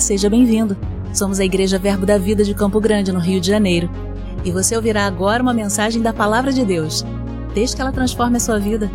Seja 0.00 0.28
bem-vindo. 0.28 0.76
Somos 1.12 1.40
a 1.40 1.44
Igreja 1.44 1.78
Verbo 1.78 2.04
da 2.04 2.18
Vida 2.18 2.44
de 2.44 2.54
Campo 2.54 2.78
Grande, 2.80 3.12
no 3.12 3.18
Rio 3.18 3.40
de 3.40 3.46
Janeiro. 3.46 3.88
E 4.44 4.50
você 4.50 4.76
ouvirá 4.76 5.06
agora 5.06 5.42
uma 5.42 5.54
mensagem 5.54 6.02
da 6.02 6.12
Palavra 6.12 6.52
de 6.52 6.64
Deus. 6.64 7.04
Desde 7.54 7.74
que 7.74 7.80
ela 7.80 7.90
transforme 7.90 8.36
a 8.36 8.40
sua 8.40 8.58
vida. 8.58 8.90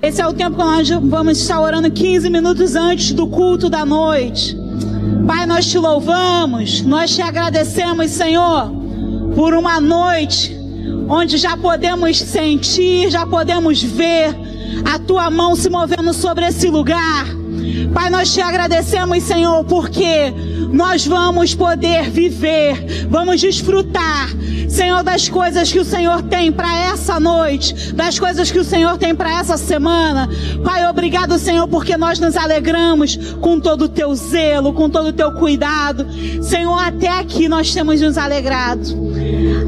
Esse 0.00 0.20
é 0.22 0.26
o 0.26 0.32
tempo 0.32 0.56
que 0.56 0.62
nós 0.62 0.88
vamos 0.88 1.38
estar 1.38 1.60
orando 1.60 1.90
15 1.90 2.30
minutos 2.30 2.74
antes 2.74 3.12
do 3.12 3.26
culto 3.28 3.68
da 3.68 3.84
noite. 3.84 4.56
Pai, 5.26 5.44
nós 5.46 5.66
te 5.66 5.78
louvamos, 5.78 6.80
nós 6.82 7.14
te 7.14 7.20
agradecemos, 7.20 8.10
Senhor 8.10 8.81
por 9.34 9.54
uma 9.54 9.80
noite 9.80 10.56
onde 11.08 11.36
já 11.36 11.56
podemos 11.56 12.18
sentir, 12.18 13.10
já 13.10 13.26
podemos 13.26 13.82
ver 13.82 14.34
a 14.84 14.98
tua 14.98 15.30
mão 15.30 15.54
se 15.54 15.68
movendo 15.68 16.12
sobre 16.12 16.46
esse 16.46 16.68
lugar. 16.68 17.26
Pai, 17.92 18.10
nós 18.10 18.32
te 18.32 18.40
agradecemos, 18.40 19.22
Senhor, 19.22 19.64
porque 19.64 20.32
nós 20.72 21.06
vamos 21.06 21.54
poder 21.54 22.10
viver, 22.10 23.06
vamos 23.08 23.40
desfrutar 23.40 24.30
Senhor, 24.72 25.02
das 25.02 25.28
coisas 25.28 25.70
que 25.70 25.78
o 25.78 25.84
Senhor 25.84 26.22
tem 26.22 26.50
para 26.50 26.74
essa 26.86 27.20
noite, 27.20 27.92
das 27.92 28.18
coisas 28.18 28.50
que 28.50 28.58
o 28.58 28.64
Senhor 28.64 28.96
tem 28.96 29.14
para 29.14 29.38
essa 29.38 29.58
semana. 29.58 30.30
Pai, 30.64 30.88
obrigado, 30.88 31.38
Senhor, 31.38 31.68
porque 31.68 31.94
nós 31.94 32.18
nos 32.18 32.38
alegramos 32.38 33.34
com 33.42 33.60
todo 33.60 33.82
o 33.82 33.88
teu 33.88 34.14
zelo, 34.14 34.72
com 34.72 34.88
todo 34.88 35.08
o 35.08 35.12
teu 35.12 35.30
cuidado. 35.32 36.06
Senhor, 36.42 36.78
até 36.78 37.08
aqui 37.08 37.50
nós 37.50 37.70
temos 37.74 38.00
nos 38.00 38.16
alegrado. 38.16 38.82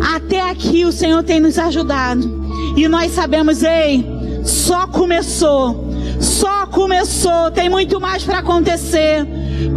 Até 0.00 0.40
aqui 0.50 0.84
o 0.84 0.92
Senhor 0.92 1.22
tem 1.22 1.40
nos 1.40 1.58
ajudado. 1.58 2.44
E 2.76 2.88
nós 2.88 3.12
sabemos, 3.12 3.62
ei, 3.62 4.04
só 4.44 4.86
começou. 4.86 5.92
Só 6.20 6.66
começou, 6.66 7.50
tem 7.50 7.68
muito 7.68 8.00
mais 8.00 8.22
para 8.24 8.38
acontecer. 8.38 9.26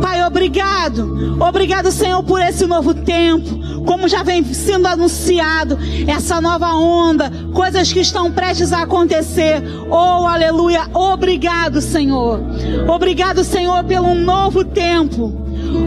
Pai, 0.02 0.24
obrigado. 0.24 1.38
Obrigado, 1.40 1.92
Senhor, 1.92 2.24
por 2.24 2.42
esse 2.42 2.66
novo 2.66 2.94
tempo 2.94 3.68
como 3.88 4.08
já 4.10 4.22
vem 4.22 4.44
sendo 4.44 4.86
anunciado, 4.86 5.80
essa 6.06 6.42
nova 6.42 6.74
onda, 6.74 7.32
coisas 7.54 7.92
que 7.92 8.02
estão 8.02 8.30
prestes 8.30 8.74
a 8.74 8.82
acontecer. 8.82 9.64
Oh, 9.90 10.28
aleluia! 10.28 10.82
Obrigado, 10.94 11.80
Senhor. 11.80 12.42
Obrigado, 12.86 13.46
Senhor, 13.46 13.86
pelo 13.86 14.14
novo 14.14 14.66
tempo. 14.66 15.34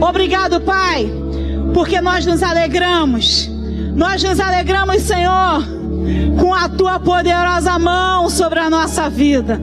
Obrigado, 0.01 0.59
Pai, 0.61 1.07
porque 1.75 2.01
nós 2.01 2.25
nos 2.25 2.41
alegramos. 2.41 3.50
Nós 3.93 4.23
nos 4.23 4.39
alegramos, 4.39 5.01
Senhor, 5.01 5.63
com 6.39 6.53
a 6.53 6.69
tua 6.69 6.99
poderosa 6.99 7.77
mão 7.77 8.29
sobre 8.29 8.59
a 8.59 8.69
nossa 8.69 9.09
vida. 9.09 9.59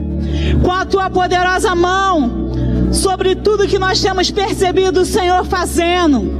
Com 0.63 0.71
a 0.71 0.85
tua 0.85 1.09
poderosa 1.09 1.75
mão 1.75 2.49
sobre 2.91 3.35
tudo 3.35 3.67
que 3.67 3.79
nós 3.79 4.01
temos 4.01 4.31
percebido 4.31 5.01
o 5.01 5.05
Senhor 5.05 5.45
fazendo. 5.45 6.39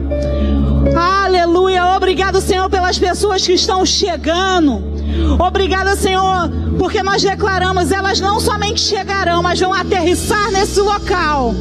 Aleluia. 0.95 1.85
Obrigado, 1.95 2.41
Senhor, 2.41 2.69
pelas 2.69 2.97
pessoas 2.97 3.45
que 3.45 3.53
estão 3.53 3.85
chegando. 3.85 4.98
Obrigado, 5.39 5.95
Senhor, 5.95 6.49
porque 6.77 7.01
nós 7.03 7.21
declaramos, 7.21 7.91
elas 7.91 8.19
não 8.19 8.39
somente 8.39 8.81
chegarão, 8.81 9.41
mas 9.41 9.59
vão 9.59 9.73
aterrissar 9.73 10.51
nesse 10.51 10.79
local 10.81 11.53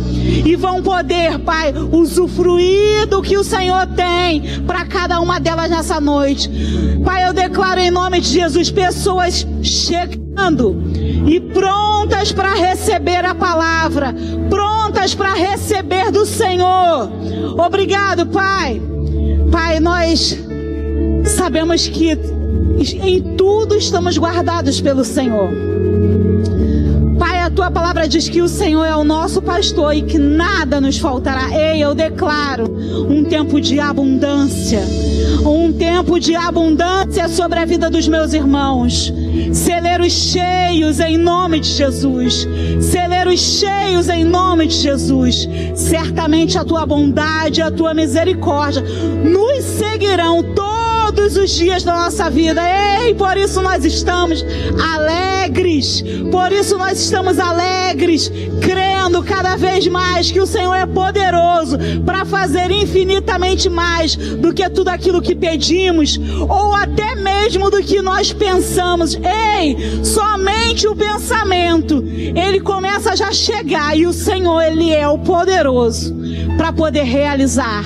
e 0.45 0.57
vão 0.57 0.83
poder, 0.83 1.39
Pai, 1.39 1.73
usufruir 1.93 3.07
do 3.07 3.23
que 3.23 3.37
o 3.37 3.45
Senhor 3.45 3.87
tem 3.89 4.63
para 4.67 4.85
cada 4.85 5.21
uma 5.21 5.39
delas 5.39 5.71
nessa 5.71 6.01
noite. 6.01 6.51
Pai, 7.05 7.27
eu 7.27 7.33
declaro 7.33 7.81
em 7.81 7.91
nome 7.91 8.21
de 8.21 8.29
Jesus 8.29 8.71
pessoas 8.71 9.47
chegando 9.63 10.83
e 11.27 11.41
prontas 11.41 12.33
para 12.33 12.55
receber 12.55 13.25
a 13.25 13.35
palavra, 13.35 14.15
prontas 14.49 15.15
para 15.15 15.35
receber 15.35 16.11
do 16.11 16.25
Senhor. 16.25 17.11
Obrigado, 17.59 18.27
Pai. 18.27 18.81
Pai, 19.51 19.81
nós 19.81 20.39
sabemos 21.25 21.87
que 21.89 22.38
em 22.81 23.21
tudo 23.37 23.77
estamos 23.77 24.17
guardados 24.17 24.81
pelo 24.81 25.05
Senhor. 25.05 25.51
Pai, 27.19 27.41
a 27.41 27.51
tua 27.51 27.71
palavra 27.71 28.07
diz 28.07 28.29
que 28.29 28.41
o 28.41 28.49
Senhor 28.49 28.85
é 28.85 28.95
o 28.95 29.03
nosso 29.03 29.43
pastor 29.43 29.95
e 29.95 30.03
que 30.03 30.19
nada 30.19 30.81
nos 30.81 30.99
faltará. 30.99 31.51
Ei, 31.51 31.83
eu 31.83 31.93
declaro 31.95 32.73
um 33.11 33.25
tempo 33.25 33.61
de 33.61 33.81
abundância. 33.81 34.81
Um 35.45 35.73
tempo 35.73 36.21
de 36.21 36.37
abundância 36.37 37.29
sobre 37.29 37.59
a 37.59 37.65
vida 37.65 37.91
dos 37.91 38.07
meus 38.07 38.33
irmãos. 38.33 39.13
Celeiros 39.53 40.13
cheios 40.13 41.01
em 41.01 41.17
nome 41.17 41.59
de 41.59 41.69
Jesus. 41.69 42.47
Celeiros 42.81 43.41
cheios 43.41 44.09
em 44.09 44.23
nome 44.23 44.69
de 44.69 44.77
Jesus. 44.77 45.49
Certamente 45.75 46.57
a 46.57 46.65
tua 46.65 46.87
bondade, 46.87 47.61
a 47.61 47.71
tua 47.71 47.93
misericórdia 47.95 48.83
nos 48.83 49.65
seguirão 49.65 50.43
todos 50.55 50.68
os 51.17 51.51
dias 51.51 51.83
da 51.83 51.95
nossa 51.95 52.29
vida. 52.29 52.61
Ei, 53.01 53.15
por 53.15 53.37
isso 53.37 53.63
nós 53.63 53.85
estamos 53.85 54.45
alegres. 54.95 56.03
Por 56.31 56.53
isso 56.53 56.77
nós 56.77 57.01
estamos 57.01 57.39
alegres, 57.39 58.31
crendo 58.61 59.23
cada 59.23 59.57
vez 59.57 59.87
mais 59.87 60.31
que 60.31 60.41
o 60.41 60.47
Senhor 60.47 60.75
é 60.75 60.85
poderoso 60.87 61.79
para 62.05 62.25
fazer 62.25 62.71
infinitamente 62.71 63.69
mais 63.69 64.17
do 64.17 64.53
que 64.53 64.69
tudo 64.69 64.89
aquilo 64.89 65.23
que 65.23 65.35
pedimos 65.35 66.21
ou 66.49 66.75
até 66.75 67.15
mesmo 67.15 67.71
do 67.71 67.83
que 67.83 68.03
nós 68.03 68.33
pensamos. 68.33 69.15
Ei, 69.15 70.05
somente 70.05 70.87
o 70.87 70.95
pensamento, 70.95 72.05
ele 72.07 72.61
começa 72.61 73.13
a 73.13 73.17
já 73.17 73.33
chegar 73.33 73.97
e 73.97 74.07
o 74.07 74.13
Senhor, 74.13 74.61
ele 74.61 74.93
é 74.93 75.09
o 75.09 75.19
poderoso 75.19 76.15
para 76.57 76.73
poder 76.73 77.05
realizar, 77.05 77.85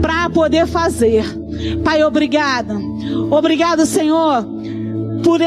para 0.00 0.28
poder 0.28 0.66
fazer. 0.66 1.45
Pai, 1.84 2.02
obrigado. 2.02 2.80
Obrigado, 3.30 3.86
Senhor, 3.86 4.44
por, 5.22 5.40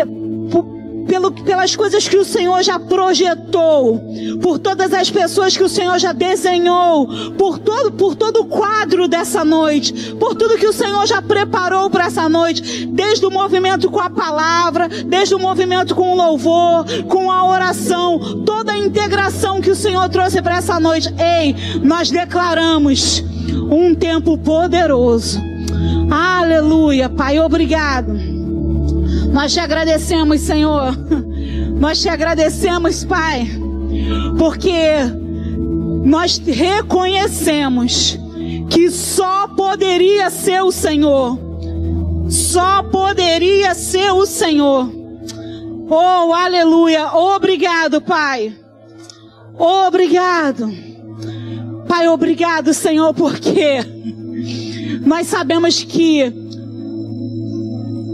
pelo, 1.09 1.31
pelas 1.31 1.75
coisas 1.75 2.07
que 2.07 2.17
o 2.17 2.23
Senhor 2.23 2.61
já 2.61 2.79
projetou, 2.79 3.99
por 4.41 4.59
todas 4.59 4.93
as 4.93 5.09
pessoas 5.09 5.57
que 5.57 5.63
o 5.63 5.67
Senhor 5.67 5.97
já 5.97 6.13
desenhou, 6.13 7.07
por 7.35 7.57
todo, 7.57 7.91
por 7.91 8.15
todo 8.15 8.41
o 8.41 8.45
quadro 8.45 9.07
dessa 9.07 9.43
noite, 9.43 10.13
por 10.13 10.35
tudo 10.35 10.57
que 10.57 10.67
o 10.67 10.73
Senhor 10.73 11.05
já 11.07 11.19
preparou 11.19 11.89
para 11.89 12.05
essa 12.05 12.29
noite, 12.29 12.85
desde 12.85 13.25
o 13.25 13.31
movimento 13.31 13.89
com 13.89 13.99
a 13.99 14.09
palavra, 14.09 14.87
desde 14.87 15.33
o 15.33 15.39
movimento 15.39 15.95
com 15.95 16.13
o 16.13 16.15
louvor, 16.15 16.85
com 17.07 17.31
a 17.31 17.45
oração, 17.45 18.43
toda 18.45 18.73
a 18.73 18.77
integração 18.77 19.59
que 19.59 19.71
o 19.71 19.75
Senhor 19.75 20.07
trouxe 20.09 20.41
para 20.41 20.57
essa 20.57 20.79
noite. 20.79 21.11
Ei, 21.17 21.55
nós 21.81 22.11
declaramos 22.11 23.23
um 23.71 23.95
tempo 23.95 24.37
poderoso. 24.37 25.48
Aleluia, 26.09 27.09
Pai, 27.09 27.39
obrigado. 27.39 28.13
Nós 29.31 29.53
te 29.53 29.59
agradecemos, 29.59 30.41
Senhor. 30.41 30.97
Nós 31.79 32.01
te 32.01 32.09
agradecemos, 32.09 33.05
Pai, 33.05 33.47
porque 34.37 34.97
nós 36.03 36.37
reconhecemos 36.45 38.19
que 38.69 38.89
só 38.89 39.47
poderia 39.47 40.29
ser 40.29 40.61
o 40.61 40.71
Senhor. 40.71 41.39
Só 42.29 42.83
poderia 42.83 43.73
ser 43.73 44.11
o 44.11 44.25
Senhor. 44.25 44.91
Oh, 45.89 46.33
aleluia. 46.33 47.13
Obrigado, 47.13 48.01
Pai. 48.01 48.53
Obrigado. 49.57 50.71
Pai, 51.87 52.07
obrigado, 52.07 52.73
Senhor, 52.73 53.13
porque 53.13 53.79
nós 55.05 55.27
sabemos 55.27 55.83
que 55.83 56.31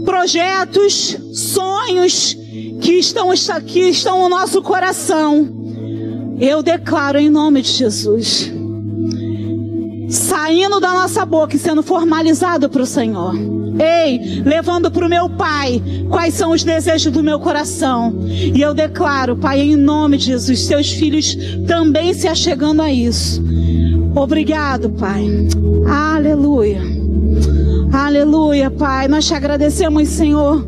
projetos, 0.04 1.18
sonhos 1.32 2.36
que 2.80 2.92
estão, 2.92 3.30
que 3.66 3.80
estão 3.80 4.20
no 4.20 4.28
nosso 4.28 4.62
coração. 4.62 5.54
Eu 6.38 6.62
declaro 6.62 7.18
em 7.18 7.28
nome 7.28 7.62
de 7.62 7.70
Jesus. 7.70 8.52
Saindo 10.08 10.78
da 10.78 10.92
nossa 10.92 11.26
boca 11.26 11.56
e 11.56 11.58
sendo 11.58 11.82
formalizado 11.82 12.68
para 12.68 12.82
o 12.82 12.86
Senhor. 12.86 13.34
Ei, 13.78 14.42
levando 14.44 14.90
para 14.90 15.04
o 15.04 15.08
meu 15.08 15.28
Pai 15.28 15.82
quais 16.08 16.34
são 16.34 16.52
os 16.52 16.62
desejos 16.62 17.12
do 17.12 17.22
meu 17.22 17.40
coração. 17.40 18.14
E 18.26 18.60
eu 18.60 18.72
declaro, 18.72 19.36
Pai, 19.36 19.60
em 19.60 19.76
nome 19.76 20.16
de 20.16 20.26
Jesus, 20.26 20.60
seus 20.60 20.90
filhos 20.92 21.36
também 21.66 22.14
se 22.14 22.28
achegando 22.28 22.80
a 22.80 22.92
isso. 22.92 23.42
Obrigado, 24.14 24.90
Pai. 24.90 25.26
Aleluia. 25.88 26.80
Aleluia, 27.92 28.70
Pai. 28.70 29.08
Nós 29.08 29.26
te 29.26 29.34
agradecemos, 29.34 30.08
Senhor, 30.08 30.66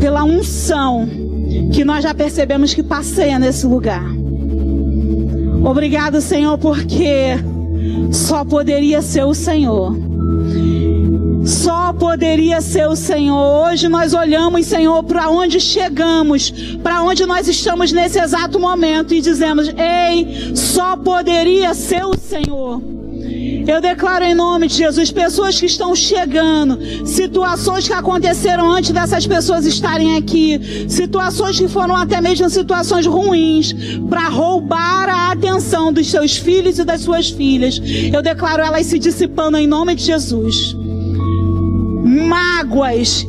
pela 0.00 0.24
unção 0.24 1.08
que 1.72 1.84
nós 1.84 2.02
já 2.02 2.14
percebemos 2.14 2.72
que 2.72 2.82
passeia 2.82 3.38
nesse 3.38 3.66
lugar. 3.66 4.04
Obrigado, 5.64 6.20
Senhor, 6.20 6.56
porque 6.58 7.36
só 8.10 8.44
poderia 8.44 9.02
ser 9.02 9.24
o 9.24 9.34
Senhor. 9.34 9.94
Só 11.44 11.92
poderia 11.92 12.60
ser 12.60 12.86
o 12.86 12.94
Senhor. 12.94 13.66
Hoje 13.66 13.88
nós 13.88 14.14
olhamos, 14.14 14.66
Senhor, 14.66 15.02
para 15.02 15.28
onde 15.28 15.58
chegamos, 15.60 16.50
para 16.82 17.02
onde 17.02 17.26
nós 17.26 17.48
estamos 17.48 17.92
nesse 17.92 18.18
exato 18.18 18.60
momento 18.60 19.14
e 19.14 19.20
dizemos: 19.20 19.68
Ei, 19.68 20.54
só 20.54 20.96
poderia 20.96 21.74
ser 21.74 22.04
o 22.04 22.16
Senhor. 22.16 22.99
Eu 23.66 23.80
declaro 23.80 24.24
em 24.24 24.34
nome 24.34 24.66
de 24.68 24.74
Jesus, 24.74 25.10
pessoas 25.10 25.58
que 25.58 25.66
estão 25.66 25.94
chegando, 25.94 26.78
situações 27.06 27.86
que 27.86 27.92
aconteceram 27.92 28.70
antes 28.70 28.90
dessas 28.90 29.26
pessoas 29.26 29.66
estarem 29.66 30.16
aqui, 30.16 30.86
situações 30.88 31.58
que 31.58 31.68
foram 31.68 31.94
até 31.96 32.20
mesmo 32.20 32.48
situações 32.50 33.06
ruins, 33.06 33.74
para 34.08 34.28
roubar 34.28 35.08
a 35.08 35.32
atenção 35.32 35.92
dos 35.92 36.10
seus 36.10 36.36
filhos 36.36 36.78
e 36.78 36.84
das 36.84 37.02
suas 37.02 37.30
filhas. 37.30 37.80
Eu 38.12 38.22
declaro 38.22 38.62
elas 38.62 38.86
se 38.86 38.98
dissipando 38.98 39.56
em 39.56 39.66
nome 39.66 39.94
de 39.94 40.04
Jesus. 40.04 40.76
Mágoas 42.04 43.26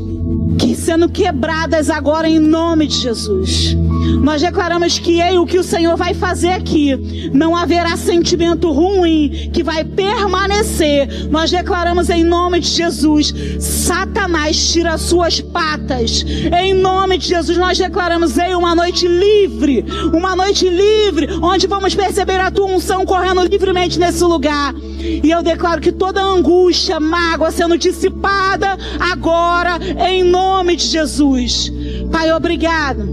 que 0.57 0.75
sendo 0.75 1.09
quebradas 1.09 1.89
agora 1.89 2.29
em 2.29 2.39
nome 2.39 2.87
de 2.87 2.95
Jesus. 2.95 3.75
Nós 4.21 4.41
declaramos 4.41 4.99
que 4.99 5.19
ei, 5.21 5.37
o 5.37 5.45
que 5.45 5.59
o 5.59 5.63
Senhor 5.63 5.95
vai 5.97 6.13
fazer 6.13 6.49
aqui, 6.49 6.95
não 7.33 7.55
haverá 7.55 7.97
sentimento 7.97 8.71
ruim 8.71 9.49
que 9.53 9.63
vai 9.63 9.83
permanecer. 9.83 11.29
Nós 11.29 11.51
declaramos 11.51 12.09
em 12.09 12.23
nome 12.23 12.59
de 12.59 12.67
Jesus, 12.67 13.33
Satanás 13.59 14.71
tira 14.71 14.97
suas 14.97 15.41
patas. 15.41 16.23
Em 16.61 16.73
nome 16.73 17.17
de 17.17 17.27
Jesus, 17.27 17.57
nós 17.57 17.77
declaramos 17.77 18.37
ei, 18.37 18.55
uma 18.55 18.75
noite 18.75 19.07
livre, 19.07 19.85
uma 20.13 20.35
noite 20.35 20.67
livre, 20.69 21.27
onde 21.41 21.67
vamos 21.67 21.95
perceber 21.95 22.39
a 22.39 22.51
tua 22.51 22.67
unção 22.67 23.05
correndo 23.05 23.43
livremente 23.43 23.99
nesse 23.99 24.23
lugar. 24.23 24.73
E 25.01 25.29
eu 25.29 25.41
declaro 25.41 25.81
que 25.81 25.91
toda 25.91 26.21
angústia, 26.21 26.99
mágoa 26.99 27.51
sendo 27.51 27.77
dissipada 27.77 28.77
agora, 28.99 29.79
em 30.07 30.23
nome 30.23 30.75
de 30.75 30.85
Jesus. 30.85 31.71
Pai, 32.11 32.31
obrigado. 32.31 33.10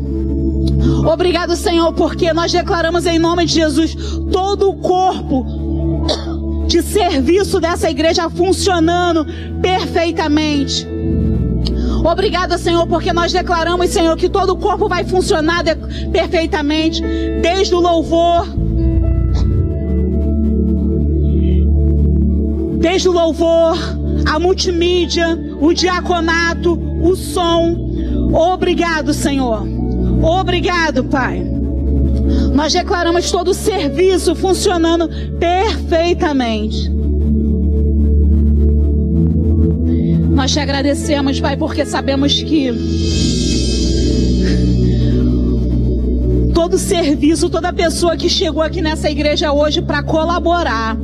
Obrigado, 1.07 1.57
Senhor, 1.57 1.93
porque 1.93 2.33
nós 2.33 2.53
declaramos 2.53 3.07
em 3.07 3.19
nome 3.19 3.47
de 3.47 3.55
Jesus 3.55 3.97
todo 4.31 4.71
o 4.71 4.77
corpo 4.77 5.45
de 6.67 6.83
serviço 6.83 7.59
dessa 7.59 7.91
igreja 7.91 8.29
funcionando 8.29 9.27
perfeitamente. 9.61 10.87
Obrigado, 12.05 12.57
Senhor, 12.59 12.87
porque 12.87 13.13
nós 13.13 13.33
declaramos, 13.33 13.91
Senhor, 13.91 14.17
que 14.17 14.29
todo 14.29 14.51
o 14.51 14.57
corpo 14.57 14.89
vai 14.89 15.05
funcionar 15.05 15.65
perfeitamente, 16.13 17.03
desde 17.43 17.75
o 17.75 17.81
louvor, 17.81 18.47
desde 22.79 23.09
o 23.09 23.13
louvor, 23.13 23.77
a 24.27 24.39
multimídia, 24.39 25.39
o 25.61 25.73
diaconato, 25.73 26.79
o 27.03 27.17
som. 27.17 27.91
Obrigado, 28.33 29.13
Senhor. 29.13 29.78
Obrigado, 30.23 31.05
Pai. 31.05 31.45
Nós 32.55 32.73
declaramos 32.73 33.31
todo 33.31 33.49
o 33.49 33.55
serviço 33.55 34.35
funcionando 34.35 35.09
perfeitamente. 35.39 36.91
Nós 40.31 40.53
te 40.53 40.61
agradecemos, 40.61 41.41
Pai, 41.41 41.57
porque 41.57 41.85
sabemos 41.85 42.43
que 42.43 42.73
todo 46.55 46.79
serviço, 46.79 47.49
toda 47.49 47.73
pessoa 47.73 48.17
que 48.17 48.29
chegou 48.29 48.63
aqui 48.63 48.83
nessa 48.83 49.11
igreja 49.11 49.53
hoje 49.53 49.81
para 49.81 50.03
colaborar, 50.03 50.97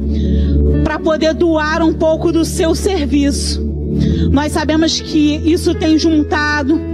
para 0.82 0.98
poder 0.98 1.34
doar 1.34 1.82
um 1.82 1.92
pouco 1.92 2.30
do 2.30 2.44
seu 2.44 2.74
serviço, 2.74 3.62
nós 4.30 4.52
sabemos 4.52 5.00
que 5.00 5.36
isso 5.44 5.74
tem 5.74 5.98
juntado 5.98 6.93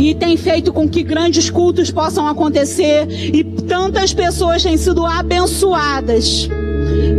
e 0.00 0.14
tem 0.14 0.36
feito 0.36 0.72
com 0.72 0.88
que 0.88 1.02
grandes 1.02 1.50
cultos 1.50 1.90
possam 1.90 2.26
acontecer 2.26 3.06
e 3.10 3.44
tantas 3.44 4.14
pessoas 4.14 4.62
têm 4.62 4.76
sido 4.78 5.04
abençoadas. 5.04 6.48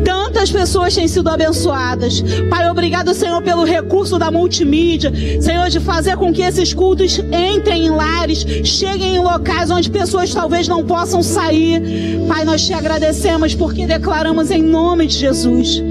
Tantas 0.04 0.52
pessoas 0.52 0.96
têm 0.96 1.08
sido 1.08 1.30
abençoadas. 1.30 2.24
Pai, 2.50 2.68
obrigado, 2.70 3.14
Senhor, 3.14 3.42
pelo 3.44 3.64
recurso 3.64 4.18
da 4.18 4.32
multimídia. 4.32 5.12
Senhor, 5.40 5.70
de 5.70 5.80
fazer 5.80 6.18
com 6.18 6.34
que 6.34 6.42
esses 6.42 6.74
cultos 6.74 7.20
entrem 7.20 7.86
em 7.86 7.92
lares, 7.92 8.40
cheguem 8.66 9.16
em 9.16 9.20
locais 9.20 9.70
onde 9.70 9.90
pessoas 9.90 10.34
talvez 10.34 10.68
não 10.68 10.84
possam 10.84 11.22
sair. 11.22 11.82
Pai, 12.28 12.44
nós 12.44 12.66
te 12.66 12.74
agradecemos 12.74 13.54
porque 13.54 13.86
declaramos 13.86 14.50
em 14.50 14.64
nome 14.64 15.06
de 15.06 15.18
Jesus 15.18 15.82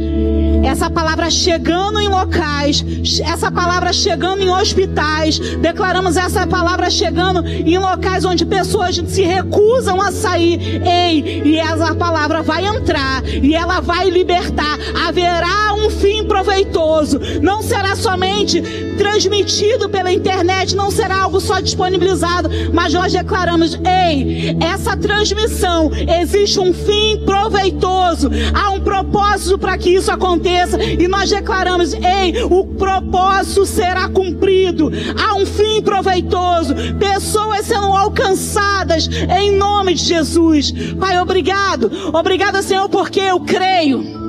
essa 0.63 0.91
palavra 0.91 1.31
chegando 1.31 1.99
em 1.99 2.09
locais, 2.09 2.85
essa 3.25 3.51
palavra 3.51 3.93
chegando 3.93 4.43
em 4.43 4.49
hospitais, 4.49 5.39
declaramos 5.57 6.17
essa 6.17 6.47
palavra 6.47 6.91
chegando 6.91 7.47
em 7.47 7.79
locais 7.79 8.25
onde 8.25 8.45
pessoas 8.45 8.97
se 9.07 9.23
recusam 9.23 10.01
a 10.01 10.13
sair. 10.13 10.83
Ei, 10.85 11.43
e 11.45 11.59
essa 11.59 11.95
palavra 11.95 12.43
vai 12.43 12.67
entrar 12.67 13.25
e 13.27 13.55
ela 13.55 13.81
vai 13.81 14.11
libertar. 14.11 14.79
Haverá 15.07 15.75
um 15.75 15.91
fim 15.91 16.25
proveitoso. 16.25 17.21
Não 17.41 17.63
será 17.63 17.97
somente 17.97 18.61
transmitido 19.01 19.89
pela 19.89 20.13
internet, 20.13 20.77
não 20.77 20.91
será 20.91 21.23
algo 21.23 21.41
só 21.41 21.59
disponibilizado, 21.59 22.51
mas 22.71 22.93
nós 22.93 23.11
declaramos: 23.11 23.81
ei, 23.83 24.55
essa 24.61 24.95
transmissão 24.95 25.91
existe 26.21 26.61
um 26.61 26.75
fim 26.75 27.23
proveitoso. 27.25 28.31
Há 28.53 28.71
um 28.73 28.81
propósito 28.81 29.57
para 29.57 29.79
que 29.79 29.89
isso 29.89 30.13
aconteça 30.13 30.83
e 30.83 31.09
nós 31.09 31.31
declaramos: 31.31 31.95
ei, 31.95 32.45
o 32.45 32.67
propósito 32.67 33.65
será 33.65 34.07
cumprido. 34.07 34.93
Há 35.19 35.35
um 35.35 35.47
fim 35.47 35.81
proveitoso, 35.81 36.75
pessoas 36.99 37.65
sendo 37.65 37.87
alcançadas 37.87 39.09
em 39.35 39.53
nome 39.53 39.95
de 39.95 40.05
Jesus. 40.05 40.73
Pai, 41.01 41.19
obrigado, 41.19 41.91
obrigado, 42.13 42.63
Senhor, 42.63 42.87
porque 42.91 43.21
eu 43.21 43.41
creio 43.41 44.20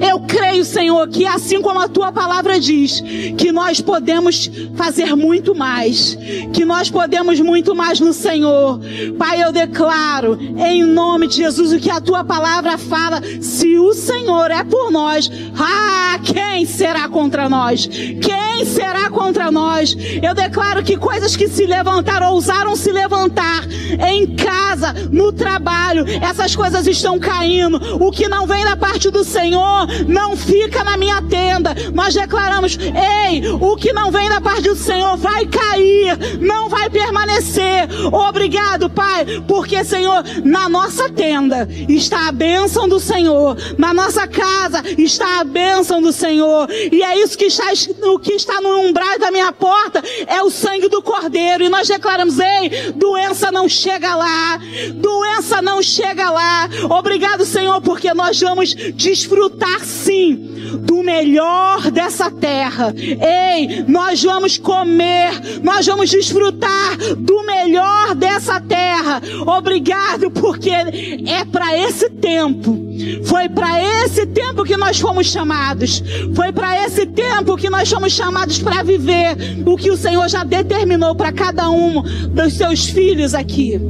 eu 0.00 0.20
creio, 0.20 0.64
Senhor, 0.64 1.06
que 1.08 1.26
assim 1.26 1.60
como 1.60 1.78
a 1.78 1.88
tua 1.88 2.10
palavra 2.12 2.58
diz, 2.58 3.02
que 3.36 3.52
nós 3.52 3.80
podemos 3.80 4.50
fazer 4.74 5.14
muito 5.14 5.54
mais, 5.54 6.16
que 6.52 6.64
nós 6.64 6.90
podemos 6.90 7.40
muito 7.40 7.74
mais 7.74 8.00
no 8.00 8.12
Senhor. 8.12 8.80
Pai, 9.18 9.42
eu 9.42 9.52
declaro 9.52 10.38
em 10.40 10.84
nome 10.84 11.26
de 11.26 11.36
Jesus 11.36 11.72
o 11.72 11.78
que 11.78 11.90
a 11.90 12.00
tua 12.00 12.24
palavra 12.24 12.78
fala: 12.78 13.20
se 13.40 13.78
o 13.78 13.92
Senhor 13.92 14.50
é 14.50 14.64
por 14.64 14.90
nós, 14.90 15.30
ah, 15.58 16.18
quem 16.22 16.64
será 16.64 17.08
contra 17.08 17.48
nós? 17.48 17.86
Quem 17.86 18.64
será 18.64 19.10
contra 19.10 19.50
nós? 19.50 19.96
Eu 20.22 20.34
declaro 20.34 20.82
que 20.82 20.96
coisas 20.96 21.36
que 21.36 21.48
se 21.48 21.66
levantaram, 21.66 22.32
ousaram 22.32 22.74
se 22.76 22.90
levantar 22.92 23.66
em 24.08 24.34
casa, 24.34 24.92
no 25.10 25.32
trabalho, 25.32 26.04
essas 26.22 26.54
coisas 26.54 26.86
estão 26.86 27.18
caindo. 27.18 27.76
O 28.02 28.10
que 28.10 28.28
não 28.28 28.46
vem 28.46 28.64
da 28.64 28.76
parte 28.76 29.10
do 29.10 29.24
Senhor 29.24 29.65
não 30.06 30.36
fica 30.36 30.84
na 30.84 30.96
minha 30.96 31.20
tenda. 31.22 31.74
Nós 31.92 32.14
declaramos: 32.14 32.78
ei, 32.78 33.42
o 33.60 33.76
que 33.76 33.92
não 33.92 34.10
vem 34.10 34.28
da 34.28 34.40
parte 34.40 34.62
do 34.62 34.76
Senhor 34.76 35.16
vai 35.16 35.46
cair, 35.46 36.38
não 36.40 36.68
vai 36.68 36.88
permanecer. 36.88 37.88
Obrigado, 38.12 38.88
Pai, 38.88 39.24
porque, 39.46 39.84
Senhor, 39.84 40.22
na 40.44 40.68
nossa 40.68 41.10
tenda 41.10 41.68
está 41.88 42.28
a 42.28 42.32
bênção 42.32 42.88
do 42.88 43.00
Senhor, 43.00 43.56
na 43.78 43.92
nossa 43.92 44.26
casa 44.26 44.82
está 44.98 45.40
a 45.40 45.44
bênção 45.44 46.00
do 46.00 46.12
Senhor, 46.12 46.68
e 46.70 47.02
é 47.02 47.18
isso 47.22 47.36
que 47.36 47.46
está, 47.46 47.66
o 48.04 48.18
que 48.18 48.32
está 48.32 48.60
no 48.60 48.80
umbral 48.80 49.18
da 49.18 49.30
minha 49.30 49.52
porta 49.52 50.02
é 50.26 50.42
o 50.42 50.50
sangue 50.50 50.88
do 50.88 51.02
Cordeiro, 51.02 51.64
e 51.64 51.68
nós 51.68 51.88
declaramos: 51.88 52.38
ei, 52.38 52.92
doença 52.92 53.50
não 53.50 53.68
chega 53.68 54.14
lá, 54.14 54.58
doença 54.94 55.60
não 55.60 55.82
chega 55.82 56.30
lá. 56.30 56.68
Obrigado, 56.90 57.44
Senhor, 57.44 57.80
porque 57.80 58.12
nós 58.14 58.40
vamos 58.40 58.74
desfrutar 58.74 59.55
desfrutar 59.56 59.84
sim 59.84 60.34
do 60.80 61.02
melhor 61.02 61.90
dessa 61.90 62.30
terra. 62.30 62.94
Ei, 62.96 63.84
nós 63.88 64.22
vamos 64.22 64.58
comer, 64.58 65.60
nós 65.62 65.86
vamos 65.86 66.10
desfrutar 66.10 66.96
do 67.16 67.42
melhor 67.44 68.14
dessa 68.14 68.60
terra. 68.60 69.20
Obrigado, 69.46 70.30
porque 70.30 70.70
é 70.70 71.44
para 71.50 71.76
esse 71.78 72.10
tempo. 72.10 72.84
Foi 73.24 73.48
para 73.48 73.82
esse 74.04 74.26
tempo 74.26 74.64
que 74.64 74.76
nós 74.76 74.98
fomos 74.98 75.26
chamados. 75.26 76.02
Foi 76.34 76.52
para 76.52 76.86
esse 76.86 77.06
tempo 77.06 77.56
que 77.56 77.70
nós 77.70 77.90
fomos 77.90 78.12
chamados 78.12 78.58
para 78.58 78.82
viver 78.82 79.36
o 79.64 79.76
que 79.76 79.90
o 79.90 79.96
Senhor 79.96 80.28
já 80.28 80.44
determinou 80.44 81.14
para 81.14 81.32
cada 81.32 81.70
um 81.70 82.02
dos 82.28 82.54
seus 82.54 82.86
filhos 82.86 83.34
aqui. 83.34 83.80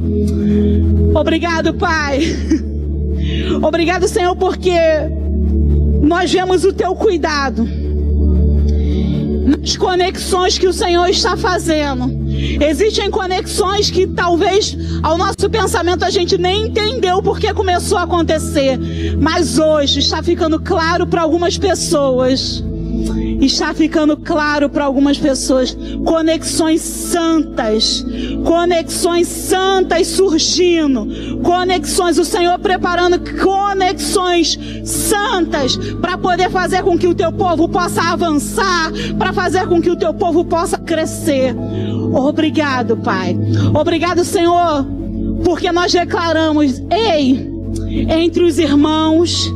Obrigado, 1.13 1.73
Pai. 1.73 2.19
Obrigado, 3.61 4.07
Senhor, 4.07 4.35
porque 4.35 4.71
nós 6.07 6.31
vemos 6.31 6.63
o 6.63 6.71
teu 6.71 6.95
cuidado 6.95 7.67
nas 9.45 9.75
conexões 9.75 10.57
que 10.57 10.67
o 10.67 10.73
Senhor 10.73 11.07
está 11.09 11.35
fazendo. 11.35 12.09
Existem 12.61 13.11
conexões 13.11 13.91
que 13.91 14.07
talvez 14.07 14.77
ao 15.03 15.17
nosso 15.17 15.49
pensamento 15.49 16.03
a 16.03 16.09
gente 16.09 16.37
nem 16.37 16.67
entendeu 16.67 17.21
porque 17.21 17.53
começou 17.53 17.97
a 17.97 18.03
acontecer, 18.03 18.79
mas 19.19 19.59
hoje 19.59 19.99
está 19.99 20.23
ficando 20.23 20.59
claro 20.59 21.05
para 21.05 21.21
algumas 21.21 21.57
pessoas 21.57 22.63
está 23.39 23.73
ficando 23.73 24.17
claro 24.17 24.69
para 24.69 24.85
algumas 24.85 25.17
pessoas. 25.17 25.77
Conexões 26.05 26.81
santas, 26.81 28.05
conexões 28.43 29.27
santas 29.27 30.07
surgindo, 30.07 31.07
conexões, 31.43 32.17
o 32.17 32.25
Senhor 32.25 32.57
preparando 32.59 33.19
conexões 33.41 34.57
santas 34.83 35.77
para 36.01 36.17
poder 36.17 36.49
fazer 36.49 36.83
com 36.83 36.97
que 36.97 37.07
o 37.07 37.15
teu 37.15 37.31
povo 37.31 37.67
possa 37.69 38.01
avançar, 38.01 38.91
para 39.17 39.33
fazer 39.33 39.67
com 39.67 39.81
que 39.81 39.89
o 39.89 39.95
teu 39.95 40.13
povo 40.13 40.43
possa 40.45 40.77
crescer. 40.77 41.55
Obrigado, 42.13 42.97
Pai. 42.97 43.37
Obrigado, 43.73 44.23
Senhor, 44.23 44.85
porque 45.43 45.71
nós 45.71 45.91
declaramos: 45.91 46.81
ei, 46.89 47.49
entre 48.09 48.43
os 48.43 48.57
irmãos, 48.57 49.51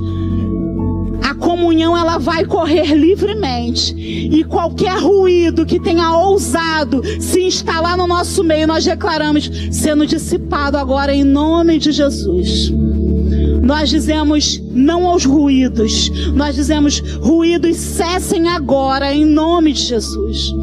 comunhão 1.41 1.97
ela 1.97 2.17
vai 2.17 2.45
correr 2.45 2.95
livremente. 2.95 3.93
E 3.97 4.43
qualquer 4.43 4.97
ruído 4.99 5.65
que 5.65 5.79
tenha 5.79 6.15
ousado 6.15 7.01
se 7.19 7.41
instalar 7.41 7.97
no 7.97 8.07
nosso 8.07 8.43
meio, 8.43 8.67
nós 8.67 8.85
declaramos 8.85 9.51
sendo 9.71 10.05
dissipado 10.05 10.77
agora 10.77 11.13
em 11.13 11.23
nome 11.23 11.79
de 11.79 11.91
Jesus. 11.91 12.71
Nós 13.61 13.89
dizemos 13.89 14.61
não 14.71 15.05
aos 15.05 15.25
ruídos. 15.25 16.09
Nós 16.33 16.55
dizemos 16.55 16.99
ruídos 16.99 17.77
cessem 17.77 18.47
agora 18.47 19.13
em 19.13 19.25
nome 19.25 19.73
de 19.73 19.81
Jesus. 19.81 20.53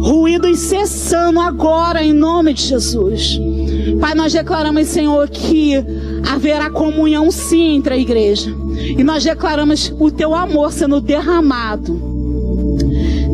Ruídos 0.00 0.58
cessando 0.58 1.40
agora 1.40 2.02
em 2.02 2.12
nome 2.12 2.54
de 2.54 2.62
Jesus. 2.62 3.40
Pai, 4.00 4.14
nós 4.14 4.32
declaramos, 4.32 4.88
Senhor, 4.88 5.28
que 5.28 5.74
haverá 6.28 6.70
comunhão 6.70 7.30
sim 7.30 7.76
entre 7.76 7.94
a 7.94 7.98
igreja. 7.98 8.61
E 8.76 9.02
nós 9.02 9.24
declaramos 9.24 9.94
o 9.98 10.10
teu 10.10 10.34
amor 10.34 10.72
sendo 10.72 11.00
derramado 11.00 12.12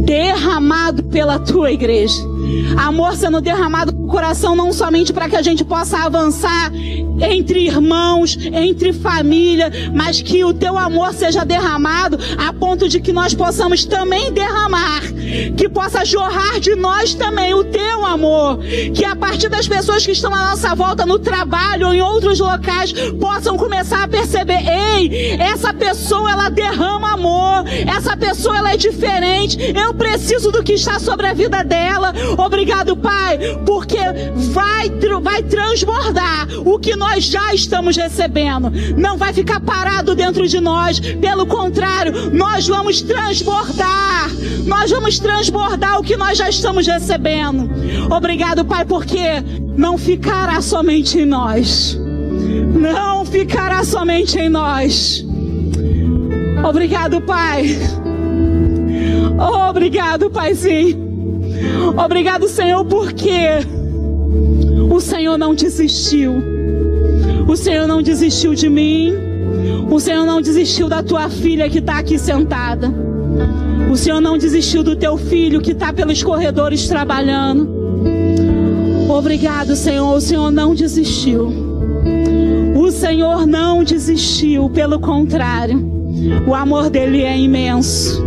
derramado 0.08 1.04
pela 1.04 1.38
tua 1.38 1.70
igreja. 1.70 2.16
Amor 2.78 3.14
sendo 3.14 3.42
derramado 3.42 3.92
coração, 4.08 4.56
não 4.56 4.72
somente 4.72 5.12
para 5.12 5.28
que 5.28 5.36
a 5.36 5.42
gente 5.42 5.64
possa 5.64 5.98
avançar 5.98 6.72
entre 7.20 7.60
irmãos, 7.66 8.36
entre 8.52 8.92
família, 8.92 9.70
mas 9.94 10.22
que 10.22 10.44
o 10.44 10.52
teu 10.52 10.78
amor 10.78 11.12
seja 11.12 11.44
derramado 11.44 12.18
a 12.38 12.52
ponto 12.52 12.88
de 12.88 13.00
que 13.00 13.12
nós 13.12 13.34
possamos 13.34 13.84
também 13.84 14.32
derramar, 14.32 15.02
que 15.56 15.68
possa 15.68 16.04
jorrar 16.04 16.60
de 16.60 16.74
nós 16.74 17.14
também 17.14 17.54
o 17.54 17.64
teu 17.64 18.04
amor, 18.06 18.58
que 18.94 19.04
a 19.04 19.16
partir 19.16 19.48
das 19.48 19.66
pessoas 19.66 20.04
que 20.04 20.12
estão 20.12 20.34
à 20.34 20.50
nossa 20.50 20.74
volta 20.74 21.04
no 21.04 21.18
trabalho 21.18 21.88
ou 21.88 21.94
em 21.94 22.00
outros 22.00 22.38
locais 22.38 22.92
possam 23.20 23.56
começar 23.56 24.04
a 24.04 24.08
perceber, 24.08 24.60
ei, 24.66 25.36
essa 25.40 25.72
pessoa 25.72 26.30
ela 26.30 26.48
derrama 26.48 27.12
amor, 27.12 27.64
essa 27.86 28.16
pessoa 28.16 28.56
ela 28.56 28.72
é 28.72 28.76
diferente, 28.76 29.58
eu 29.74 29.92
preciso 29.94 30.50
do 30.50 30.62
que 30.62 30.72
está 30.72 30.98
sobre 30.98 31.26
a 31.26 31.34
vida 31.34 31.62
dela. 31.64 32.12
Obrigado, 32.36 32.96
Pai, 32.96 33.38
porque 33.66 33.97
vai 34.52 34.88
vai 35.20 35.42
transbordar 35.42 36.46
o 36.64 36.78
que 36.78 36.94
nós 36.94 37.08
nós 37.18 37.24
já 37.24 37.54
estamos 37.54 37.96
recebendo. 37.96 38.70
Não 38.96 39.16
vai 39.16 39.32
ficar 39.32 39.60
parado 39.60 40.14
dentro 40.14 40.46
de 40.46 40.60
nós. 40.60 41.00
Pelo 41.00 41.46
contrário, 41.46 42.30
nós 42.32 42.68
vamos 42.68 43.02
transbordar. 43.02 44.30
Nós 44.64 44.90
vamos 44.90 45.18
transbordar 45.18 45.98
o 45.98 46.04
que 46.04 46.16
nós 46.16 46.38
já 46.38 46.48
estamos 46.48 46.86
recebendo. 46.86 47.68
Obrigado, 48.14 48.64
Pai, 48.64 48.84
porque 48.84 49.42
não 49.76 49.98
ficará 49.98 50.60
somente 50.60 51.18
em 51.18 51.26
nós. 51.26 51.98
Não 52.74 53.24
ficará 53.24 53.82
somente 53.82 54.38
em 54.38 54.48
nós. 54.48 55.26
Obrigado, 56.68 57.20
Pai. 57.22 57.78
Obrigado, 59.68 60.30
Paizinho. 60.30 61.08
Obrigado, 61.96 62.48
Senhor, 62.48 62.84
porque 62.84 63.77
o 64.90 65.00
Senhor 65.00 65.36
não 65.36 65.54
desistiu. 65.54 66.42
O 67.46 67.56
Senhor 67.56 67.86
não 67.86 68.02
desistiu 68.02 68.54
de 68.54 68.68
mim. 68.68 69.14
O 69.90 69.98
Senhor 69.98 70.24
não 70.24 70.40
desistiu 70.40 70.88
da 70.88 71.02
tua 71.02 71.28
filha 71.28 71.68
que 71.68 71.78
está 71.78 71.98
aqui 71.98 72.18
sentada. 72.18 72.92
O 73.90 73.96
Senhor 73.96 74.20
não 74.20 74.36
desistiu 74.36 74.82
do 74.82 74.96
teu 74.96 75.16
filho 75.16 75.60
que 75.60 75.72
está 75.72 75.92
pelos 75.92 76.22
corredores 76.22 76.86
trabalhando. 76.86 77.68
Obrigado, 79.08 79.74
Senhor. 79.74 80.14
O 80.14 80.20
Senhor 80.20 80.50
não 80.50 80.74
desistiu. 80.74 81.52
O 82.76 82.90
Senhor 82.90 83.46
não 83.46 83.82
desistiu, 83.82 84.68
pelo 84.70 85.00
contrário. 85.00 85.78
O 86.46 86.54
amor 86.54 86.90
dele 86.90 87.22
é 87.22 87.36
imenso. 87.36 88.22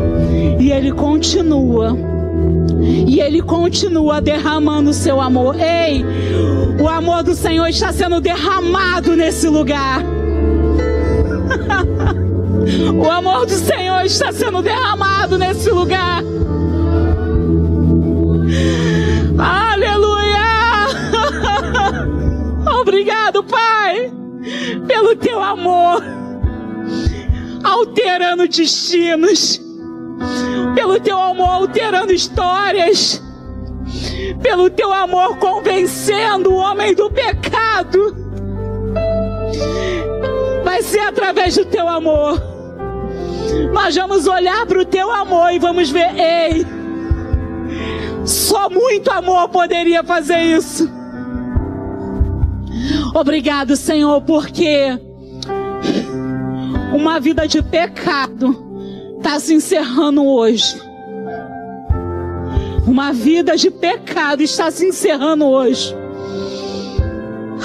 E 0.60 0.72
ele 0.72 0.92
continua 0.92 2.11
e 3.08 3.20
Ele 3.20 3.42
continua 3.42 4.22
derramando 4.22 4.92
o 4.92 4.94
seu 4.94 5.20
amor. 5.20 5.56
Ei, 5.60 6.06
o 6.80 6.88
amor 6.88 7.24
do 7.24 7.36
Senhor 7.36 7.68
está 7.68 7.92
sendo 7.92 8.22
derramado 8.22 9.16
nesse 9.16 9.48
lugar. 9.48 10.04
o 12.96 13.10
amor 13.10 13.46
do 13.46 13.54
Senhor 13.54 14.06
está 14.06 14.32
sendo 14.32 14.62
derramado 14.62 15.38
nesse 15.38 15.70
lugar. 15.70 16.24
Aleluia! 19.38 20.42
Obrigado, 22.82 23.44
Pai, 23.44 24.12
pelo 24.88 25.16
teu 25.16 25.42
amor, 25.42 26.04
alterando 27.64 28.48
destinos 28.48 29.62
pelo 30.76 31.00
teu 31.00 31.20
amor 31.20 31.50
alterando 31.50 32.14
histórias, 32.14 33.22
pelo 34.42 34.70
teu 34.70 34.92
amor 34.92 35.38
convencendo 35.38 36.52
o 36.52 36.56
homem 36.56 36.94
do 36.94 37.10
pecado. 37.10 38.16
Vai 40.64 40.82
ser 40.82 41.00
através 41.00 41.56
do 41.56 41.66
teu 41.66 41.88
amor. 41.88 42.42
Nós 43.74 43.96
vamos 43.96 44.28
olhar 44.28 44.66
para 44.66 44.80
o 44.80 44.86
teu 44.86 45.12
amor 45.12 45.52
e 45.52 45.60
vamos 45.60 45.90
ver, 45.90 46.14
ei, 46.16 46.66
só 48.26 48.70
muito 48.70 49.12
amor 49.12 49.50
poderia 49.50 50.04
fazer 50.04 50.42
isso. 50.42 50.90
Obrigado, 53.14 53.76
Senhor, 53.76 54.22
porque 54.22 54.98
uma 56.94 57.20
vida 57.20 57.48
de 57.48 57.62
pecado 57.62 58.71
está 59.22 59.40
se 59.40 59.54
encerrando 59.54 60.26
hoje. 60.26 60.82
Uma 62.88 63.14
vida 63.14 63.56
de 63.56 63.70
pecado 63.70 64.42
está 64.42 64.72
se 64.72 64.88
encerrando 64.88 65.46
hoje. 65.46 65.96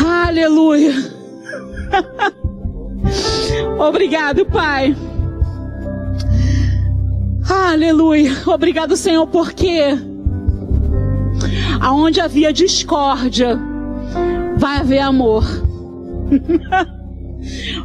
Aleluia. 0.06 0.92
Obrigado, 3.78 4.44
Pai. 4.44 4.94
Aleluia. 7.48 8.32
Obrigado, 8.46 8.94
Senhor, 8.94 9.26
porque 9.26 9.80
aonde 11.80 12.20
havia 12.20 12.52
discórdia, 12.52 13.58
vai 14.58 14.76
haver 14.78 15.00
amor. 15.00 15.42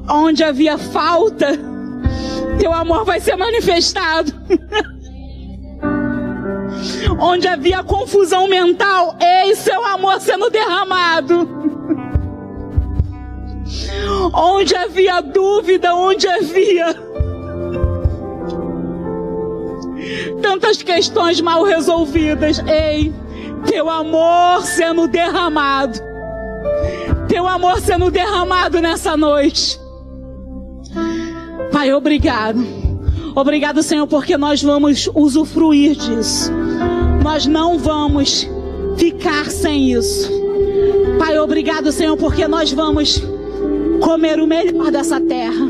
Onde 0.10 0.44
havia 0.44 0.78
falta, 0.78 1.71
teu 2.60 2.74
amor 2.74 3.06
vai 3.06 3.20
ser 3.20 3.36
manifestado. 3.36 4.34
Onde 7.20 7.48
havia 7.48 7.84
confusão 7.84 8.48
mental, 8.48 9.16
ei, 9.20 9.56
seu 9.56 9.84
amor 9.86 10.20
sendo 10.20 10.50
derramado. 10.50 11.48
Onde 14.34 14.76
havia 14.76 15.22
dúvida, 15.22 15.94
onde 15.94 16.28
havia 16.28 16.96
tantas 20.42 20.82
questões 20.82 21.42
mal 21.42 21.64
resolvidas, 21.64 22.60
ei, 22.68 23.14
teu 23.66 23.90
amor 23.90 24.64
sendo 24.64 25.08
derramado. 25.08 26.00
Teu 27.28 27.48
amor 27.48 27.80
sendo 27.80 28.12
derramado 28.12 28.82
nessa 28.82 29.18
noite. 29.18 29.81
Pai, 31.82 31.92
obrigado. 31.94 32.64
Obrigado, 33.34 33.82
Senhor, 33.82 34.06
porque 34.06 34.38
nós 34.38 34.62
vamos 34.62 35.10
usufruir 35.16 35.96
disso. 35.96 36.52
Nós 37.24 37.48
não 37.48 37.80
vamos 37.80 38.48
ficar 38.98 39.50
sem 39.50 39.92
isso. 39.92 40.32
Pai, 41.18 41.40
obrigado, 41.40 41.92
Senhor, 41.92 42.16
porque 42.18 42.48
nós 42.48 42.72
vamos 42.72 43.24
comer 44.00 44.40
o 44.40 44.46
melhor 44.46 44.92
dessa 44.92 45.20
terra. 45.20 45.68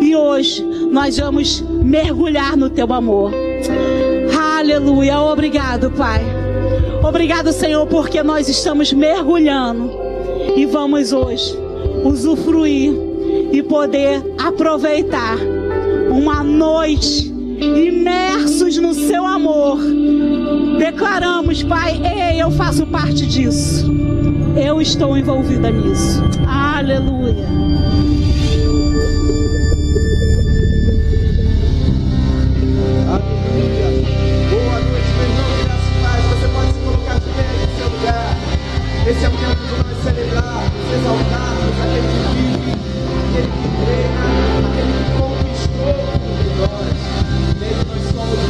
E 0.00 0.14
hoje 0.14 0.62
nós 0.92 1.18
vamos 1.18 1.60
mergulhar 1.60 2.56
no 2.56 2.70
teu 2.70 2.92
amor. 2.92 3.32
Aleluia. 4.58 5.18
Obrigado, 5.18 5.90
Pai. 5.90 6.20
Obrigado, 7.02 7.50
Senhor, 7.50 7.84
porque 7.88 8.22
nós 8.22 8.48
estamos 8.48 8.92
mergulhando 8.92 9.90
e 10.56 10.64
vamos 10.66 11.12
hoje 11.12 11.52
usufruir 12.04 13.07
e 13.52 13.62
poder 13.62 14.22
aproveitar 14.38 15.36
uma 16.10 16.42
noite 16.42 17.32
imersos 17.60 18.76
no 18.78 18.94
seu 18.94 19.26
amor. 19.26 19.78
Declaramos, 20.78 21.62
Pai, 21.62 22.00
ei, 22.04 22.40
eu 22.40 22.50
faço 22.50 22.86
parte 22.86 23.26
disso. 23.26 23.86
Eu 24.56 24.80
estou 24.80 25.16
envolvida 25.16 25.70
nisso. 25.70 26.22
Aleluia. 26.46 27.46
Esse 39.08 39.24
é 39.24 39.28
o 39.28 39.30
tempo 39.30 39.56
de 39.56 39.82
nós 39.82 40.02
celebrar, 40.02 40.04
celebrarmos, 40.04 40.92
exaltarmos. 40.92 41.47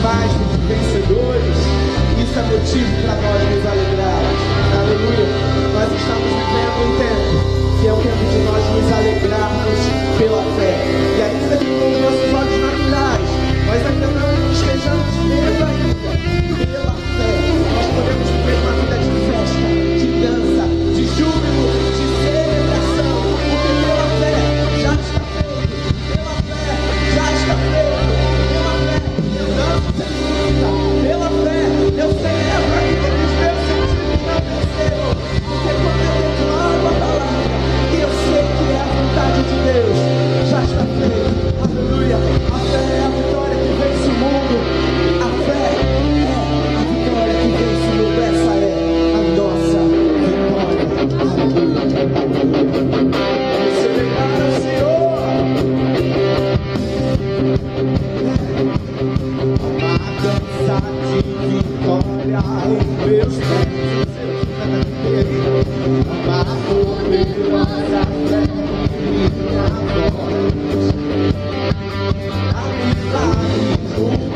mais 0.02 0.30
do 0.32 0.44
que 0.50 0.58
vencedores. 0.68 1.58
Isso 2.18 2.38
é 2.38 2.42
motivo 2.42 2.90
para 3.02 3.14
nós 3.18 3.40
nos 3.50 3.64
alegrarmos. 3.66 4.40
Aleluia. 4.78 5.28
Nós 5.74 5.88
estamos 5.92 6.30
vivendo 6.38 6.78
um 6.78 6.92
tempo 6.98 7.58
que 7.80 7.86
é 7.86 7.92
o 7.92 7.96
tempo 7.96 8.24
de 8.30 8.38
nós 8.46 8.64
nos 8.74 8.92
alegrarmos 8.92 9.80
pela 10.18 10.42
fé. 10.56 10.74
E 11.16 11.22
ainda 11.22 11.56
que 11.56 11.66
com 11.66 11.88
nossos 12.02 12.30
olhos 12.34 12.58
naturais, 12.62 13.30
nós 13.66 13.80
ainda 13.86 14.06
não 14.06 14.52
estejamos 14.52 15.07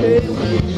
meio 0.02 0.71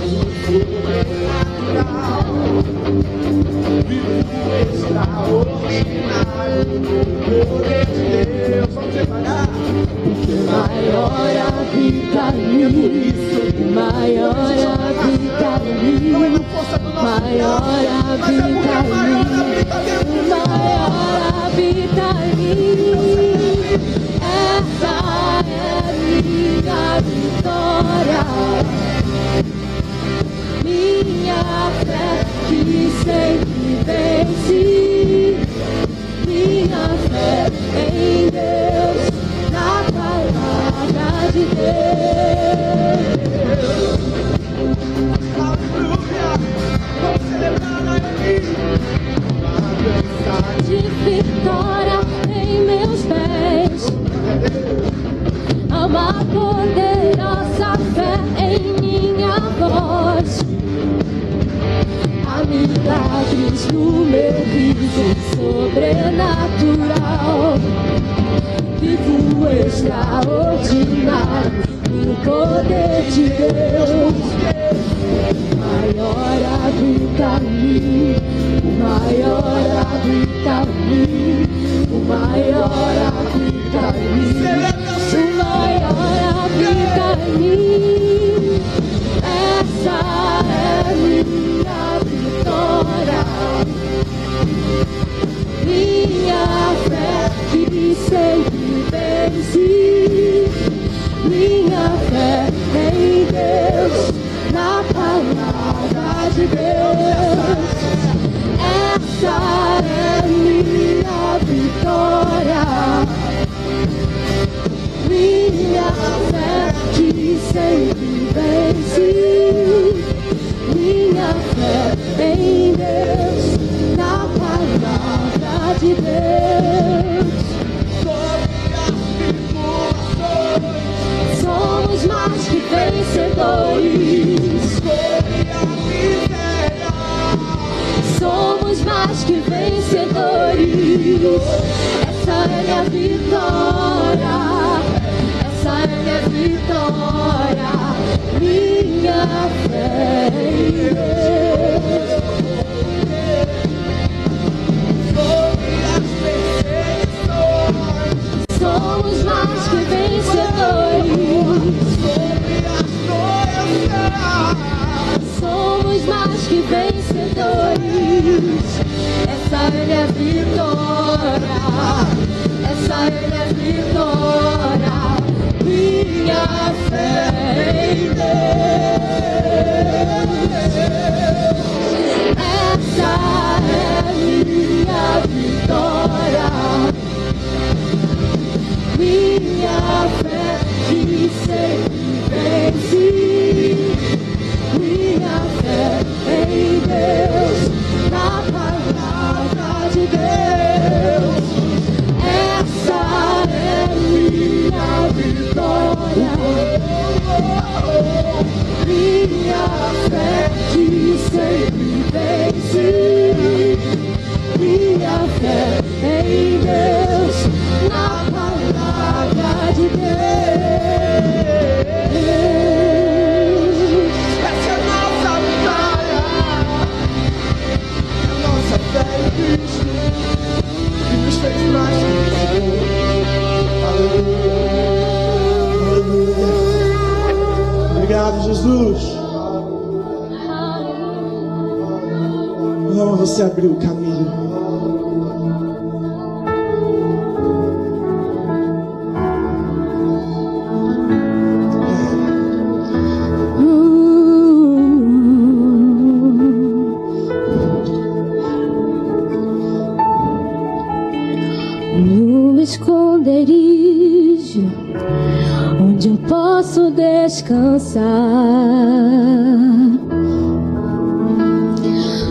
descansar. 267.45 268.03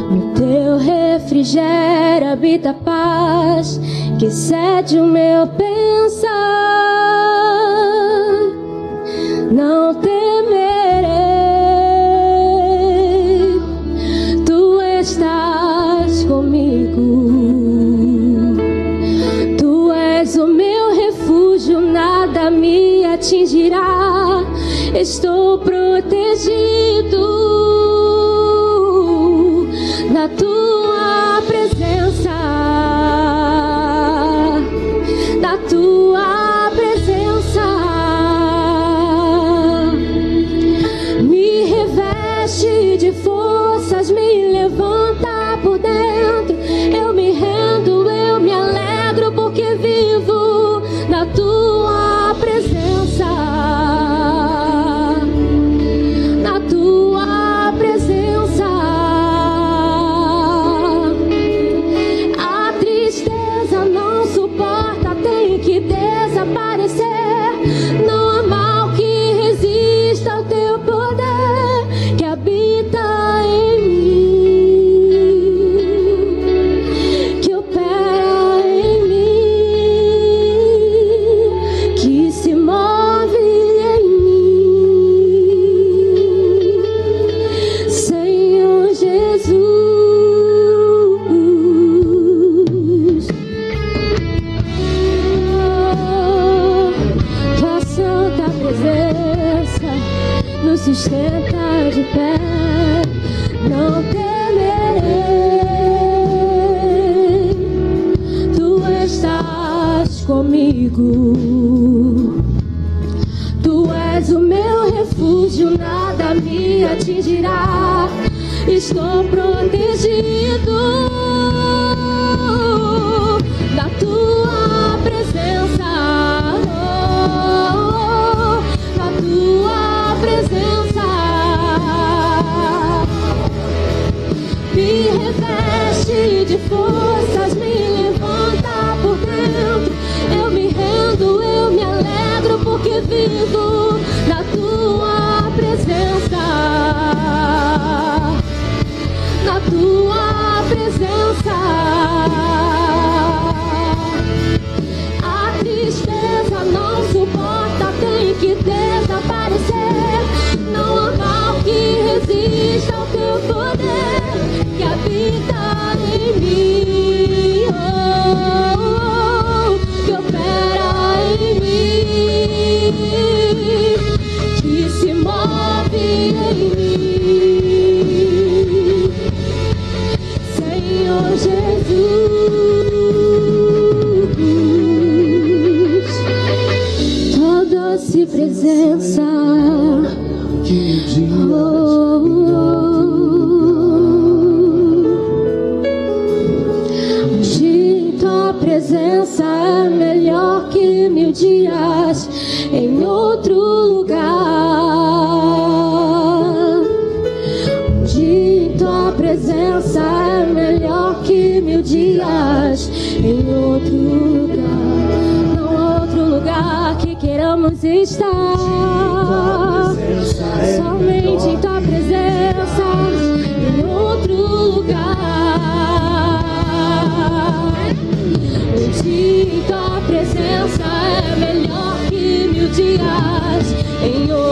No 0.09 0.33
teu 0.33 0.77
refrigério 0.77 2.31
habita 2.31 2.71
a 2.71 2.73
paz 2.73 3.79
que 4.19 4.31
cede 4.31 4.99
o 4.99 5.05
meu. 5.05 5.22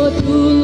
tu 0.09 0.60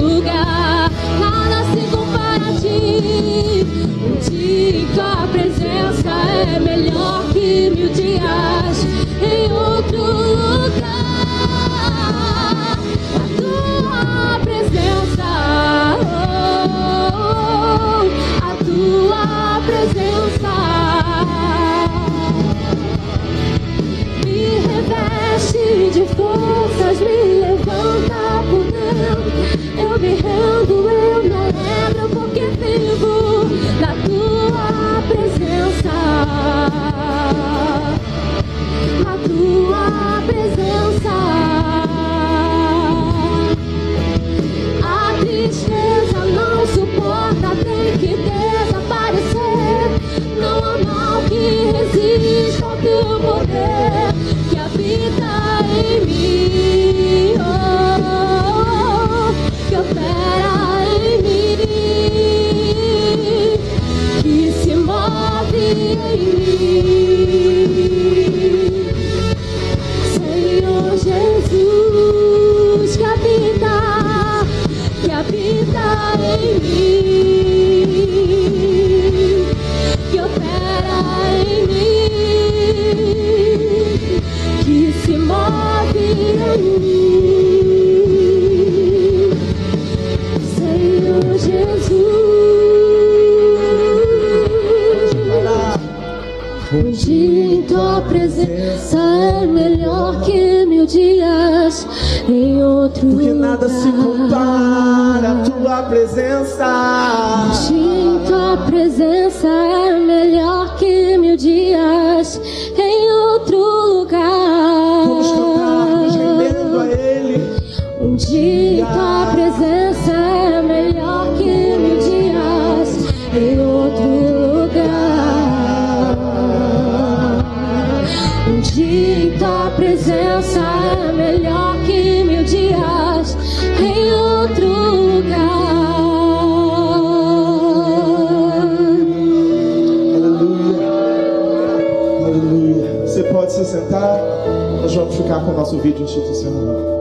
institucional. 145.90 146.98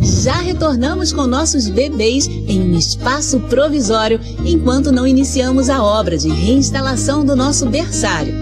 Já 0.00 0.40
retornamos 0.40 1.12
com 1.12 1.26
nossos 1.26 1.68
bebês 1.68 2.26
em 2.26 2.60
um 2.60 2.76
espaço 2.76 3.40
provisório 3.40 4.20
enquanto 4.44 4.92
não 4.92 5.06
iniciamos 5.06 5.70
a 5.70 5.82
obra 5.82 6.18
de 6.18 6.28
reinstalação 6.28 7.24
do 7.24 7.34
nosso 7.34 7.66
berçário. 7.66 8.34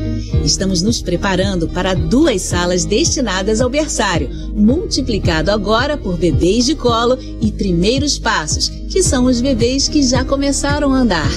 Estamos 0.44 0.82
nos 0.82 1.02
preparando 1.02 1.68
para 1.68 1.94
duas 1.94 2.42
salas 2.42 2.84
destinadas 2.84 3.60
ao 3.60 3.68
berçário, 3.68 4.28
multiplicado 4.54 5.50
agora 5.50 5.96
por 5.96 6.16
bebês 6.16 6.64
de 6.64 6.74
colo 6.74 7.18
e 7.40 7.52
primeiros 7.52 8.18
passos, 8.18 8.70
que 8.96 9.02
são 9.02 9.26
os 9.26 9.42
bebês 9.42 9.88
que 9.88 10.02
já 10.02 10.24
começaram 10.24 10.90
a 10.94 11.00
andar. 11.00 11.30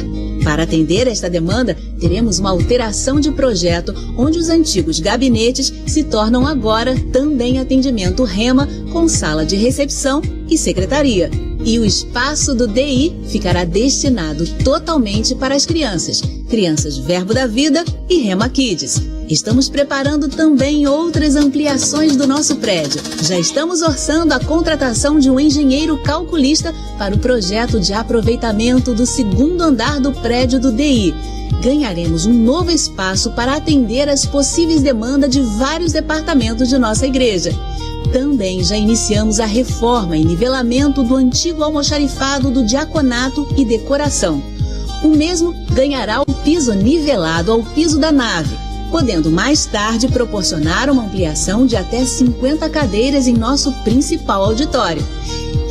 Para 0.46 0.64
atender 0.64 1.10
esta 1.10 1.30
demanda, 1.30 1.76
teremos 2.00 2.40
uma 2.40 2.52
alteração 2.52 3.20
de 3.20 3.34
projeto 3.34 3.94
onde 4.18 4.40
os 4.40 4.48
antigos 4.48 5.02
gabinetes 5.02 5.74
se 5.86 6.06
tornam 6.06 6.48
agora 6.48 6.96
também 7.12 7.60
atendimento 7.60 8.24
REMA 8.24 8.66
com 8.94 9.10
sala 9.10 9.46
de 9.46 9.58
recepção 9.58 10.22
e 10.50 10.58
secretaria. 10.58 11.30
E 11.62 11.78
o 11.78 11.84
espaço 11.84 12.56
do 12.56 12.66
DI 12.66 13.14
ficará 13.28 13.66
destinado 13.66 14.48
totalmente 14.64 15.36
para 15.36 15.54
as 15.54 15.66
crianças, 15.66 16.22
crianças 16.50 16.98
Verbo 16.98 17.34
da 17.34 17.46
Vida 17.46 17.84
e 18.10 18.22
Rema 18.22 18.48
Kids. 18.48 19.02
Estamos 19.30 19.70
preparando 19.70 20.28
também 20.28 20.88
outras 20.88 21.36
ampliações 21.36 22.16
do 22.16 22.26
nosso 22.26 22.56
prédio. 22.56 23.00
Já 23.22 23.38
estamos 23.38 23.84
orçando 23.84 24.34
a 24.34 24.40
contratação 24.40 25.20
de 25.20 25.30
um 25.30 25.40
engenheiro 25.40 26.00
calculista 26.00 26.74
para 26.98 27.14
o 27.14 27.20
projeto 27.20 27.80
de 27.80 27.94
aproveitamento 27.94 28.92
do 28.92 29.06
segundo 29.06 29.62
andar 29.62 30.00
do 30.00 30.12
prédio 30.14 30.60
do 30.60 30.72
DI. 30.72 31.14
Ganharemos 31.62 32.26
um 32.26 32.34
novo 32.34 32.72
espaço 32.72 33.30
para 33.34 33.56
atender 33.56 34.10
às 34.10 34.26
possíveis 34.26 34.82
demandas 34.82 35.30
de 35.30 35.42
vários 35.42 35.92
departamentos 35.92 36.68
de 36.68 36.80
nossa 36.80 37.06
igreja. 37.06 37.54
Também 38.12 38.64
já 38.64 38.76
iniciamos 38.76 39.40
a 39.40 39.46
reforma 39.46 40.18
e 40.18 40.26
nivelamento 40.26 41.04
do 41.04 41.16
antigo 41.16 41.64
almoxarifado 41.64 42.50
do 42.50 42.66
diaconato 42.66 43.48
e 43.56 43.64
decoração. 43.64 44.42
O 45.04 45.10
mesmo 45.10 45.54
ganhará 45.72 46.20
o 46.22 46.26
piso 46.44 46.74
nivelado 46.74 47.52
ao 47.52 47.64
piso 47.64 48.00
da 48.00 48.12
nave, 48.12 48.58
podendo 48.90 49.32
mais 49.32 49.66
tarde 49.66 50.08
proporcionar 50.08 50.90
uma 50.90 51.04
ampliação 51.04 51.66
de 51.66 51.76
até 51.76 52.06
50 52.06 52.70
cadeiras 52.70 53.28
em 53.28 53.34
nosso 53.34 53.72
principal 53.84 54.44
auditório. 54.44 55.06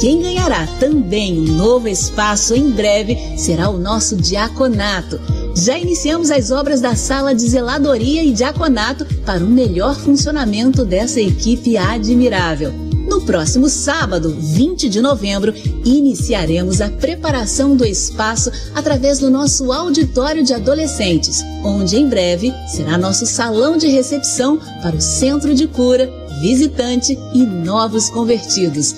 Quem 0.00 0.22
ganhará 0.22 0.66
também 0.78 1.40
um 1.40 1.52
novo 1.54 1.88
espaço 1.88 2.54
em 2.54 2.70
breve 2.70 3.16
será 3.36 3.68
o 3.68 3.78
nosso 3.78 4.14
diaconato. 4.16 5.20
Já 5.56 5.76
iniciamos 5.76 6.30
as 6.30 6.52
obras 6.52 6.80
da 6.80 6.94
sala 6.94 7.34
de 7.34 7.48
zeladoria 7.48 8.22
e 8.22 8.32
diaconato 8.32 9.04
para 9.24 9.44
o 9.44 9.48
melhor 9.48 9.96
funcionamento 9.96 10.84
dessa 10.84 11.20
equipe 11.20 11.76
admirável. 11.76 12.87
Próximo 13.28 13.68
sábado, 13.68 14.34
20 14.40 14.88
de 14.88 15.02
novembro, 15.02 15.52
iniciaremos 15.84 16.80
a 16.80 16.88
preparação 16.88 17.76
do 17.76 17.84
espaço 17.84 18.50
através 18.74 19.18
do 19.18 19.28
nosso 19.28 19.70
auditório 19.70 20.42
de 20.42 20.54
adolescentes, 20.54 21.44
onde 21.62 21.98
em 21.98 22.08
breve 22.08 22.54
será 22.66 22.96
nosso 22.96 23.26
salão 23.26 23.76
de 23.76 23.86
recepção 23.86 24.58
para 24.80 24.96
o 24.96 25.00
centro 25.02 25.54
de 25.54 25.66
cura, 25.66 26.10
visitante 26.40 27.18
e 27.34 27.44
novos 27.44 28.08
convertidos. 28.08 28.94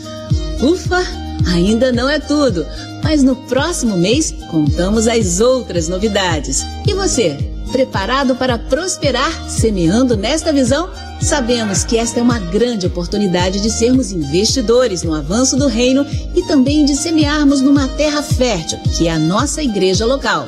Ufa, 0.63 1.05
ainda 1.53 1.91
não 1.91 2.09
é 2.09 2.21
tudo, 2.21 2.65
mas 3.03 3.25
no 3.25 3.35
próximo 3.35 3.97
mês 3.97 4.33
contamos 4.49 5.09
as 5.09 5.41
outras 5.41 5.89
novidades. 5.89 6.65
E 6.87 6.95
você, 6.95 7.37
preparado 7.73 8.37
para 8.37 8.57
prosperar 8.57 9.51
semeando 9.51 10.17
nesta 10.17 10.53
visão? 10.53 10.89
Sabemos 11.21 11.85
que 11.85 11.99
esta 11.99 12.19
é 12.19 12.23
uma 12.23 12.39
grande 12.39 12.87
oportunidade 12.87 13.61
de 13.61 13.71
sermos 13.71 14.11
investidores 14.11 15.03
no 15.03 15.15
avanço 15.15 15.55
do 15.55 15.67
reino 15.67 16.07
e 16.35 16.43
também 16.47 16.85
de 16.85 16.97
semearmos 16.97 17.61
numa 17.61 17.87
terra 17.89 18.23
fértil, 18.23 18.79
que 18.97 19.07
é 19.07 19.13
a 19.13 19.19
nossa 19.19 19.63
igreja 19.63 20.07
local. 20.07 20.47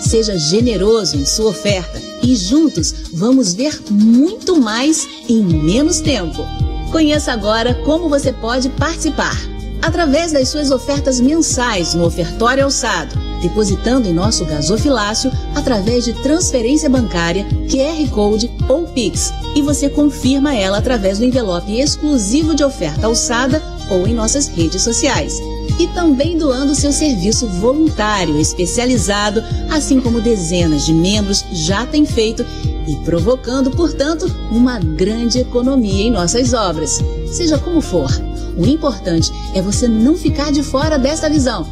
Seja 0.00 0.38
generoso 0.38 1.16
em 1.16 1.26
sua 1.26 1.50
oferta 1.50 2.00
e 2.22 2.36
juntos 2.36 2.94
vamos 3.12 3.52
ver 3.52 3.80
muito 3.90 4.60
mais 4.60 5.06
em 5.28 5.42
menos 5.42 6.00
tempo. 6.00 6.46
Conheça 6.92 7.32
agora 7.32 7.74
como 7.84 8.08
você 8.08 8.32
pode 8.32 8.68
participar. 8.70 9.51
Através 9.82 10.30
das 10.30 10.48
suas 10.48 10.70
ofertas 10.70 11.20
mensais 11.20 11.92
no 11.92 12.06
ofertório 12.06 12.62
alçado, 12.62 13.18
depositando 13.42 14.06
em 14.06 14.14
nosso 14.14 14.44
gasofilácio 14.44 15.32
através 15.56 16.04
de 16.04 16.12
transferência 16.12 16.88
bancária, 16.88 17.44
QR 17.68 18.08
Code 18.10 18.48
ou 18.68 18.86
Pix. 18.86 19.32
E 19.56 19.60
você 19.60 19.88
confirma 19.88 20.54
ela 20.54 20.78
através 20.78 21.18
do 21.18 21.24
envelope 21.24 21.80
exclusivo 21.80 22.54
de 22.54 22.62
oferta 22.62 23.06
alçada 23.06 23.60
ou 23.90 24.06
em 24.06 24.14
nossas 24.14 24.46
redes 24.46 24.82
sociais. 24.82 25.40
E 25.80 25.88
também 25.88 26.38
doando 26.38 26.76
seu 26.76 26.92
serviço 26.92 27.48
voluntário 27.48 28.38
especializado, 28.38 29.42
assim 29.68 30.00
como 30.00 30.20
dezenas 30.20 30.86
de 30.86 30.94
membros 30.94 31.44
já 31.52 31.84
têm 31.86 32.06
feito 32.06 32.46
e 32.86 32.96
provocando, 33.04 33.70
portanto, 33.70 34.32
uma 34.50 34.78
grande 34.78 35.40
economia 35.40 36.04
em 36.04 36.10
nossas 36.10 36.52
obras. 36.52 37.00
Seja 37.32 37.58
como 37.58 37.80
for, 37.80 38.10
o 38.56 38.66
importante 38.66 39.30
é 39.54 39.62
você 39.62 39.88
não 39.88 40.14
ficar 40.14 40.52
de 40.52 40.62
fora 40.62 40.98
dessa 40.98 41.28
visão. 41.28 41.66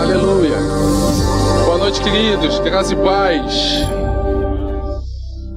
Aleluia. 0.00 0.56
Boa 1.64 1.78
noite, 1.78 2.00
queridos. 2.02 2.58
Graça 2.60 2.92
e 2.92 2.96
paz. 2.96 3.54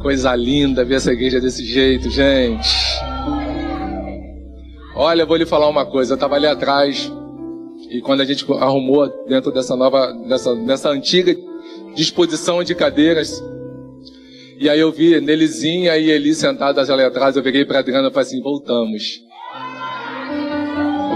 Coisa 0.02 0.36
linda 0.36 0.86
ver 0.86 0.96
essa 0.96 1.12
igreja 1.12 1.40
desse 1.40 1.66
jeito, 1.66 2.10
gente. 2.10 2.70
Olha, 4.96 5.26
vou 5.26 5.36
lhe 5.36 5.46
falar 5.46 5.68
uma 5.68 5.86
coisa. 5.86 6.14
Eu 6.14 6.16
estava 6.16 6.36
ali 6.36 6.48
atrás 6.48 7.12
e 7.90 8.02
quando 8.02 8.22
a 8.22 8.26
gente 8.26 8.46
arrumou 8.54 9.08
dentro 9.28 9.52
dessa 9.52 9.76
nova, 9.76 10.12
dessa, 10.28 10.56
dessa 10.56 10.90
antiga 10.90 11.36
disposição 11.96 12.64
de 12.64 12.76
cadeiras, 12.76 13.42
e 14.60 14.70
aí 14.70 14.80
eu 14.80 14.92
vi 14.92 15.20
Nelizinha 15.20 15.98
e 15.98 16.10
Eli 16.10 16.34
sentadas 16.34 16.90
ali 16.90 17.04
atrás, 17.04 17.36
eu 17.36 17.44
peguei 17.44 17.66
para 17.66 17.80
Adriana 17.80 18.08
e 18.08 18.12
falei 18.12 18.28
assim, 18.28 18.42
voltamos. 18.42 19.22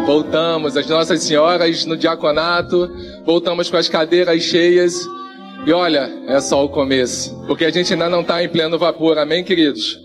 Voltamos, 0.05 0.75
as 0.75 0.87
nossas 0.87 1.23
senhoras 1.23 1.85
no 1.85 1.95
diaconato, 1.95 2.89
voltamos 3.25 3.69
com 3.69 3.77
as 3.77 3.87
cadeiras 3.87 4.41
cheias. 4.41 5.07
E 5.65 5.71
olha, 5.71 6.11
é 6.27 6.39
só 6.41 6.65
o 6.65 6.69
começo, 6.69 7.35
porque 7.45 7.65
a 7.65 7.69
gente 7.69 7.93
ainda 7.93 8.09
não 8.09 8.21
está 8.21 8.43
em 8.43 8.49
pleno 8.49 8.79
vapor, 8.79 9.17
amém, 9.17 9.43
queridos? 9.43 9.99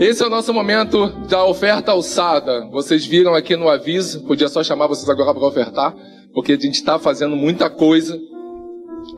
Esse 0.00 0.22
é 0.22 0.26
o 0.26 0.30
nosso 0.30 0.52
momento 0.52 1.06
da 1.28 1.44
oferta 1.44 1.92
alçada. 1.92 2.66
Vocês 2.72 3.06
viram 3.06 3.34
aqui 3.34 3.54
no 3.54 3.68
aviso, 3.68 4.22
podia 4.22 4.48
só 4.48 4.64
chamar 4.64 4.88
vocês 4.88 5.08
agora 5.08 5.32
para 5.32 5.46
ofertar, 5.46 5.94
porque 6.34 6.52
a 6.52 6.56
gente 6.56 6.74
está 6.74 6.98
fazendo 6.98 7.36
muita 7.36 7.70
coisa. 7.70 8.18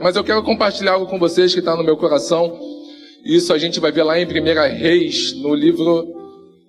Mas 0.00 0.16
eu 0.16 0.24
quero 0.24 0.42
compartilhar 0.42 0.92
algo 0.92 1.06
com 1.06 1.18
vocês 1.18 1.52
que 1.52 1.60
está 1.60 1.74
no 1.76 1.84
meu 1.84 1.96
coração. 1.96 2.58
Isso 3.24 3.54
a 3.54 3.58
gente 3.58 3.80
vai 3.80 3.90
ver 3.90 4.02
lá 4.02 4.20
em 4.20 4.26
1 4.26 4.76
Reis, 4.76 5.32
no 5.40 5.54
livro, 5.54 6.06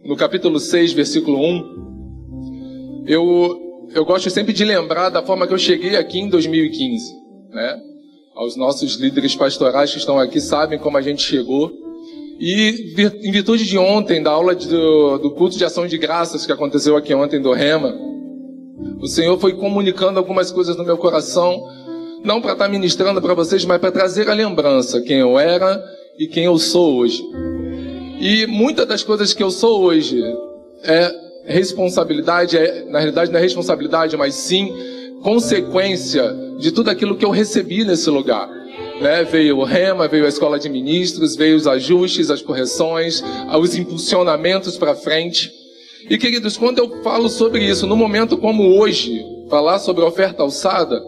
no 0.06 0.16
capítulo 0.16 0.58
6, 0.58 0.94
versículo 0.94 1.38
1. 1.38 3.04
Eu 3.06 3.62
eu 3.94 4.04
gosto 4.06 4.30
sempre 4.30 4.54
de 4.54 4.64
lembrar 4.64 5.10
da 5.10 5.22
forma 5.22 5.46
que 5.46 5.54
eu 5.54 5.58
cheguei 5.58 5.96
aqui 5.96 6.20
em 6.20 6.30
2015, 6.30 7.14
né? 7.52 7.78
Aos 8.36 8.56
nossos 8.56 8.96
líderes 8.96 9.36
pastorais 9.36 9.92
que 9.92 9.98
estão 9.98 10.18
aqui 10.18 10.42
sabem 10.42 10.80
como 10.80 10.98
a 10.98 11.02
gente 11.02 11.22
chegou. 11.22 11.72
E 12.40 12.94
em 13.24 13.32
virtude 13.32 13.66
de 13.66 13.78
ontem, 13.78 14.22
da 14.24 14.32
aula 14.32 14.56
de, 14.56 14.68
do, 14.68 15.18
do 15.18 15.32
culto 15.32 15.58
de 15.58 15.64
ação 15.64 15.88
de 15.88 15.98
graças 15.98 16.46
que 16.46 16.52
aconteceu 16.52 16.98
aqui 16.98 17.14
ontem 17.14 17.42
do 17.42 17.54
Rema, 17.54 17.96
o 19.00 19.08
Senhor 19.08 19.38
foi 19.40 19.54
comunicando 19.54 20.20
algumas 20.20 20.52
coisas 20.52 20.76
no 20.76 20.84
meu 20.84 20.98
coração, 20.98 21.62
não 22.24 22.42
para 22.42 22.54
estar 22.54 22.68
ministrando 22.68 23.22
para 23.22 23.34
vocês, 23.34 23.64
mas 23.64 23.80
para 23.80 23.92
trazer 23.92 24.30
a 24.30 24.34
lembrança 24.34 25.02
quem 25.02 25.20
eu 25.20 25.40
era 25.40 25.82
e 26.18 26.28
quem 26.28 26.46
eu 26.46 26.58
sou 26.58 26.96
hoje. 26.96 27.24
E 28.20 28.48
muitas 28.48 28.88
das 28.88 29.04
coisas 29.04 29.34
que 29.34 29.44
eu 29.44 29.52
sou 29.52 29.82
hoje 29.82 30.22
é 30.84 31.14
responsabilidade, 31.46 32.58
é, 32.58 32.86
na 32.86 33.00
realidade 33.00 33.32
não 33.32 33.40
é 33.40 33.42
responsabilidade, 33.42 34.16
mas 34.18 34.34
sim 34.36 34.74
consequência 35.22 36.36
de 36.60 36.72
tudo 36.72 36.90
aquilo 36.90 37.16
que 37.16 37.26
eu 37.26 37.30
recebi 37.30 37.84
nesse 37.84 38.10
lugar. 38.10 38.48
Né? 39.02 39.24
Veio 39.24 39.58
o 39.58 39.64
REMA, 39.64 40.08
veio 40.08 40.26
a 40.26 40.30
escola 40.30 40.58
de 40.58 40.70
ministros, 40.70 41.36
veio 41.36 41.58
os 41.58 41.68
ajustes, 41.68 42.30
as 42.30 42.42
correções, 42.42 43.24
os 43.60 43.76
impulsionamentos 43.76 44.78
para 44.78 44.96
frente. 44.96 45.52
E 46.10 46.18
queridos, 46.18 46.56
quando 46.56 46.80
eu 46.80 47.02
falo 47.04 47.28
sobre 47.30 47.64
isso, 47.64 47.88
num 47.88 47.96
momento 47.96 48.38
como 48.38 48.80
hoje, 48.80 49.24
falar 49.50 49.80
sobre 49.80 50.04
oferta 50.04 50.44
alçada, 50.44 51.02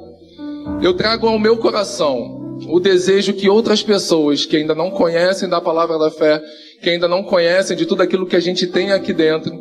eu 0.81 0.93
trago 0.93 1.27
ao 1.27 1.39
meu 1.39 1.57
coração 1.57 2.46
o 2.65 2.79
desejo 2.79 3.33
que 3.33 3.49
outras 3.49 3.83
pessoas 3.83 4.45
que 4.45 4.57
ainda 4.57 4.73
não 4.73 4.89
conhecem 4.89 5.47
da 5.47 5.61
palavra 5.61 5.97
da 5.97 6.09
fé, 6.09 6.41
que 6.81 6.89
ainda 6.89 7.07
não 7.07 7.23
conhecem 7.23 7.75
de 7.75 7.85
tudo 7.85 8.01
aquilo 8.01 8.25
que 8.25 8.35
a 8.35 8.39
gente 8.39 8.67
tem 8.67 8.91
aqui 8.91 9.13
dentro, 9.13 9.51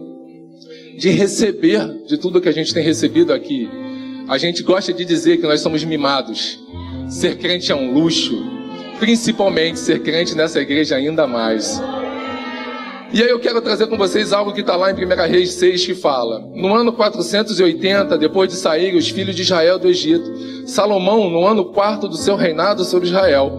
de 0.99 1.11
receber 1.11 1.87
de 2.07 2.17
tudo 2.17 2.41
que 2.41 2.49
a 2.49 2.53
gente 2.53 2.73
tem 2.73 2.83
recebido 2.83 3.33
aqui. 3.33 3.69
A 4.29 4.39
gente 4.39 4.63
gosta 4.63 4.93
de 4.93 5.05
dizer 5.05 5.37
que 5.37 5.47
nós 5.47 5.61
somos 5.61 5.85
mimados. 5.85 6.59
Ser 7.09 7.39
crente 7.39 7.71
é 7.71 7.75
um 7.75 7.93
luxo, 7.93 8.35
principalmente 8.99 9.79
ser 9.79 10.03
crente 10.03 10.35
nessa 10.35 10.61
igreja 10.61 10.97
ainda 10.97 11.27
mais. 11.27 11.81
E 13.13 13.23
aí 13.23 13.29
eu 13.29 13.39
quero 13.39 13.63
trazer 13.63 13.87
com 13.87 13.97
vocês 13.97 14.33
algo 14.33 14.53
que 14.53 14.61
está 14.61 14.75
lá 14.75 14.91
em 14.91 14.95
1 14.95 15.09
Reis 15.29 15.53
6 15.55 15.87
que 15.87 15.95
fala: 15.95 16.41
No 16.55 16.75
ano 16.75 16.93
480, 16.93 18.19
depois 18.19 18.49
de 18.49 18.57
sair 18.57 18.97
os 18.97 19.09
filhos 19.09 19.37
de 19.37 19.43
Israel 19.43 19.79
do 19.79 19.89
Egito, 19.89 20.67
Salomão, 20.67 21.31
no 21.31 21.47
ano 21.47 21.67
quarto 21.67 22.09
do 22.09 22.17
seu 22.17 22.35
reinado 22.35 22.85
sobre 22.85 23.07
Israel, 23.07 23.53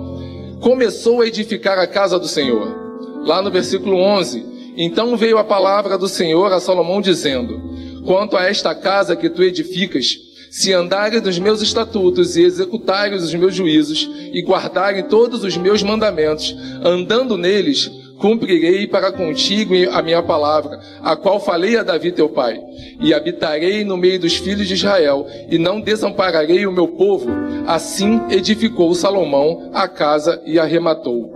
começou 0.60 1.22
a 1.22 1.28
edificar 1.28 1.80
a 1.80 1.88
casa 1.88 2.20
do 2.20 2.28
Senhor. 2.28 2.76
Lá 3.24 3.42
no 3.42 3.50
versículo 3.50 3.98
11: 3.98 4.46
Então 4.76 5.16
veio 5.16 5.38
a 5.38 5.44
palavra 5.46 5.98
do 5.98 6.10
Senhor 6.10 6.52
a 6.52 6.60
Salomão 6.60 7.00
dizendo: 7.00 7.62
Quanto 8.06 8.36
a 8.36 8.44
esta 8.44 8.76
casa 8.76 9.16
que 9.16 9.30
tu 9.30 9.42
edificas, 9.42 10.18
se 10.52 10.74
andarem 10.74 11.22
dos 11.22 11.40
meus 11.40 11.62
estatutos 11.62 12.36
e 12.36 12.44
executarem 12.44 13.18
os 13.18 13.34
meus 13.34 13.56
juízos 13.56 14.10
e 14.34 14.42
guardarem 14.42 15.04
todos 15.04 15.44
os 15.44 15.56
meus 15.56 15.82
mandamentos, 15.84 16.56
andando 16.84 17.38
neles, 17.38 17.90
cumprirei 18.18 18.88
para 18.88 19.12
contigo 19.12 19.74
a 19.92 20.02
minha 20.02 20.22
palavra, 20.22 20.80
a 21.02 21.16
qual 21.16 21.40
falei 21.40 21.78
a 21.78 21.84
Davi 21.84 22.12
teu 22.12 22.30
pai, 22.30 22.60
e 23.00 23.14
habitarei 23.14 23.84
no 23.84 23.98
meio 23.98 24.20
dos 24.20 24.36
filhos 24.36 24.68
de 24.68 24.74
Israel, 24.74 25.28
e 25.50 25.58
não 25.58 25.80
desampararei 25.80 26.66
o 26.66 26.72
meu 26.72 26.88
povo. 26.88 27.30
Assim 27.66 28.22
edificou 28.30 28.94
Salomão 28.94 29.70
a 29.74 29.88
casa 29.88 30.42
e 30.46 30.60
arrematou. 30.60 31.34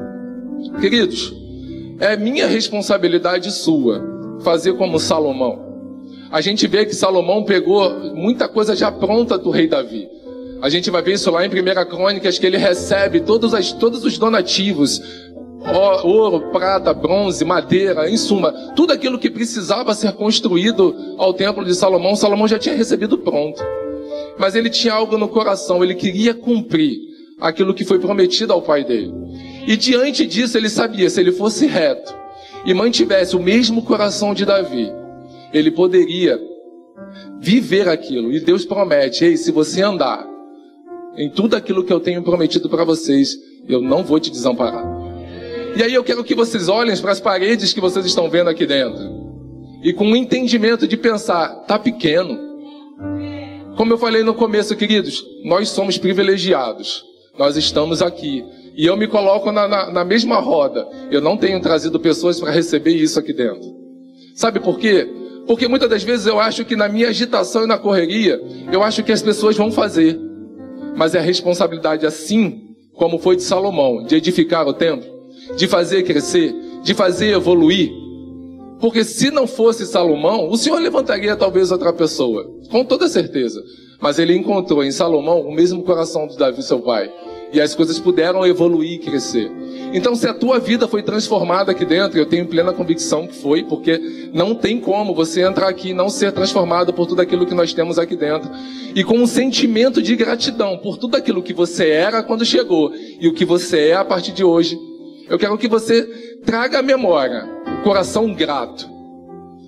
Queridos, 0.80 1.34
é 2.00 2.15
minha 2.15 2.48
responsabilidade 2.48 3.52
sua 3.52 4.02
fazer 4.44 4.74
como 4.74 5.00
Salomão. 5.00 5.72
A 6.32 6.41
gente 6.41 6.65
vê 6.65 6.86
que 6.86 6.96
Salomão 6.96 7.44
pegou 7.44 7.89
muita 8.15 8.48
coisa 8.48 8.76
já 8.76 8.91
pronta 8.91 9.38
do 9.38 9.50
rei 9.50 9.67
Davi. 9.67 10.10
A 10.62 10.70
gente 10.70 10.91
vai 10.91 11.02
ver 11.02 11.13
isso 11.13 11.30
lá 11.32 11.44
em 11.46 11.50
1 11.50 11.89
Crônicas, 11.89 12.38
que 12.38 12.46
ele 12.46 12.58
recebe 12.58 13.20
todos, 13.22 13.54
as, 13.54 13.72
todos 13.74 14.06
os 14.06 14.17
donativos, 14.17 15.02
ouro, 16.04 16.52
prata, 16.52 16.93
bronze, 16.93 17.45
madeira, 17.45 18.10
em 18.10 18.17
suma, 18.17 18.52
tudo 18.76 18.93
aquilo 18.93 19.19
que 19.19 19.30
precisava 19.30 19.93
ser 19.93 20.13
construído 20.13 20.95
ao 21.17 21.34
templo 21.34 21.63
de 21.63 21.76
Salomão, 21.76 22.15
Salomão 22.15 22.47
já 22.47 22.58
tinha 22.58 22.76
recebido 22.76 23.17
pronto. 23.17 23.62
Mas 24.38 24.56
ele 24.56 24.69
tinha 24.69 24.93
algo 24.93 25.17
no 25.17 25.28
coração, 25.28 25.84
ele 25.84 25.93
queria 25.93 26.34
cumprir 26.34 26.97
aquilo 27.39 27.74
que 27.74 27.86
foi 27.86 28.00
prometido 28.00 28.54
ao 28.54 28.62
pai 28.62 28.84
dele. 28.84 29.13
E 29.67 29.76
diante 29.78 30.26
disso, 30.26 30.58
ele 30.58 30.69
sabia, 30.69 31.10
se 31.10 31.19
ele 31.19 31.31
fosse 31.31 31.67
reto 31.67 32.13
e 32.65 32.73
mantivesse 32.73 33.36
o 33.36 33.42
mesmo 33.42 33.83
coração 33.83 34.33
de 34.33 34.46
Davi, 34.46 34.92
ele 35.54 35.71
poderia 35.71 36.40
viver 37.40 37.90
aquilo. 37.90 38.31
E 38.31 38.40
Deus 38.40 38.65
promete: 38.65 39.25
ei, 39.25 39.38
se 39.38 39.52
você 39.52 39.81
andar 39.81 40.27
em 41.17 41.29
tudo 41.29 41.56
aquilo 41.56 41.83
que 41.83 41.92
eu 41.92 42.00
tenho 42.00 42.23
prometido 42.23 42.69
para 42.69 42.83
vocês, 42.83 43.38
eu 43.67 43.81
não 43.81 44.04
vou 44.04 44.19
te 44.19 44.31
desamparar. 44.31 45.00
E 45.76 45.82
aí 45.82 45.94
eu 45.94 46.04
quero 46.04 46.24
que 46.24 46.36
vocês 46.36 46.67
olhem 46.67 46.96
para 46.98 47.12
as 47.12 47.22
paredes 47.22 47.74
que 47.74 47.80
vocês 47.80 48.06
estão 48.06 48.30
vendo 48.30 48.50
aqui 48.50 48.65
dentro. 48.65 49.22
E 49.82 49.94
com 49.94 50.12
o 50.12 50.15
entendimento 50.15 50.86
de 50.88 50.98
pensar, 50.98 51.48
tá 51.65 51.80
pequeno. 51.80 52.38
Como 53.78 53.94
eu 53.94 53.98
falei 53.98 54.22
no 54.22 54.34
começo, 54.34 54.76
queridos, 54.76 55.24
nós 55.46 55.69
somos 55.69 55.98
privilegiados. 55.98 57.06
Nós 57.40 57.56
estamos 57.56 58.02
aqui. 58.02 58.44
E 58.76 58.86
eu 58.86 58.98
me 58.98 59.08
coloco 59.08 59.52
na, 59.52 59.67
na, 59.67 59.92
na 59.92 60.06
mesma 60.06 60.40
roda. 60.40 60.88
Eu 61.10 61.22
não 61.22 61.38
tenho 61.38 61.60
trazido 61.62 62.00
pessoas 62.00 62.40
para 62.40 62.52
receber 62.52 62.94
isso 62.94 63.17
aqui 63.17 63.32
dentro. 63.32 63.74
Sabe 64.36 64.60
por 64.60 64.78
quê? 64.78 65.08
Porque 65.48 65.69
muitas 65.69 65.90
das 65.90 66.04
vezes 66.04 66.28
eu 66.28 66.40
acho 66.40 66.65
que 66.65 66.76
na 66.76 66.90
minha 66.90 67.08
agitação 67.08 67.63
e 67.63 67.67
na 67.67 67.78
correria, 67.78 68.40
eu 68.72 68.84
acho 68.84 69.04
que 69.04 69.12
as 69.12 69.22
pessoas 69.22 69.56
vão 69.56 69.72
fazer. 69.72 70.19
Mas 70.98 71.15
é 71.15 71.19
a 71.19 71.24
responsabilidade, 71.24 72.06
assim 72.06 72.76
como 72.94 73.17
foi 73.17 73.38
de 73.38 73.42
Salomão, 73.42 74.04
de 74.04 74.15
edificar 74.15 74.67
o 74.67 74.74
templo 74.74 75.11
de 75.56 75.67
fazer 75.67 76.04
crescer, 76.04 76.54
de 76.83 76.94
fazer 76.94 77.33
evoluir. 77.33 77.92
Porque 78.79 79.04
se 79.04 79.29
não 79.29 79.46
fosse 79.46 79.85
Salomão, 79.85 80.50
o 80.50 80.58
Senhor 80.58 80.79
levantaria 80.79 81.35
talvez 81.35 81.71
outra 81.71 81.94
pessoa, 81.94 82.50
com 82.69 82.83
toda 82.83 83.08
certeza. 83.08 83.62
Mas 84.02 84.17
ele 84.17 84.35
encontrou 84.35 84.83
em 84.83 84.92
Salomão 84.92 85.42
o 85.42 85.54
mesmo 85.54 85.83
coração 85.83 86.27
de 86.27 86.35
Davi, 86.35 86.63
seu 86.63 86.79
pai. 86.79 87.12
E 87.54 87.62
as 87.62 87.75
coisas 87.75 88.00
puderam 88.00 88.46
evoluir 88.46 88.94
e 88.94 88.98
crescer. 88.98 89.52
Então, 89.94 90.15
se 90.15 90.25
a 90.25 90.33
tua 90.33 90.58
vida 90.58 90.87
foi 90.87 91.04
transformada 91.04 91.71
aqui 91.71 91.85
dentro, 91.85 92.17
eu 92.17 92.25
tenho 92.25 92.48
plena 92.48 92.73
convicção 92.73 93.27
que 93.27 93.35
foi, 93.35 93.62
porque 93.63 94.31
não 94.33 94.56
tem 94.56 94.79
como 94.79 95.13
você 95.13 95.42
entrar 95.42 95.67
aqui 95.67 95.89
e 95.89 95.94
não 95.94 96.10
ser 96.10 96.31
transformado 96.31 96.94
por 96.94 97.06
tudo 97.06 97.21
aquilo 97.21 97.46
que 97.46 97.54
nós 97.54 97.73
temos 97.73 98.00
aqui 98.00 98.15
dentro. 98.15 98.50
E 98.96 99.04
com 99.04 99.17
um 99.17 99.27
sentimento 99.27 100.02
de 100.02 100.15
gratidão 100.15 100.77
por 100.77 100.98
tudo 100.98 101.17
aquilo 101.17 101.44
que 101.44 101.54
você 101.54 101.89
era 101.89 102.23
quando 102.23 102.46
chegou 102.46 102.92
e 102.96 103.27
o 103.27 103.33
que 103.33 103.46
você 103.46 103.89
é 103.89 103.96
a 103.96 104.06
partir 104.06 104.31
de 104.31 104.44
hoje, 104.44 104.79
eu 105.32 105.40
quero 105.40 105.58
que 105.58 105.69
você 105.69 106.04
traga 106.46 106.79
à 106.79 106.82
memória 106.82 107.48
o 107.79 107.84
coração 107.84 108.34
grato, 108.34 108.86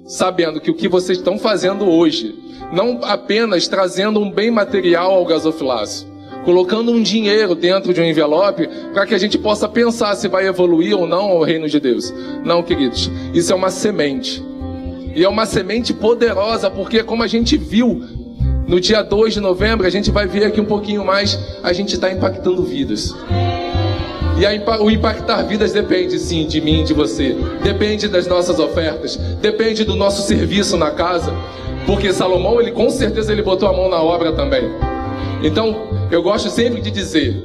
sabendo 0.05 0.59
que 0.59 0.69
o 0.69 0.73
que 0.73 0.89
vocês 0.89 1.19
estão 1.19 1.39
fazendo 1.39 1.89
hoje, 1.89 2.35
não 2.73 2.99
apenas 3.01 3.65
trazendo 3.69 4.19
um 4.19 4.29
bem 4.29 4.51
material 4.51 5.13
ao 5.13 5.25
gasofilácio, 5.25 6.05
colocando 6.43 6.91
um 6.91 7.01
dinheiro 7.01 7.55
dentro 7.55 7.93
de 7.93 8.01
um 8.01 8.03
envelope 8.03 8.67
para 8.93 9.05
que 9.05 9.15
a 9.15 9.17
gente 9.17 9.37
possa 9.37 9.69
pensar 9.69 10.13
se 10.15 10.27
vai 10.27 10.45
evoluir 10.45 10.97
ou 10.99 11.07
não 11.07 11.29
ao 11.29 11.43
reino 11.43 11.69
de 11.69 11.79
Deus. 11.79 12.13
Não, 12.43 12.61
queridos, 12.61 13.09
isso 13.33 13.53
é 13.53 13.55
uma 13.55 13.71
semente. 13.71 14.43
E 15.15 15.23
é 15.23 15.29
uma 15.29 15.45
semente 15.45 15.93
poderosa, 15.93 16.69
porque 16.69 17.03
como 17.03 17.23
a 17.23 17.27
gente 17.27 17.55
viu 17.55 18.01
no 18.67 18.81
dia 18.81 19.01
2 19.01 19.35
de 19.35 19.39
novembro, 19.39 19.87
a 19.87 19.89
gente 19.89 20.11
vai 20.11 20.27
ver 20.27 20.43
aqui 20.43 20.59
um 20.59 20.65
pouquinho 20.65 21.05
mais, 21.05 21.39
a 21.63 21.71
gente 21.71 21.93
está 21.93 22.11
impactando 22.11 22.63
vidas. 22.63 23.15
E 24.37 24.45
a, 24.45 24.81
o 24.81 24.89
impactar 24.89 25.43
vidas 25.43 25.71
depende 25.71 26.17
sim 26.19 26.47
de 26.47 26.59
mim, 26.59 26.83
de 26.83 26.93
você. 26.93 27.35
Depende 27.61 28.07
das 28.07 28.27
nossas 28.27 28.59
ofertas. 28.59 29.17
Depende 29.41 29.83
do 29.83 29.95
nosso 29.95 30.21
serviço 30.23 30.77
na 30.77 30.91
casa. 30.91 31.33
Porque 31.85 32.11
Salomão, 32.13 32.59
ele 32.59 32.71
com 32.71 32.89
certeza 32.89 33.31
ele 33.31 33.41
botou 33.41 33.69
a 33.69 33.73
mão 33.73 33.89
na 33.89 34.01
obra 34.01 34.31
também. 34.31 34.63
Então, 35.43 35.75
eu 36.09 36.23
gosto 36.23 36.49
sempre 36.49 36.81
de 36.81 36.89
dizer: 36.89 37.43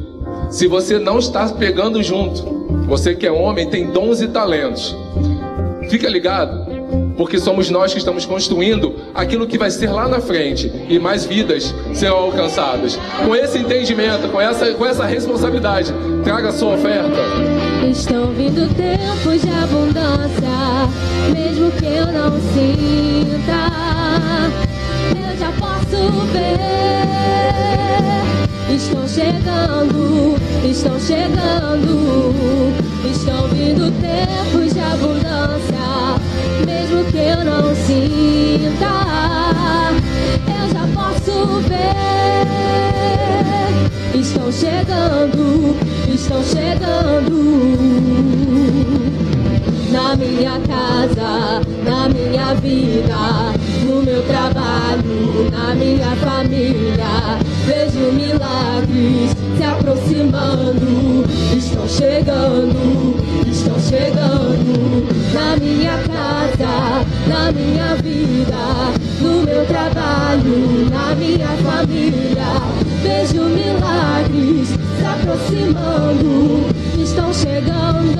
se 0.50 0.66
você 0.66 0.98
não 0.98 1.18
está 1.18 1.48
pegando 1.48 2.02
junto, 2.02 2.42
você 2.86 3.14
que 3.14 3.26
é 3.26 3.32
homem 3.32 3.68
tem 3.68 3.90
dons 3.90 4.20
e 4.20 4.28
talentos, 4.28 4.96
fica 5.90 6.08
ligado 6.08 6.67
porque 7.18 7.38
somos 7.38 7.68
nós 7.68 7.92
que 7.92 7.98
estamos 7.98 8.24
construindo 8.24 8.94
aquilo 9.12 9.46
que 9.46 9.58
vai 9.58 9.70
ser 9.72 9.90
lá 9.90 10.08
na 10.08 10.20
frente 10.20 10.72
e 10.88 11.00
mais 11.00 11.26
vidas 11.26 11.74
serão 11.92 12.16
alcançadas. 12.16 12.96
Com 13.26 13.34
esse 13.34 13.58
entendimento, 13.58 14.28
com 14.30 14.40
essa, 14.40 14.72
com 14.72 14.86
essa 14.86 15.04
responsabilidade, 15.04 15.92
traga 16.22 16.50
a 16.50 16.52
sua 16.52 16.76
oferta. 16.76 17.18
Estão 17.90 18.28
vindo 18.28 18.72
tempos 18.74 19.42
de 19.42 19.50
abundância, 19.50 20.48
mesmo 21.32 21.72
que 21.72 21.86
eu 21.86 22.06
não 22.06 22.38
sinta, 22.54 23.66
eu 25.10 25.36
já 25.36 25.52
posso 25.58 26.26
ver. 26.32 26.68
Estão 28.72 29.08
chegando, 29.08 30.36
estão 30.64 31.00
chegando, 31.00 32.72
estão 33.10 33.48
vindo 33.48 33.90
tempos 34.00 34.72
de 34.72 34.80
abundância, 34.80 35.77
mesmo 36.68 37.02
que 37.04 37.16
eu 37.16 37.44
não 37.44 37.74
sinta, 37.74 38.92
eu 40.46 40.68
já 40.74 40.86
posso 40.94 41.60
ver. 41.62 41.96
Estão 44.14 44.52
chegando, 44.52 45.76
estão 46.12 46.44
chegando 46.44 47.38
na 49.90 50.14
minha 50.16 50.60
casa, 50.60 51.62
na 51.84 52.08
minha 52.10 52.54
vida, 52.56 53.54
no 53.86 54.02
meu 54.02 54.22
trabalho, 54.24 55.50
na 55.50 55.74
minha 55.74 56.14
família. 56.16 57.38
Vejo 57.64 58.12
milagres 58.12 59.34
se 59.56 59.64
aproximando, 59.64 61.24
estão 61.56 61.88
chegando, 61.88 63.16
estão 63.46 63.78
chegando 63.80 65.17
na 65.32 65.56
minha 65.56 65.98
casa, 65.98 67.04
na 67.26 67.52
minha 67.52 67.94
vida, 67.96 68.92
no 69.20 69.42
meu 69.42 69.66
trabalho, 69.66 70.88
na 70.90 71.14
minha 71.14 71.48
família. 71.48 72.78
Vejo 73.02 73.44
milagres 73.44 74.68
se 74.68 75.04
aproximando. 75.04 76.66
Estão 77.02 77.32
chegando, 77.32 78.18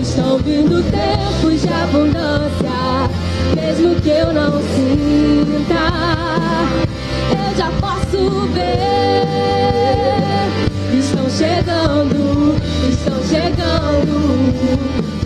estão 0.00 0.38
vindo 0.38 0.82
tempos 0.90 1.60
de 1.62 1.68
abundância, 1.68 3.10
mesmo 3.54 3.94
que 3.96 4.08
eu 4.08 4.32
não 4.32 4.60
sinta, 4.74 5.92
eu 7.30 7.56
já 7.56 7.70
posso 7.80 8.46
ver. 8.52 8.80
Estão 10.98 11.30
chegando, 11.30 12.59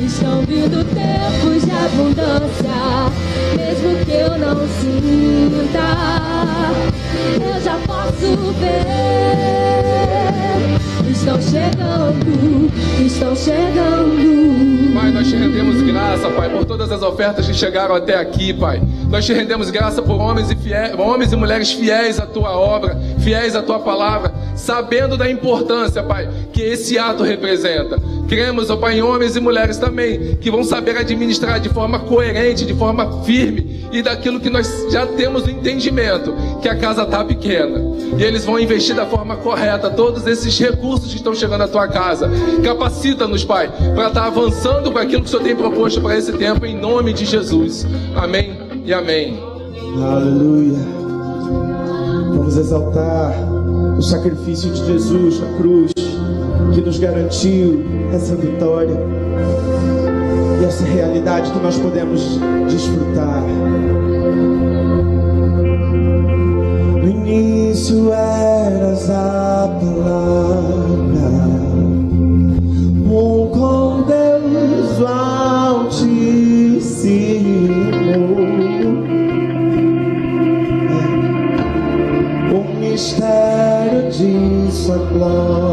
estão 0.01 0.43
vindo 0.43 0.85
tempos 0.85 1.63
de 1.63 1.71
abundância, 1.71 3.11
mesmo 3.57 4.05
que 4.05 4.13
eu 4.13 4.39
não 4.39 4.67
sinta, 4.81 5.89
eu 7.41 7.61
já 7.61 7.79
posso 7.87 8.53
ver. 8.61 9.85
Estão 11.11 11.41
chegando, 11.41 12.71
estão 13.05 13.35
chegando. 13.35 14.95
Pai, 14.95 15.11
nós 15.11 15.29
te 15.29 15.37
rendemos 15.37 15.81
graça, 15.83 16.29
Pai, 16.31 16.51
por 16.51 16.65
todas 16.65 16.93
as 16.93 17.03
ofertas 17.03 17.47
que 17.47 17.55
chegaram 17.55 17.95
até 17.95 18.17
aqui, 18.17 18.53
Pai. 18.53 18.83
Nós 19.09 19.25
te 19.25 19.33
rendemos 19.33 19.71
graça 19.71 20.03
por 20.03 20.21
homens 20.21 20.51
e, 20.51 20.57
fiéis, 20.57 20.93
homens 20.99 21.33
e 21.33 21.37
mulheres 21.37 21.73
fiéis 21.73 22.21
à 22.21 22.27
tua 22.27 22.51
obra, 22.51 22.99
fiéis 23.19 23.57
à 23.57 23.63
tua 23.63 23.79
palavra, 23.79 24.35
sabendo 24.55 25.17
da 25.17 25.31
importância, 25.31 26.03
Pai, 26.03 26.29
que 26.53 26.63
esse 26.63 26.99
ato 26.99 27.23
representa. 27.23 27.99
Cremos, 28.29 28.71
ó 28.71 28.77
Pai, 28.77 28.99
em 28.99 29.03
homens 29.03 29.37
e 29.37 29.41
mulheres 29.41 29.77
também, 29.77 30.37
que 30.37 30.51
vão 30.51 30.65
saber 30.65 30.97
administrar 30.97 31.61
de 31.61 31.69
forma 31.69 31.99
coerente, 32.01 32.65
de 32.65 32.75
forma 32.75 33.23
firme 33.23 33.85
e 33.93 34.03
daquilo 34.03 34.41
que 34.41 34.51
nós 34.51 34.87
já 34.91 35.07
temos 35.07 35.45
o 35.45 35.51
entendimento, 35.51 36.35
que 36.61 36.69
a 36.69 36.75
casa 36.75 37.03
está 37.03 37.25
pequena. 37.25 37.81
E 38.19 38.23
eles 38.23 38.45
vão 38.45 38.59
investir 38.59 38.95
da 38.95 39.07
forma 39.07 39.37
correta 39.37 39.91
todos 39.91 40.27
esses 40.27 40.59
recursos 40.59 41.11
que 41.11 41.17
estão 41.17 41.35
chegando 41.35 41.63
à 41.63 41.69
tua 41.69 41.87
casa. 41.87 42.29
Capacita-nos, 42.63 43.45
Pai, 43.45 43.71
para 43.95 44.09
estar 44.09 44.27
avançando 44.27 44.91
com 44.91 44.99
aquilo 44.99 45.23
que 45.23 45.29
o 45.29 45.31
Senhor 45.31 45.43
tem 45.43 45.55
proposto 45.55 46.01
para 46.01 46.17
esse 46.17 46.33
tempo, 46.33 46.67
em 46.67 46.77
nome 46.77 47.13
de 47.13 47.25
Jesus. 47.25 47.87
Amém 48.17 48.59
e 48.85 48.93
amém. 48.93 49.39
Aleluia. 50.03 50.79
Vamos 52.31 52.57
exaltar 52.57 53.54
o 53.99 54.03
sacrifício 54.03 54.71
de 54.71 54.87
Jesus 54.87 55.41
na 55.41 55.57
cruz, 55.57 55.93
que 56.75 56.81
nos 56.81 56.99
garantiu 56.99 57.85
essa 58.13 58.35
vitória 58.35 58.99
e 60.61 60.65
essa 60.65 60.85
realidade 60.85 61.51
que 61.51 61.59
nós 61.59 61.77
podemos 61.79 62.39
desfrutar. 62.69 63.43
No 67.03 67.09
início 67.09 68.13
eras 68.13 69.11
a 69.11 69.69
palavra, 69.81 70.25
um 73.07 73.49
com 73.49 74.03
Deus 74.03 75.01
o 75.01 75.07
Altíssimo. 75.07 76.35
De 84.85 84.93
sua 84.93 85.64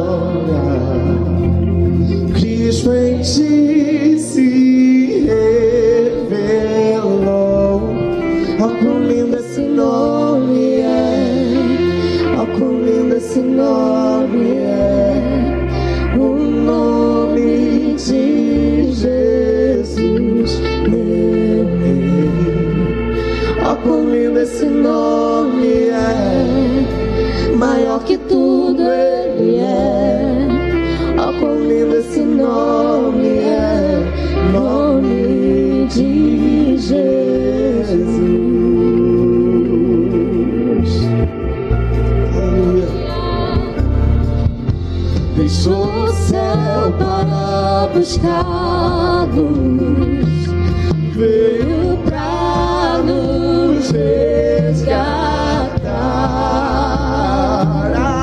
buscar-nos 47.94 49.52
veio 51.16 51.98
pra 52.06 53.00
nos 53.06 53.92
resgatar. 53.92 55.12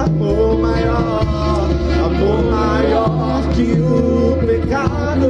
Amor 0.07 0.59
maior, 0.59 1.69
amor 2.05 2.43
maior 2.51 3.43
que 3.55 3.73
o 3.81 4.39
pecado. 4.47 5.29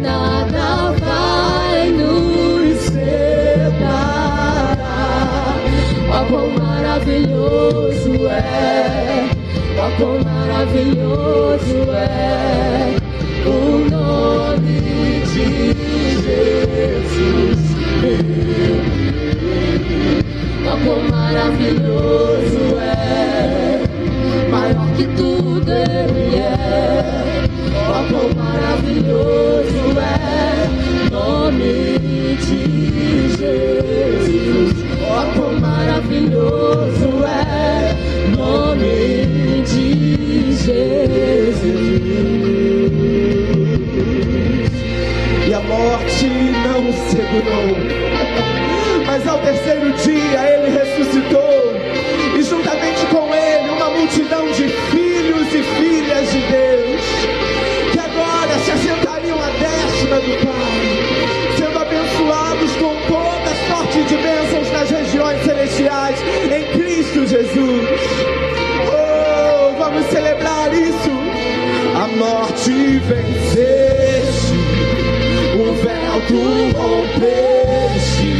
Nada 0.00 0.92
vai 1.00 1.90
nos 1.90 2.78
separar. 2.80 3.98
Quão 6.28 6.48
maravilhoso 6.50 8.26
é, 8.28 9.28
quão 9.98 10.33
maravilhoso 10.64 11.90
é 11.92 12.96
o 13.46 13.90
nome 13.90 14.80
de 15.26 15.46
Jesus. 16.24 17.60
Ó, 20.66 20.68
quão 20.84 21.02
maravilhoso 21.10 22.64
é, 22.80 23.82
maior 24.50 24.88
que 24.96 25.04
tudo 25.08 25.70
ele 25.70 26.36
é. 26.36 27.44
Ó, 27.86 28.04
quão 28.08 28.28
maravilhoso 28.34 29.82
é 30.00 31.10
nome 31.10 31.74
de 32.40 33.28
Jesus. 33.36 34.72
Ó, 35.02 35.12
quão 35.34 35.52
maravilhoso 35.60 36.83
segurou. 47.34 47.76
Mas 49.06 49.26
ao 49.26 49.38
terceiro 49.38 49.92
dia 49.92 50.40
ele 50.52 50.78
ressuscitou. 50.78 51.74
E 52.36 52.42
juntamente 52.42 53.06
com 53.06 53.34
ele 53.34 53.70
uma 53.70 53.90
multidão 53.90 54.46
de 54.52 54.68
filhos 54.68 55.48
e 55.54 55.62
filhas 55.62 56.30
de 56.30 56.40
Deus. 56.40 57.00
Que 57.92 57.98
agora 57.98 58.58
se 58.64 58.70
assentariam 58.70 59.38
à 59.38 59.48
destra 59.48 60.20
do 60.20 60.46
Pai. 60.46 61.56
Sendo 61.56 61.78
abençoados 61.78 62.72
com 62.76 62.94
toda 63.08 63.54
sorte 63.68 64.02
de 64.02 64.16
bênçãos 64.16 64.72
nas 64.72 64.90
regiões 64.90 65.44
celestiais. 65.44 66.18
Em 66.44 66.78
Cristo 66.78 67.26
Jesus. 67.26 67.88
Oh, 68.86 69.74
vamos 69.78 70.06
celebrar 70.06 70.72
isso. 70.72 71.10
A 71.96 72.08
morte 72.16 72.98
véu 72.98 73.43
tu 76.28 76.42
rompeste, 76.76 78.32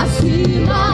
vacila. 0.00 0.89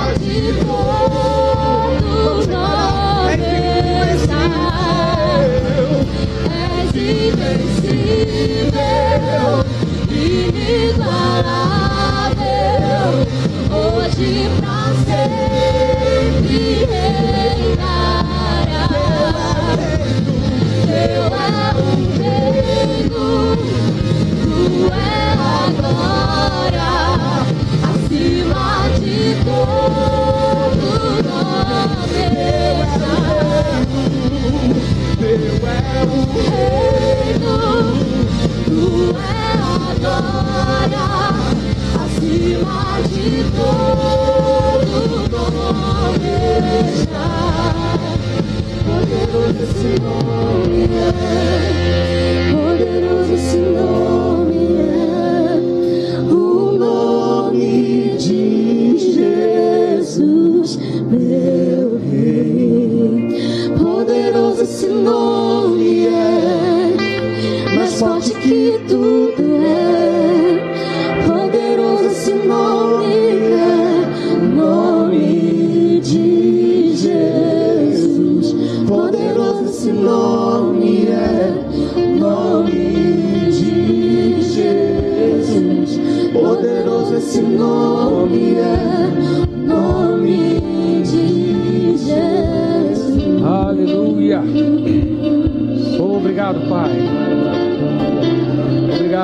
Poderoso 49.86 49.86
esse 49.86 50.00
nome 50.00 51.75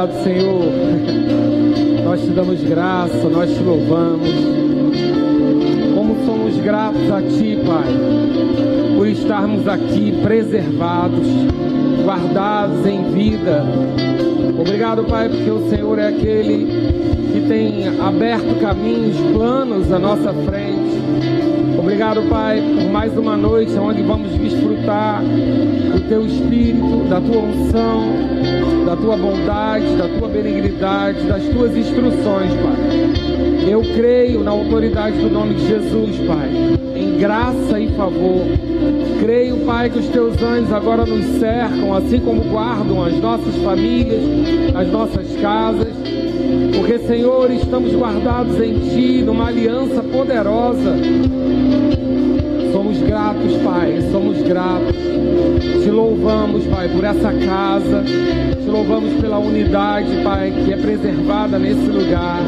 Obrigado, 0.02 0.24
Senhor. 0.24 0.62
Nós 2.04 2.20
te 2.20 2.30
damos 2.30 2.60
graça, 2.62 3.28
nós 3.28 3.50
te 3.50 3.62
louvamos. 3.62 4.28
Como 5.94 6.26
somos 6.26 6.56
gratos 6.56 7.10
a 7.10 7.22
Ti, 7.22 7.58
Pai, 7.64 8.96
por 8.96 9.06
estarmos 9.06 9.68
aqui 9.68 10.12
preservados, 10.22 11.26
guardados 12.04 12.84
em 12.86 13.12
vida. 13.12 13.64
Obrigado, 14.58 15.04
Pai, 15.04 15.28
porque 15.28 15.50
o 15.50 15.70
Senhor 15.70 15.98
é 15.98 16.08
aquele 16.08 16.66
que 17.32 17.40
tem 17.48 17.88
aberto 18.00 18.60
caminhos, 18.60 19.16
planos 19.32 19.92
à 19.92 19.98
nossa 19.98 20.32
frente. 20.32 20.98
Obrigado, 21.78 22.28
Pai, 22.28 22.60
por 22.60 22.90
mais 22.90 23.16
uma 23.16 23.36
noite 23.36 23.72
onde 23.78 24.02
vamos 24.02 24.32
desfrutar 24.32 25.22
do 25.92 26.08
Teu 26.08 26.26
Espírito, 26.26 27.04
da 27.08 27.20
Tua 27.20 27.42
unção, 27.42 28.04
da 28.86 28.96
Tua 28.96 29.16
bondade, 29.16 29.96
da 29.96 30.08
Tua 30.08 30.28
benignidade, 30.28 31.22
das 31.26 31.42
Tuas 31.44 31.76
instruções, 31.76 32.50
Pai. 32.54 33.68
Eu 33.68 33.82
creio 33.94 34.42
na 34.42 34.50
autoridade 34.50 35.18
do 35.18 35.30
nome 35.30 35.54
de 35.54 35.68
Jesus, 35.68 36.16
Pai, 36.26 36.48
em 36.96 37.18
graça 37.18 37.78
e 37.78 37.88
favor. 37.92 38.46
Creio, 39.20 39.58
Pai, 39.58 39.90
que 39.90 39.98
os 39.98 40.08
Teus 40.08 40.42
anjos 40.42 40.72
agora 40.72 41.04
nos 41.04 41.24
cercam, 41.38 41.94
assim 41.94 42.20
como 42.20 42.42
guardam 42.42 43.04
as 43.04 43.16
nossas 43.18 43.54
famílias, 43.56 44.22
as 44.74 44.88
nossas 44.88 45.26
casas. 45.40 45.92
Porque, 46.74 46.98
Senhor, 47.00 47.50
estamos 47.50 47.92
guardados 47.92 48.60
em 48.60 48.78
Ti, 48.80 49.22
numa 49.22 49.48
aliança 49.48 50.02
poderosa. 50.02 50.96
Somos 52.72 52.98
gratos, 52.98 53.52
Pai, 53.62 54.02
somos 54.10 54.42
gratos. 54.42 55.11
Te 55.82 55.90
louvamos, 55.90 56.64
Pai, 56.66 56.88
por 56.88 57.04
essa 57.04 57.32
casa. 57.32 58.04
Te 58.04 58.70
louvamos 58.70 59.20
pela 59.20 59.38
unidade, 59.38 60.08
Pai, 60.22 60.52
que 60.52 60.72
é 60.72 60.76
preservada 60.76 61.58
nesse 61.58 61.86
lugar. 61.86 62.40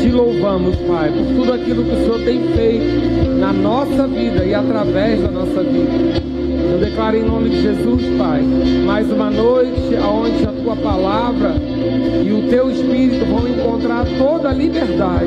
Te 0.00 0.10
louvamos, 0.10 0.76
Pai, 0.76 1.10
por 1.10 1.26
tudo 1.26 1.52
aquilo 1.52 1.84
que 1.84 1.94
o 1.94 1.98
Senhor 1.98 2.20
tem 2.20 2.40
feito 2.54 3.30
na 3.38 3.52
nossa 3.52 4.06
vida 4.06 4.44
e 4.44 4.54
através 4.54 5.22
da 5.22 5.30
nossa 5.30 5.62
vida. 5.62 6.36
Eu 6.72 6.78
declaro 6.78 7.16
em 7.16 7.24
nome 7.24 7.50
de 7.50 7.62
Jesus, 7.62 8.02
Pai, 8.18 8.42
mais 8.84 9.10
uma 9.10 9.30
noite 9.30 9.94
onde 9.96 10.44
a 10.44 10.52
tua 10.52 10.76
palavra 10.76 11.54
e 11.96 12.32
o 12.32 12.48
teu 12.48 12.70
espírito 12.70 13.24
vão 13.26 13.48
encontrar 13.48 14.06
toda 14.18 14.50
a 14.50 14.52
liberdade. 14.52 15.26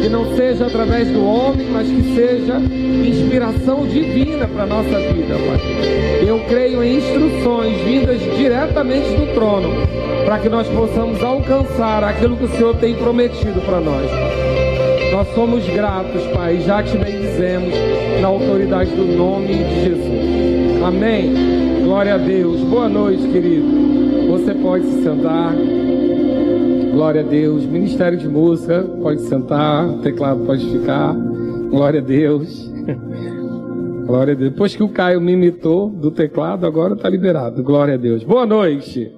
Que 0.00 0.08
não 0.08 0.36
seja 0.36 0.66
através 0.66 1.08
do 1.08 1.24
homem, 1.24 1.68
mas 1.70 1.86
que 1.88 2.14
seja 2.14 2.56
inspiração 2.58 3.86
divina 3.86 4.46
para 4.46 4.62
a 4.62 4.66
nossa 4.66 4.98
vida, 5.12 5.34
Pai. 5.34 6.26
Eu 6.26 6.40
creio 6.48 6.82
em 6.82 6.96
instruções 6.98 7.80
vindas 7.82 8.20
diretamente 8.36 9.08
do 9.16 9.34
trono, 9.34 9.70
para 10.24 10.38
que 10.38 10.48
nós 10.48 10.66
possamos 10.68 11.22
alcançar 11.22 12.04
aquilo 12.04 12.36
que 12.36 12.44
o 12.44 12.48
Senhor 12.48 12.76
tem 12.76 12.94
prometido 12.94 13.60
para 13.62 13.80
nós. 13.80 14.10
Nós 15.12 15.26
somos 15.34 15.66
gratos, 15.66 16.22
Pai, 16.28 16.60
já 16.60 16.82
te 16.82 16.96
bendizemos 16.96 17.74
na 18.20 18.28
autoridade 18.28 18.90
do 18.90 19.04
nome 19.04 19.48
de 19.48 19.84
Jesus. 19.84 20.82
Amém. 20.84 21.32
Glória 21.82 22.14
a 22.14 22.18
Deus. 22.18 22.60
Boa 22.60 22.88
noite, 22.88 23.26
querido. 23.28 24.28
Você 24.28 24.54
pode 24.54 24.86
se 24.86 25.02
sentar. 25.02 25.54
Glória 26.92 27.20
a 27.20 27.24
Deus. 27.24 27.64
Ministério 27.64 28.18
de 28.18 28.28
Música, 28.28 28.82
pode 29.00 29.22
sentar. 29.22 29.88
Teclado 30.02 30.44
pode 30.44 30.68
ficar. 30.70 31.14
Glória 31.70 32.00
a 32.00 32.02
Deus. 32.02 32.68
Glória 34.06 34.34
a 34.34 34.36
Deus. 34.36 34.50
Depois 34.50 34.74
que 34.74 34.82
o 34.82 34.88
Caio 34.88 35.20
me 35.20 35.32
imitou 35.32 35.88
do 35.88 36.10
teclado, 36.10 36.66
agora 36.66 36.94
está 36.94 37.08
liberado. 37.08 37.62
Glória 37.62 37.94
a 37.94 37.96
Deus. 37.96 38.24
Boa 38.24 38.44
noite. 38.44 39.12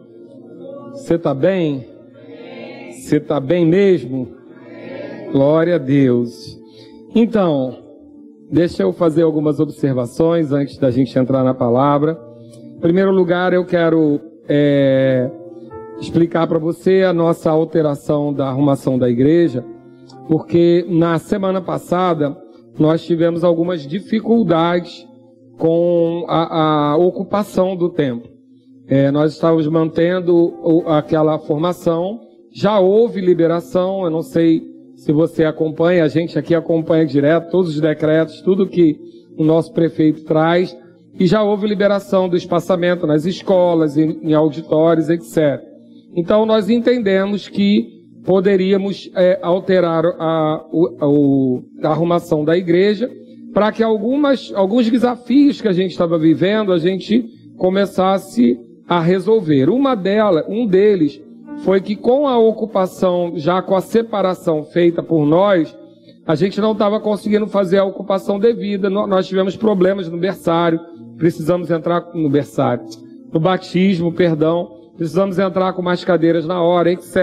Você 0.92 1.14
está 1.14 1.32
bem? 1.32 1.86
Você 2.90 3.16
está 3.16 3.40
bem 3.40 3.66
mesmo? 3.66 4.28
Glória 5.32 5.76
a 5.76 5.78
Deus. 5.78 6.60
Então, 7.14 7.78
deixa 8.50 8.82
eu 8.82 8.92
fazer 8.92 9.22
algumas 9.22 9.58
observações 9.58 10.52
antes 10.52 10.76
da 10.76 10.90
gente 10.90 11.18
entrar 11.18 11.42
na 11.42 11.54
palavra. 11.54 12.20
Em 12.76 12.80
primeiro 12.80 13.10
lugar, 13.10 13.54
eu 13.54 13.64
quero 13.64 14.20
é, 14.46 15.30
explicar 16.02 16.46
para 16.48 16.58
você 16.58 17.02
a 17.02 17.12
nossa 17.12 17.50
alteração 17.50 18.32
da 18.32 18.48
arrumação 18.48 18.98
da 18.98 19.08
igreja, 19.08 19.64
porque 20.28 20.84
na 20.88 21.18
semana 21.18 21.60
passada 21.60 22.36
nós 22.78 23.04
tivemos 23.04 23.44
algumas 23.44 23.86
dificuldades 23.86 25.06
com 25.58 26.24
a, 26.28 26.90
a 26.90 26.96
ocupação 26.96 27.76
do 27.76 27.88
templo. 27.88 28.30
É, 28.88 29.10
nós 29.10 29.32
estávamos 29.32 29.66
mantendo 29.68 30.82
aquela 30.86 31.38
formação, 31.38 32.20
já 32.52 32.78
houve 32.80 33.20
liberação, 33.20 34.04
eu 34.04 34.10
não 34.10 34.22
sei 34.22 34.62
se 34.96 35.12
você 35.12 35.44
acompanha, 35.44 36.04
a 36.04 36.08
gente 36.08 36.38
aqui 36.38 36.54
acompanha 36.54 37.06
direto 37.06 37.50
todos 37.50 37.74
os 37.74 37.80
decretos, 37.80 38.42
tudo 38.42 38.68
que 38.68 38.98
o 39.38 39.44
nosso 39.44 39.72
prefeito 39.72 40.24
traz, 40.24 40.76
e 41.18 41.26
já 41.26 41.42
houve 41.42 41.66
liberação 41.66 42.28
do 42.28 42.36
espaçamento 42.36 43.06
nas 43.06 43.24
escolas, 43.24 43.96
em, 43.96 44.18
em 44.22 44.34
auditórios, 44.34 45.08
etc. 45.08 45.71
Então 46.14 46.44
nós 46.44 46.68
entendemos 46.68 47.48
que 47.48 48.02
poderíamos 48.24 49.10
é, 49.16 49.38
alterar 49.42 50.04
a, 50.06 50.64
a 51.82 51.88
arrumação 51.88 52.44
da 52.44 52.56
igreja 52.56 53.10
para 53.52 53.70
que 53.72 53.82
algumas, 53.82 54.52
alguns 54.54 54.88
desafios 54.90 55.60
que 55.60 55.68
a 55.68 55.72
gente 55.72 55.90
estava 55.90 56.18
vivendo 56.18 56.72
a 56.72 56.78
gente 56.78 57.24
começasse 57.56 58.58
a 58.88 59.00
resolver. 59.00 59.68
Uma 59.68 59.94
delas, 59.94 60.44
um 60.48 60.66
deles 60.66 61.20
foi 61.58 61.80
que 61.80 61.94
com 61.94 62.26
a 62.26 62.38
ocupação, 62.38 63.32
já 63.36 63.60
com 63.62 63.76
a 63.76 63.80
separação 63.80 64.64
feita 64.64 65.02
por 65.02 65.26
nós, 65.26 65.76
a 66.26 66.34
gente 66.34 66.60
não 66.60 66.72
estava 66.72 67.00
conseguindo 67.00 67.46
fazer 67.46 67.78
a 67.78 67.84
ocupação 67.84 68.38
devida. 68.38 68.88
Nós 68.88 69.26
tivemos 69.26 69.56
problemas 69.56 70.08
no 70.08 70.18
berçário, 70.18 70.80
precisamos 71.16 71.70
entrar 71.70 72.10
no 72.14 72.28
berçário, 72.28 72.84
no 73.32 73.40
batismo, 73.40 74.12
perdão, 74.12 74.81
precisamos 74.96 75.38
entrar 75.38 75.72
com 75.72 75.82
mais 75.82 76.04
cadeiras 76.04 76.46
na 76.46 76.62
hora, 76.62 76.90
etc. 76.92 77.16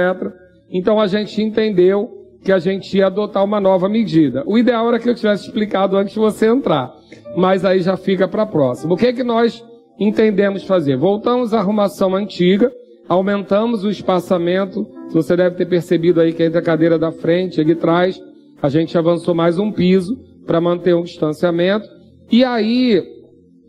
Então 0.72 1.00
a 1.00 1.08
gente 1.08 1.42
entendeu 1.42 2.20
que 2.44 2.52
a 2.52 2.60
gente 2.60 2.98
ia 2.98 3.08
adotar 3.08 3.44
uma 3.44 3.60
nova 3.60 3.90
medida. 3.90 4.44
O 4.46 4.58
ideal 4.58 4.88
era 4.88 5.00
que 5.00 5.10
eu 5.10 5.16
tivesse 5.16 5.48
explicado 5.48 5.98
antes 5.98 6.14
de 6.14 6.20
você 6.20 6.48
entrar, 6.48 6.94
mas 7.36 7.66
aí 7.66 7.82
já 7.82 7.98
fica 7.98 8.28
para 8.28 8.44
a 8.44 8.46
próxima. 8.46 8.94
O 8.94 8.98
que 8.98 9.08
é 9.08 9.14
que 9.14 9.24
nós 9.24 9.64
entendemos 10.00 10.64
fazer? 10.64 10.96
Voltamos 10.96 11.54
à 11.54 11.60
arrumação 11.60 12.16
antiga, 12.16 12.72
aumentamos 13.08 13.84
o 13.84 13.90
espaçamento. 13.90 14.88
Você 15.12 15.36
deve 15.36 15.56
ter 15.56 15.66
percebido 15.66 16.22
aí 16.22 16.32
que 16.32 16.44
entre 16.44 16.60
a 16.60 16.64
cadeira 16.64 16.98
da 16.98 17.12
frente 17.12 17.60
e 17.60 17.66
de 17.66 17.76
trás, 17.76 18.20
a 18.62 18.70
gente 18.70 18.98
avançou 18.98 19.36
mais 19.36 19.60
um 19.60 19.72
piso 19.72 20.18
para 20.46 20.62
manter 20.62 20.96
um 20.96 21.04
distanciamento. 21.04 21.88
E 22.32 22.44
aí, 22.44 23.04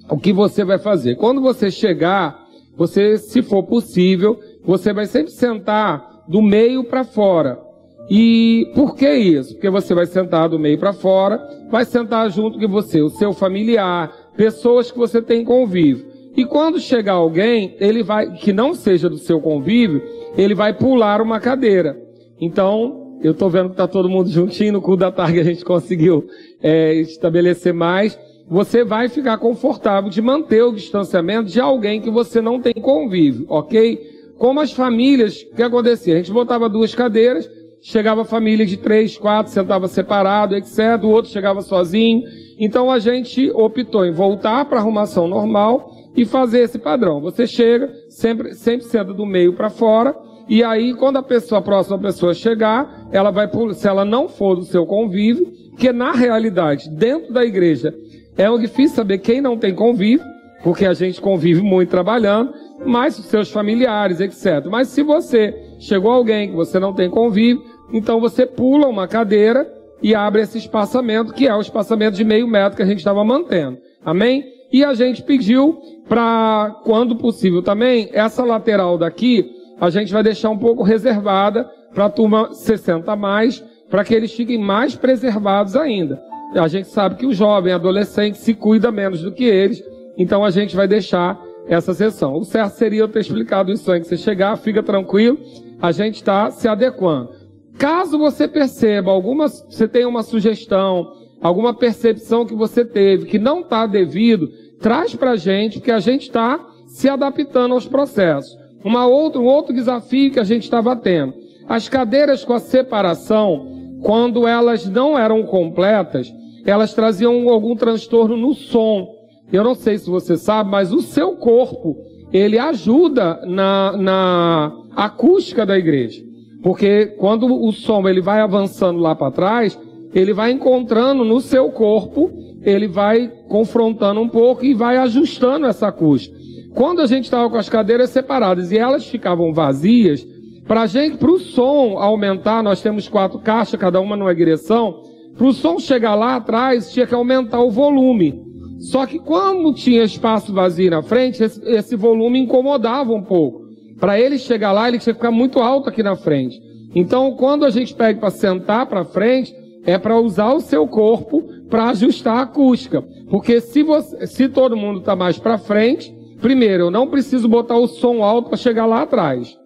o 0.09 0.17
que 0.17 0.33
você 0.33 0.65
vai 0.65 0.79
fazer? 0.79 1.17
Quando 1.17 1.41
você 1.41 1.71
chegar, 1.71 2.40
você, 2.81 3.19
se 3.19 3.43
for 3.43 3.63
possível, 3.65 4.41
você 4.65 4.91
vai 4.91 5.05
sempre 5.05 5.31
sentar 5.31 6.25
do 6.27 6.41
meio 6.41 6.83
para 6.83 7.05
fora. 7.05 7.61
E 8.09 8.73
por 8.75 8.97
que 8.97 9.07
isso? 9.07 9.53
Porque 9.53 9.69
você 9.69 9.95
vai 9.95 10.07
sentar 10.07 10.49
do 10.49 10.59
meio 10.59 10.79
para 10.79 10.95
fora, 10.95 11.39
vai 11.71 11.85
sentar 11.85 12.31
junto 12.31 12.59
com 12.59 12.67
você, 12.67 13.03
o 13.03 13.11
seu 13.11 13.35
familiar, 13.35 14.11
pessoas 14.35 14.91
que 14.91 14.97
você 14.97 15.21
tem 15.21 15.45
convívio. 15.45 16.07
E 16.35 16.47
quando 16.47 16.81
chegar 16.81 17.13
alguém, 17.13 17.77
ele 17.79 18.03
vai, 18.03 18.33
que 18.33 18.51
não 18.51 18.73
seja 18.73 19.11
do 19.11 19.19
seu 19.19 19.43
convívio, 19.43 20.03
ele 20.35 20.55
vai 20.55 20.73
pular 20.73 21.21
uma 21.21 21.39
cadeira. 21.39 22.01
Então, 22.41 23.19
eu 23.23 23.33
estou 23.33 23.51
vendo 23.51 23.67
que 23.67 23.75
está 23.75 23.87
todo 23.87 24.09
mundo 24.09 24.31
juntinho, 24.31 24.73
no 24.73 24.81
cu 24.81 24.97
da 24.97 25.13
tarde 25.13 25.39
a 25.39 25.45
gente 25.45 25.67
conseguiu 25.67 26.27
é, 26.63 26.95
estabelecer 26.95 27.75
mais. 27.75 28.19
Você 28.51 28.83
vai 28.83 29.09
ficar 29.09 29.39
confortável 29.39 30.11
de 30.11 30.21
manter 30.21 30.65
o 30.65 30.73
distanciamento 30.73 31.49
de 31.49 31.61
alguém 31.61 32.01
que 32.01 32.11
você 32.11 32.41
não 32.41 32.61
tem 32.61 32.75
convívio, 32.75 33.47
ok? 33.49 33.97
Como 34.37 34.59
as 34.59 34.73
famílias, 34.73 35.43
o 35.43 35.55
que 35.55 35.63
acontecia? 35.63 36.15
A 36.15 36.17
gente 36.17 36.33
botava 36.33 36.69
duas 36.69 36.93
cadeiras, 36.93 37.49
chegava 37.81 38.25
família 38.25 38.67
de 38.67 38.77
três, 38.77 39.17
quatro, 39.17 39.53
sentava 39.53 39.87
separado, 39.87 40.57
etc. 40.57 41.01
O 41.05 41.11
outro 41.11 41.31
chegava 41.31 41.63
sozinho. 41.63 42.25
Então 42.59 42.91
a 42.91 42.99
gente 42.99 43.53
optou 43.53 44.05
em 44.05 44.11
voltar 44.11 44.65
para 44.65 44.79
a 44.79 44.81
arrumação 44.81 45.29
normal 45.29 45.89
e 46.17 46.25
fazer 46.25 46.63
esse 46.63 46.79
padrão. 46.79 47.21
Você 47.21 47.47
chega, 47.47 47.89
sempre, 48.09 48.57
sempre 48.57 48.85
senta 48.85 49.15
do 49.15 49.25
meio 49.25 49.53
para 49.53 49.71
fora, 49.71 50.13
e 50.49 50.65
aí 50.65 50.93
quando 50.95 51.19
a 51.19 51.23
pessoa, 51.23 51.61
a 51.61 51.63
próxima 51.63 52.01
pessoa 52.01 52.35
chegar, 52.35 53.09
ela 53.13 53.31
vai, 53.31 53.49
se 53.75 53.87
ela 53.87 54.05
não 54.05 54.29
for 54.29 54.57
do 54.57 54.65
seu 54.65 54.85
convívio, 54.85 55.53
que 55.79 55.93
na 55.93 56.11
realidade, 56.11 56.91
dentro 56.91 57.33
da 57.33 57.45
igreja, 57.45 57.95
é 58.41 58.59
difícil 58.59 58.97
saber 58.97 59.19
quem 59.19 59.41
não 59.41 59.59
tem 59.59 59.75
convívio, 59.75 60.25
porque 60.63 60.87
a 60.87 60.95
gente 60.95 61.21
convive 61.21 61.61
muito 61.61 61.91
trabalhando, 61.91 62.55
mas 62.85 63.15
seus 63.15 63.51
familiares, 63.51 64.21
etc. 64.21 64.67
Mas 64.71 64.89
se 64.89 65.03
você 65.03 65.55
chegou 65.79 66.11
alguém 66.11 66.49
que 66.49 66.57
você 66.57 66.79
não 66.79 66.95
tem 66.95 67.11
convívio, 67.11 67.63
então 67.93 68.21
você 68.21 68.47
pula 68.47 68.87
uma 68.87 69.07
cadeira 69.07 69.71
e 70.03 70.15
abre 70.15 70.43
esse 70.43 70.57
espaçamento, 70.57 71.35
que 71.35 71.47
é 71.47 71.55
o 71.55 71.61
espaçamento 71.61 72.17
de 72.17 72.25
meio 72.25 72.49
metro 72.49 72.77
que 72.77 72.83
a 72.83 72.87
gente 72.87 72.99
estava 72.99 73.23
mantendo. 73.23 73.79
Amém? 74.05 74.45
E 74.73 74.83
a 74.85 74.95
gente 74.95 75.23
pediu 75.23 75.79
para, 76.09 76.77
quando 76.85 77.17
possível 77.17 77.63
também, 77.63 78.09
essa 78.13 78.45
lateral 78.45 78.97
daqui, 78.97 79.51
a 79.79 79.91
gente 79.91 80.13
vai 80.13 80.23
deixar 80.23 80.49
um 80.49 80.59
pouco 80.59 80.83
reservada 80.83 81.69
para 81.93 82.07
a 82.07 82.11
turma 82.11 82.55
60 82.55 83.11
a 83.11 83.17
mais, 83.17 83.63
para 83.91 84.05
que 84.05 84.15
eles 84.15 84.33
fiquem 84.33 84.59
mais 84.59 84.95
preservados 84.95 85.77
ainda. 85.77 86.23
A 86.55 86.69
gente 86.69 86.89
sabe 86.89 87.15
que 87.15 87.27
o 87.27 87.33
jovem, 87.33 87.73
adolescente, 87.73 88.39
se 88.39 88.55
cuida 88.55 88.91
menos 88.91 89.23
do 89.23 89.33
que 89.33 89.45
eles, 89.45 89.83
então 90.19 90.45
a 90.45 90.51
gente 90.51 90.75
vai 90.75 90.89
deixar 90.89 91.41
essa 91.69 91.95
sessão. 91.95 92.37
O 92.37 92.45
certo 92.45 92.75
seria 92.75 93.01
eu 93.01 93.09
ter 93.09 93.21
explicado 93.21 93.71
isso 93.71 93.91
antes 93.91 94.09
você 94.09 94.17
chegar, 94.17 94.57
fica 94.57 94.83
tranquilo, 94.83 95.39
a 95.81 95.93
gente 95.93 96.17
está 96.17 96.51
se 96.51 96.67
adequando. 96.67 97.31
Caso 97.79 98.19
você 98.19 98.49
perceba 98.49 99.11
alguma, 99.11 99.49
você 99.49 99.87
tenha 99.87 100.09
uma 100.09 100.23
sugestão, 100.23 101.13
alguma 101.41 101.73
percepção 101.73 102.45
que 102.45 102.55
você 102.55 102.85
teve 102.85 103.27
que 103.27 103.39
não 103.39 103.61
está 103.61 103.87
devido, 103.87 104.51
traz 104.81 105.15
para 105.15 105.33
a 105.33 105.37
gente, 105.37 105.79
porque 105.79 105.93
a 105.93 106.01
gente 106.01 106.23
está 106.23 106.61
se 106.87 107.09
adaptando 107.09 107.73
aos 107.73 107.87
processos. 107.87 108.59
Uma 108.85 109.07
outra, 109.07 109.41
um 109.41 109.47
outro 109.47 109.75
desafio 109.75 110.33
que 110.33 110.41
a 110.41 110.45
gente 110.45 110.65
estava 110.65 110.97
tendo. 110.97 111.35
As 111.69 111.89
cadeiras 111.89 112.45
com 112.45 112.53
a 112.53 112.59
separação, 112.59 113.99
quando 114.03 114.47
elas 114.47 114.87
não 114.87 115.19
eram 115.19 115.45
completas, 115.45 116.33
elas 116.65 116.95
traziam 116.95 117.49
algum 117.49 117.75
transtorno 117.75 118.37
no 118.37 118.55
som. 118.55 119.09
Eu 119.53 119.65
não 119.65 119.75
sei 119.75 119.99
se 119.99 120.09
você 120.09 120.37
sabe, 120.37 120.71
mas 120.71 120.93
o 120.93 121.01
seu 121.01 121.37
corpo, 121.37 121.97
ele 122.33 122.59
ajuda 122.59 123.41
na, 123.47 123.97
na 123.97 124.73
acústica 124.95 125.67
da 125.67 125.77
igreja. 125.77 126.23
Porque 126.63 127.07
quando 127.19 127.47
o 127.47 127.73
som 127.73 128.07
ele 128.09 128.21
vai 128.21 128.41
avançando 128.41 129.01
lá 129.01 129.15
para 129.15 129.33
trás, 129.33 129.79
ele 130.15 130.33
vai 130.33 130.53
encontrando 130.53 131.25
no 131.25 131.41
seu 131.41 131.71
corpo, 131.71 132.31
ele 132.63 132.87
vai 132.87 133.33
confrontando 133.49 134.21
um 134.21 134.29
pouco 134.29 134.65
e 134.65 134.75
vai 134.75 134.97
ajustando 134.99 135.67
essa 135.67 135.89
acústica. 135.89 136.39
Quando 136.75 137.01
a 137.01 137.07
gente 137.07 137.25
estava 137.25 137.49
com 137.49 137.57
as 137.57 137.69
cadeiras 137.69 138.11
separadas 138.11 138.71
e 138.71 138.79
elas 138.79 139.07
ficavam 139.07 139.53
vazias, 139.53 140.25
para 140.67 140.87
gente, 140.87 141.17
para 141.17 141.31
o 141.31 141.39
som 141.39 141.99
aumentar, 141.99 142.63
nós 142.63 142.81
temos 142.81 143.09
quatro 143.09 143.41
caixas, 143.41 143.81
cada 143.81 144.01
uma 144.01 144.17
numa 144.17 144.35
direção. 144.35 145.03
Para 145.41 145.49
o 145.49 145.55
som 145.55 145.79
chegar 145.79 146.15
lá 146.15 146.37
atrás, 146.37 146.93
tinha 146.93 147.07
que 147.07 147.15
aumentar 147.15 147.61
o 147.61 147.71
volume. 147.71 148.45
Só 148.79 149.07
que 149.07 149.19
quando 149.19 149.73
tinha 149.73 150.05
espaço 150.05 150.53
vazio 150.53 150.91
na 150.91 151.03
frente, 151.03 151.43
esse, 151.43 151.67
esse 151.67 151.97
volume 151.97 152.39
incomodava 152.39 153.11
um 153.11 153.23
pouco. 153.23 153.63
Para 153.99 154.21
ele 154.21 154.37
chegar 154.37 154.71
lá, 154.71 154.87
ele 154.87 154.99
tinha 154.99 155.15
que 155.15 155.19
ficar 155.19 155.31
muito 155.31 155.59
alto 155.59 155.89
aqui 155.89 156.03
na 156.03 156.15
frente. 156.15 156.61
Então, 156.95 157.33
quando 157.37 157.65
a 157.65 157.71
gente 157.71 157.95
pede 157.95 158.21
para 158.21 158.29
sentar 158.29 158.85
para 158.85 159.03
frente, 159.03 159.55
é 159.87 159.97
para 159.97 160.21
usar 160.21 160.53
o 160.53 160.61
seu 160.61 160.87
corpo 160.87 161.43
para 161.71 161.89
ajustar 161.89 162.37
a 162.37 162.43
acústica. 162.43 163.01
Porque 163.31 163.63
se, 163.63 163.83
você, 163.83 164.27
se 164.27 164.47
todo 164.47 164.77
mundo 164.77 164.99
está 164.99 165.17
mais 165.17 165.39
para 165.39 165.57
frente, 165.57 166.15
primeiro, 166.39 166.85
eu 166.85 166.91
não 166.91 167.09
preciso 167.09 167.49
botar 167.49 167.79
o 167.79 167.89
som 167.89 168.23
alto 168.23 168.51
para 168.51 168.59
chegar 168.59 168.85
lá 168.85 169.05
atrás. 169.05 169.59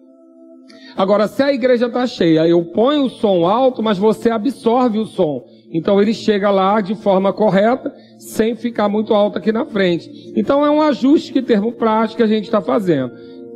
Agora, 0.95 1.27
se 1.27 1.43
a 1.43 1.51
igreja 1.51 1.87
está 1.87 2.07
cheia, 2.07 2.47
eu 2.47 2.63
ponho 2.63 3.07
o 3.07 3.09
som 3.09 3.45
alto, 3.45 3.83
mas 3.83 3.97
você 3.97 4.29
absorve 4.29 4.99
o 4.99 5.05
som. 5.05 5.43
Então 5.71 6.01
ele 6.01 6.13
chega 6.13 6.49
lá 6.49 6.79
de 6.81 6.95
forma 6.95 7.33
correta, 7.33 7.93
sem 8.17 8.55
ficar 8.55 8.87
muito 8.87 9.13
alto 9.13 9.37
aqui 9.37 9.51
na 9.51 9.65
frente. 9.65 10.33
Então 10.35 10.65
é 10.65 10.69
um 10.69 10.81
ajuste 10.81 11.33
que 11.33 11.41
termo 11.41 11.71
prático 11.71 12.17
que 12.17 12.23
a 12.23 12.27
gente 12.27 12.45
está 12.45 12.61
fazendo. 12.61 13.11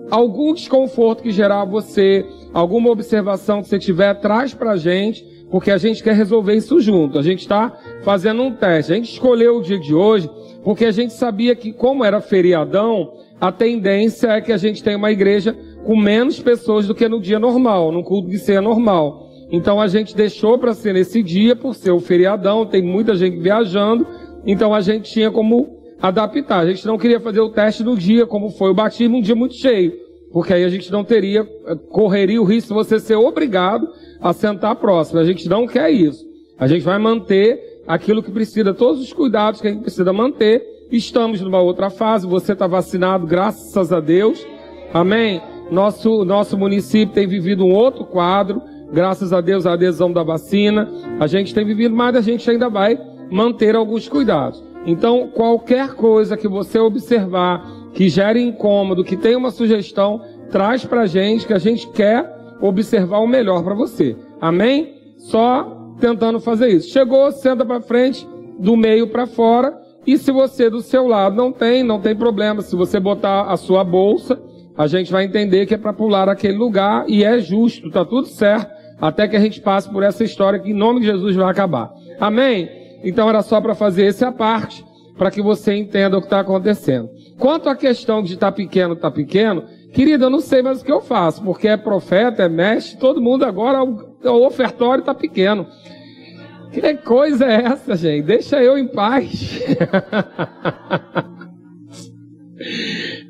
Algum 0.09 0.53
desconforto 0.53 1.21
que 1.21 1.31
gerar 1.31 1.65
você, 1.65 2.25
alguma 2.53 2.89
observação 2.89 3.61
que 3.61 3.69
você 3.69 3.77
tiver, 3.77 4.15
traz 4.15 4.53
para 4.53 4.71
a 4.71 4.77
gente 4.77 5.23
porque 5.49 5.71
a 5.71 5.77
gente 5.77 6.03
quer 6.03 6.15
resolver 6.15 6.55
isso 6.55 6.79
junto. 6.79 7.17
A 7.17 7.23
gente 7.23 7.39
está 7.39 7.75
fazendo 8.03 8.43
um 8.43 8.51
teste. 8.51 8.91
A 8.91 8.95
gente 8.95 9.11
escolheu 9.11 9.57
o 9.57 9.61
dia 9.61 9.79
de 9.79 9.93
hoje 9.93 10.29
porque 10.63 10.85
a 10.85 10.91
gente 10.91 11.13
sabia 11.13 11.55
que, 11.55 11.71
como 11.71 12.03
era 12.03 12.21
feriadão, 12.21 13.13
a 13.39 13.51
tendência 13.51 14.27
é 14.27 14.41
que 14.41 14.51
a 14.51 14.57
gente 14.57 14.83
tenha 14.83 14.97
uma 14.97 15.11
igreja 15.11 15.57
com 15.85 15.95
menos 15.95 16.39
pessoas 16.39 16.85
do 16.87 16.93
que 16.93 17.07
no 17.07 17.21
dia 17.21 17.39
normal, 17.39 17.91
no 17.91 18.03
culto 18.03 18.29
de 18.29 18.37
ceia 18.37 18.61
normal. 18.61 19.28
Então 19.51 19.81
a 19.81 19.87
gente 19.87 20.15
deixou 20.15 20.57
para 20.57 20.73
ser 20.73 20.93
nesse 20.93 21.23
dia, 21.23 21.55
por 21.55 21.73
ser 21.73 21.91
o 21.91 21.99
feriadão, 21.99 22.65
tem 22.65 22.81
muita 22.81 23.15
gente 23.15 23.39
viajando, 23.39 24.05
então 24.45 24.73
a 24.73 24.81
gente 24.81 25.11
tinha 25.11 25.31
como 25.31 25.79
adaptar. 26.01 26.59
A 26.59 26.67
gente 26.67 26.85
não 26.85 26.97
queria 26.97 27.19
fazer 27.19 27.41
o 27.41 27.49
teste 27.49 27.83
no 27.83 27.97
dia, 27.97 28.25
como 28.25 28.49
foi 28.49 28.69
o 28.69 28.73
batismo, 28.73 29.17
um 29.17 29.21
dia 29.21 29.35
muito 29.35 29.55
cheio. 29.55 29.93
Porque 30.31 30.53
aí 30.53 30.63
a 30.63 30.69
gente 30.69 30.91
não 30.91 31.03
teria, 31.03 31.41
eh, 31.41 31.75
correria 31.89 32.41
o 32.41 32.45
risco 32.45 32.69
de 32.69 32.73
você 32.75 32.99
ser 32.99 33.15
obrigado 33.15 33.87
a 34.21 34.31
sentar 34.31 34.75
próximo. 34.75 35.19
A 35.19 35.25
gente 35.25 35.49
não 35.49 35.65
quer 35.65 35.89
isso. 35.89 36.23
A 36.57 36.67
gente 36.67 36.83
vai 36.83 36.99
manter 36.99 37.81
aquilo 37.87 38.21
que 38.21 38.31
precisa, 38.31 38.73
todos 38.73 39.01
os 39.01 39.11
cuidados 39.11 39.59
que 39.59 39.67
a 39.67 39.71
gente 39.71 39.81
precisa 39.81 40.13
manter. 40.13 40.63
Estamos 40.91 41.41
numa 41.41 41.59
outra 41.61 41.89
fase, 41.89 42.27
você 42.27 42.53
está 42.53 42.67
vacinado, 42.67 43.25
graças 43.25 43.91
a 43.91 43.99
Deus. 43.99 44.45
Amém? 44.93 45.41
Nosso, 45.71 46.23
nosso 46.25 46.57
município 46.57 47.13
tem 47.13 47.27
vivido 47.27 47.63
um 47.63 47.73
outro 47.73 48.05
quadro, 48.05 48.61
graças 48.91 49.33
a 49.33 49.41
Deus, 49.41 49.65
a 49.65 49.73
adesão 49.73 50.11
da 50.11 50.23
vacina. 50.23 50.89
A 51.19 51.27
gente 51.27 51.53
tem 51.53 51.65
vivido, 51.65 51.95
mas 51.95 52.15
a 52.15 52.21
gente 52.21 52.49
ainda 52.49 52.69
vai 52.69 52.99
manter 53.29 53.75
alguns 53.75 54.07
cuidados. 54.07 54.63
Então, 54.85 55.29
qualquer 55.33 55.93
coisa 55.93 56.37
que 56.37 56.47
você 56.47 56.79
observar 56.79 57.63
que 57.93 58.07
gere 58.07 58.41
incômodo, 58.41 59.03
que 59.03 59.17
tenha 59.17 59.37
uma 59.37 59.51
sugestão, 59.51 60.21
traz 60.51 60.85
para 60.85 61.01
a 61.01 61.05
gente 61.05 61.45
que 61.45 61.53
a 61.53 61.59
gente 61.59 61.87
quer 61.89 62.33
observar 62.61 63.19
o 63.19 63.27
melhor 63.27 63.63
para 63.63 63.75
você. 63.75 64.15
Amém? 64.39 64.95
Só 65.17 65.95
tentando 65.99 66.39
fazer 66.39 66.69
isso. 66.69 66.89
Chegou, 66.89 67.31
senta 67.31 67.65
para 67.65 67.81
frente, 67.81 68.27
do 68.57 68.75
meio 68.75 69.07
para 69.07 69.27
fora. 69.27 69.77
E 70.07 70.17
se 70.17 70.31
você 70.31 70.69
do 70.69 70.81
seu 70.81 71.07
lado 71.07 71.35
não 71.35 71.51
tem, 71.51 71.83
não 71.83 71.99
tem 71.99 72.15
problema. 72.15 72.61
Se 72.61 72.75
você 72.75 72.99
botar 72.99 73.43
a 73.43 73.57
sua 73.57 73.83
bolsa, 73.83 74.41
a 74.77 74.87
gente 74.87 75.11
vai 75.11 75.25
entender 75.25 75.65
que 75.65 75.73
é 75.73 75.77
para 75.77 75.93
pular 75.93 76.29
aquele 76.29 76.57
lugar 76.57 77.03
e 77.07 77.23
é 77.23 77.37
justo, 77.39 77.91
tá 77.91 78.05
tudo 78.05 78.27
certo, 78.27 78.78
até 78.99 79.27
que 79.27 79.35
a 79.35 79.39
gente 79.39 79.61
passe 79.61 79.89
por 79.89 80.03
essa 80.03 80.23
história 80.23 80.59
que 80.59 80.71
em 80.71 80.73
nome 80.73 81.01
de 81.01 81.07
Jesus 81.07 81.35
vai 81.35 81.49
acabar. 81.49 81.91
Amém? 82.19 82.69
Então 83.03 83.29
era 83.29 83.41
só 83.41 83.61
para 83.61 83.75
fazer 83.75 84.05
essa 84.05 84.31
parte, 84.31 84.83
para 85.17 85.31
que 85.31 85.41
você 85.41 85.75
entenda 85.75 86.17
o 86.17 86.21
que 86.21 86.27
está 86.27 86.39
acontecendo. 86.39 87.09
Quanto 87.37 87.69
à 87.69 87.75
questão 87.75 88.21
de 88.21 88.33
estar 88.33 88.51
tá 88.51 88.55
pequeno, 88.55 88.95
tá 88.95 89.09
pequeno, 89.09 89.63
Querida, 89.93 90.25
eu 90.25 90.29
não 90.29 90.39
sei 90.39 90.61
mais 90.61 90.81
o 90.81 90.85
que 90.85 90.91
eu 90.91 91.01
faço, 91.01 91.43
porque 91.43 91.67
é 91.67 91.75
profeta, 91.75 92.43
é 92.43 92.49
mestre, 92.49 92.99
todo 92.99 93.21
mundo 93.21 93.43
agora 93.43 93.83
o 93.83 94.45
ofertório 94.45 95.01
está 95.01 95.15
pequeno. 95.15 95.65
Que 96.71 96.95
coisa 96.97 97.45
é 97.45 97.63
essa, 97.63 97.95
gente? 97.95 98.25
Deixa 98.25 98.61
eu 98.61 98.77
em 98.77 98.87
paz. 98.87 99.59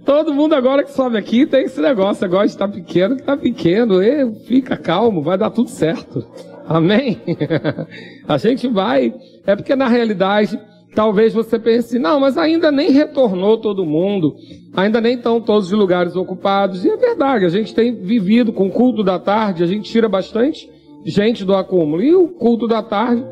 Todo 0.09 0.33
mundo 0.33 0.55
agora 0.55 0.83
que 0.83 0.91
sobe 0.91 1.19
aqui 1.19 1.45
tem 1.45 1.65
esse 1.65 1.79
negócio, 1.79 2.25
agora 2.25 2.47
está 2.47 2.67
pequeno, 2.67 3.15
que 3.15 3.21
está 3.21 3.37
pequeno, 3.37 4.01
e 4.01 4.33
fica 4.47 4.75
calmo, 4.75 5.21
vai 5.21 5.37
dar 5.37 5.51
tudo 5.51 5.69
certo. 5.69 6.25
Amém? 6.67 7.21
A 8.27 8.35
gente 8.39 8.67
vai, 8.67 9.13
é 9.45 9.55
porque 9.55 9.75
na 9.75 9.87
realidade, 9.87 10.59
talvez 10.95 11.31
você 11.31 11.59
pense, 11.59 11.99
não, 11.99 12.19
mas 12.19 12.39
ainda 12.39 12.71
nem 12.71 12.89
retornou 12.89 13.59
todo 13.59 13.85
mundo, 13.85 14.35
ainda 14.75 14.99
nem 14.99 15.13
estão 15.13 15.39
todos 15.39 15.71
os 15.71 15.77
lugares 15.77 16.15
ocupados. 16.15 16.83
E 16.83 16.89
é 16.89 16.97
verdade, 16.97 17.45
a 17.45 17.49
gente 17.49 17.75
tem 17.75 17.93
vivido 17.93 18.51
com 18.51 18.65
o 18.65 18.71
culto 18.71 19.03
da 19.03 19.19
tarde, 19.19 19.63
a 19.63 19.67
gente 19.67 19.91
tira 19.91 20.09
bastante 20.09 20.67
gente 21.05 21.45
do 21.45 21.53
acúmulo. 21.53 22.01
E 22.01 22.15
o 22.15 22.29
culto 22.29 22.67
da 22.67 22.81
tarde, 22.81 23.23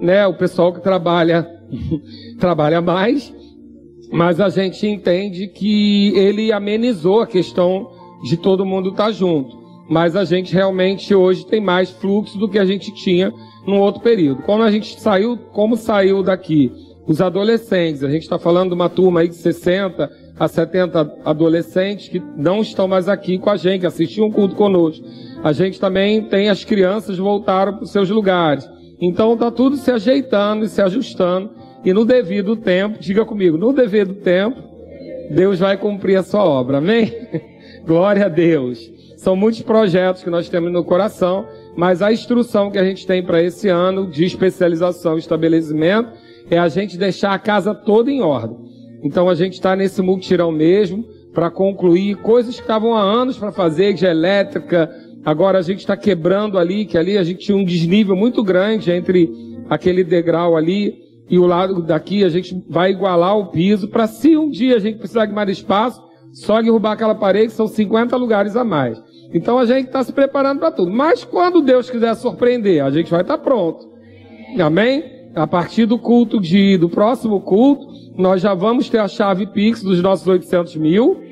né, 0.00 0.26
o 0.26 0.32
pessoal 0.32 0.72
que 0.72 0.80
trabalha, 0.80 1.46
trabalha 2.40 2.80
mais, 2.80 3.34
mas 4.12 4.40
a 4.40 4.48
gente 4.48 4.86
entende 4.86 5.46
que 5.48 6.16
ele 6.16 6.52
amenizou 6.52 7.20
a 7.20 7.26
questão 7.26 7.90
de 8.22 8.36
todo 8.36 8.66
mundo 8.66 8.90
estar 8.90 9.06
tá 9.06 9.12
junto. 9.12 9.60
Mas 9.88 10.14
a 10.14 10.24
gente 10.24 10.54
realmente 10.54 11.14
hoje 11.14 11.46
tem 11.46 11.60
mais 11.60 11.90
fluxo 11.90 12.38
do 12.38 12.48
que 12.48 12.58
a 12.58 12.64
gente 12.64 12.92
tinha 12.92 13.32
num 13.66 13.80
outro 13.80 14.02
período. 14.02 14.42
Quando 14.42 14.62
a 14.62 14.70
gente 14.70 15.00
saiu, 15.00 15.36
como 15.52 15.76
saiu 15.76 16.22
daqui, 16.22 16.70
os 17.06 17.20
adolescentes, 17.20 18.04
a 18.04 18.10
gente 18.10 18.22
está 18.22 18.38
falando 18.38 18.68
de 18.68 18.74
uma 18.74 18.88
turma 18.88 19.20
aí 19.20 19.28
de 19.28 19.34
60 19.34 20.10
a 20.38 20.48
70 20.48 21.20
adolescentes 21.24 22.08
que 22.08 22.22
não 22.36 22.60
estão 22.60 22.88
mais 22.88 23.08
aqui 23.08 23.38
com 23.38 23.50
a 23.50 23.56
gente, 23.56 23.80
que 23.80 23.86
assistiam 23.86 24.26
um 24.26 24.30
culto 24.30 24.54
conosco. 24.54 25.04
A 25.42 25.52
gente 25.52 25.80
também 25.80 26.22
tem 26.22 26.48
as 26.48 26.64
crianças 26.64 27.18
voltaram 27.18 27.74
para 27.74 27.84
os 27.84 27.90
seus 27.90 28.08
lugares. 28.08 28.68
Então 29.00 29.34
está 29.34 29.50
tudo 29.50 29.76
se 29.76 29.90
ajeitando 29.90 30.64
e 30.64 30.68
se 30.68 30.80
ajustando. 30.80 31.50
E 31.84 31.92
no 31.92 32.04
devido 32.04 32.54
tempo, 32.56 32.98
diga 33.00 33.24
comigo, 33.24 33.58
no 33.58 33.72
devido 33.72 34.14
tempo, 34.14 34.62
Deus 35.30 35.58
vai 35.58 35.76
cumprir 35.76 36.16
a 36.16 36.22
sua 36.22 36.44
obra. 36.44 36.78
Amém? 36.78 37.12
Glória 37.84 38.26
a 38.26 38.28
Deus. 38.28 38.90
São 39.16 39.34
muitos 39.34 39.62
projetos 39.62 40.22
que 40.22 40.30
nós 40.30 40.48
temos 40.48 40.72
no 40.72 40.84
coração, 40.84 41.46
mas 41.76 42.02
a 42.02 42.12
instrução 42.12 42.70
que 42.70 42.78
a 42.78 42.84
gente 42.84 43.06
tem 43.06 43.22
para 43.22 43.42
esse 43.42 43.68
ano 43.68 44.08
de 44.08 44.24
especialização 44.24 45.16
e 45.16 45.20
estabelecimento 45.20 46.10
é 46.50 46.58
a 46.58 46.68
gente 46.68 46.96
deixar 46.96 47.32
a 47.32 47.38
casa 47.38 47.74
toda 47.74 48.10
em 48.10 48.20
ordem. 48.20 48.56
Então 49.02 49.28
a 49.28 49.34
gente 49.34 49.54
está 49.54 49.74
nesse 49.74 50.02
multirão 50.02 50.52
mesmo 50.52 51.04
para 51.34 51.50
concluir 51.50 52.16
coisas 52.16 52.54
que 52.54 52.60
estavam 52.60 52.94
há 52.94 53.00
anos 53.00 53.38
para 53.38 53.50
fazer, 53.50 53.94
de 53.94 54.04
elétrica. 54.04 54.90
Agora 55.24 55.58
a 55.58 55.62
gente 55.62 55.80
está 55.80 55.96
quebrando 55.96 56.58
ali, 56.58 56.84
que 56.84 56.98
ali 56.98 57.16
a 57.16 57.24
gente 57.24 57.40
tinha 57.40 57.56
um 57.56 57.64
desnível 57.64 58.14
muito 58.14 58.42
grande 58.44 58.92
entre 58.92 59.30
aquele 59.68 60.04
degrau 60.04 60.56
ali 60.56 61.01
e 61.28 61.38
o 61.38 61.46
lado 61.46 61.82
daqui. 61.82 62.24
A 62.24 62.28
gente 62.28 62.64
vai 62.68 62.90
igualar 62.90 63.36
o 63.38 63.46
piso 63.46 63.88
para 63.88 64.06
se 64.06 64.36
um 64.36 64.50
dia 64.50 64.76
a 64.76 64.80
gente 64.80 64.98
precisar 64.98 65.26
de 65.26 65.32
mais 65.32 65.48
espaço, 65.48 66.02
só 66.32 66.60
derrubar 66.62 66.92
aquela 66.92 67.14
parede, 67.14 67.52
são 67.52 67.66
50 67.66 68.16
lugares 68.16 68.56
a 68.56 68.64
mais. 68.64 69.02
Então 69.34 69.58
a 69.58 69.66
gente 69.66 69.86
está 69.86 70.02
se 70.02 70.12
preparando 70.12 70.60
para 70.60 70.70
tudo. 70.70 70.90
Mas 70.90 71.24
quando 71.24 71.62
Deus 71.62 71.90
quiser 71.90 72.14
surpreender, 72.14 72.84
a 72.84 72.90
gente 72.90 73.10
vai 73.10 73.22
estar 73.22 73.38
tá 73.38 73.42
pronto. 73.42 73.90
Amém? 74.58 75.22
a 75.34 75.46
partir 75.46 75.86
do 75.86 75.98
culto 75.98 76.40
de, 76.40 76.76
do 76.76 76.88
próximo 76.88 77.40
culto, 77.40 77.86
nós 78.16 78.40
já 78.40 78.54
vamos 78.54 78.88
ter 78.88 78.98
a 78.98 79.08
chave 79.08 79.46
Pix 79.46 79.82
dos 79.82 80.00
nossos 80.02 80.26
800 80.26 80.76
mil. 80.76 81.22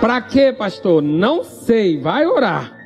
Para 0.00 0.20
quê, 0.20 0.52
pastor? 0.52 1.02
Não 1.02 1.44
sei. 1.44 2.00
Vai 2.00 2.26
orar. 2.26 2.76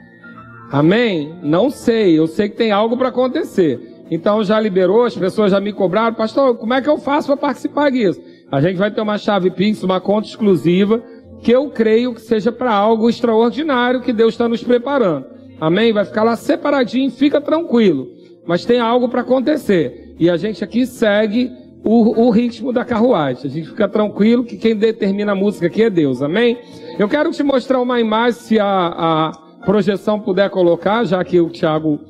Amém? 0.70 1.34
Não 1.42 1.70
sei. 1.70 2.18
Eu 2.18 2.26
sei 2.26 2.48
que 2.48 2.56
tem 2.56 2.72
algo 2.72 2.96
para 2.96 3.08
acontecer. 3.08 3.80
Então 4.10 4.42
já 4.44 4.58
liberou, 4.60 5.04
as 5.04 5.16
pessoas 5.16 5.50
já 5.50 5.60
me 5.60 5.72
cobraram, 5.72 6.14
pastor, 6.14 6.56
como 6.56 6.74
é 6.74 6.80
que 6.80 6.88
eu 6.88 6.98
faço 6.98 7.28
para 7.28 7.36
participar 7.36 7.90
disso? 7.90 8.20
A 8.50 8.60
gente 8.60 8.76
vai 8.76 8.90
ter 8.90 9.00
uma 9.00 9.18
chave 9.18 9.50
Pix, 9.50 9.82
uma 9.82 10.00
conta 10.00 10.28
exclusiva, 10.28 11.02
que 11.42 11.50
eu 11.50 11.70
creio 11.70 12.14
que 12.14 12.20
seja 12.20 12.52
para 12.52 12.72
algo 12.72 13.08
extraordinário 13.08 14.00
que 14.00 14.12
Deus 14.12 14.34
está 14.34 14.48
nos 14.48 14.62
preparando. 14.62 15.26
Amém? 15.60 15.92
Vai 15.92 16.04
ficar 16.04 16.22
lá 16.22 16.36
separadinho, 16.36 17.10
fica 17.10 17.40
tranquilo 17.40 18.16
mas 18.46 18.64
tem 18.64 18.78
algo 18.78 19.08
para 19.08 19.22
acontecer. 19.22 20.14
E 20.18 20.30
a 20.30 20.36
gente 20.36 20.62
aqui 20.62 20.86
segue 20.86 21.50
o, 21.84 22.26
o, 22.26 22.30
ritmo 22.30 22.72
da 22.72 22.84
carruagem. 22.84 23.42
A 23.44 23.48
gente 23.48 23.68
fica 23.68 23.88
tranquilo 23.88 24.44
que 24.44 24.56
quem 24.56 24.74
determina 24.74 25.32
a 25.32 25.34
música 25.34 25.66
aqui 25.66 25.82
é 25.82 25.90
Deus, 25.90 26.22
amém? 26.22 26.58
Eu 26.98 27.08
quero 27.08 27.30
te 27.32 27.42
mostrar 27.42 27.80
uma 27.80 28.00
imagem, 28.00 28.40
se 28.40 28.58
a, 28.58 28.66
a 28.66 29.32
projeção 29.64 30.20
puder 30.20 30.48
colocar, 30.48 31.04
já 31.04 31.22
que 31.22 31.40
o 31.40 31.50
Thiago 31.50 32.00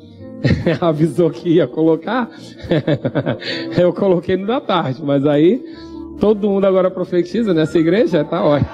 avisou 0.81 1.31
que 1.31 1.49
ia 1.49 1.67
colocar. 1.67 2.31
eu 3.79 3.93
coloquei 3.93 4.37
no 4.37 4.47
da 4.47 4.61
tarde, 4.61 5.03
mas 5.05 5.27
aí 5.27 5.63
todo 6.19 6.49
mundo 6.49 6.65
agora 6.65 6.91
profetiza 6.91 7.53
nessa 7.53 7.79
igreja, 7.79 8.25
tá 8.25 8.43
ótimo. 8.45 8.71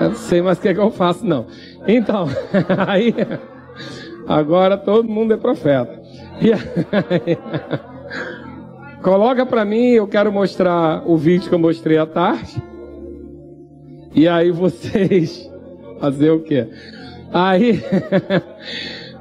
Eu 0.00 0.08
não 0.08 0.16
sei 0.16 0.42
mais 0.42 0.58
o 0.58 0.60
que, 0.60 0.68
é 0.68 0.74
que 0.74 0.80
eu 0.80 0.90
faço, 0.90 1.24
não. 1.24 1.46
Então, 1.86 2.26
aí, 2.86 3.14
agora 4.26 4.76
todo 4.76 5.08
mundo 5.08 5.34
é 5.34 5.36
profeta. 5.36 6.02
Coloca 9.02 9.46
para 9.46 9.64
mim, 9.64 9.90
eu 9.90 10.06
quero 10.06 10.32
mostrar 10.32 11.02
o 11.06 11.16
vídeo 11.16 11.48
que 11.48 11.54
eu 11.54 11.58
mostrei 11.58 11.98
à 11.98 12.06
tarde. 12.06 12.60
E 14.14 14.26
aí 14.26 14.50
vocês 14.50 15.50
fazer 16.00 16.30
o 16.30 16.40
quê? 16.40 16.68
Aí 17.32 17.82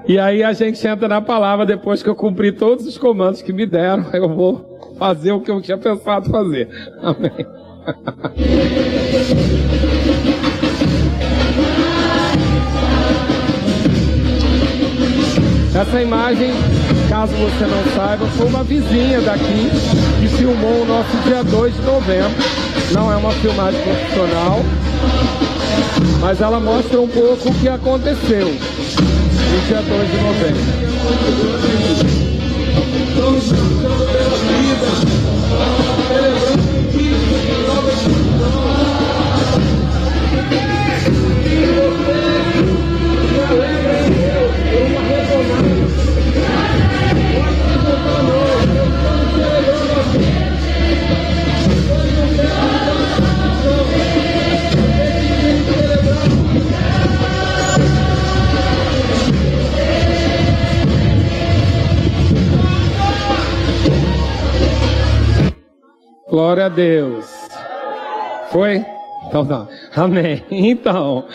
E 0.06 0.20
aí 0.20 0.44
a 0.44 0.52
gente 0.52 0.86
entra 0.86 1.08
na 1.08 1.22
palavra 1.22 1.66
depois 1.66 2.04
que 2.04 2.10
eu 2.10 2.16
cumpri 2.16 2.52
todos 2.52 2.86
os 2.86 2.98
comandos 2.98 3.42
que 3.42 3.54
me 3.54 3.66
deram, 3.66 4.06
eu 4.14 4.28
vou 4.28 4.96
fazer 5.00 5.32
o 5.32 5.40
que 5.40 5.50
eu 5.50 5.62
tinha 5.62 5.78
pensado 5.78 6.30
fazer. 6.30 6.68
Amém. 7.02 7.32
Essa 15.74 16.02
imagem 16.02 16.52
caso 17.10 17.34
você 17.34 17.66
não 17.66 17.84
saiba, 17.96 18.26
foi 18.28 18.48
uma 18.48 18.64
vizinha 18.64 19.22
daqui 19.22 19.70
que 20.20 20.28
filmou 20.38 20.82
o 20.82 20.86
nosso 20.86 21.18
dia 21.26 21.44
2 21.44 21.76
de 21.76 21.82
novembro. 21.82 22.44
Não 22.92 23.12
é 23.12 23.16
uma 23.16 23.32
filmagem 23.32 23.82
profissional, 23.82 24.60
mas 26.20 26.42
ela 26.42 26.60
mostra 26.60 27.00
um 27.00 27.08
pouco 27.08 27.50
o 27.50 27.54
que 27.56 27.70
aconteceu 27.70 28.54
dia 29.74 29.82
2 29.82 30.08
de 30.12 30.18
novembro. 30.18 30.64
Glória 66.34 66.66
a 66.66 66.70
Deus. 66.70 67.28
Foi? 68.50 68.84
Então 69.28 69.46
tá. 69.46 69.68
Amém. 69.96 70.42
Então, 70.50 71.26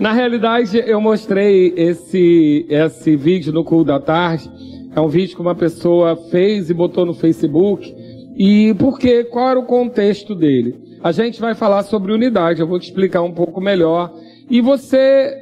na 0.00 0.12
realidade, 0.12 0.82
eu 0.86 0.98
mostrei 0.98 1.74
esse, 1.76 2.64
esse 2.66 3.16
vídeo 3.16 3.52
no 3.52 3.62
culto 3.62 3.84
da 3.84 4.00
tarde. 4.00 4.50
É 4.94 4.98
um 4.98 5.08
vídeo 5.08 5.36
que 5.36 5.42
uma 5.42 5.54
pessoa 5.54 6.16
fez 6.30 6.70
e 6.70 6.72
botou 6.72 7.04
no 7.04 7.12
Facebook. 7.12 7.94
E 8.34 8.72
porque 8.78 9.24
qual 9.24 9.50
era 9.50 9.60
o 9.60 9.66
contexto 9.66 10.34
dele? 10.34 10.74
A 11.02 11.12
gente 11.12 11.38
vai 11.38 11.54
falar 11.54 11.82
sobre 11.82 12.10
unidade. 12.10 12.58
Eu 12.58 12.66
vou 12.66 12.80
te 12.80 12.84
explicar 12.84 13.20
um 13.20 13.32
pouco 13.32 13.60
melhor. 13.60 14.10
E 14.48 14.62
você, 14.62 15.36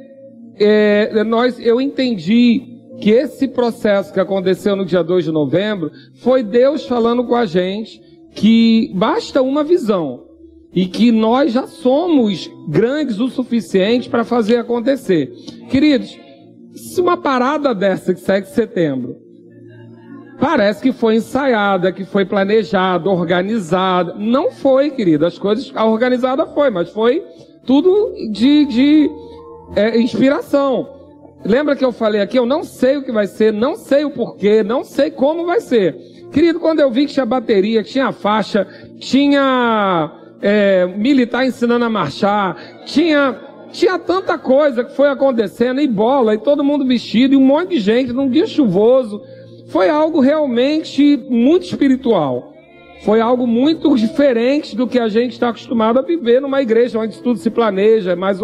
é, 0.59 1.23
nós, 1.23 1.57
eu 1.57 1.79
entendi 1.79 2.63
que 2.99 3.11
esse 3.11 3.47
processo 3.47 4.11
que 4.11 4.19
aconteceu 4.19 4.75
no 4.75 4.83
dia 4.83 5.01
2 5.01 5.23
de 5.23 5.31
novembro 5.31 5.89
foi 6.15 6.43
Deus 6.43 6.85
falando 6.85 7.23
com 7.23 7.35
a 7.35 7.45
gente 7.45 8.03
que 8.35 8.91
basta 8.93 9.41
uma 9.41 9.63
visão 9.63 10.25
e 10.73 10.85
que 10.85 11.11
nós 11.11 11.53
já 11.53 11.65
somos 11.65 12.51
grandes 12.67 13.19
o 13.19 13.29
suficiente 13.29 14.09
para 14.09 14.25
fazer 14.25 14.57
acontecer. 14.57 15.31
Queridos, 15.69 16.19
se 16.75 16.99
uma 16.99 17.15
parada 17.15 17.73
dessa 17.73 18.13
que 18.13 18.19
segue 18.19 18.47
setembro 18.47 19.15
parece 20.37 20.81
que 20.81 20.91
foi 20.91 21.15
ensaiada, 21.15 21.93
que 21.93 22.03
foi 22.03 22.25
planejada, 22.25 23.09
organizada, 23.09 24.13
não 24.15 24.51
foi, 24.51 24.91
querido. 24.91 25.25
As 25.25 25.39
coisas, 25.39 25.71
a 25.73 25.85
organizada 25.85 26.45
foi, 26.45 26.69
mas 26.69 26.89
foi 26.89 27.23
tudo 27.65 28.13
de, 28.31 28.65
de 28.65 29.09
é, 29.75 29.97
inspiração. 29.97 30.87
lembra 31.45 31.75
que 31.75 31.85
eu 31.85 31.93
falei 31.93 32.21
aqui, 32.21 32.37
eu 32.37 32.45
não 32.45 32.63
sei 32.63 32.97
o 32.97 33.03
que 33.03 33.13
vai 33.13 33.27
ser, 33.27 33.53
não 33.53 33.75
sei 33.75 34.03
o 34.03 34.11
porquê, 34.11 34.61
não 34.61 34.83
sei 34.83 35.09
como 35.09 35.45
vai 35.45 35.61
ser. 35.61 35.95
Querido, 36.31 36.59
quando 36.59 36.79
eu 36.79 36.91
vi 36.91 37.05
que 37.05 37.13
tinha 37.13 37.25
bateria, 37.25 37.83
que 37.83 37.91
tinha 37.91 38.11
faixa, 38.11 38.67
tinha 38.99 40.11
é, 40.41 40.85
militar 40.85 41.45
ensinando 41.45 41.85
a 41.85 41.89
marchar, 41.89 42.83
tinha, 42.85 43.39
tinha 43.71 43.97
tanta 43.97 44.37
coisa 44.37 44.83
que 44.83 44.95
foi 44.95 45.09
acontecendo, 45.09 45.79
e 45.79 45.87
bola, 45.87 46.35
e 46.35 46.37
todo 46.37 46.63
mundo 46.63 46.85
vestido, 46.85 47.33
e 47.33 47.37
um 47.37 47.45
monte 47.45 47.71
de 47.71 47.79
gente, 47.79 48.13
num 48.13 48.29
dia 48.29 48.45
chuvoso. 48.45 49.21
Foi 49.67 49.89
algo 49.89 50.19
realmente 50.19 51.17
muito 51.29 51.63
espiritual. 51.63 52.53
Foi 53.03 53.19
algo 53.19 53.45
muito 53.45 53.95
diferente 53.95 54.75
do 54.75 54.87
que 54.87 54.97
a 54.97 55.07
gente 55.07 55.33
está 55.33 55.49
acostumado 55.49 55.99
a 55.99 56.01
viver 56.01 56.41
numa 56.41 56.61
igreja 56.61 56.99
onde 56.99 57.21
tudo 57.21 57.37
se 57.37 57.49
planeja, 57.49 58.15
mas, 58.15 58.39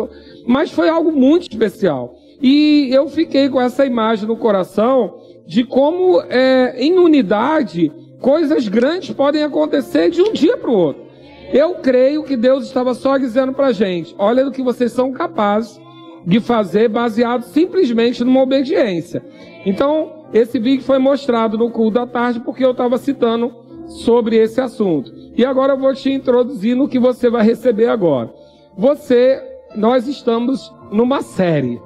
mas 0.46 0.72
foi 0.72 0.90
algo 0.90 1.12
muito 1.12 1.44
especial. 1.50 2.16
E 2.42 2.90
eu 2.92 3.08
fiquei 3.08 3.50
com 3.50 3.62
essa 3.62 3.86
imagem 3.86 4.28
no 4.28 4.36
coração 4.36 5.20
de 5.52 5.66
como, 5.66 6.22
é, 6.30 6.76
em 6.78 6.98
unidade, 6.98 7.92
coisas 8.22 8.70
grandes 8.70 9.14
podem 9.14 9.44
acontecer 9.44 10.10
de 10.10 10.22
um 10.22 10.32
dia 10.32 10.56
para 10.56 10.72
o 10.72 10.74
outro. 10.74 11.04
Eu 11.52 11.74
creio 11.76 12.24
que 12.24 12.38
Deus 12.38 12.64
estava 12.64 12.94
só 12.94 13.18
dizendo 13.18 13.52
para 13.52 13.68
a 13.68 13.72
gente: 13.74 14.16
olha 14.18 14.46
do 14.46 14.52
que 14.54 14.64
vocês 14.64 14.94
são 14.94 15.12
capazes 15.12 15.78
de 16.26 16.40
fazer 16.40 16.88
baseado 16.88 17.44
simplesmente 17.44 18.24
numa 18.24 18.42
obediência. 18.42 19.22
Então, 19.66 20.24
esse 20.34 20.58
vídeo 20.58 20.86
foi 20.86 21.00
mostrado 21.00 21.58
no 21.58 21.70
culto 21.70 21.96
da 21.96 22.08
tarde 22.08 22.40
porque 22.40 22.64
eu 22.64 22.72
estava 22.72 22.98
citando 22.98 23.54
sobre 23.88 24.38
esse 24.38 24.62
assunto. 24.62 25.12
E 25.36 25.44
agora 25.44 25.74
eu 25.74 25.78
vou 25.78 25.94
te 25.94 26.10
introduzir 26.10 26.78
no 26.78 26.88
que 26.88 26.98
você 26.98 27.30
vai 27.30 27.44
receber 27.44 27.88
agora. 27.88 28.34
Você, 28.78 29.44
nós 29.76 30.08
estamos 30.08 30.74
numa 30.94 31.22
série. 31.22 31.82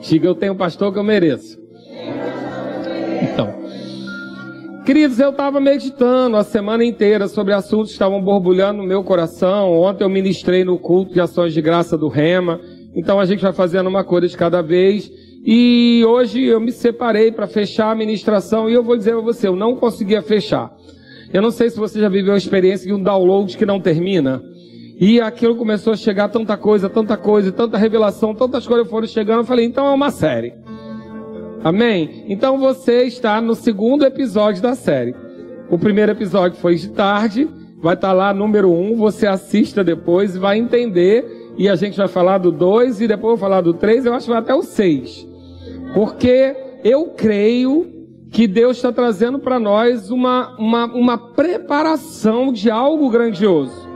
Diga, 0.00 0.26
eu 0.26 0.34
tenho 0.34 0.56
pastor 0.56 0.92
que 0.92 0.98
eu 0.98 1.04
mereço. 1.04 1.56
Queridos, 4.88 5.20
eu 5.20 5.28
estava 5.28 5.60
meditando 5.60 6.34
a 6.38 6.42
semana 6.42 6.82
inteira 6.82 7.28
sobre 7.28 7.52
assuntos 7.52 7.88
que 7.88 7.92
estavam 7.92 8.22
borbulhando 8.22 8.80
no 8.80 8.88
meu 8.88 9.04
coração. 9.04 9.78
Ontem 9.78 10.02
eu 10.02 10.08
ministrei 10.08 10.64
no 10.64 10.78
culto 10.78 11.12
de 11.12 11.20
ações 11.20 11.52
de 11.52 11.60
graça 11.60 11.98
do 11.98 12.08
Rema. 12.08 12.58
Então 12.96 13.20
a 13.20 13.26
gente 13.26 13.42
vai 13.42 13.52
fazendo 13.52 13.86
uma 13.86 14.02
coisa 14.02 14.26
de 14.26 14.34
cada 14.34 14.62
vez. 14.62 15.12
E 15.44 16.02
hoje 16.08 16.42
eu 16.42 16.58
me 16.58 16.72
separei 16.72 17.30
para 17.30 17.46
fechar 17.46 17.90
a 17.90 17.94
ministração 17.94 18.70
e 18.70 18.72
eu 18.72 18.82
vou 18.82 18.96
dizer 18.96 19.12
a 19.12 19.20
você, 19.20 19.46
eu 19.46 19.54
não 19.54 19.76
conseguia 19.76 20.22
fechar. 20.22 20.72
Eu 21.34 21.42
não 21.42 21.50
sei 21.50 21.68
se 21.68 21.78
você 21.78 22.00
já 22.00 22.08
viveu 22.08 22.32
a 22.32 22.38
experiência 22.38 22.86
de 22.86 22.94
um 22.94 23.02
download 23.02 23.58
que 23.58 23.66
não 23.66 23.82
termina. 23.82 24.42
E 24.98 25.20
aquilo 25.20 25.54
começou 25.54 25.92
a 25.92 25.96
chegar 25.96 26.30
tanta 26.30 26.56
coisa, 26.56 26.88
tanta 26.88 27.14
coisa, 27.18 27.52
tanta 27.52 27.76
revelação, 27.76 28.34
tantas 28.34 28.66
coisas 28.66 28.88
foram 28.88 29.06
chegando. 29.06 29.40
Eu 29.40 29.44
falei, 29.44 29.66
então 29.66 29.86
é 29.86 29.90
uma 29.90 30.10
série. 30.10 30.54
Amém? 31.62 32.24
Então 32.28 32.58
você 32.58 33.02
está 33.02 33.40
no 33.40 33.54
segundo 33.54 34.04
episódio 34.04 34.62
da 34.62 34.74
série. 34.74 35.14
O 35.68 35.78
primeiro 35.78 36.12
episódio 36.12 36.58
foi 36.58 36.76
de 36.76 36.88
tarde, 36.90 37.48
vai 37.78 37.94
estar 37.94 38.12
lá 38.12 38.32
número 38.32 38.70
um, 38.70 38.96
você 38.96 39.26
assista 39.26 39.82
depois 39.82 40.36
e 40.36 40.38
vai 40.38 40.58
entender. 40.58 41.52
E 41.58 41.68
a 41.68 41.74
gente 41.74 41.96
vai 41.96 42.06
falar 42.06 42.38
do 42.38 42.52
dois 42.52 43.00
e 43.00 43.08
depois 43.08 43.32
vou 43.32 43.36
falar 43.36 43.60
do 43.60 43.74
três, 43.74 44.06
eu 44.06 44.14
acho 44.14 44.26
que 44.26 44.30
vai 44.30 44.40
até 44.40 44.54
o 44.54 44.62
seis. 44.62 45.26
Porque 45.92 46.54
eu 46.84 47.06
creio 47.16 47.98
que 48.30 48.46
Deus 48.46 48.76
está 48.76 48.92
trazendo 48.92 49.38
para 49.38 49.58
nós 49.58 50.10
uma, 50.10 50.54
uma, 50.58 50.84
uma 50.86 51.18
preparação 51.18 52.52
de 52.52 52.70
algo 52.70 53.10
grandioso. 53.10 53.88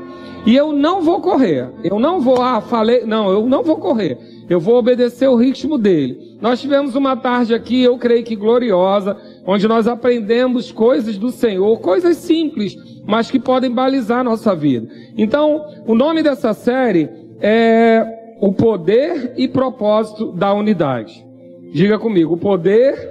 E 0.44 0.56
eu 0.56 0.72
não 0.72 1.00
vou 1.00 1.20
correr. 1.20 1.70
Eu 1.84 2.00
não 2.00 2.20
vou, 2.20 2.42
ah, 2.42 2.60
falei, 2.60 3.04
não, 3.04 3.30
eu 3.30 3.46
não 3.46 3.62
vou 3.62 3.76
correr. 3.76 4.18
Eu 4.48 4.60
vou 4.60 4.76
obedecer 4.76 5.28
o 5.28 5.36
ritmo 5.36 5.78
dele. 5.78 6.36
Nós 6.40 6.60
tivemos 6.60 6.94
uma 6.94 7.16
tarde 7.16 7.54
aqui, 7.54 7.82
eu 7.82 7.96
creio 7.98 8.24
que 8.24 8.36
gloriosa, 8.36 9.16
onde 9.46 9.66
nós 9.68 9.86
aprendemos 9.86 10.70
coisas 10.72 11.16
do 11.16 11.30
Senhor, 11.30 11.78
coisas 11.80 12.16
simples, 12.16 12.76
mas 13.06 13.30
que 13.30 13.38
podem 13.38 13.70
balizar 13.70 14.24
nossa 14.24 14.54
vida. 14.54 14.88
Então, 15.16 15.64
o 15.86 15.94
nome 15.94 16.22
dessa 16.22 16.52
série 16.52 17.08
é 17.40 18.36
O 18.40 18.52
Poder 18.52 19.34
e 19.36 19.48
Propósito 19.48 20.32
da 20.32 20.52
Unidade. 20.52 21.24
Diga 21.72 21.98
comigo, 21.98 22.34
o 22.34 22.38
poder 22.38 23.10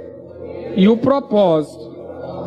e 0.76 0.88
o 0.88 0.96
propósito 0.96 1.92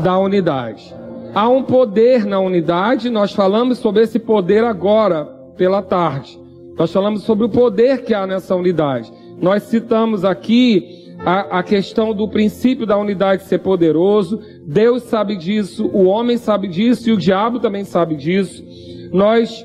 da 0.03 0.17
unidade. 0.19 0.95
Há 1.35 1.49
um 1.49 1.65
poder 1.65 2.25
na 2.25 2.39
unidade, 2.39 3.11
nós 3.11 3.33
falamos 3.33 3.79
sobre 3.79 4.05
esse 4.05 4.21
poder 4.21 4.63
agora, 4.63 5.25
pela 5.57 5.83
tarde. 5.83 6.41
Nós 6.77 6.93
falamos 6.93 7.23
sobre 7.23 7.45
o 7.45 7.49
poder 7.49 8.03
que 8.03 8.13
há 8.13 8.27
nessa 8.27 8.55
unidade. 8.55 9.13
Nós 9.41 9.65
citamos 9.65 10.25
aqui 10.25 11.15
a, 11.25 11.59
a, 11.59 11.63
questão 11.63 12.13
do 12.13 12.29
princípio 12.29 12.85
da 12.87 12.99
unidade 12.99 13.45
ser 13.45 13.59
poderoso. 13.59 14.41
Deus 14.67 15.05
sabe 15.05 15.37
disso, 15.37 15.87
o 15.93 16.05
homem 16.05 16.37
sabe 16.37 16.67
disso 16.69 17.09
e 17.09 17.13
o 17.13 17.17
diabo 17.17 17.61
também 17.61 17.85
sabe 17.85 18.17
disso. 18.17 18.65
Nós 19.13 19.65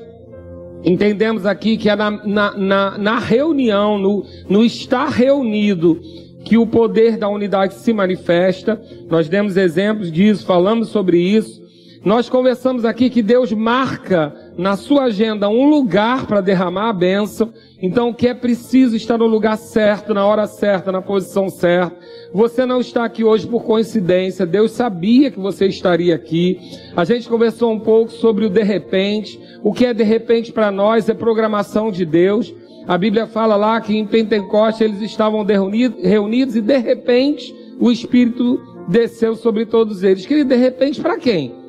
entendemos 0.84 1.44
aqui 1.44 1.76
que 1.76 1.90
é 1.90 1.96
na, 1.96 2.10
na, 2.24 2.56
na, 2.56 2.98
na 2.98 3.18
reunião, 3.18 3.98
no, 3.98 4.24
no 4.48 4.64
estar 4.64 5.10
reunido, 5.10 6.00
que 6.44 6.56
o 6.56 6.66
poder 6.66 7.18
da 7.18 7.28
unidade 7.28 7.74
se 7.74 7.92
manifesta. 7.92 8.80
Nós 9.08 9.28
demos 9.28 9.56
exemplos 9.56 10.10
disso, 10.10 10.46
falamos 10.46 10.88
sobre 10.88 11.18
isso. 11.18 11.60
Nós 12.04 12.30
conversamos 12.30 12.84
aqui 12.84 13.10
que 13.10 13.20
Deus 13.20 13.52
marca 13.52 14.34
na 14.56 14.76
sua 14.76 15.04
agenda 15.04 15.48
um 15.48 15.68
lugar 15.68 16.26
para 16.26 16.40
derramar 16.40 16.90
a 16.90 16.92
bênção. 16.92 17.52
Então, 17.82 18.12
que 18.12 18.28
é 18.28 18.34
preciso 18.34 18.94
estar 18.94 19.16
no 19.16 19.26
lugar 19.26 19.56
certo, 19.56 20.12
na 20.12 20.26
hora 20.26 20.46
certa, 20.46 20.92
na 20.92 21.00
posição 21.00 21.48
certa. 21.48 21.96
Você 22.32 22.66
não 22.66 22.80
está 22.80 23.04
aqui 23.04 23.24
hoje 23.24 23.46
por 23.46 23.64
coincidência. 23.64 24.44
Deus 24.44 24.72
sabia 24.72 25.30
que 25.30 25.40
você 25.40 25.66
estaria 25.66 26.14
aqui. 26.14 26.58
A 26.94 27.04
gente 27.04 27.28
conversou 27.28 27.72
um 27.72 27.80
pouco 27.80 28.12
sobre 28.12 28.44
o 28.44 28.50
de 28.50 28.62
repente. 28.62 29.40
O 29.62 29.72
que 29.72 29.86
é 29.86 29.94
de 29.94 30.04
repente 30.04 30.52
para 30.52 30.70
nós 30.70 31.08
é 31.08 31.14
programação 31.14 31.90
de 31.90 32.04
Deus. 32.04 32.54
A 32.86 32.98
Bíblia 32.98 33.26
fala 33.26 33.56
lá 33.56 33.80
que 33.80 33.96
em 33.96 34.06
Pentecostes 34.06 34.80
eles 34.80 35.00
estavam 35.00 35.44
reunidos 35.44 36.56
e 36.56 36.60
de 36.60 36.78
repente 36.78 37.54
o 37.78 37.90
Espírito 37.90 38.60
desceu 38.88 39.36
sobre 39.36 39.64
todos 39.64 40.02
eles. 40.02 40.26
Querido, 40.26 40.50
de 40.50 40.56
repente 40.56 41.00
para 41.00 41.18
quem? 41.18 41.59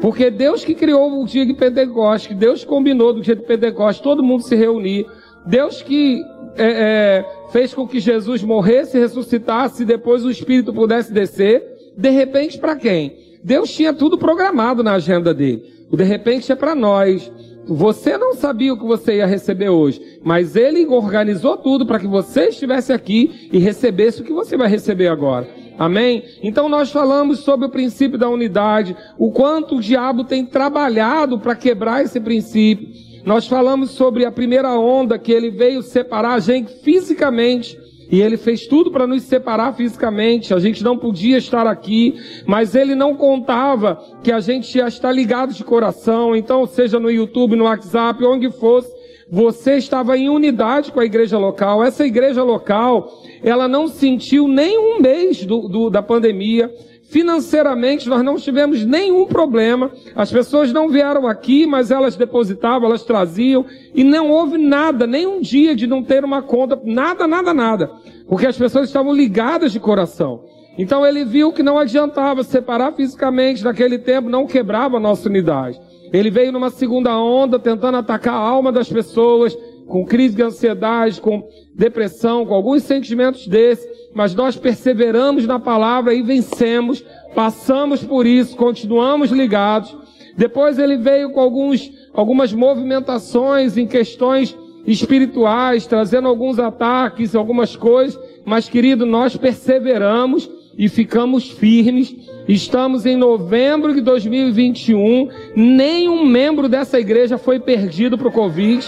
Porque 0.00 0.30
Deus 0.30 0.64
que 0.64 0.74
criou 0.74 1.20
o 1.20 1.26
dia 1.26 1.44
de 1.44 1.52
Pentecostes, 1.52 2.36
Deus 2.36 2.64
combinou 2.64 3.12
do 3.12 3.20
dia 3.20 3.36
de 3.36 3.42
Pentecostes, 3.42 4.02
todo 4.02 4.22
mundo 4.22 4.42
se 4.42 4.56
reunir. 4.56 5.06
Deus 5.46 5.82
que 5.82 6.22
é, 6.56 6.64
é, 6.64 7.26
fez 7.50 7.74
com 7.74 7.86
que 7.86 8.00
Jesus 8.00 8.42
morresse, 8.42 8.98
ressuscitasse 8.98 9.82
e 9.82 9.86
depois 9.86 10.24
o 10.24 10.30
Espírito 10.30 10.72
pudesse 10.72 11.12
descer. 11.12 11.62
De 11.96 12.10
repente, 12.10 12.58
para 12.58 12.76
quem? 12.76 13.16
Deus 13.42 13.70
tinha 13.70 13.92
tudo 13.92 14.18
programado 14.18 14.82
na 14.82 14.94
agenda 14.94 15.34
dele. 15.34 15.64
O 15.90 15.96
de 15.96 16.04
repente 16.04 16.50
é 16.50 16.54
para 16.54 16.74
nós. 16.74 17.30
Você 17.66 18.16
não 18.16 18.34
sabia 18.34 18.72
o 18.72 18.78
que 18.78 18.86
você 18.86 19.16
ia 19.16 19.26
receber 19.26 19.68
hoje, 19.68 20.00
mas 20.24 20.56
ele 20.56 20.86
organizou 20.86 21.56
tudo 21.56 21.86
para 21.86 22.00
que 22.00 22.06
você 22.06 22.48
estivesse 22.48 22.92
aqui 22.92 23.48
e 23.52 23.58
recebesse 23.58 24.22
o 24.22 24.24
que 24.24 24.32
você 24.32 24.56
vai 24.56 24.68
receber 24.68 25.08
agora. 25.08 25.46
Amém? 25.80 26.24
Então 26.42 26.68
nós 26.68 26.92
falamos 26.92 27.38
sobre 27.38 27.64
o 27.64 27.70
princípio 27.70 28.18
da 28.18 28.28
unidade, 28.28 28.94
o 29.16 29.30
quanto 29.32 29.76
o 29.76 29.80
diabo 29.80 30.24
tem 30.24 30.44
trabalhado 30.44 31.38
para 31.38 31.56
quebrar 31.56 32.04
esse 32.04 32.20
princípio. 32.20 32.86
Nós 33.24 33.46
falamos 33.46 33.92
sobre 33.92 34.26
a 34.26 34.30
primeira 34.30 34.78
onda 34.78 35.18
que 35.18 35.32
ele 35.32 35.50
veio 35.50 35.80
separar 35.80 36.34
a 36.34 36.38
gente 36.38 36.70
fisicamente. 36.82 37.78
E 38.10 38.20
ele 38.20 38.36
fez 38.36 38.66
tudo 38.66 38.90
para 38.90 39.06
nos 39.06 39.22
separar 39.22 39.72
fisicamente. 39.72 40.52
A 40.52 40.58
gente 40.58 40.84
não 40.84 40.98
podia 40.98 41.38
estar 41.38 41.66
aqui, 41.66 42.14
mas 42.44 42.74
ele 42.74 42.94
não 42.94 43.14
contava 43.14 43.98
que 44.22 44.30
a 44.30 44.40
gente 44.40 44.76
ia 44.76 44.86
estar 44.86 45.12
ligado 45.12 45.54
de 45.54 45.64
coração. 45.64 46.36
Então, 46.36 46.66
seja 46.66 47.00
no 47.00 47.10
YouTube, 47.10 47.56
no 47.56 47.64
WhatsApp, 47.64 48.22
onde 48.26 48.50
fosse, 48.50 48.92
você 49.30 49.76
estava 49.76 50.18
em 50.18 50.28
unidade 50.28 50.90
com 50.90 50.98
a 50.98 51.04
igreja 51.04 51.38
local. 51.38 51.84
Essa 51.84 52.04
igreja 52.04 52.42
local, 52.42 53.22
ela 53.44 53.68
não 53.68 53.86
sentiu 53.86 54.48
nem 54.48 54.76
um 54.76 55.00
mês 55.00 55.44
do, 55.44 55.68
do, 55.68 55.88
da 55.88 56.02
pandemia. 56.02 56.68
Financeiramente, 57.10 58.08
nós 58.08 58.22
não 58.22 58.36
tivemos 58.36 58.84
nenhum 58.84 59.26
problema. 59.26 59.90
As 60.16 60.32
pessoas 60.32 60.72
não 60.72 60.88
vieram 60.88 61.28
aqui, 61.28 61.64
mas 61.66 61.90
elas 61.90 62.16
depositavam, 62.16 62.88
elas 62.88 63.04
traziam. 63.04 63.64
E 63.94 64.02
não 64.02 64.30
houve 64.30 64.58
nada, 64.58 65.06
nem 65.06 65.26
um 65.26 65.40
dia 65.40 65.76
de 65.76 65.86
não 65.86 66.02
ter 66.02 66.24
uma 66.24 66.42
conta. 66.42 66.80
Nada, 66.84 67.26
nada, 67.26 67.54
nada. 67.54 67.90
Porque 68.28 68.46
as 68.46 68.56
pessoas 68.56 68.88
estavam 68.88 69.12
ligadas 69.12 69.72
de 69.72 69.78
coração. 69.78 70.44
Então 70.76 71.04
ele 71.06 71.24
viu 71.24 71.52
que 71.52 71.62
não 71.62 71.78
adiantava 71.78 72.42
separar 72.42 72.92
fisicamente. 72.92 73.62
Naquele 73.62 73.98
tempo 73.98 74.28
não 74.28 74.46
quebrava 74.46 74.96
a 74.96 75.00
nossa 75.00 75.28
unidade. 75.28 75.80
Ele 76.12 76.30
veio 76.30 76.52
numa 76.52 76.70
segunda 76.70 77.16
onda 77.18 77.58
tentando 77.58 77.98
atacar 77.98 78.34
a 78.34 78.38
alma 78.38 78.72
das 78.72 78.88
pessoas, 78.88 79.56
com 79.86 80.04
crise 80.04 80.36
de 80.36 80.42
ansiedade, 80.42 81.20
com 81.20 81.48
depressão, 81.74 82.46
com 82.46 82.54
alguns 82.54 82.84
sentimentos 82.84 83.46
desses, 83.46 83.88
mas 84.14 84.34
nós 84.34 84.56
perseveramos 84.56 85.46
na 85.46 85.58
palavra 85.58 86.14
e 86.14 86.22
vencemos, 86.22 87.04
passamos 87.34 88.02
por 88.02 88.26
isso, 88.26 88.56
continuamos 88.56 89.30
ligados. 89.30 89.96
Depois 90.36 90.78
ele 90.78 90.96
veio 90.96 91.30
com 91.32 91.40
alguns, 91.40 91.90
algumas 92.12 92.52
movimentações 92.52 93.76
em 93.76 93.86
questões 93.86 94.56
espirituais, 94.86 95.86
trazendo 95.86 96.28
alguns 96.28 96.58
ataques, 96.58 97.34
algumas 97.34 97.76
coisas, 97.76 98.18
mas 98.44 98.68
querido, 98.68 99.04
nós 99.04 99.36
perseveramos 99.36 100.50
e 100.78 100.88
ficamos 100.88 101.50
firmes. 101.50 102.14
Estamos 102.50 103.06
em 103.06 103.14
novembro 103.14 103.94
de 103.94 104.00
2021, 104.00 105.28
nenhum 105.54 106.26
membro 106.26 106.68
dessa 106.68 106.98
igreja 106.98 107.38
foi 107.38 107.60
perdido 107.60 108.18
para 108.18 108.26
o 108.26 108.32
Covid. 108.32 108.84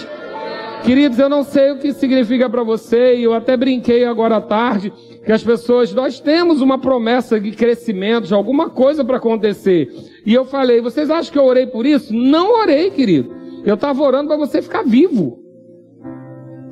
Queridos, 0.82 1.16
eu 1.16 1.28
não 1.28 1.44
sei 1.44 1.70
o 1.70 1.78
que 1.78 1.92
significa 1.92 2.50
para 2.50 2.64
você, 2.64 3.14
e 3.14 3.22
eu 3.22 3.32
até 3.32 3.56
brinquei 3.56 4.04
agora 4.04 4.38
à 4.38 4.40
tarde, 4.40 4.92
que 5.24 5.30
as 5.30 5.44
pessoas, 5.44 5.94
nós 5.94 6.18
temos 6.18 6.60
uma 6.60 6.76
promessa 6.76 7.38
de 7.38 7.52
crescimento, 7.52 8.26
de 8.26 8.34
alguma 8.34 8.68
coisa 8.68 9.04
para 9.04 9.18
acontecer. 9.18 9.88
E 10.26 10.34
eu 10.34 10.44
falei, 10.44 10.80
vocês 10.80 11.08
acham 11.08 11.32
que 11.32 11.38
eu 11.38 11.44
orei 11.44 11.68
por 11.68 11.86
isso? 11.86 12.12
Não 12.12 12.58
orei, 12.58 12.90
querido. 12.90 13.32
Eu 13.64 13.74
estava 13.74 14.02
orando 14.02 14.26
para 14.26 14.38
você 14.38 14.60
ficar 14.60 14.82
vivo. 14.82 15.40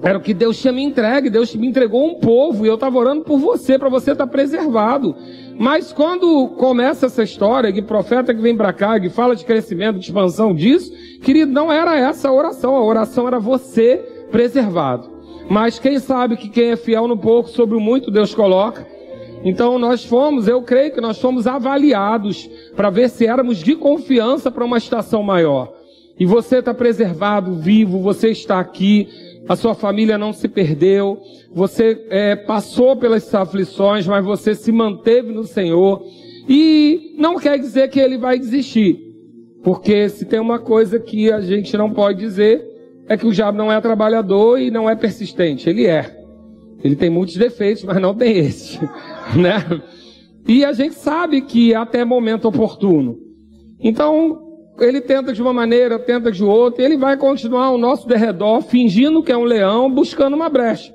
Era 0.03 0.17
o 0.17 0.21
que 0.21 0.33
Deus 0.33 0.61
tinha 0.61 0.73
me 0.73 0.83
entregue. 0.83 1.29
Deus 1.29 1.55
me 1.55 1.67
entregou 1.67 2.07
um 2.07 2.15
povo 2.15 2.65
e 2.65 2.69
eu 2.69 2.75
estava 2.75 2.99
orando 2.99 3.23
por 3.23 3.39
você, 3.39 3.79
para 3.79 3.89
você 3.89 4.13
estar 4.13 4.27
tá 4.27 4.31
preservado. 4.33 5.15
Mas 5.61 5.93
quando 5.93 6.49
começa 6.57 7.05
essa 7.05 7.23
história 7.23 7.71
de 7.71 7.83
profeta 7.83 8.33
que 8.33 8.41
vem 8.41 8.57
para 8.57 8.73
cá, 8.73 8.99
que 8.99 9.11
fala 9.11 9.37
de 9.37 9.45
crescimento, 9.45 9.99
de 9.99 10.07
expansão 10.07 10.55
disso, 10.55 10.91
querido, 11.21 11.53
não 11.53 11.71
era 11.71 11.99
essa 11.99 12.31
a 12.31 12.33
oração. 12.33 12.75
A 12.75 12.83
oração 12.83 13.29
era 13.29 13.39
você 13.39 13.99
preservado. 14.31 15.11
Mas 15.51 15.79
quem 15.79 15.99
sabe 15.99 16.39
que 16.39 16.49
quem 16.49 16.71
é 16.71 16.77
fiel 16.77 17.07
no 17.07 17.19
pouco, 17.19 17.51
sobre 17.51 17.77
o 17.77 17.81
muito 17.81 18.11
Deus 18.11 18.35
coloca. 18.35 18.87
Então 19.45 19.79
nós 19.79 20.03
fomos, 20.03 20.49
eu 20.49 20.63
creio 20.63 20.95
que 20.95 21.01
nós 21.03 21.21
fomos 21.21 21.47
avaliados 21.47 22.49
para 22.75 22.89
ver 22.89 23.11
se 23.11 23.27
éramos 23.27 23.59
de 23.59 23.77
confiança 23.77 24.51
para 24.51 24.65
uma 24.65 24.79
estação 24.79 25.23
maior. 25.23 25.75
E 26.19 26.25
você 26.25 26.61
está 26.61 26.73
preservado, 26.73 27.57
vivo, 27.57 27.99
você 28.01 28.31
está 28.31 28.59
aqui 28.59 29.09
a 29.49 29.57
sua 29.57 29.75
família 29.75 30.17
não 30.17 30.33
se 30.33 30.49
perdeu, 30.49 31.19
você 31.53 32.07
é, 32.11 32.37
passou 32.37 32.97
pelas 32.97 33.35
aflições, 33.35 34.07
mas 34.07 34.25
você 34.25 34.55
se 34.55 34.71
manteve 34.71 35.33
no 35.33 35.45
Senhor. 35.45 36.03
E 36.49 37.15
não 37.19 37.37
quer 37.37 37.59
dizer 37.59 37.89
que 37.89 38.01
ele 38.01 38.19
vai 38.19 38.39
desistir, 38.39 38.99
porque 39.63 40.09
se 40.09 40.25
tem 40.25 40.41
uma 40.41 40.59
coisa 40.59 40.99
que 40.99 41.31
a 41.31 41.41
gente 41.41 41.77
não 41.77 41.93
pode 41.93 42.19
dizer, 42.21 42.65
é 43.09 43.17
que 43.17 43.27
o 43.27 43.33
diabo 43.33 43.59
não 43.59 43.73
é 43.73 43.81
trabalhador 43.81 44.59
e 44.59 44.71
não 44.71 44.89
é 44.89 44.95
persistente. 44.95 45.69
Ele 45.69 45.87
é. 45.87 46.19
Ele 46.83 46.97
tem 46.97 47.11
muitos 47.11 47.37
defeitos, 47.37 47.85
mas 47.85 48.01
não 48.01 48.15
tem 48.15 48.39
esse, 48.39 48.79
né? 49.37 49.83
E 50.47 50.65
a 50.65 50.73
gente 50.73 50.95
sabe 50.95 51.43
que 51.43 51.75
até 51.75 52.05
momento 52.05 52.49
oportuno. 52.49 53.19
Então, 53.79 54.50
ele 54.81 55.01
tenta 55.01 55.33
de 55.33 55.43
uma 55.43 55.53
maneira, 55.53 55.99
tenta 55.99 56.33
de 56.33 56.43
outra, 56.43 56.85
ele 56.85 56.97
vai 56.97 57.17
continuar 57.17 57.67
ao 57.67 57.79
nosso 57.79 58.09
derredor, 58.09 58.63
fingindo 58.63 59.23
que 59.23 59.31
é 59.31 59.37
um 59.37 59.45
leão, 59.45 59.91
buscando 59.91 60.35
uma 60.35 60.49
brecha. 60.49 60.95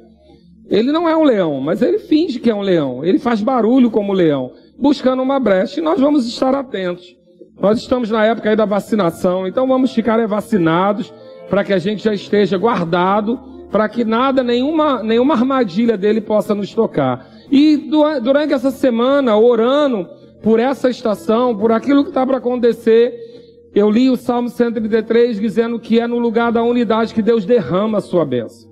Ele 0.67 0.91
não 0.91 1.07
é 1.07 1.15
um 1.15 1.23
leão, 1.23 1.61
mas 1.61 1.81
ele 1.81 1.99
finge 1.99 2.39
que 2.39 2.49
é 2.49 2.55
um 2.55 2.61
leão. 2.61 3.03
Ele 3.05 3.19
faz 3.19 3.41
barulho 3.41 3.91
como 3.91 4.13
leão, 4.13 4.51
buscando 4.77 5.21
uma 5.21 5.39
brecha. 5.39 5.79
E 5.79 5.83
nós 5.83 5.99
vamos 5.99 6.27
estar 6.27 6.55
atentos. 6.55 7.15
Nós 7.59 7.79
estamos 7.79 8.09
na 8.09 8.25
época 8.25 8.49
aí 8.49 8.55
da 8.55 8.65
vacinação, 8.65 9.47
então 9.47 9.67
vamos 9.67 9.93
ficar 9.93 10.25
vacinados 10.27 11.13
para 11.49 11.63
que 11.63 11.71
a 11.71 11.77
gente 11.77 12.03
já 12.03 12.13
esteja 12.13 12.57
guardado, 12.57 13.39
para 13.71 13.87
que 13.87 14.03
nada, 14.03 14.43
nenhuma, 14.43 15.01
nenhuma 15.03 15.35
armadilha 15.35 15.95
dele 15.95 16.19
possa 16.19 16.53
nos 16.53 16.73
tocar. 16.73 17.27
E 17.51 17.77
durante 18.21 18.53
essa 18.53 18.71
semana, 18.71 19.37
orando 19.37 20.07
por 20.41 20.59
essa 20.59 20.89
estação, 20.89 21.55
por 21.55 21.71
aquilo 21.71 22.03
que 22.03 22.09
está 22.09 22.25
para 22.25 22.37
acontecer, 22.37 23.13
eu 23.75 23.89
li 23.91 24.09
o 24.09 24.15
Salmo 24.15 24.47
133 24.47 25.37
dizendo 25.39 25.77
que 25.77 25.99
é 25.99 26.07
no 26.07 26.17
lugar 26.17 26.49
da 26.49 26.63
unidade 26.63 27.13
que 27.13 27.21
Deus 27.21 27.45
derrama 27.45 27.97
a 27.97 28.01
sua 28.01 28.25
bênção. 28.25 28.71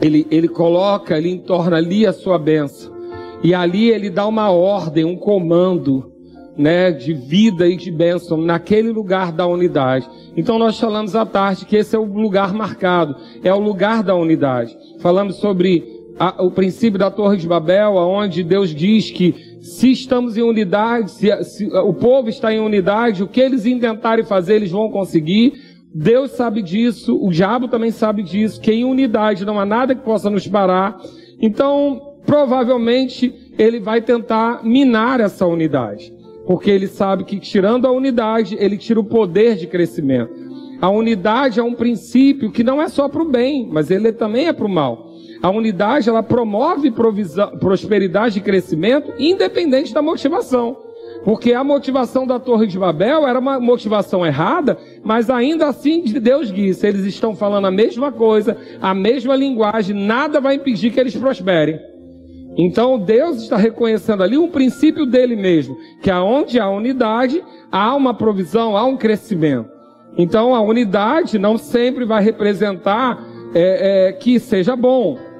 Ele, 0.00 0.26
ele 0.30 0.48
coloca, 0.48 1.16
ele 1.16 1.28
entorna 1.28 1.76
ali 1.76 2.06
a 2.06 2.12
sua 2.12 2.38
bênção. 2.38 2.94
E 3.42 3.54
ali 3.54 3.90
ele 3.90 4.08
dá 4.08 4.26
uma 4.26 4.50
ordem, 4.50 5.04
um 5.04 5.16
comando, 5.16 6.10
né, 6.56 6.90
de 6.92 7.12
vida 7.12 7.68
e 7.68 7.76
de 7.76 7.90
bênção 7.90 8.38
naquele 8.38 8.90
lugar 8.90 9.30
da 9.30 9.46
unidade. 9.46 10.08
Então 10.34 10.58
nós 10.58 10.80
falamos 10.80 11.14
à 11.14 11.26
tarde 11.26 11.66
que 11.66 11.76
esse 11.76 11.94
é 11.94 11.98
o 11.98 12.04
lugar 12.04 12.54
marcado, 12.54 13.14
é 13.42 13.52
o 13.52 13.60
lugar 13.60 14.02
da 14.02 14.14
unidade. 14.14 14.76
Falamos 15.00 15.36
sobre 15.36 15.84
a, 16.18 16.42
o 16.42 16.50
princípio 16.50 16.98
da 16.98 17.10
Torre 17.10 17.36
de 17.36 17.46
Babel, 17.46 17.98
aonde 17.98 18.42
Deus 18.42 18.74
diz 18.74 19.10
que 19.10 19.53
se 19.64 19.90
estamos 19.90 20.36
em 20.36 20.42
unidade, 20.42 21.10
se, 21.10 21.42
se, 21.42 21.64
o 21.64 21.94
povo 21.94 22.28
está 22.28 22.52
em 22.52 22.60
unidade, 22.60 23.22
o 23.22 23.26
que 23.26 23.40
eles 23.40 23.64
intentarem 23.64 24.22
fazer, 24.22 24.56
eles 24.56 24.70
vão 24.70 24.90
conseguir. 24.90 25.54
Deus 25.94 26.32
sabe 26.32 26.60
disso, 26.60 27.16
o 27.18 27.30
diabo 27.30 27.66
também 27.66 27.90
sabe 27.90 28.22
disso, 28.22 28.60
que 28.60 28.70
em 28.70 28.84
unidade 28.84 29.46
não 29.46 29.58
há 29.58 29.64
nada 29.64 29.94
que 29.94 30.04
possa 30.04 30.28
nos 30.28 30.46
parar. 30.46 31.00
Então, 31.40 32.14
provavelmente, 32.26 33.34
ele 33.58 33.80
vai 33.80 34.02
tentar 34.02 34.62
minar 34.62 35.18
essa 35.18 35.46
unidade. 35.46 36.12
Porque 36.46 36.70
ele 36.70 36.86
sabe 36.86 37.24
que 37.24 37.40
tirando 37.40 37.86
a 37.86 37.90
unidade, 37.90 38.58
ele 38.60 38.76
tira 38.76 39.00
o 39.00 39.04
poder 39.04 39.56
de 39.56 39.66
crescimento. 39.66 40.34
A 40.78 40.90
unidade 40.90 41.58
é 41.58 41.62
um 41.62 41.72
princípio 41.72 42.52
que 42.52 42.62
não 42.62 42.82
é 42.82 42.88
só 42.88 43.08
para 43.08 43.22
o 43.22 43.30
bem, 43.30 43.66
mas 43.72 43.90
ele 43.90 44.12
também 44.12 44.46
é 44.46 44.52
para 44.52 44.66
o 44.66 44.68
mal. 44.68 45.13
A 45.44 45.50
unidade, 45.50 46.08
ela 46.08 46.22
promove 46.22 46.90
prosperidade 47.60 48.38
e 48.38 48.42
crescimento, 48.42 49.12
independente 49.18 49.92
da 49.92 50.00
motivação. 50.00 50.74
Porque 51.22 51.52
a 51.52 51.62
motivação 51.62 52.26
da 52.26 52.38
Torre 52.38 52.66
de 52.66 52.78
Babel 52.78 53.28
era 53.28 53.38
uma 53.38 53.60
motivação 53.60 54.24
errada, 54.24 54.78
mas 55.04 55.28
ainda 55.28 55.68
assim 55.68 56.02
Deus 56.02 56.50
disse, 56.50 56.86
eles 56.86 57.04
estão 57.04 57.36
falando 57.36 57.66
a 57.66 57.70
mesma 57.70 58.10
coisa, 58.10 58.56
a 58.80 58.94
mesma 58.94 59.36
linguagem, 59.36 59.94
nada 59.94 60.40
vai 60.40 60.54
impedir 60.54 60.90
que 60.90 60.98
eles 60.98 61.14
prosperem. 61.14 61.78
Então 62.56 62.98
Deus 62.98 63.42
está 63.42 63.58
reconhecendo 63.58 64.22
ali 64.22 64.38
um 64.38 64.48
princípio 64.48 65.04
dele 65.04 65.36
mesmo, 65.36 65.76
que 66.00 66.10
aonde 66.10 66.58
há 66.58 66.70
unidade, 66.70 67.44
há 67.70 67.94
uma 67.94 68.14
provisão, 68.14 68.78
há 68.78 68.84
um 68.86 68.96
crescimento. 68.96 69.68
Então 70.16 70.54
a 70.54 70.62
unidade 70.62 71.38
não 71.38 71.58
sempre 71.58 72.06
vai 72.06 72.24
representar 72.24 73.22
é, 73.54 74.08
é, 74.08 74.12
que 74.12 74.40
seja 74.40 74.74
bom. 74.74 75.33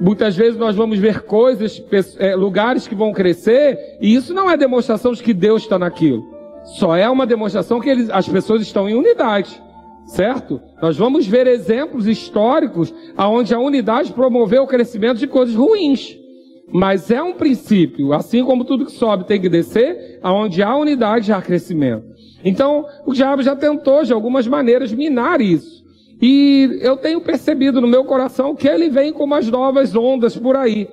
Muitas 0.00 0.36
vezes 0.36 0.58
nós 0.58 0.76
vamos 0.76 0.98
ver 0.98 1.22
coisas, 1.22 1.82
é, 2.18 2.36
lugares 2.36 2.86
que 2.86 2.94
vão 2.94 3.12
crescer, 3.12 3.98
e 4.00 4.14
isso 4.14 4.32
não 4.32 4.50
é 4.50 4.56
demonstração 4.56 5.12
de 5.12 5.22
que 5.22 5.34
Deus 5.34 5.62
está 5.62 5.78
naquilo. 5.78 6.24
Só 6.76 6.96
é 6.96 7.08
uma 7.08 7.26
demonstração 7.26 7.80
que 7.80 7.88
eles, 7.88 8.08
as 8.10 8.28
pessoas 8.28 8.62
estão 8.62 8.88
em 8.88 8.94
unidade. 8.94 9.60
Certo? 10.06 10.60
Nós 10.80 10.96
vamos 10.96 11.26
ver 11.26 11.46
exemplos 11.46 12.06
históricos 12.06 12.94
onde 13.18 13.54
a 13.54 13.58
unidade 13.58 14.12
promoveu 14.12 14.62
o 14.62 14.66
crescimento 14.66 15.18
de 15.18 15.26
coisas 15.26 15.54
ruins. 15.54 16.16
Mas 16.70 17.10
é 17.10 17.22
um 17.22 17.34
princípio, 17.34 18.12
assim 18.12 18.44
como 18.44 18.64
tudo 18.64 18.86
que 18.86 18.92
sobe 18.92 19.26
tem 19.26 19.40
que 19.40 19.48
descer, 19.48 20.18
aonde 20.22 20.62
há 20.62 20.74
unidade 20.76 21.32
há 21.32 21.40
crescimento. 21.40 22.06
Então, 22.44 22.86
o 23.04 23.12
diabo 23.12 23.42
já 23.42 23.56
tentou 23.56 24.04
de 24.04 24.12
algumas 24.12 24.46
maneiras 24.46 24.92
minar 24.92 25.40
isso. 25.40 25.77
E 26.20 26.78
eu 26.82 26.96
tenho 26.96 27.20
percebido 27.20 27.80
no 27.80 27.86
meu 27.86 28.04
coração 28.04 28.54
que 28.54 28.68
ele 28.68 28.88
vem 28.88 29.12
com 29.12 29.24
umas 29.24 29.48
novas 29.48 29.94
ondas 29.94 30.36
por 30.36 30.56
aí. 30.56 30.88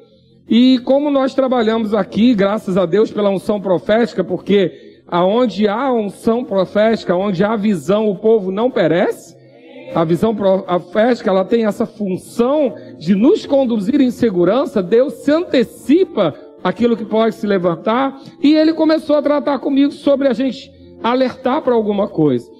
E 0.48 0.78
como 0.80 1.10
nós 1.10 1.34
trabalhamos 1.34 1.94
aqui, 1.94 2.36
graças 2.36 2.78
a 2.78 2.86
Deus 2.86 3.12
pela 3.12 3.32
unção 3.32 3.60
profética, 3.60 4.24
porque 4.24 5.02
aonde 5.08 5.68
há 5.68 5.92
unção 5.92 6.44
profética, 6.44 7.16
onde 7.16 7.44
há 7.44 7.56
visão, 7.56 8.08
o 8.08 8.16
povo 8.16 8.52
não 8.52 8.70
perece. 8.70 9.36
A 9.94 10.04
visão 10.04 10.36
profética, 10.36 11.30
ela 11.30 11.46
tem 11.46 11.66
essa 11.66 11.86
função 11.86 12.76
de 13.00 13.16
nos 13.16 13.46
conduzir 13.46 14.02
em 14.02 14.12
segurança. 14.12 14.84
Deus 14.84 15.14
se 15.14 15.32
antecipa 15.32 16.36
aquilo 16.64 16.98
que 16.98 17.06
pode 17.06 17.36
se 17.36 17.48
levantar. 17.48 18.20
E 18.42 18.54
ele 18.56 18.74
começou 18.74 19.16
a 19.16 19.22
tratar 19.22 19.60
comigo 19.60 19.92
sobre 19.92 20.28
a 20.28 20.34
gente 20.34 20.72
alertar 21.02 21.62
para 21.62 21.74
alguma 21.74 22.08
coisa. 22.08 22.52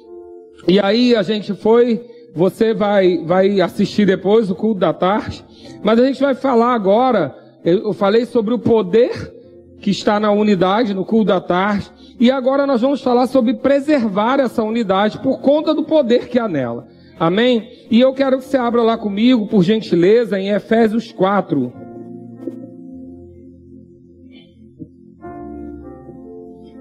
E 0.68 0.80
aí 0.80 1.16
a 1.16 1.24
gente 1.24 1.54
foi 1.54 2.15
você 2.36 2.74
vai, 2.74 3.24
vai 3.26 3.62
assistir 3.62 4.06
depois 4.06 4.52
o 4.52 4.56
culto 4.56 4.82
da 4.82 4.92
tarde. 4.92 5.44
Mas 5.82 5.98
a 5.98 6.06
gente 6.06 6.20
vai 6.20 6.36
falar 6.36 6.74
agora. 6.74 7.34
Eu 7.64 7.94
falei 7.94 8.26
sobre 8.26 8.54
o 8.54 8.60
poder 8.60 9.34
que 9.80 9.90
está 9.90 10.20
na 10.20 10.32
unidade, 10.32 10.94
no 10.94 11.06
culto 11.06 11.28
da 11.28 11.40
tarde. 11.40 11.90
E 12.20 12.30
agora 12.30 12.68
nós 12.68 12.82
vamos 12.82 13.02
falar 13.02 13.28
sobre 13.28 13.54
preservar 13.54 14.42
essa 14.42 14.62
unidade 14.62 15.18
por 15.20 15.40
conta 15.40 15.74
do 15.74 15.84
poder 15.84 16.28
que 16.28 16.38
há 16.38 16.48
nela. 16.48 16.88
Amém? 17.18 17.70
E 17.90 18.02
eu 18.02 18.14
quero 18.14 18.38
que 18.40 18.44
você 18.44 18.58
abra 18.58 18.82
lá 18.84 18.98
comigo, 18.98 19.48
por 19.48 19.64
gentileza, 19.64 20.38
em 20.38 20.50
Efésios 20.50 21.14
4. 21.14 21.72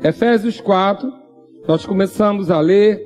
Efésios 0.02 0.61
4, 0.61 1.11
nós 1.66 1.86
começamos 1.86 2.50
a 2.50 2.61
ler 2.61 3.00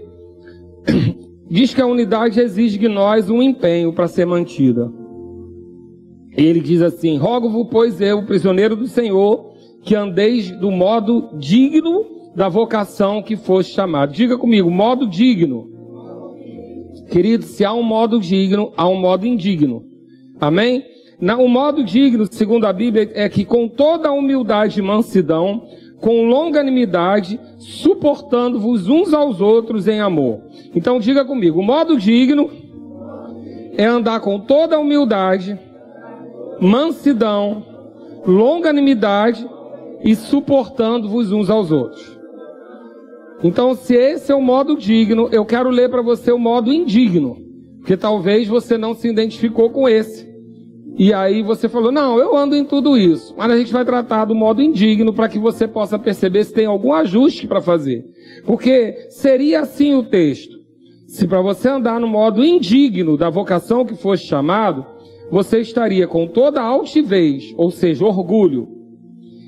diz 1.51 1.75
que 1.75 1.81
a 1.81 1.87
unidade 1.87 2.41
exige 2.41 2.79
de 2.79 2.89
nós 2.89 3.29
um 3.31 3.43
empenho 3.43 3.93
para 3.93 4.09
ser 4.09 4.27
mantida. 4.27 4.91
Ele 6.37 6.61
diz 6.61 6.81
assim: 6.83 7.17
Rogo-vos, 7.17 7.67
pois 7.71 8.01
eu, 8.01 8.25
prisioneiro 8.25 8.77
do 8.77 8.87
Senhor, 8.87 9.53
que 9.83 9.95
andeis 9.95 10.51
do 10.51 10.71
modo 10.71 11.31
digno 11.39 12.05
da 12.37 12.49
vocação 12.49 13.23
que 13.23 13.37
foste 13.37 13.75
chamado. 13.75 14.13
Diga 14.13 14.39
comigo, 14.39 14.71
modo 14.71 15.09
digno. 15.09 15.69
Querido, 17.11 17.45
se 17.45 17.65
há 17.65 17.73
um 17.73 17.83
modo 17.83 18.21
digno, 18.21 18.73
há 18.77 18.87
um 18.87 19.01
modo 19.01 19.27
indigno. 19.27 19.83
Amém? 20.41 20.85
Na, 21.21 21.37
o 21.37 21.49
modo 21.49 21.83
digno, 21.83 22.27
segundo 22.31 22.67
a 22.67 22.73
Bíblia, 22.73 23.11
é 23.15 23.29
que 23.29 23.45
com 23.45 23.67
toda 23.67 24.09
a 24.09 24.13
humildade 24.13 24.79
e 24.79 24.83
mansidão, 24.83 25.63
com 26.01 26.29
longanimidade, 26.29 27.41
suportando-vos 27.59 28.89
uns 28.89 29.13
aos 29.13 29.41
outros 29.41 29.89
em 29.89 30.01
amor. 30.01 30.43
Então 30.75 31.01
diga 31.01 31.25
comigo, 31.25 31.61
o 31.61 31.65
modo 31.65 31.99
digno 31.99 32.51
é 33.77 33.85
andar 33.85 34.21
com 34.21 34.39
toda 34.41 34.79
humildade, 34.79 35.59
mansidão, 36.61 37.65
longanimidade 38.27 39.49
e 40.05 40.15
suportando-vos 40.15 41.33
uns 41.33 41.51
aos 41.51 41.73
outros. 41.73 42.19
Então, 43.43 43.75
se 43.75 43.95
esse 43.95 44.33
é 44.33 44.35
o 44.35 44.43
modo 44.43 44.77
digno, 44.77 45.29
eu 45.31 45.45
quero 45.45 45.71
ler 45.71 45.89
para 45.89 46.03
você 46.03 46.33
o 46.33 46.39
modo 46.39 46.73
indigno, 46.73 47.37
porque 47.79 47.97
talvez 47.97 48.49
você 48.49 48.77
não 48.77 48.95
se 48.95 49.09
identificou 49.09 49.71
com 49.71 49.89
esse. 49.89 50.28
E 50.99 51.15
aí 51.15 51.43
você 51.43 51.69
falou: 51.69 51.93
"Não, 51.93 52.19
eu 52.19 52.37
ando 52.37 52.57
em 52.57 52.65
tudo 52.65 52.99
isso". 52.99 53.33
Mas 53.39 53.51
a 53.51 53.57
gente 53.57 53.73
vai 53.73 53.85
tratar 53.85 54.25
do 54.25 54.35
modo 54.35 54.61
indigno 54.61 55.13
para 55.13 55.29
que 55.29 55.39
você 55.39 55.69
possa 55.69 55.99
perceber 55.99 56.45
se 56.45 56.53
tem 56.53 56.67
algum 56.67 56.93
ajuste 56.93 57.47
para 57.47 57.61
fazer. 57.61 58.05
Porque 58.45 59.07
seria 59.09 59.61
assim 59.61 59.95
o 59.95 60.03
texto. 60.03 60.59
Se 61.07 61.27
para 61.27 61.41
você 61.41 61.69
andar 61.69 61.99
no 61.99 62.09
modo 62.09 62.45
indigno 62.45 63.17
da 63.17 63.31
vocação 63.31 63.87
que 63.87 63.95
fosse 63.95 64.25
chamado, 64.25 64.85
você 65.31 65.61
estaria 65.61 66.07
com 66.07 66.27
toda 66.27 66.61
altivez, 66.61 67.55
ou 67.57 67.71
seja, 67.71 68.05
orgulho. 68.05 68.69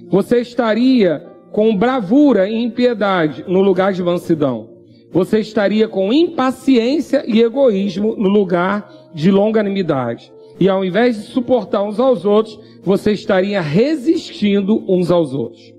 Você 0.09 0.41
estaria 0.41 1.27
com 1.53 1.77
bravura 1.77 2.49
e 2.49 2.55
impiedade 2.55 3.45
no 3.47 3.61
lugar 3.61 3.93
de 3.93 4.03
mansidão. 4.03 4.71
Você 5.13 5.41
estaria 5.41 5.89
com 5.89 6.13
impaciência 6.13 7.25
e 7.27 7.43
egoísmo 7.43 8.15
no 8.17 8.29
lugar 8.29 8.91
de 9.13 9.31
longanimidade. 9.31 10.33
E 10.61 10.69
ao 10.69 10.85
invés 10.85 11.17
de 11.17 11.23
suportar 11.23 11.83
uns 11.83 11.99
aos 11.99 12.27
outros, 12.27 12.61
você 12.85 13.13
estaria 13.13 13.63
resistindo 13.63 14.85
uns 14.87 15.11
aos 15.11 15.33
outros. 15.33 15.75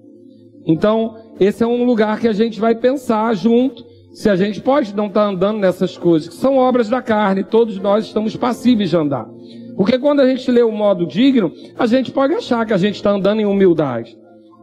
Então, 0.66 1.16
esse 1.40 1.64
é 1.64 1.68
um 1.68 1.84
lugar 1.84 2.20
que 2.20 2.28
a 2.28 2.34
gente 2.34 2.60
vai 2.60 2.74
pensar 2.74 3.36
junto. 3.36 3.86
Se 4.12 4.28
a 4.30 4.36
gente 4.36 4.60
pode 4.60 4.96
não 4.96 5.06
estar 5.06 5.22
tá 5.22 5.28
andando 5.28 5.60
nessas 5.60 5.98
coisas, 5.98 6.30
que 6.30 6.36
são 6.36 6.58
obras 6.58 6.90
da 6.90 7.02
carne, 7.02 7.44
todos 7.44 7.78
nós 7.80 8.06
estamos 8.06 8.36
passíveis 8.36 8.90
de 8.90 8.98
andar. 8.98 9.30
Porque 9.78 9.98
quando 9.98 10.20
a 10.20 10.28
gente 10.28 10.50
lê 10.52 10.64
o 10.64 10.72
modo 10.72 11.06
digno, 11.06 11.52
a 11.78 11.86
gente 11.86 12.12
pode 12.12 12.34
achar 12.34 12.66
que 12.66 12.74
a 12.74 12.78
gente 12.78 12.96
está 12.96 13.12
andando 13.12 13.40
em 13.40 13.46
humildade. 13.46 14.18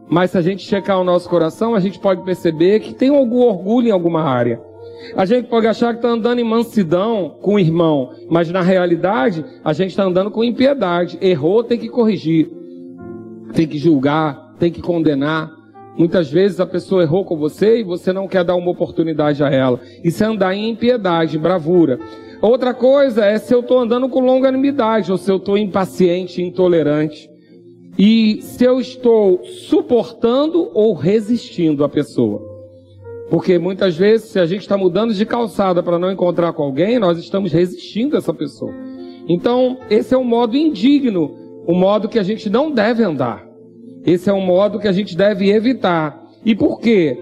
Mas 0.09 0.31
se 0.31 0.37
a 0.37 0.41
gente 0.41 0.63
checar 0.63 0.99
o 0.99 1.03
nosso 1.03 1.29
coração, 1.29 1.73
a 1.73 1.79
gente 1.79 1.97
pode 1.97 2.23
perceber 2.23 2.79
que 2.81 2.93
tem 2.93 3.09
algum 3.09 3.39
orgulho 3.39 3.87
em 3.87 3.91
alguma 3.91 4.21
área. 4.21 4.61
A 5.15 5.25
gente 5.25 5.47
pode 5.47 5.67
achar 5.67 5.93
que 5.93 5.99
está 5.99 6.09
andando 6.09 6.39
em 6.39 6.43
mansidão 6.43 7.37
com 7.41 7.55
o 7.55 7.59
irmão, 7.59 8.11
mas 8.29 8.49
na 8.51 8.61
realidade 8.61 9.43
a 9.63 9.73
gente 9.73 9.91
está 9.91 10.03
andando 10.03 10.31
com 10.31 10.43
impiedade. 10.43 11.17
Errou, 11.21 11.63
tem 11.63 11.77
que 11.77 11.89
corrigir, 11.89 12.49
tem 13.53 13.67
que 13.67 13.77
julgar, 13.77 14.53
tem 14.59 14.71
que 14.71 14.81
condenar. 14.81 15.51
Muitas 15.97 16.31
vezes 16.31 16.59
a 16.59 16.65
pessoa 16.65 17.03
errou 17.03 17.25
com 17.25 17.37
você 17.37 17.79
e 17.79 17.83
você 17.83 18.13
não 18.13 18.27
quer 18.27 18.43
dar 18.43 18.55
uma 18.55 18.71
oportunidade 18.71 19.43
a 19.43 19.49
ela. 19.49 19.79
Isso 20.03 20.23
é 20.23 20.27
andar 20.27 20.53
em 20.53 20.69
impiedade, 20.69 21.37
em 21.37 21.41
bravura. 21.41 21.99
Outra 22.41 22.73
coisa 22.73 23.25
é 23.25 23.37
se 23.37 23.53
eu 23.53 23.59
estou 23.59 23.79
andando 23.79 24.07
com 24.07 24.21
longanimidade 24.21 25.11
ou 25.11 25.17
se 25.17 25.29
eu 25.29 25.37
estou 25.37 25.57
impaciente, 25.57 26.41
intolerante. 26.41 27.29
E 27.97 28.41
se 28.41 28.63
eu 28.63 28.79
estou 28.79 29.43
suportando 29.43 30.71
ou 30.73 30.93
resistindo 30.93 31.83
a 31.83 31.89
pessoa. 31.89 32.48
Porque 33.29 33.59
muitas 33.59 33.95
vezes, 33.95 34.29
se 34.29 34.39
a 34.39 34.45
gente 34.45 34.61
está 34.61 34.77
mudando 34.77 35.13
de 35.13 35.25
calçada 35.25 35.83
para 35.83 35.99
não 35.99 36.11
encontrar 36.11 36.53
com 36.53 36.63
alguém, 36.63 36.97
nós 36.97 37.17
estamos 37.19 37.51
resistindo 37.51 38.15
a 38.15 38.19
essa 38.19 38.33
pessoa. 38.33 38.73
Então, 39.27 39.77
esse 39.89 40.13
é 40.13 40.17
um 40.17 40.23
modo 40.23 40.57
indigno, 40.57 41.35
o 41.65 41.73
um 41.73 41.75
modo 41.75 42.09
que 42.09 42.17
a 42.17 42.23
gente 42.23 42.49
não 42.49 42.71
deve 42.71 43.03
andar. 43.03 43.47
Esse 44.03 44.29
é 44.29 44.33
um 44.33 44.41
modo 44.41 44.79
que 44.79 44.87
a 44.87 44.91
gente 44.91 45.15
deve 45.15 45.49
evitar. 45.51 46.19
E 46.43 46.55
por 46.55 46.79
quê? 46.79 47.17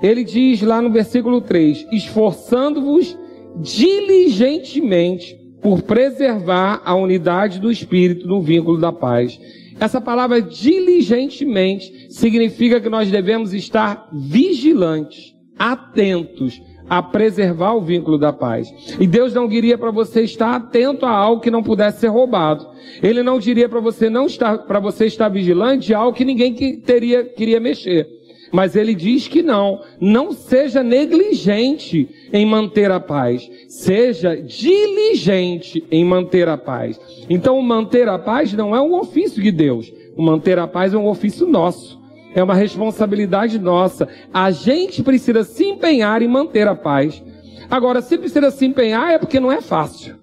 Ele 0.00 0.22
diz 0.22 0.62
lá 0.62 0.80
no 0.80 0.90
versículo 0.90 1.40
3: 1.40 1.88
esforçando-vos 1.90 3.18
diligentemente 3.56 5.36
por 5.60 5.82
preservar 5.82 6.80
a 6.84 6.94
unidade 6.94 7.58
do 7.58 7.70
espírito 7.70 8.28
no 8.28 8.40
vínculo 8.40 8.78
da 8.78 8.92
paz. 8.92 9.40
Essa 9.80 10.00
palavra 10.00 10.40
diligentemente 10.40 12.06
significa 12.10 12.80
que 12.80 12.88
nós 12.88 13.10
devemos 13.10 13.52
estar 13.52 14.08
vigilantes, 14.12 15.34
atentos 15.58 16.60
a 16.88 17.02
preservar 17.02 17.74
o 17.74 17.80
vínculo 17.80 18.18
da 18.18 18.32
paz. 18.32 18.72
E 18.98 19.06
Deus 19.06 19.34
não 19.34 19.46
diria 19.46 19.76
para 19.76 19.90
você 19.90 20.22
estar 20.22 20.54
atento 20.54 21.04
a 21.04 21.10
algo 21.10 21.42
que 21.42 21.50
não 21.50 21.62
pudesse 21.62 22.00
ser 22.00 22.08
roubado. 22.08 22.66
Ele 23.02 23.22
não 23.22 23.38
diria 23.38 23.68
para 23.68 23.80
você 23.80 24.08
não 24.08 24.26
estar 24.26 24.58
para 24.58 24.80
você 24.80 25.06
estar 25.06 25.28
vigilante 25.28 25.92
a 25.92 25.98
algo 25.98 26.16
que 26.16 26.24
ninguém 26.24 26.54
que 26.54 26.78
teria 26.78 27.24
queria 27.24 27.60
mexer. 27.60 28.18
Mas 28.50 28.74
ele 28.74 28.94
diz 28.94 29.28
que 29.28 29.42
não, 29.42 29.82
não 30.00 30.32
seja 30.32 30.82
negligente 30.82 32.08
em 32.32 32.46
manter 32.46 32.90
a 32.90 32.98
paz, 32.98 33.46
seja 33.68 34.34
diligente 34.34 35.84
em 35.90 36.04
manter 36.04 36.48
a 36.48 36.56
paz. 36.56 36.98
Então, 37.28 37.60
manter 37.60 38.08
a 38.08 38.18
paz 38.18 38.54
não 38.54 38.74
é 38.74 38.80
um 38.80 38.94
ofício 38.94 39.42
de 39.42 39.50
Deus, 39.50 39.92
manter 40.16 40.58
a 40.58 40.66
paz 40.66 40.94
é 40.94 40.96
um 40.96 41.06
ofício 41.06 41.46
nosso, 41.46 41.97
é 42.34 42.42
uma 42.42 42.54
responsabilidade 42.54 43.58
nossa. 43.58 44.08
A 44.32 44.50
gente 44.50 45.02
precisa 45.02 45.44
se 45.44 45.64
empenhar 45.64 46.22
em 46.22 46.28
manter 46.28 46.66
a 46.68 46.74
paz. 46.74 47.22
Agora, 47.70 48.00
se 48.00 48.16
precisa 48.16 48.50
se 48.50 48.64
empenhar, 48.66 49.12
é 49.12 49.18
porque 49.18 49.40
não 49.40 49.52
é 49.52 49.60
fácil. 49.60 50.16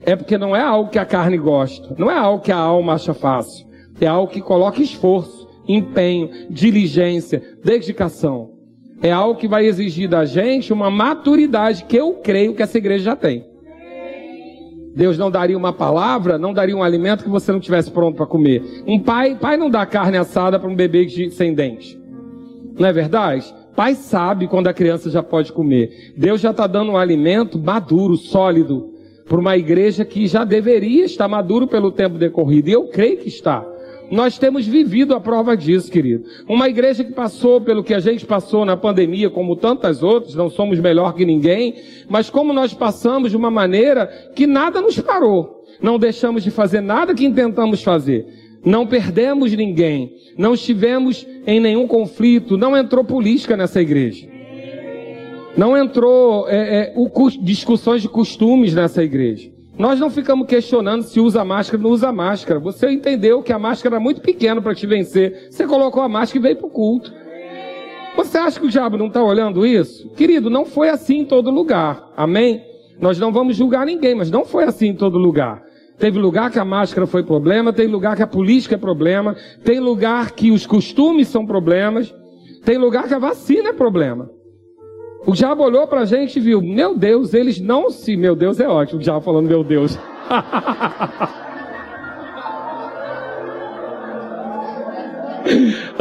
É 0.00 0.14
porque 0.16 0.38
não 0.38 0.54
é 0.54 0.62
algo 0.62 0.90
que 0.90 0.98
a 0.98 1.04
carne 1.04 1.36
gosta, 1.36 1.94
não 1.98 2.10
é 2.10 2.16
algo 2.16 2.42
que 2.42 2.52
a 2.52 2.56
alma 2.56 2.94
acha 2.94 3.12
fácil, 3.12 3.66
é 4.00 4.06
algo 4.06 4.32
que 4.32 4.40
coloca 4.40 4.80
esforço 4.80 5.48
empenho, 5.68 6.30
diligência, 6.48 7.42
dedicação. 7.62 8.50
É 9.02 9.12
algo 9.12 9.38
que 9.38 9.46
vai 9.46 9.66
exigir 9.66 10.08
da 10.08 10.24
gente 10.24 10.72
uma 10.72 10.90
maturidade 10.90 11.84
que 11.84 11.96
eu 11.96 12.14
creio 12.14 12.54
que 12.54 12.62
essa 12.62 12.78
igreja 12.78 13.04
já 13.04 13.16
tem. 13.16 13.47
Deus 14.94 15.16
não 15.16 15.30
daria 15.30 15.56
uma 15.56 15.72
palavra, 15.72 16.38
não 16.38 16.52
daria 16.52 16.76
um 16.76 16.82
alimento 16.82 17.24
que 17.24 17.30
você 17.30 17.52
não 17.52 17.60
tivesse 17.60 17.90
pronto 17.90 18.16
para 18.16 18.26
comer. 18.26 18.82
Um 18.86 18.98
pai, 19.00 19.36
pai 19.36 19.56
não 19.56 19.70
dá 19.70 19.86
carne 19.86 20.16
assada 20.16 20.58
para 20.58 20.68
um 20.68 20.74
bebê 20.74 21.08
sem 21.30 21.54
dente. 21.54 21.98
Não 22.78 22.86
é 22.86 22.92
verdade? 22.92 23.54
Pai 23.76 23.94
sabe 23.94 24.48
quando 24.48 24.66
a 24.66 24.74
criança 24.74 25.08
já 25.10 25.22
pode 25.22 25.52
comer. 25.52 26.12
Deus 26.16 26.40
já 26.40 26.50
está 26.50 26.66
dando 26.66 26.92
um 26.92 26.96
alimento 26.96 27.58
maduro, 27.58 28.16
sólido, 28.16 28.92
para 29.24 29.38
uma 29.38 29.56
igreja 29.56 30.04
que 30.04 30.26
já 30.26 30.44
deveria 30.44 31.04
estar 31.04 31.28
maduro 31.28 31.68
pelo 31.68 31.92
tempo 31.92 32.18
decorrido. 32.18 32.68
E 32.68 32.72
eu 32.72 32.88
creio 32.88 33.18
que 33.18 33.28
está. 33.28 33.64
Nós 34.10 34.38
temos 34.38 34.66
vivido 34.66 35.14
a 35.14 35.20
prova 35.20 35.56
disso, 35.56 35.90
querido. 35.90 36.24
Uma 36.48 36.68
igreja 36.68 37.04
que 37.04 37.12
passou 37.12 37.60
pelo 37.60 37.84
que 37.84 37.92
a 37.92 38.00
gente 38.00 38.24
passou 38.24 38.64
na 38.64 38.76
pandemia, 38.76 39.28
como 39.28 39.56
tantas 39.56 40.02
outras, 40.02 40.34
não 40.34 40.48
somos 40.48 40.80
melhor 40.80 41.14
que 41.14 41.24
ninguém, 41.24 41.74
mas 42.08 42.30
como 42.30 42.52
nós 42.52 42.72
passamos 42.72 43.30
de 43.30 43.36
uma 43.36 43.50
maneira 43.50 44.06
que 44.34 44.46
nada 44.46 44.80
nos 44.80 44.98
parou. 44.98 45.64
Não 45.80 45.98
deixamos 45.98 46.42
de 46.42 46.50
fazer 46.50 46.80
nada 46.80 47.14
que 47.14 47.24
intentamos 47.24 47.82
fazer. 47.82 48.26
Não 48.64 48.86
perdemos 48.86 49.52
ninguém. 49.52 50.12
Não 50.36 50.54
estivemos 50.54 51.26
em 51.46 51.60
nenhum 51.60 51.86
conflito. 51.86 52.56
Não 52.56 52.76
entrou 52.76 53.04
política 53.04 53.56
nessa 53.56 53.80
igreja. 53.80 54.26
Não 55.56 55.76
entrou 55.76 56.48
é, 56.48 56.56
é, 56.56 56.92
o, 56.96 57.08
discussões 57.40 58.02
de 58.02 58.08
costumes 58.08 58.74
nessa 58.74 59.02
igreja. 59.02 59.50
Nós 59.78 60.00
não 60.00 60.10
ficamos 60.10 60.48
questionando 60.48 61.02
se 61.02 61.20
usa 61.20 61.44
máscara 61.44 61.78
ou 61.78 61.84
não 61.84 61.94
usa 61.94 62.10
máscara. 62.10 62.58
Você 62.58 62.90
entendeu 62.90 63.42
que 63.42 63.52
a 63.52 63.58
máscara 63.60 63.94
era 63.94 64.02
muito 64.02 64.20
pequena 64.20 64.60
para 64.60 64.74
te 64.74 64.86
vencer. 64.88 65.46
Você 65.50 65.66
colocou 65.68 66.02
a 66.02 66.08
máscara 66.08 66.38
e 66.38 66.42
veio 66.42 66.56
para 66.56 66.66
o 66.66 66.70
culto. 66.70 67.12
Você 68.16 68.36
acha 68.36 68.58
que 68.58 68.66
o 68.66 68.68
diabo 68.68 68.98
não 68.98 69.06
está 69.06 69.22
olhando 69.22 69.64
isso? 69.64 70.10
Querido, 70.10 70.50
não 70.50 70.64
foi 70.64 70.88
assim 70.88 71.18
em 71.18 71.24
todo 71.24 71.48
lugar. 71.48 72.10
Amém? 72.16 72.60
Nós 73.00 73.20
não 73.20 73.32
vamos 73.32 73.56
julgar 73.56 73.86
ninguém, 73.86 74.16
mas 74.16 74.28
não 74.28 74.44
foi 74.44 74.64
assim 74.64 74.88
em 74.88 74.96
todo 74.96 75.16
lugar. 75.16 75.62
Teve 75.96 76.18
lugar 76.18 76.50
que 76.50 76.58
a 76.58 76.64
máscara 76.64 77.06
foi 77.06 77.22
problema, 77.22 77.72
tem 77.72 77.86
lugar 77.86 78.16
que 78.16 78.22
a 78.22 78.26
política 78.26 78.74
é 78.74 78.78
problema, 78.78 79.36
tem 79.64 79.78
lugar 79.78 80.32
que 80.32 80.50
os 80.50 80.66
costumes 80.66 81.28
são 81.28 81.46
problemas, 81.46 82.12
tem 82.64 82.76
lugar 82.76 83.06
que 83.06 83.14
a 83.14 83.18
vacina 83.18 83.68
é 83.68 83.72
problema. 83.72 84.28
O 85.28 85.32
diabo 85.32 85.62
olhou 85.62 85.86
para 85.86 86.00
a 86.00 86.04
gente 86.06 86.38
e 86.38 86.40
viu, 86.40 86.62
meu 86.62 86.96
Deus, 86.96 87.34
eles 87.34 87.60
não 87.60 87.90
se. 87.90 88.16
Meu 88.16 88.34
Deus 88.34 88.58
é 88.58 88.66
ótimo, 88.66 88.98
o 88.98 89.02
diabo 89.02 89.20
falando, 89.20 89.46
meu 89.46 89.62
Deus. 89.62 89.98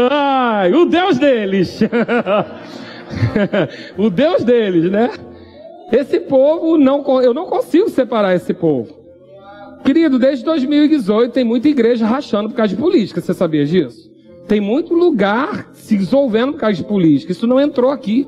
Ai, 0.10 0.74
o 0.74 0.86
Deus 0.86 1.18
deles. 1.18 1.82
o 3.98 4.10
Deus 4.10 4.46
deles, 4.46 4.90
né? 4.90 5.12
Esse 5.92 6.22
povo, 6.22 6.78
não, 6.78 7.04
eu 7.22 7.34
não 7.34 7.48
consigo 7.48 7.90
separar 7.90 8.34
esse 8.34 8.54
povo. 8.54 8.96
Querido, 9.84 10.18
desde 10.18 10.46
2018 10.46 11.34
tem 11.34 11.44
muita 11.44 11.68
igreja 11.68 12.06
rachando 12.06 12.48
por 12.48 12.56
causa 12.56 12.74
de 12.74 12.82
política, 12.82 13.20
você 13.20 13.34
sabia 13.34 13.66
disso? 13.66 14.10
Tem 14.48 14.62
muito 14.62 14.94
lugar 14.94 15.68
se 15.74 15.98
resolvendo 15.98 16.54
por 16.54 16.62
causa 16.62 16.78
de 16.78 16.86
política. 16.86 17.34
Isso 17.34 17.46
não 17.46 17.60
entrou 17.60 17.92
aqui. 17.92 18.26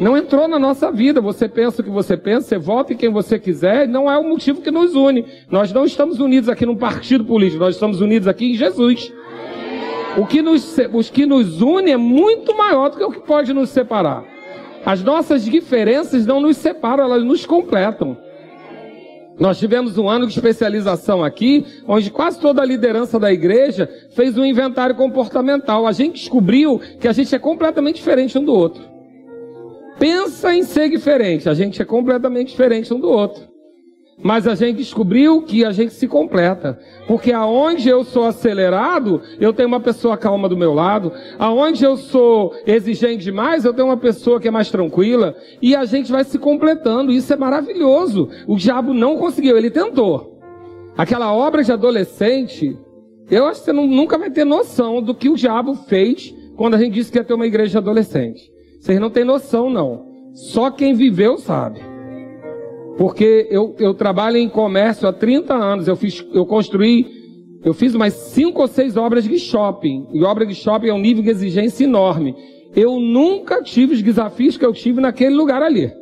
Não 0.00 0.16
entrou 0.16 0.48
na 0.48 0.58
nossa 0.58 0.90
vida. 0.90 1.20
Você 1.20 1.46
pensa 1.46 1.82
o 1.82 1.84
que 1.84 1.90
você 1.90 2.16
pensa, 2.16 2.48
você 2.48 2.58
vota 2.58 2.94
em 2.94 2.96
quem 2.96 3.10
você 3.10 3.38
quiser, 3.38 3.86
não 3.86 4.10
é 4.10 4.16
o 4.16 4.24
motivo 4.24 4.62
que 4.62 4.70
nos 4.70 4.94
une. 4.94 5.26
Nós 5.50 5.70
não 5.72 5.84
estamos 5.84 6.18
unidos 6.18 6.48
aqui 6.48 6.64
num 6.64 6.74
partido 6.74 7.22
político, 7.22 7.62
nós 7.62 7.74
estamos 7.74 8.00
unidos 8.00 8.26
aqui 8.26 8.52
em 8.52 8.54
Jesus. 8.54 9.12
O 10.16 10.24
que 10.24 10.40
nos, 10.40 10.76
os 10.94 11.10
que 11.10 11.26
nos 11.26 11.60
une 11.60 11.90
é 11.90 11.96
muito 11.98 12.56
maior 12.56 12.88
do 12.88 12.96
que 12.96 13.04
o 13.04 13.10
que 13.10 13.20
pode 13.20 13.52
nos 13.52 13.68
separar. 13.68 14.24
As 14.86 15.02
nossas 15.02 15.44
diferenças 15.44 16.24
não 16.24 16.40
nos 16.40 16.56
separam, 16.56 17.04
elas 17.04 17.22
nos 17.22 17.44
completam. 17.44 18.16
Nós 19.38 19.58
tivemos 19.58 19.98
um 19.98 20.08
ano 20.08 20.26
de 20.26 20.32
especialização 20.32 21.22
aqui, 21.22 21.64
onde 21.86 22.10
quase 22.10 22.40
toda 22.40 22.62
a 22.62 22.64
liderança 22.64 23.18
da 23.18 23.30
igreja 23.30 23.88
fez 24.10 24.36
um 24.36 24.44
inventário 24.44 24.94
comportamental. 24.94 25.86
A 25.86 25.92
gente 25.92 26.20
descobriu 26.20 26.80
que 26.98 27.06
a 27.06 27.12
gente 27.12 27.34
é 27.34 27.38
completamente 27.38 27.96
diferente 27.96 28.38
um 28.38 28.44
do 28.44 28.54
outro 28.54 28.99
pensa 30.00 30.52
em 30.54 30.64
ser 30.64 30.88
diferente. 30.88 31.48
A 31.48 31.54
gente 31.54 31.80
é 31.80 31.84
completamente 31.84 32.48
diferente 32.48 32.92
um 32.92 32.98
do 32.98 33.08
outro. 33.08 33.48
Mas 34.22 34.46
a 34.46 34.54
gente 34.54 34.76
descobriu 34.76 35.42
que 35.42 35.64
a 35.64 35.72
gente 35.72 35.94
se 35.94 36.08
completa. 36.08 36.78
Porque 37.06 37.32
aonde 37.32 37.88
eu 37.88 38.02
sou 38.04 38.24
acelerado, 38.24 39.22
eu 39.38 39.52
tenho 39.52 39.68
uma 39.68 39.80
pessoa 39.80 40.16
calma 40.16 40.48
do 40.48 40.56
meu 40.56 40.74
lado. 40.74 41.12
Aonde 41.38 41.84
eu 41.84 41.96
sou 41.96 42.54
exigente 42.66 43.24
demais, 43.24 43.64
eu 43.64 43.72
tenho 43.72 43.88
uma 43.88 43.96
pessoa 43.96 44.40
que 44.40 44.48
é 44.48 44.50
mais 44.50 44.70
tranquila. 44.70 45.34
E 45.62 45.76
a 45.76 45.84
gente 45.84 46.10
vai 46.10 46.24
se 46.24 46.38
completando. 46.38 47.12
Isso 47.12 47.32
é 47.32 47.36
maravilhoso. 47.36 48.28
O 48.46 48.56
diabo 48.56 48.92
não 48.92 49.16
conseguiu, 49.16 49.56
ele 49.56 49.70
tentou. 49.70 50.38
Aquela 50.96 51.32
obra 51.32 51.62
de 51.62 51.72
adolescente, 51.72 52.76
eu 53.30 53.46
acho 53.46 53.60
que 53.60 53.66
você 53.66 53.72
nunca 53.72 54.18
vai 54.18 54.30
ter 54.30 54.44
noção 54.44 55.00
do 55.00 55.14
que 55.14 55.30
o 55.30 55.36
diabo 55.36 55.74
fez 55.74 56.34
quando 56.56 56.74
a 56.74 56.78
gente 56.78 56.92
disse 56.92 57.10
que 57.10 57.16
ia 57.16 57.24
ter 57.24 57.32
uma 57.32 57.46
igreja 57.46 57.70
de 57.70 57.78
adolescente. 57.78 58.59
Vocês 58.80 58.98
não 58.98 59.10
têm 59.10 59.24
noção, 59.24 59.68
não. 59.68 60.06
Só 60.32 60.70
quem 60.70 60.94
viveu 60.94 61.36
sabe. 61.36 61.80
Porque 62.96 63.46
eu, 63.50 63.76
eu 63.78 63.92
trabalho 63.92 64.38
em 64.38 64.48
comércio 64.48 65.06
há 65.06 65.12
30 65.12 65.54
anos. 65.54 65.86
Eu, 65.86 65.96
fiz, 65.96 66.26
eu 66.32 66.46
construí, 66.46 67.06
eu 67.62 67.74
fiz 67.74 67.94
umas 67.94 68.14
5 68.14 68.58
ou 68.58 68.66
6 68.66 68.96
obras 68.96 69.24
de 69.24 69.38
shopping. 69.38 70.06
E 70.12 70.24
obra 70.24 70.46
de 70.46 70.54
shopping 70.54 70.88
é 70.88 70.94
um 70.94 70.98
nível 70.98 71.22
de 71.22 71.28
exigência 71.28 71.84
enorme. 71.84 72.34
Eu 72.74 72.98
nunca 72.98 73.62
tive 73.62 73.94
os 73.94 74.02
desafios 74.02 74.56
que 74.56 74.64
eu 74.64 74.72
tive 74.72 75.00
naquele 75.00 75.34
lugar 75.34 75.62
ali. 75.62 75.92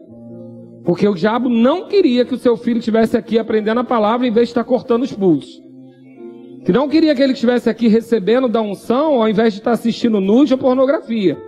Porque 0.84 1.06
o 1.06 1.14
diabo 1.14 1.48
não 1.48 1.88
queria 1.88 2.24
que 2.24 2.34
o 2.34 2.38
seu 2.38 2.56
filho 2.56 2.78
estivesse 2.78 3.16
aqui 3.16 3.38
aprendendo 3.38 3.80
a 3.80 3.84
palavra 3.84 4.26
em 4.26 4.30
vez 4.30 4.48
de 4.48 4.52
estar 4.52 4.64
cortando 4.64 5.02
os 5.02 5.12
pulsos. 5.12 5.60
Que 6.64 6.70
não 6.72 6.88
queria 6.88 7.14
que 7.14 7.22
ele 7.22 7.32
estivesse 7.32 7.68
aqui 7.68 7.88
recebendo 7.88 8.48
da 8.48 8.60
unção 8.60 9.20
ao 9.20 9.28
invés 9.28 9.52
de 9.52 9.58
estar 9.58 9.72
assistindo 9.72 10.20
nude 10.20 10.52
ou 10.52 10.58
pornografia. 10.58 11.47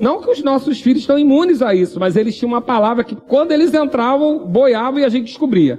Não 0.00 0.20
que 0.20 0.30
os 0.30 0.42
nossos 0.42 0.80
filhos 0.80 1.02
estão 1.02 1.18
imunes 1.18 1.62
a 1.62 1.74
isso, 1.74 2.00
mas 2.00 2.16
eles 2.16 2.36
tinham 2.36 2.52
uma 2.52 2.60
palavra 2.60 3.04
que 3.04 3.14
quando 3.14 3.52
eles 3.52 3.72
entravam, 3.72 4.46
boiavam 4.46 5.00
e 5.00 5.04
a 5.04 5.08
gente 5.08 5.26
descobria. 5.26 5.78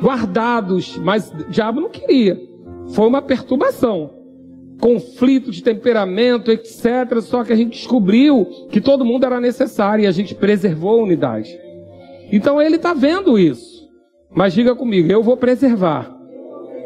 Guardados, 0.00 0.96
mas 0.98 1.30
o 1.30 1.50
diabo 1.50 1.80
não 1.80 1.90
queria. 1.90 2.40
Foi 2.88 3.06
uma 3.06 3.22
perturbação. 3.22 4.10
Conflito 4.80 5.52
de 5.52 5.62
temperamento, 5.62 6.50
etc. 6.50 7.20
Só 7.20 7.44
que 7.44 7.52
a 7.52 7.56
gente 7.56 7.78
descobriu 7.78 8.44
que 8.68 8.80
todo 8.80 9.04
mundo 9.04 9.24
era 9.24 9.40
necessário 9.40 10.02
e 10.02 10.06
a 10.08 10.12
gente 10.12 10.34
preservou 10.34 10.98
a 10.98 11.04
unidade. 11.04 11.56
Então 12.32 12.60
ele 12.60 12.76
está 12.76 12.92
vendo 12.92 13.38
isso. 13.38 13.88
Mas 14.34 14.54
diga 14.54 14.74
comigo, 14.74 15.12
eu 15.12 15.22
vou 15.22 15.36
preservar 15.36 16.12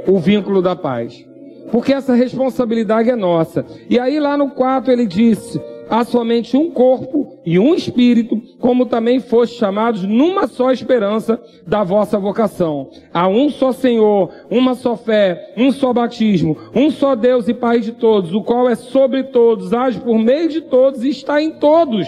o 0.06 0.18
vínculo 0.18 0.60
da 0.60 0.76
paz. 0.76 1.24
Porque 1.70 1.92
essa 1.92 2.14
responsabilidade 2.14 3.08
é 3.08 3.16
nossa. 3.16 3.64
E 3.88 3.98
aí 3.98 4.20
lá 4.20 4.36
no 4.36 4.50
4 4.50 4.92
ele 4.92 5.06
disse: 5.06 5.60
há 5.88 6.04
somente 6.04 6.56
um 6.56 6.70
corpo 6.70 7.38
e 7.44 7.58
um 7.58 7.74
espírito, 7.74 8.40
como 8.58 8.86
também 8.86 9.20
foste 9.20 9.58
chamados 9.58 10.02
numa 10.02 10.46
só 10.46 10.70
esperança 10.70 11.40
da 11.66 11.84
vossa 11.84 12.18
vocação. 12.18 12.90
Há 13.12 13.28
um 13.28 13.50
só 13.50 13.72
Senhor, 13.72 14.30
uma 14.50 14.74
só 14.74 14.96
fé, 14.96 15.54
um 15.56 15.70
só 15.70 15.92
batismo, 15.92 16.56
um 16.74 16.90
só 16.90 17.14
Deus 17.14 17.48
e 17.48 17.54
Pai 17.54 17.80
de 17.80 17.92
todos, 17.92 18.34
o 18.34 18.42
qual 18.42 18.68
é 18.68 18.74
sobre 18.74 19.24
todos, 19.24 19.72
age 19.72 20.00
por 20.00 20.18
meio 20.18 20.48
de 20.48 20.62
todos 20.62 21.04
e 21.04 21.08
está 21.08 21.40
em 21.40 21.52
todos. 21.52 22.06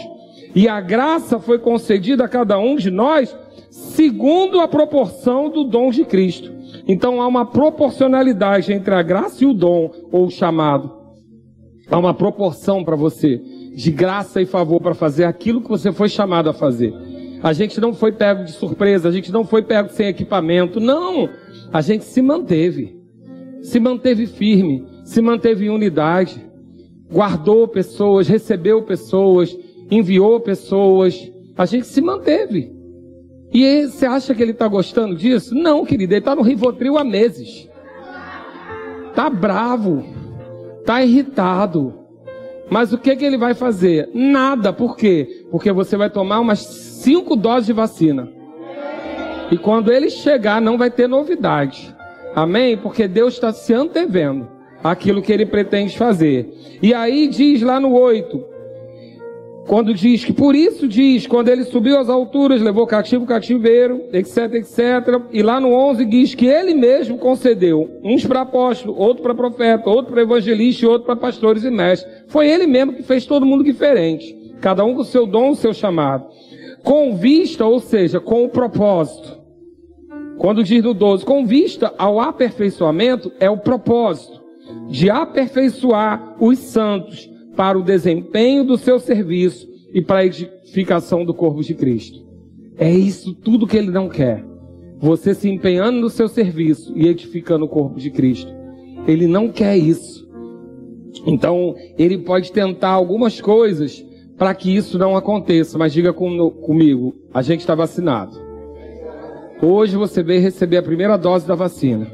E 0.54 0.68
a 0.68 0.80
graça 0.80 1.38
foi 1.38 1.58
concedida 1.58 2.24
a 2.24 2.28
cada 2.28 2.58
um 2.58 2.76
de 2.76 2.90
nós 2.90 3.36
segundo 3.70 4.60
a 4.60 4.68
proporção 4.68 5.50
do 5.50 5.64
dom 5.64 5.90
de 5.90 6.04
Cristo. 6.04 6.52
Então 6.86 7.20
há 7.20 7.26
uma 7.26 7.44
proporcionalidade 7.44 8.72
entre 8.72 8.94
a 8.94 9.02
graça 9.02 9.44
e 9.44 9.46
o 9.46 9.52
dom, 9.52 9.90
ou 10.10 10.26
o 10.26 10.30
chamado. 10.30 10.98
Há 11.90 11.98
uma 11.98 12.14
proporção 12.14 12.84
para 12.84 12.96
você 12.96 13.40
de 13.78 13.92
graça 13.92 14.42
e 14.42 14.44
favor 14.44 14.80
para 14.80 14.92
fazer 14.92 15.22
aquilo 15.22 15.60
que 15.60 15.68
você 15.68 15.92
foi 15.92 16.08
chamado 16.08 16.50
a 16.50 16.52
fazer. 16.52 16.92
A 17.40 17.52
gente 17.52 17.80
não 17.80 17.94
foi 17.94 18.10
pego 18.10 18.42
de 18.42 18.50
surpresa, 18.50 19.08
a 19.08 19.12
gente 19.12 19.30
não 19.30 19.44
foi 19.44 19.62
pego 19.62 19.88
sem 19.90 20.08
equipamento, 20.08 20.80
não. 20.80 21.28
A 21.72 21.80
gente 21.80 22.02
se 22.02 22.20
manteve. 22.20 22.98
Se 23.62 23.78
manteve 23.78 24.26
firme, 24.26 24.84
se 25.04 25.22
manteve 25.22 25.66
em 25.66 25.68
unidade, 25.68 26.44
guardou 27.08 27.68
pessoas, 27.68 28.26
recebeu 28.26 28.82
pessoas, 28.82 29.56
enviou 29.88 30.40
pessoas. 30.40 31.32
A 31.56 31.64
gente 31.64 31.86
se 31.86 32.00
manteve. 32.00 32.72
E 33.52 33.86
você 33.86 34.06
acha 34.06 34.34
que 34.34 34.42
ele 34.42 34.50
está 34.50 34.66
gostando 34.66 35.14
disso? 35.14 35.54
Não, 35.54 35.84
querido, 35.84 36.14
ele 36.14 36.18
está 36.18 36.34
no 36.34 36.42
Rivotril 36.42 36.98
há 36.98 37.04
meses. 37.04 37.68
Está 39.08 39.30
bravo, 39.30 40.04
está 40.80 41.00
irritado, 41.04 42.07
mas 42.70 42.92
o 42.92 42.98
que, 42.98 43.16
que 43.16 43.24
ele 43.24 43.38
vai 43.38 43.54
fazer? 43.54 44.10
Nada. 44.12 44.72
Por 44.72 44.96
quê? 44.96 45.46
Porque 45.50 45.72
você 45.72 45.96
vai 45.96 46.10
tomar 46.10 46.40
umas 46.40 46.60
cinco 46.60 47.34
doses 47.36 47.66
de 47.66 47.72
vacina. 47.72 48.28
E 49.50 49.56
quando 49.56 49.90
ele 49.90 50.10
chegar, 50.10 50.60
não 50.60 50.76
vai 50.76 50.90
ter 50.90 51.08
novidade. 51.08 51.94
Amém? 52.34 52.76
Porque 52.76 53.08
Deus 53.08 53.34
está 53.34 53.52
se 53.52 53.72
antevendo 53.72 54.48
aquilo 54.84 55.22
que 55.22 55.32
ele 55.32 55.46
pretende 55.46 55.96
fazer. 55.96 56.78
E 56.82 56.92
aí 56.92 57.26
diz 57.26 57.62
lá 57.62 57.80
no 57.80 57.94
8: 57.94 58.44
quando 59.68 59.92
diz 59.92 60.24
que 60.24 60.32
por 60.32 60.56
isso 60.56 60.88
diz, 60.88 61.26
quando 61.26 61.48
ele 61.48 61.62
subiu 61.62 61.98
às 61.98 62.08
alturas, 62.08 62.62
levou 62.62 62.86
cativo 62.86 63.26
cativeiro, 63.26 64.02
etc, 64.14 64.54
etc. 64.54 65.20
E 65.30 65.42
lá 65.42 65.60
no 65.60 65.74
11 65.74 66.06
diz 66.06 66.34
que 66.34 66.46
ele 66.46 66.72
mesmo 66.72 67.18
concedeu, 67.18 68.00
uns 68.02 68.24
para 68.24 68.40
apóstolo, 68.40 68.98
outro 68.98 69.22
para 69.22 69.34
profeta, 69.34 69.90
outro 69.90 70.10
para 70.10 70.22
evangelista 70.22 70.86
e 70.86 70.88
outro 70.88 71.04
para 71.04 71.16
pastores 71.16 71.64
e 71.64 71.70
mestres. 71.70 72.10
Foi 72.28 72.48
ele 72.48 72.66
mesmo 72.66 72.94
que 72.94 73.02
fez 73.02 73.26
todo 73.26 73.44
mundo 73.44 73.62
diferente. 73.62 74.34
Cada 74.58 74.82
um 74.86 74.94
com 74.94 75.02
o 75.02 75.04
seu 75.04 75.26
dom, 75.26 75.50
o 75.50 75.54
seu 75.54 75.74
chamado. 75.74 76.26
Com 76.82 77.14
vista, 77.14 77.66
ou 77.66 77.78
seja, 77.78 78.18
com 78.18 78.44
o 78.44 78.48
propósito. 78.48 79.38
Quando 80.38 80.64
diz 80.64 80.82
no 80.82 80.94
12, 80.94 81.26
com 81.26 81.44
vista 81.44 81.92
ao 81.98 82.18
aperfeiçoamento, 82.18 83.30
é 83.38 83.50
o 83.50 83.58
propósito 83.58 84.40
de 84.88 85.10
aperfeiçoar 85.10 86.36
os 86.40 86.58
santos 86.58 87.28
para 87.58 87.76
o 87.76 87.82
desempenho 87.82 88.62
do 88.62 88.78
seu 88.78 89.00
serviço 89.00 89.68
e 89.92 90.00
para 90.00 90.20
a 90.20 90.24
edificação 90.24 91.24
do 91.24 91.34
corpo 91.34 91.60
de 91.60 91.74
Cristo. 91.74 92.24
É 92.78 92.88
isso 92.88 93.34
tudo 93.34 93.66
que 93.66 93.76
ele 93.76 93.90
não 93.90 94.08
quer. 94.08 94.44
Você 95.00 95.34
se 95.34 95.50
empenhando 95.50 95.98
no 95.98 96.08
seu 96.08 96.28
serviço 96.28 96.96
e 96.96 97.08
edificando 97.08 97.64
o 97.64 97.68
corpo 97.68 97.98
de 97.98 98.12
Cristo. 98.12 98.48
Ele 99.08 99.26
não 99.26 99.48
quer 99.48 99.76
isso. 99.76 100.24
Então, 101.26 101.74
ele 101.98 102.18
pode 102.18 102.52
tentar 102.52 102.90
algumas 102.90 103.40
coisas 103.40 104.06
para 104.36 104.54
que 104.54 104.72
isso 104.72 104.96
não 104.96 105.16
aconteça, 105.16 105.76
mas 105.76 105.92
diga 105.92 106.12
com, 106.12 106.50
comigo, 106.50 107.16
a 107.34 107.42
gente 107.42 107.60
está 107.60 107.74
vacinado. 107.74 108.38
Hoje 109.60 109.96
você 109.96 110.22
veio 110.22 110.40
receber 110.40 110.76
a 110.76 110.82
primeira 110.82 111.16
dose 111.16 111.44
da 111.44 111.56
vacina. 111.56 112.06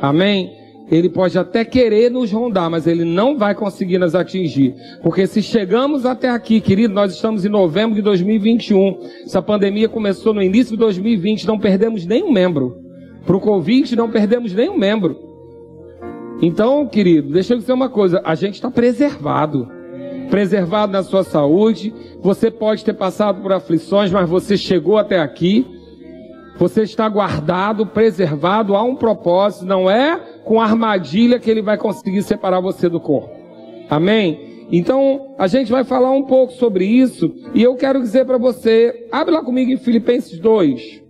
Amém? 0.00 0.57
Ele 0.90 1.08
pode 1.08 1.38
até 1.38 1.64
querer 1.64 2.10
nos 2.10 2.32
rondar, 2.32 2.70
mas 2.70 2.86
ele 2.86 3.04
não 3.04 3.36
vai 3.36 3.54
conseguir 3.54 3.98
nos 3.98 4.14
atingir. 4.14 4.74
Porque 5.02 5.26
se 5.26 5.42
chegamos 5.42 6.06
até 6.06 6.30
aqui, 6.30 6.60
querido, 6.60 6.94
nós 6.94 7.12
estamos 7.12 7.44
em 7.44 7.48
novembro 7.48 7.94
de 7.94 8.02
2021. 8.02 8.98
Essa 9.24 9.42
pandemia 9.42 9.88
começou 9.88 10.32
no 10.32 10.42
início 10.42 10.72
de 10.72 10.78
2020, 10.78 11.46
não 11.46 11.58
perdemos 11.58 12.06
nenhum 12.06 12.32
membro. 12.32 12.78
Para 13.26 13.36
o 13.36 13.40
Covid, 13.40 13.94
não 13.94 14.10
perdemos 14.10 14.54
nenhum 14.54 14.78
membro. 14.78 15.28
Então, 16.40 16.86
querido, 16.86 17.32
deixa 17.32 17.52
eu 17.52 17.58
dizer 17.58 17.72
uma 17.72 17.90
coisa: 17.90 18.22
a 18.24 18.34
gente 18.34 18.54
está 18.54 18.70
preservado. 18.70 19.68
Preservado 20.30 20.92
na 20.92 21.02
sua 21.02 21.22
saúde. 21.22 21.92
Você 22.22 22.50
pode 22.50 22.84
ter 22.84 22.94
passado 22.94 23.42
por 23.42 23.52
aflições, 23.52 24.10
mas 24.10 24.28
você 24.28 24.56
chegou 24.56 24.96
até 24.96 25.18
aqui. 25.18 25.66
Você 26.58 26.82
está 26.82 27.08
guardado, 27.08 27.86
preservado, 27.86 28.74
há 28.74 28.82
um 28.82 28.96
propósito, 28.96 29.64
não 29.64 29.88
é 29.88 30.20
com 30.48 30.58
armadilha 30.58 31.38
que 31.38 31.50
ele 31.50 31.60
vai 31.60 31.76
conseguir 31.76 32.22
separar 32.22 32.58
você 32.58 32.88
do 32.88 32.98
corpo. 32.98 33.28
Amém? 33.90 34.66
Então, 34.72 35.34
a 35.38 35.46
gente 35.46 35.70
vai 35.70 35.84
falar 35.84 36.10
um 36.10 36.22
pouco 36.22 36.54
sobre 36.54 36.86
isso, 36.86 37.34
e 37.54 37.62
eu 37.62 37.76
quero 37.76 38.00
dizer 38.00 38.24
para 38.24 38.38
você, 38.38 39.06
abre 39.12 39.34
lá 39.34 39.44
comigo 39.44 39.70
em 39.70 39.76
Filipenses 39.76 40.38
2. 40.38 41.02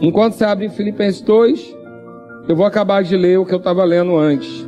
Enquanto 0.00 0.32
você 0.32 0.46
abre 0.46 0.64
em 0.64 0.70
Filipenses 0.70 1.20
2, 1.20 1.76
eu 2.48 2.56
vou 2.56 2.64
acabar 2.64 3.02
de 3.02 3.14
ler 3.14 3.38
o 3.38 3.44
que 3.44 3.52
eu 3.52 3.58
estava 3.58 3.84
lendo 3.84 4.16
antes. 4.16 4.66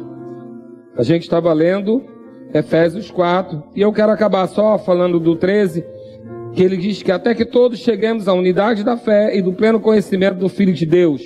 A 0.95 1.03
gente 1.03 1.23
estava 1.23 1.55
lendo 1.55 2.05
Efésios 2.53 3.11
4. 3.11 3.63
E 3.75 3.81
eu 3.81 3.95
quero 3.95 4.13
acabar 4.13 4.47
só 4.47 4.77
falando 4.77 5.19
do 5.19 5.37
13, 5.37 5.83
que 6.55 6.63
ele 6.63 6.77
diz 6.77 7.03
que 7.03 7.11
até 7.11 7.35
que 7.35 7.45
todos 7.45 7.79
cheguemos 7.79 8.29
à 8.29 8.35
unidade 8.35 8.85
da 8.85 8.97
fé 8.97 9.37
e 9.37 9.43
do 9.43 9.53
pleno 9.53 9.81
conhecimento 9.81 10.39
do 10.39 10.49
Filho 10.49 10.73
de 10.73 10.85
Deus, 10.85 11.23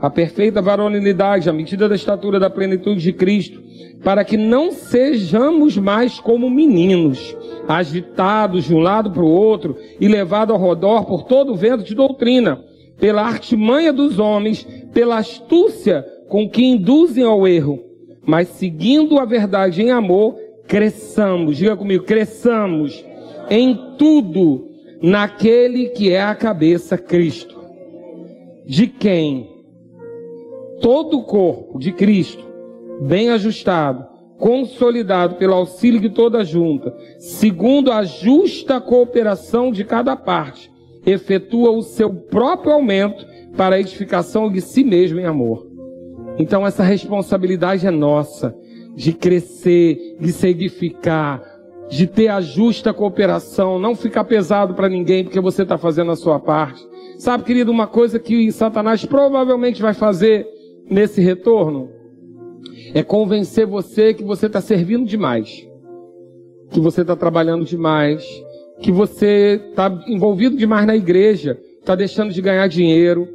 a 0.00 0.10
perfeita 0.10 0.60
varonilidade, 0.60 1.48
a 1.48 1.52
medida 1.52 1.88
da 1.88 1.94
estatura 1.94 2.40
da 2.40 2.50
plenitude 2.50 3.00
de 3.00 3.12
Cristo, 3.12 3.62
para 4.02 4.24
que 4.24 4.36
não 4.36 4.72
sejamos 4.72 5.76
mais 5.76 6.18
como 6.18 6.50
meninos, 6.50 7.36
agitados 7.68 8.64
de 8.64 8.74
um 8.74 8.80
lado 8.80 9.12
para 9.12 9.22
o 9.22 9.30
outro 9.30 9.76
e 10.00 10.08
levados 10.08 10.54
ao 10.54 10.68
redor 10.68 11.04
por 11.04 11.24
todo 11.24 11.52
o 11.52 11.56
vento 11.56 11.84
de 11.84 11.94
doutrina, 11.94 12.60
pela 12.98 13.22
artimanha 13.22 13.92
dos 13.92 14.18
homens, 14.18 14.66
pela 14.92 15.18
astúcia 15.18 16.04
com 16.28 16.48
que 16.48 16.64
induzem 16.64 17.24
ao 17.24 17.46
erro, 17.46 17.78
mas 18.26 18.48
seguindo 18.48 19.18
a 19.18 19.24
verdade 19.24 19.82
em 19.82 19.90
amor, 19.90 20.34
cresçamos, 20.66 21.56
diga 21.56 21.76
comigo, 21.76 22.04
cresçamos 22.04 23.04
em 23.50 23.96
tudo 23.96 24.68
naquele 25.02 25.88
que 25.88 26.10
é 26.12 26.22
a 26.22 26.34
cabeça, 26.34 26.96
Cristo. 26.96 27.60
De 28.64 28.86
quem 28.86 29.50
todo 30.80 31.18
o 31.18 31.24
corpo 31.24 31.78
de 31.78 31.92
Cristo, 31.92 32.44
bem 33.00 33.30
ajustado, 33.30 34.06
consolidado 34.38 35.36
pelo 35.36 35.54
auxílio 35.54 36.00
de 36.00 36.10
toda 36.10 36.44
junta, 36.44 36.92
segundo 37.18 37.92
a 37.92 38.02
justa 38.02 38.80
cooperação 38.80 39.70
de 39.70 39.84
cada 39.84 40.16
parte, 40.16 40.70
efetua 41.06 41.70
o 41.70 41.82
seu 41.82 42.12
próprio 42.12 42.72
aumento 42.72 43.24
para 43.56 43.76
a 43.76 43.80
edificação 43.80 44.50
de 44.50 44.60
si 44.60 44.82
mesmo 44.82 45.20
em 45.20 45.24
amor. 45.24 45.68
Então 46.38 46.66
essa 46.66 46.82
responsabilidade 46.82 47.86
é 47.86 47.90
nossa 47.90 48.54
de 48.94 49.12
crescer, 49.12 50.16
de 50.20 50.32
se 50.32 50.48
edificar, 50.48 51.42
de 51.92 52.06
ter 52.06 52.28
a 52.28 52.40
justa 52.40 52.90
cooperação, 52.94 53.78
não 53.78 53.94
ficar 53.94 54.24
pesado 54.24 54.72
para 54.72 54.88
ninguém 54.88 55.24
porque 55.24 55.38
você 55.38 55.62
está 55.62 55.76
fazendo 55.76 56.10
a 56.10 56.16
sua 56.16 56.40
parte. 56.40 56.82
Sabe, 57.18 57.44
querido, 57.44 57.70
uma 57.70 57.86
coisa 57.86 58.18
que 58.18 58.50
Satanás 58.50 59.04
provavelmente 59.04 59.82
vai 59.82 59.92
fazer 59.92 60.48
nesse 60.88 61.20
retorno 61.20 61.90
é 62.94 63.02
convencer 63.02 63.66
você 63.66 64.14
que 64.14 64.24
você 64.24 64.46
está 64.46 64.58
servindo 64.58 65.04
demais, 65.04 65.68
que 66.70 66.80
você 66.80 67.02
está 67.02 67.14
trabalhando 67.14 67.66
demais, 67.66 68.24
que 68.80 68.90
você 68.90 69.60
está 69.68 70.02
envolvido 70.06 70.56
demais 70.56 70.86
na 70.86 70.96
igreja, 70.96 71.58
está 71.78 71.94
deixando 71.94 72.32
de 72.32 72.40
ganhar 72.40 72.66
dinheiro. 72.68 73.28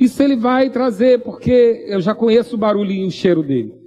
Isso 0.00 0.22
ele 0.22 0.34
vai 0.34 0.70
trazer, 0.70 1.20
porque 1.20 1.84
eu 1.86 2.00
já 2.00 2.14
conheço 2.14 2.56
o 2.56 2.58
barulho 2.58 2.90
e 2.90 3.04
o 3.04 3.10
cheiro 3.10 3.42
dele. 3.42 3.77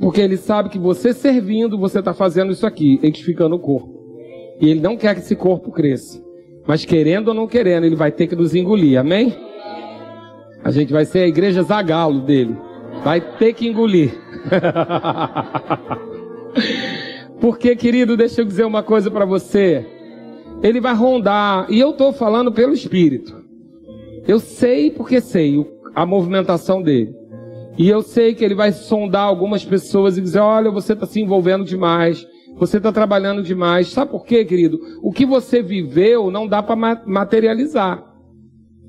Porque 0.00 0.20
ele 0.20 0.36
sabe 0.36 0.68
que 0.68 0.78
você 0.78 1.12
servindo, 1.12 1.78
você 1.78 1.98
está 1.98 2.14
fazendo 2.14 2.52
isso 2.52 2.66
aqui, 2.66 3.00
edificando 3.02 3.56
o 3.56 3.58
corpo. 3.58 3.98
E 4.60 4.68
ele 4.68 4.80
não 4.80 4.96
quer 4.96 5.14
que 5.14 5.20
esse 5.20 5.36
corpo 5.36 5.72
cresça. 5.72 6.22
Mas 6.66 6.84
querendo 6.84 7.28
ou 7.28 7.34
não 7.34 7.46
querendo, 7.46 7.84
ele 7.84 7.96
vai 7.96 8.12
ter 8.12 8.26
que 8.26 8.36
nos 8.36 8.54
engolir. 8.54 8.98
Amém? 8.98 9.34
A 10.62 10.70
gente 10.70 10.92
vai 10.92 11.04
ser 11.04 11.20
a 11.20 11.28
igreja 11.28 11.62
zagalo 11.62 12.20
dele. 12.20 12.56
Vai 13.02 13.20
ter 13.20 13.54
que 13.54 13.66
engolir. 13.66 14.12
Porque, 17.40 17.74
querido, 17.76 18.16
deixa 18.16 18.40
eu 18.40 18.44
dizer 18.44 18.64
uma 18.64 18.82
coisa 18.82 19.10
para 19.10 19.24
você. 19.24 19.86
Ele 20.62 20.80
vai 20.80 20.94
rondar, 20.94 21.70
e 21.70 21.78
eu 21.78 21.90
estou 21.90 22.12
falando 22.12 22.52
pelo 22.52 22.72
Espírito. 22.72 23.36
Eu 24.26 24.40
sei 24.40 24.90
porque 24.90 25.20
sei 25.20 25.64
a 25.94 26.04
movimentação 26.04 26.82
dele. 26.82 27.14
E 27.78 27.88
eu 27.88 28.02
sei 28.02 28.34
que 28.34 28.44
ele 28.44 28.56
vai 28.56 28.72
sondar 28.72 29.22
algumas 29.22 29.64
pessoas 29.64 30.18
e 30.18 30.20
dizer: 30.20 30.40
olha, 30.40 30.70
você 30.70 30.94
está 30.94 31.06
se 31.06 31.20
envolvendo 31.20 31.64
demais, 31.64 32.26
você 32.56 32.78
está 32.78 32.90
trabalhando 32.92 33.40
demais. 33.40 33.88
Sabe 33.88 34.10
por 34.10 34.24
quê, 34.24 34.44
querido? 34.44 34.80
O 35.00 35.12
que 35.12 35.24
você 35.24 35.62
viveu 35.62 36.28
não 36.30 36.48
dá 36.48 36.60
para 36.60 37.04
materializar. 37.06 38.04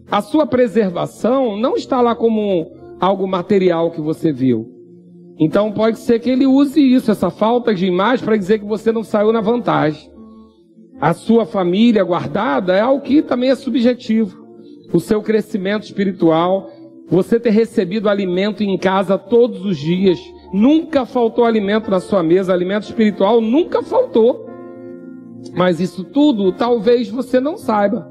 A 0.10 0.22
sua 0.22 0.48
preservação 0.48 1.56
não 1.56 1.76
está 1.76 2.02
lá 2.02 2.16
como 2.16 2.72
algo 3.00 3.28
material 3.28 3.92
que 3.92 4.02
você 4.02 4.32
viu. 4.32 4.68
Então 5.38 5.72
pode 5.72 6.00
ser 6.00 6.20
que 6.20 6.30
ele 6.30 6.48
use 6.48 6.82
isso, 6.82 7.12
essa 7.12 7.30
falta 7.30 7.74
de 7.74 7.86
imagem, 7.86 8.26
para 8.26 8.36
dizer 8.36 8.60
que 8.60 8.66
você 8.66 8.92
não 8.92 9.04
saiu 9.04 9.32
na 9.32 9.40
vantagem. 9.40 10.12
A 11.00 11.14
sua 11.14 11.46
família 11.46 12.04
guardada 12.04 12.76
é 12.76 12.82
algo 12.82 13.04
que 13.04 13.22
também 13.22 13.52
é 13.52 13.56
subjetivo. 13.56 14.38
O 14.92 15.00
seu 15.00 15.22
crescimento 15.22 15.84
espiritual, 15.84 16.70
você 17.10 17.40
ter 17.40 17.50
recebido 17.50 18.08
alimento 18.08 18.64
em 18.64 18.78
casa 18.78 19.18
todos 19.18 19.66
os 19.66 19.78
dias. 19.78 20.20
Nunca 20.54 21.06
faltou 21.06 21.44
alimento 21.44 21.90
na 21.90 22.00
sua 22.00 22.22
mesa, 22.22 22.54
alimento 22.54 22.84
espiritual 22.84 23.42
nunca 23.42 23.82
faltou. 23.82 24.48
Mas 25.56 25.80
isso 25.80 26.04
tudo 26.04 26.52
talvez 26.52 27.10
você 27.10 27.40
não 27.40 27.58
saiba. 27.58 28.08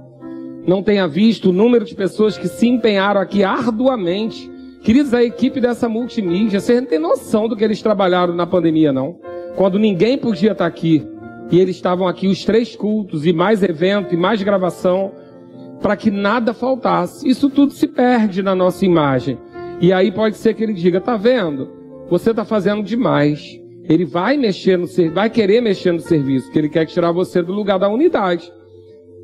Não 0.66 0.83
tenha 0.83 1.07
visto 1.07 1.51
o 1.51 1.53
número 1.53 1.85
de 1.85 1.95
pessoas 1.95 2.37
que 2.37 2.49
se 2.49 2.66
empenharam 2.66 3.20
aqui 3.20 3.45
arduamente. 3.45 4.51
Queridos, 4.83 5.15
a 5.15 5.23
equipe 5.23 5.61
dessa 5.61 5.89
multimídia, 5.89 6.61
vocês 6.61 6.81
não 6.81 6.89
têm 6.89 6.99
noção 6.99 7.49
do 7.49 7.57
que 7.57 7.65
eles 7.65 7.83
trabalharam 7.83 8.35
na 8.35 8.47
pandemia, 8.47 8.93
não. 8.93 9.19
Quando 9.57 9.79
ninguém 9.79 10.19
podia 10.19 10.53
estar 10.53 10.66
aqui. 10.66 11.07
E 11.51 11.59
eles 11.59 11.77
estavam 11.77 12.07
aqui 12.07 12.29
os 12.29 12.45
três 12.45 12.77
cultos, 12.77 13.25
e 13.25 13.33
mais 13.33 13.62
evento, 13.62 14.15
e 14.15 14.19
mais 14.19 14.43
gravação 14.43 15.12
para 15.81 15.97
que 15.97 16.11
nada 16.11 16.53
faltasse. 16.53 17.29
Isso 17.29 17.49
tudo 17.49 17.73
se 17.73 17.87
perde 17.87 18.43
na 18.43 18.55
nossa 18.55 18.85
imagem. 18.85 19.39
E 19.81 19.93
aí 19.93 20.11
pode 20.11 20.37
ser 20.37 20.55
que 20.55 20.63
ele 20.63 20.73
diga: 20.73 21.01
tá 21.01 21.17
vendo? 21.17 21.69
Você 22.11 22.31
está 22.31 22.45
fazendo 22.45 22.83
demais. 22.83 23.61
Ele 23.89 24.05
vai 24.05 24.37
mexer 24.37 24.77
no 24.77 24.87
vai 25.13 25.31
querer 25.31 25.63
mexer 25.63 25.93
no 25.93 26.01
serviço, 26.01 26.47
porque 26.47 26.59
ele 26.59 26.69
quer 26.69 26.85
tirar 26.85 27.11
você 27.11 27.43
do 27.43 27.53
lugar 27.53 27.79
da 27.79 27.89
unidade. 27.89 28.53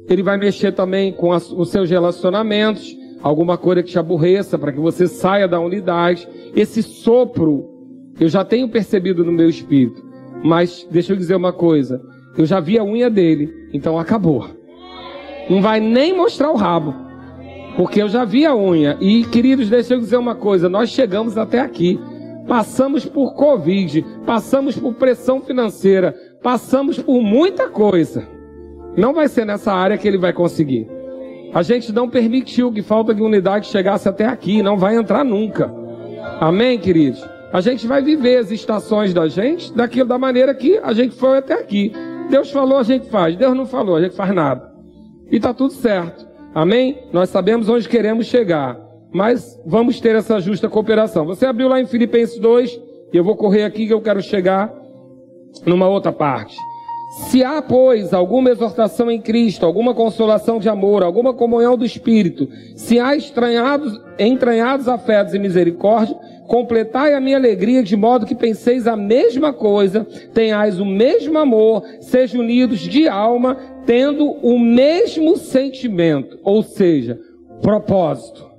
Ele 0.09 0.23
vai 0.23 0.39
mexer 0.39 0.73
também 0.73 1.13
com 1.13 1.31
os 1.31 1.71
seus 1.71 1.89
relacionamentos, 1.89 2.97
alguma 3.23 3.59
coisa 3.59 3.83
que 3.83 3.91
te 3.91 3.99
aborreça, 3.99 4.59
para 4.59 4.73
que 4.73 4.81
você 4.81 5.07
saia 5.07 5.49
da 5.49 5.61
unidade. 5.61 6.29
Esse 6.55 6.83
sopro, 6.83 7.69
eu 8.19 8.29
já 8.29 8.45
tenho 8.45 8.69
percebido 8.69 9.25
no 9.25 9.33
meu 9.33 9.49
espírito. 9.49 10.03
Mas 10.43 10.87
deixa 10.91 11.13
eu 11.13 11.17
dizer 11.17 11.35
uma 11.35 11.53
coisa: 11.53 12.01
eu 12.37 12.47
já 12.47 12.61
vi 12.61 12.79
a 12.79 12.85
unha 12.85 13.11
dele, 13.11 13.51
então 13.73 13.99
acabou. 13.99 14.47
Não 15.49 15.61
vai 15.61 15.81
nem 15.81 16.17
mostrar 16.17 16.51
o 16.51 16.57
rabo. 16.57 16.95
Porque 17.77 18.01
eu 18.01 18.09
já 18.09 18.25
vi 18.25 18.47
a 18.47 18.55
unha. 18.55 18.97
E, 19.01 19.25
queridos, 19.25 19.69
deixa 19.69 19.95
eu 19.95 20.01
dizer 20.01 20.17
uma 20.17 20.35
coisa: 20.35 20.69
nós 20.69 20.91
chegamos 20.91 21.37
até 21.37 21.61
aqui. 21.61 21.99
Passamos 22.47 23.07
por 23.07 23.35
Covid, 23.35 24.05
passamos 24.27 24.79
por 24.79 24.93
pressão 24.95 25.41
financeira, 25.41 26.15
passamos 26.43 26.99
por 26.99 27.23
muita 27.23 27.69
coisa. 27.69 28.29
Não 28.95 29.15
vai 29.15 29.29
ser 29.29 29.47
nessa 29.47 29.73
área 29.73 29.97
que 29.97 30.07
ele 30.07 30.19
vai 30.19 30.33
conseguir. 30.33 30.87
A 31.55 31.63
gente 31.63 31.91
não 31.91 32.09
permitiu 32.09 32.71
que 32.71 32.83
falta 32.83 33.15
de 33.15 33.23
unidade 33.23 33.69
chegasse 33.69 34.09
até 34.11 34.27
aqui, 34.27 34.63
não 34.63 34.77
vai 34.77 34.95
entrar 34.95 35.25
nunca. 35.25 35.73
Amém, 36.39 36.79
queridos? 36.79 37.27
A 37.51 37.63
gente 37.63 37.87
vai 37.87 38.03
viver 38.03 38.37
as 38.37 38.51
estações 38.51 39.15
da 39.15 39.27
gente 39.27 39.73
daquilo 39.73 40.09
da 40.09 40.19
maneira 40.19 40.55
que 40.55 40.79
a 40.83 40.93
gente 40.93 41.15
foi 41.15 41.39
até 41.39 41.55
aqui. 41.55 41.93
Deus 42.29 42.51
falou, 42.51 42.77
a 42.77 42.83
gente 42.83 43.09
faz. 43.09 43.37
Deus 43.37 43.57
não 43.57 43.65
falou, 43.65 43.97
a 43.97 44.03
gente 44.03 44.15
faz 44.15 44.35
nada 44.35 44.74
e 45.31 45.37
está 45.37 45.53
tudo 45.53 45.73
certo. 45.73 46.27
Amém? 46.55 46.99
Nós 47.13 47.31
sabemos 47.31 47.69
onde 47.69 47.89
queremos 47.89 48.27
chegar, 48.27 48.79
mas 49.13 49.61
vamos 49.67 50.01
ter 50.01 50.15
essa 50.15 50.41
justa 50.41 50.69
cooperação. 50.69 51.27
Você 51.27 51.47
abriu 51.47 51.69
lá 51.69 51.81
em 51.81 51.87
Filipenses 51.87 52.39
2, 52.39 52.81
e 53.13 53.17
eu 53.17 53.25
vou 53.25 53.37
correr 53.37 53.65
aqui 53.65 53.87
que 53.87 53.93
eu 53.93 54.01
quero 54.01 54.23
chegar 54.23 54.73
numa 55.67 55.89
outra 55.89 56.13
parte. 56.13 56.57
Se 57.29 57.45
há, 57.45 57.63
pois, 57.63 58.13
alguma 58.13 58.51
exortação 58.51 59.09
em 59.09 59.21
Cristo, 59.21 59.65
alguma 59.65 59.95
consolação 59.95 60.59
de 60.59 60.69
amor, 60.69 61.05
alguma 61.05 61.33
comunhão 61.33 61.77
do 61.77 61.85
Espírito, 61.85 62.49
se 62.75 62.99
há 62.99 63.15
estranhados, 63.15 64.01
entranhados 64.19 64.89
afetos 64.89 65.33
e 65.33 65.39
misericórdia, 65.39 66.17
completai 66.47 67.15
a 67.15 67.21
minha 67.21 67.37
alegria 67.37 67.83
de 67.83 67.97
modo 67.97 68.27
que 68.27 68.35
penseis 68.35 68.87
a 68.87 68.97
mesma 68.97 69.53
coisa, 69.53 70.05
tenhais 70.33 70.79
o 70.79 70.85
mesmo 70.85 71.39
amor, 71.39 71.83
sejam 72.01 72.41
unidos 72.41 72.81
de 72.81 73.09
alma, 73.09 73.57
tendo 73.87 74.25
o 74.25 74.59
mesmo 74.59 75.37
sentimento, 75.37 76.39
ou 76.43 76.63
seja, 76.63 77.19
propósito. 77.63 78.55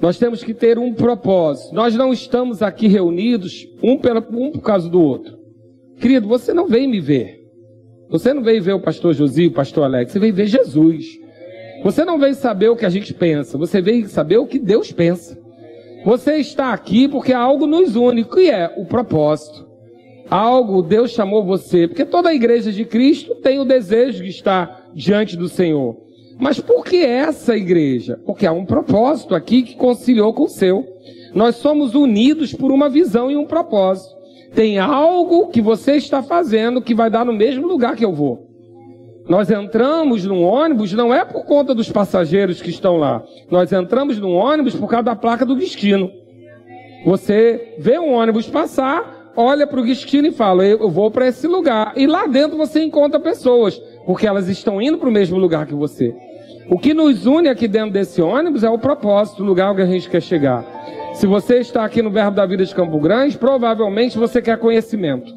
Nós 0.00 0.18
temos 0.18 0.42
que 0.42 0.54
ter 0.54 0.78
um 0.78 0.94
propósito. 0.94 1.74
Nós 1.74 1.94
não 1.94 2.12
estamos 2.12 2.62
aqui 2.62 2.88
reunidos 2.88 3.68
um, 3.82 3.98
pela, 3.98 4.26
um 4.30 4.50
por 4.50 4.62
causa 4.62 4.88
do 4.88 5.00
outro. 5.00 5.38
Querido, 5.98 6.26
você 6.26 6.54
não 6.54 6.66
veio 6.66 6.88
me 6.88 7.00
ver. 7.00 7.38
Você 8.08 8.32
não 8.32 8.42
veio 8.42 8.62
ver 8.62 8.72
o 8.72 8.80
pastor 8.80 9.14
Josi, 9.14 9.46
o 9.46 9.52
pastor 9.52 9.84
Alex, 9.84 10.12
você 10.12 10.18
veio 10.18 10.34
ver 10.34 10.46
Jesus. 10.46 11.04
Você 11.84 12.04
não 12.04 12.18
veio 12.18 12.34
saber 12.34 12.68
o 12.68 12.76
que 12.76 12.84
a 12.84 12.90
gente 12.90 13.14
pensa, 13.14 13.56
você 13.56 13.80
veio 13.80 14.06
saber 14.08 14.38
o 14.38 14.46
que 14.46 14.58
Deus 14.58 14.92
pensa. 14.92 15.39
Você 16.04 16.36
está 16.36 16.72
aqui 16.72 17.08
porque 17.08 17.32
algo 17.32 17.66
nos 17.66 17.96
une, 17.96 18.24
que 18.24 18.50
é 18.50 18.72
o 18.76 18.86
propósito 18.86 19.70
algo 20.30 20.80
Deus 20.80 21.10
chamou 21.10 21.44
você, 21.44 21.88
porque 21.88 22.04
toda 22.04 22.28
a 22.28 22.34
igreja 22.34 22.70
de 22.70 22.84
Cristo 22.84 23.34
tem 23.34 23.58
o 23.58 23.64
desejo 23.64 24.22
de 24.22 24.30
estar 24.30 24.88
diante 24.94 25.36
do 25.36 25.48
Senhor. 25.48 25.96
Mas 26.38 26.58
por 26.60 26.84
que 26.84 27.04
essa 27.04 27.56
igreja? 27.56 28.18
Porque 28.24 28.46
há 28.46 28.52
um 28.52 28.64
propósito 28.64 29.34
aqui 29.34 29.62
que 29.62 29.74
conciliou 29.74 30.32
com 30.32 30.44
o 30.44 30.48
seu. 30.48 30.86
Nós 31.34 31.56
somos 31.56 31.94
unidos 31.94 32.54
por 32.54 32.70
uma 32.70 32.88
visão 32.88 33.30
e 33.30 33.36
um 33.36 33.44
propósito. 33.44 34.16
Tem 34.54 34.78
algo 34.78 35.48
que 35.48 35.60
você 35.60 35.96
está 35.96 36.22
fazendo 36.22 36.80
que 36.80 36.94
vai 36.94 37.10
dar 37.10 37.26
no 37.26 37.32
mesmo 37.32 37.66
lugar 37.66 37.94
que 37.94 38.04
eu 38.04 38.12
vou. 38.12 38.49
Nós 39.30 39.48
entramos 39.48 40.26
num 40.26 40.42
ônibus 40.42 40.92
não 40.92 41.14
é 41.14 41.24
por 41.24 41.44
conta 41.44 41.72
dos 41.72 41.88
passageiros 41.88 42.60
que 42.60 42.68
estão 42.68 42.96
lá. 42.96 43.22
Nós 43.48 43.72
entramos 43.72 44.18
num 44.18 44.34
ônibus 44.34 44.74
por 44.74 44.88
causa 44.88 45.04
da 45.04 45.14
placa 45.14 45.46
do 45.46 45.54
destino. 45.54 46.10
Você 47.04 47.76
vê 47.78 47.96
um 47.96 48.12
ônibus 48.12 48.48
passar, 48.48 49.30
olha 49.36 49.68
para 49.68 49.78
o 49.78 49.86
destino 49.86 50.26
e 50.26 50.32
fala: 50.32 50.66
Eu 50.66 50.90
vou 50.90 51.12
para 51.12 51.28
esse 51.28 51.46
lugar. 51.46 51.92
E 51.94 52.08
lá 52.08 52.26
dentro 52.26 52.58
você 52.58 52.82
encontra 52.82 53.20
pessoas, 53.20 53.80
porque 54.04 54.26
elas 54.26 54.48
estão 54.48 54.82
indo 54.82 54.98
para 54.98 55.08
o 55.08 55.12
mesmo 55.12 55.38
lugar 55.38 55.64
que 55.64 55.74
você. 55.74 56.12
O 56.68 56.76
que 56.76 56.92
nos 56.92 57.24
une 57.24 57.48
aqui 57.48 57.68
dentro 57.68 57.92
desse 57.92 58.20
ônibus 58.20 58.64
é 58.64 58.68
o 58.68 58.80
propósito, 58.80 59.44
o 59.44 59.46
lugar 59.46 59.70
onde 59.70 59.82
a 59.82 59.86
gente 59.86 60.10
quer 60.10 60.22
chegar. 60.22 60.66
Se 61.14 61.28
você 61.28 61.58
está 61.58 61.84
aqui 61.84 62.02
no 62.02 62.10
Verbo 62.10 62.34
da 62.34 62.46
Vida 62.46 62.64
de 62.64 62.74
Campo 62.74 62.98
Grande, 62.98 63.38
provavelmente 63.38 64.18
você 64.18 64.42
quer 64.42 64.58
conhecimento. 64.58 65.32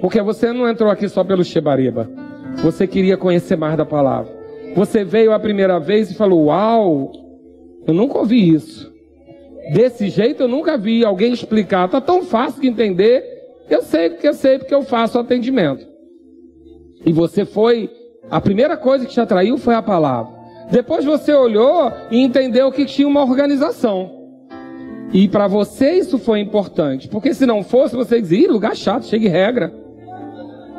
Porque 0.00 0.20
você 0.20 0.52
não 0.52 0.68
entrou 0.68 0.90
aqui 0.90 1.08
só 1.08 1.22
pelo 1.22 1.44
Shebariba. 1.44 2.17
Você 2.62 2.86
queria 2.86 3.16
conhecer 3.16 3.56
mais 3.56 3.76
da 3.76 3.86
palavra. 3.86 4.36
Você 4.74 5.04
veio 5.04 5.32
a 5.32 5.38
primeira 5.38 5.78
vez 5.78 6.10
e 6.10 6.14
falou: 6.14 6.46
Uau, 6.46 7.12
eu 7.86 7.94
nunca 7.94 8.18
ouvi 8.18 8.52
isso. 8.52 8.92
Desse 9.72 10.08
jeito 10.08 10.42
eu 10.42 10.48
nunca 10.48 10.76
vi 10.76 11.04
alguém 11.04 11.32
explicar. 11.32 11.86
Está 11.86 12.00
tão 12.00 12.22
fácil 12.22 12.60
de 12.60 12.68
entender. 12.68 13.24
Eu 13.70 13.82
sei 13.82 14.10
porque 14.10 14.26
eu 14.26 14.34
sei 14.34 14.58
porque 14.58 14.74
eu 14.74 14.82
faço 14.82 15.18
atendimento. 15.18 15.86
E 17.04 17.12
você 17.12 17.44
foi. 17.44 17.90
A 18.30 18.40
primeira 18.40 18.76
coisa 18.76 19.06
que 19.06 19.12
te 19.12 19.20
atraiu 19.20 19.56
foi 19.56 19.74
a 19.74 19.80
palavra. 19.80 20.32
Depois 20.70 21.04
você 21.04 21.32
olhou 21.32 21.90
e 22.10 22.20
entendeu 22.20 22.70
que 22.70 22.84
tinha 22.84 23.08
uma 23.08 23.22
organização. 23.22 24.10
E 25.12 25.26
para 25.28 25.46
você 25.46 25.92
isso 25.92 26.18
foi 26.18 26.40
importante. 26.40 27.08
Porque 27.08 27.32
se 27.32 27.46
não 27.46 27.62
fosse, 27.62 27.96
você 27.96 28.20
dizia, 28.20 28.50
lugar 28.50 28.76
chato, 28.76 29.06
chega 29.06 29.24
de 29.24 29.30
regra. 29.30 29.72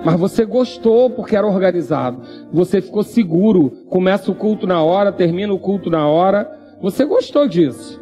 Mas 0.03 0.19
você 0.19 0.45
gostou 0.45 1.09
porque 1.09 1.35
era 1.35 1.45
organizado. 1.45 2.21
Você 2.51 2.81
ficou 2.81 3.03
seguro. 3.03 3.71
Começa 3.89 4.31
o 4.31 4.35
culto 4.35 4.65
na 4.65 4.81
hora, 4.81 5.11
termina 5.11 5.53
o 5.53 5.59
culto 5.59 5.89
na 5.89 6.07
hora. 6.07 6.49
Você 6.81 7.05
gostou 7.05 7.47
disso. 7.47 8.01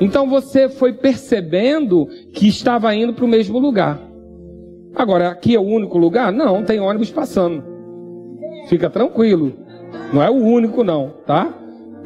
Então 0.00 0.28
você 0.28 0.68
foi 0.68 0.92
percebendo 0.92 2.06
que 2.32 2.48
estava 2.48 2.94
indo 2.94 3.12
para 3.12 3.24
o 3.24 3.28
mesmo 3.28 3.58
lugar. 3.58 4.00
Agora, 4.94 5.28
aqui 5.28 5.54
é 5.54 5.58
o 5.58 5.62
único 5.62 5.98
lugar? 5.98 6.32
Não, 6.32 6.64
tem 6.64 6.80
ônibus 6.80 7.10
passando. 7.10 7.62
Fica 8.68 8.90
tranquilo. 8.90 9.52
Não 10.12 10.22
é 10.22 10.30
o 10.30 10.34
único, 10.34 10.82
não, 10.82 11.14
tá? 11.26 11.54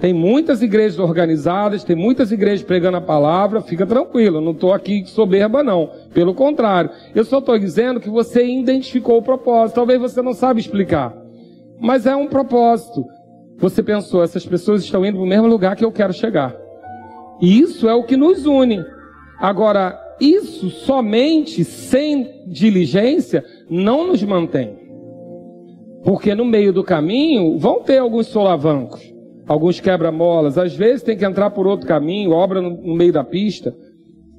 Tem 0.05 0.13
muitas 0.13 0.61
igrejas 0.61 0.99
organizadas, 0.99 1.83
tem 1.83 1.97
muitas 1.97 2.31
igrejas 2.31 2.63
pregando 2.63 2.99
a 2.99 3.01
palavra, 3.01 3.63
fica 3.63 3.87
tranquilo, 3.87 4.39
não 4.39 4.53
estou 4.53 4.75
aqui 4.75 5.03
soberba 5.07 5.63
não. 5.63 5.89
Pelo 6.13 6.35
contrário, 6.35 6.91
eu 7.15 7.25
só 7.25 7.39
estou 7.39 7.59
dizendo 7.59 7.99
que 7.99 8.11
você 8.11 8.45
identificou 8.45 9.17
o 9.17 9.23
propósito. 9.23 9.77
Talvez 9.77 9.99
você 9.99 10.21
não 10.21 10.35
sabe 10.35 10.61
explicar, 10.61 11.17
mas 11.81 12.05
é 12.05 12.15
um 12.15 12.27
propósito. 12.27 13.03
Você 13.57 13.83
pensou, 13.83 14.23
essas 14.23 14.45
pessoas 14.45 14.85
estão 14.85 15.07
indo 15.07 15.17
para 15.17 15.25
o 15.25 15.27
mesmo 15.27 15.47
lugar 15.47 15.75
que 15.75 15.87
eu 15.87 15.91
quero 15.91 16.13
chegar. 16.13 16.55
E 17.41 17.59
isso 17.59 17.89
é 17.89 17.95
o 17.95 18.05
que 18.05 18.15
nos 18.15 18.45
une. 18.45 18.85
Agora, 19.41 19.99
isso 20.21 20.69
somente 20.69 21.65
sem 21.65 22.45
diligência 22.47 23.43
não 23.71 24.07
nos 24.07 24.23
mantém. 24.23 24.77
Porque 26.05 26.35
no 26.35 26.45
meio 26.45 26.75
do 26.75 26.85
caminho 26.85 27.59
vão 27.59 27.81
ter 27.81 27.97
alguns 27.97 28.27
solavancos 28.27 29.14
alguns 29.47 29.81
quebra-molas. 29.81 30.59
Às 30.59 30.75
vezes 30.75 31.03
tem 31.03 31.17
que 31.17 31.25
entrar 31.25 31.51
por 31.51 31.67
outro 31.67 31.87
caminho, 31.87 32.31
obra 32.31 32.61
no, 32.61 32.95
meio 32.95 33.13
da 33.13 33.25
pista. 33.25 33.75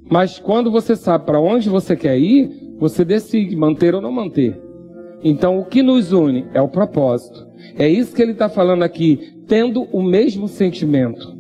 Mas 0.10 0.40
quando 0.40 0.72
você 0.72 0.96
sabe 0.96 1.26
para 1.26 1.40
onde 1.40 1.70
você 1.70 1.96
quer 1.96 2.18
ir, 2.18 2.76
você 2.78 3.04
decide 3.04 3.56
manter 3.56 3.96
ou 3.96 4.02
não 4.02 4.12
manter. 4.12 4.60
Então 5.24 5.60
o 5.60 5.66
que 5.66 5.82
nos 5.82 6.12
une 6.12 6.46
é 6.54 6.62
o 6.62 6.68
propósito. 6.68 7.46
É 7.78 7.88
isso 7.88 8.16
que 8.16 8.22
ele 8.22 8.34
está 8.34 8.48
falando 8.48 8.84
aqui, 8.84 9.42
tendo 9.48 9.84
o 9.92 10.04
mesmo 10.04 10.48
sentimento. 10.48 11.36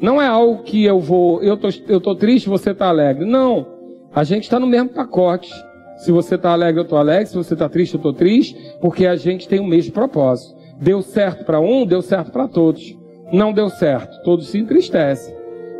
Não 0.00 0.20
é 0.20 0.26
algo 0.26 0.62
que 0.62 0.84
eu 0.84 1.00
vou, 1.00 1.42
eu 1.42 1.56
tô, 1.56 1.68
eu 1.88 2.00
tô 2.00 2.14
triste, 2.14 2.48
você 2.48 2.70
está 2.72 2.88
alegre. 2.88 3.24
Não. 3.24 3.66
A 4.14 4.24
gente 4.24 4.44
está 4.44 4.60
no 4.60 4.66
mesmo 4.66 4.90
pacote. 4.90 5.50
Se 5.98 6.12
você 6.12 6.34
está 6.34 6.52
alegre, 6.52 6.80
eu 6.80 6.84
estou 6.84 6.98
alegre. 6.98 7.26
Se 7.26 7.34
você 7.34 7.54
está 7.54 7.68
triste, 7.68 7.94
eu 7.94 7.98
estou 7.98 8.12
triste. 8.12 8.56
Porque 8.80 9.06
a 9.06 9.16
gente 9.16 9.48
tem 9.48 9.60
o 9.60 9.66
mesmo 9.66 9.92
propósito. 9.92 10.55
Deu 10.80 11.00
certo 11.00 11.44
para 11.44 11.60
um, 11.60 11.86
deu 11.86 12.02
certo 12.02 12.30
para 12.30 12.46
todos. 12.46 12.96
Não 13.32 13.52
deu 13.52 13.68
certo, 13.68 14.22
todos 14.22 14.48
se 14.48 14.58
entristecem, 14.58 15.34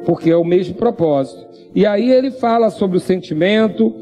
porque 0.05 0.31
é 0.31 0.36
o 0.36 0.44
mesmo 0.44 0.74
propósito. 0.74 1.47
E 1.74 1.86
aí 1.86 2.10
ele 2.10 2.31
fala 2.31 2.70
sobre 2.70 2.97
o 2.97 3.01
sentimento, 3.01 3.94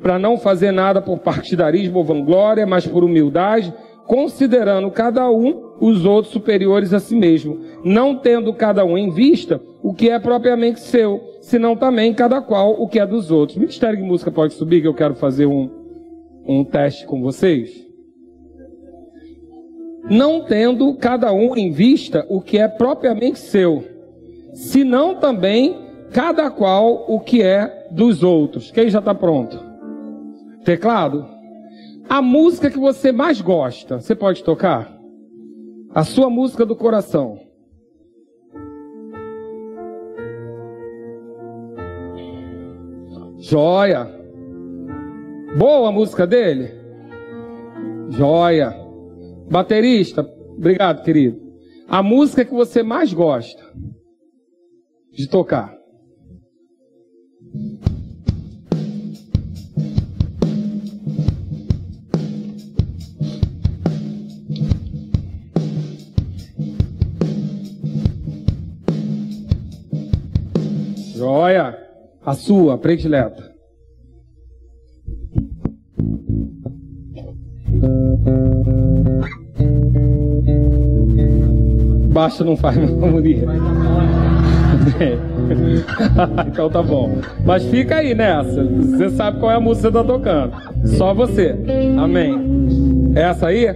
para 0.00 0.18
não 0.18 0.36
fazer 0.36 0.72
nada 0.72 1.00
por 1.00 1.18
partidarismo 1.18 1.98
ou 1.98 2.04
vanglória, 2.04 2.66
mas 2.66 2.86
por 2.86 3.04
humildade, 3.04 3.72
considerando 4.06 4.90
cada 4.90 5.30
um 5.30 5.74
os 5.80 6.04
outros 6.04 6.32
superiores 6.32 6.92
a 6.92 6.98
si 6.98 7.14
mesmo, 7.14 7.60
não 7.84 8.16
tendo 8.16 8.52
cada 8.52 8.84
um 8.84 8.96
em 8.96 9.10
vista 9.10 9.60
o 9.82 9.92
que 9.92 10.08
é 10.10 10.18
propriamente 10.18 10.80
seu, 10.80 11.20
senão 11.40 11.76
também 11.76 12.14
cada 12.14 12.40
qual 12.40 12.72
o 12.80 12.88
que 12.88 12.98
é 12.98 13.06
dos 13.06 13.30
outros. 13.30 13.58
Ministério 13.58 13.98
de 13.98 14.02
Música 14.02 14.30
pode 14.30 14.54
subir, 14.54 14.80
que 14.80 14.88
eu 14.88 14.94
quero 14.94 15.14
fazer 15.14 15.46
um, 15.46 15.70
um 16.44 16.64
teste 16.64 17.06
com 17.06 17.20
vocês 17.20 17.87
não 20.04 20.44
tendo 20.44 20.94
cada 20.94 21.32
um 21.32 21.56
em 21.56 21.70
vista 21.70 22.24
o 22.28 22.40
que 22.40 22.58
é 22.58 22.68
propriamente 22.68 23.38
seu, 23.38 23.84
senão 24.54 25.16
também 25.16 25.76
cada 26.12 26.50
qual 26.50 27.04
o 27.08 27.20
que 27.20 27.42
é 27.42 27.88
dos 27.90 28.22
outros. 28.22 28.70
Quem 28.70 28.88
já 28.88 28.98
está 28.98 29.14
pronto? 29.14 29.58
Teclado? 30.64 31.26
A 32.08 32.22
música 32.22 32.70
que 32.70 32.78
você 32.78 33.12
mais 33.12 33.40
gosta, 33.40 34.00
você 34.00 34.14
pode 34.14 34.42
tocar? 34.42 34.96
A 35.94 36.04
sua 36.04 36.30
música 36.30 36.64
do 36.64 36.74
coração. 36.74 37.38
Joia. 43.38 44.08
Boa 45.56 45.88
a 45.88 45.92
música 45.92 46.26
dele? 46.26 46.70
Joia. 48.10 48.87
Baterista, 49.50 50.20
obrigado, 50.56 51.02
querido. 51.02 51.40
A 51.88 52.02
música 52.02 52.44
que 52.44 52.52
você 52.52 52.82
mais 52.82 53.12
gosta 53.12 53.62
de 55.10 55.26
tocar. 55.26 55.76
Joia, 71.16 71.76
a 72.24 72.34
sua 72.34 72.78
predileta. 72.78 73.47
Baixo 82.18 82.44
não 82.44 82.56
faz 82.56 82.76
harmonia. 82.76 83.46
então 86.48 86.68
tá 86.68 86.82
bom. 86.82 87.18
Mas 87.44 87.64
fica 87.66 87.94
aí 87.96 88.12
nessa. 88.12 88.64
Você 88.64 89.10
sabe 89.10 89.38
qual 89.38 89.52
é 89.52 89.54
a 89.54 89.60
música 89.60 89.88
que 89.88 89.96
você 89.96 90.02
tá 90.02 90.12
tocando. 90.12 90.52
Só 90.96 91.14
você. 91.14 91.54
Amém. 91.96 93.12
É 93.14 93.22
essa 93.22 93.46
aí? 93.46 93.68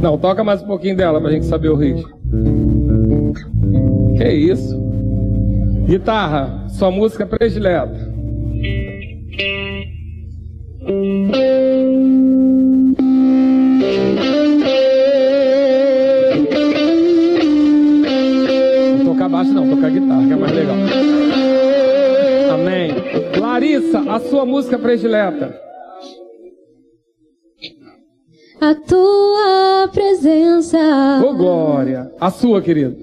Não, 0.00 0.16
toca 0.16 0.42
mais 0.42 0.62
um 0.62 0.66
pouquinho 0.66 0.96
dela 0.96 1.20
pra 1.20 1.30
gente 1.30 1.44
saber 1.44 1.68
o 1.68 1.76
ritmo. 1.76 2.08
Que 4.16 4.30
isso? 4.30 4.80
Guitarra, 5.86 6.68
sua 6.68 6.90
música 6.90 7.26
predileta. 7.26 8.08
A 24.10 24.18
sua 24.18 24.44
música 24.44 24.76
predileta. 24.76 25.54
A 28.60 28.74
tua 28.74 29.88
presença. 29.92 30.78
Ô 31.24 31.30
oh, 31.30 31.34
glória. 31.34 32.12
A 32.20 32.30
sua, 32.30 32.60
querido. 32.60 32.96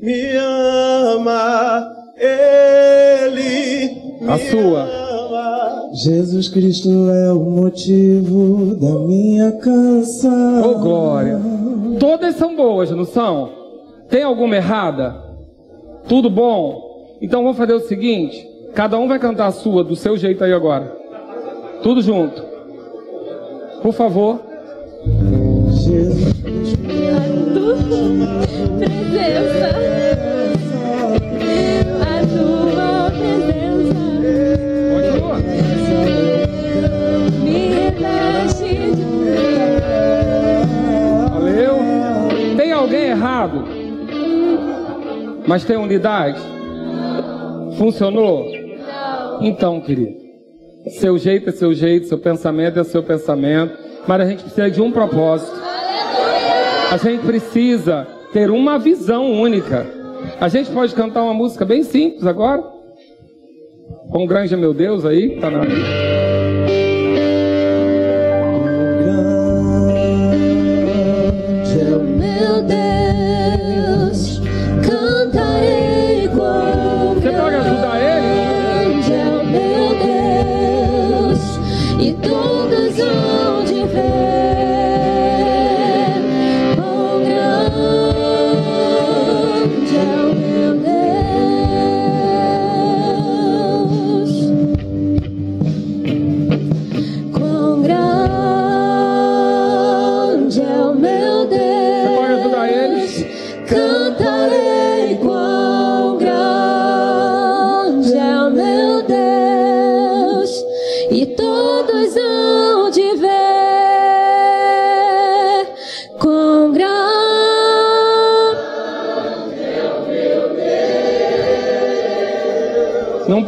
Me 0.00 0.36
ama, 0.36 1.88
Ele. 2.16 3.90
A 4.28 4.38
sua. 4.50 4.82
Ama. 4.82 5.90
Jesus 5.94 6.48
Cristo 6.48 6.88
é 7.10 7.32
o 7.32 7.40
motivo 7.40 8.74
da 8.74 9.06
minha 9.06 9.52
canção. 9.52 10.62
Ô 10.62 10.70
oh, 10.72 10.78
glória. 10.80 11.40
Todas 12.00 12.34
são 12.34 12.56
boas, 12.56 12.90
não 12.90 13.04
são? 13.04 13.50
Tem 14.10 14.24
alguma 14.24 14.56
errada? 14.56 15.21
Tudo 16.08 16.28
bom? 16.28 17.16
Então 17.20 17.42
vamos 17.42 17.56
fazer 17.56 17.74
o 17.74 17.80
seguinte: 17.80 18.52
Cada 18.74 18.98
um 18.98 19.06
vai 19.06 19.18
cantar 19.18 19.48
a 19.48 19.52
sua 19.52 19.84
do 19.84 19.94
seu 19.94 20.16
jeito 20.16 20.42
aí 20.42 20.52
agora. 20.52 20.96
Tudo 21.82 22.00
junto. 22.00 22.42
Por 23.82 23.92
favor. 23.92 24.40
Presença. 28.78 29.72
Valeu. 41.30 41.78
Tem 42.56 42.72
alguém 42.72 43.10
errado? 43.10 43.71
Mas 45.46 45.64
tem 45.64 45.76
unidade? 45.76 46.40
Funcionou? 47.78 48.50
Então, 49.40 49.80
querido. 49.80 50.22
Seu 50.98 51.16
jeito 51.16 51.48
é 51.48 51.52
seu 51.52 51.72
jeito, 51.72 52.06
seu 52.06 52.18
pensamento 52.18 52.78
é 52.78 52.84
seu 52.84 53.02
pensamento. 53.02 53.76
Mas 54.06 54.20
a 54.20 54.24
gente 54.24 54.42
precisa 54.42 54.70
de 54.70 54.80
um 54.80 54.90
propósito. 54.90 55.60
A 56.90 56.96
gente 56.96 57.24
precisa 57.24 58.06
ter 58.32 58.50
uma 58.50 58.78
visão 58.78 59.30
única. 59.30 59.86
A 60.40 60.48
gente 60.48 60.70
pode 60.70 60.94
cantar 60.94 61.22
uma 61.22 61.34
música 61.34 61.64
bem 61.64 61.82
simples 61.82 62.26
agora? 62.26 62.62
Com 64.10 64.26
grande 64.26 64.54
é 64.54 64.56
meu 64.56 64.74
Deus 64.74 65.04
aí, 65.04 65.40
tá 65.40 65.50
na. 65.50 65.62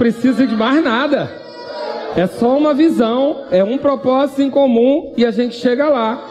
Precisa 0.05 0.47
de 0.47 0.55
mais 0.55 0.85
nada. 0.85 1.31
É 2.15 2.27
só 2.27 2.59
uma 2.59 2.75
visão, 2.75 3.47
é 3.51 3.65
um 3.65 3.79
propósito 3.79 4.43
em 4.43 4.51
comum 4.51 5.15
e 5.17 5.25
a 5.25 5.31
gente 5.31 5.55
chega 5.55 5.89
lá. 5.89 6.23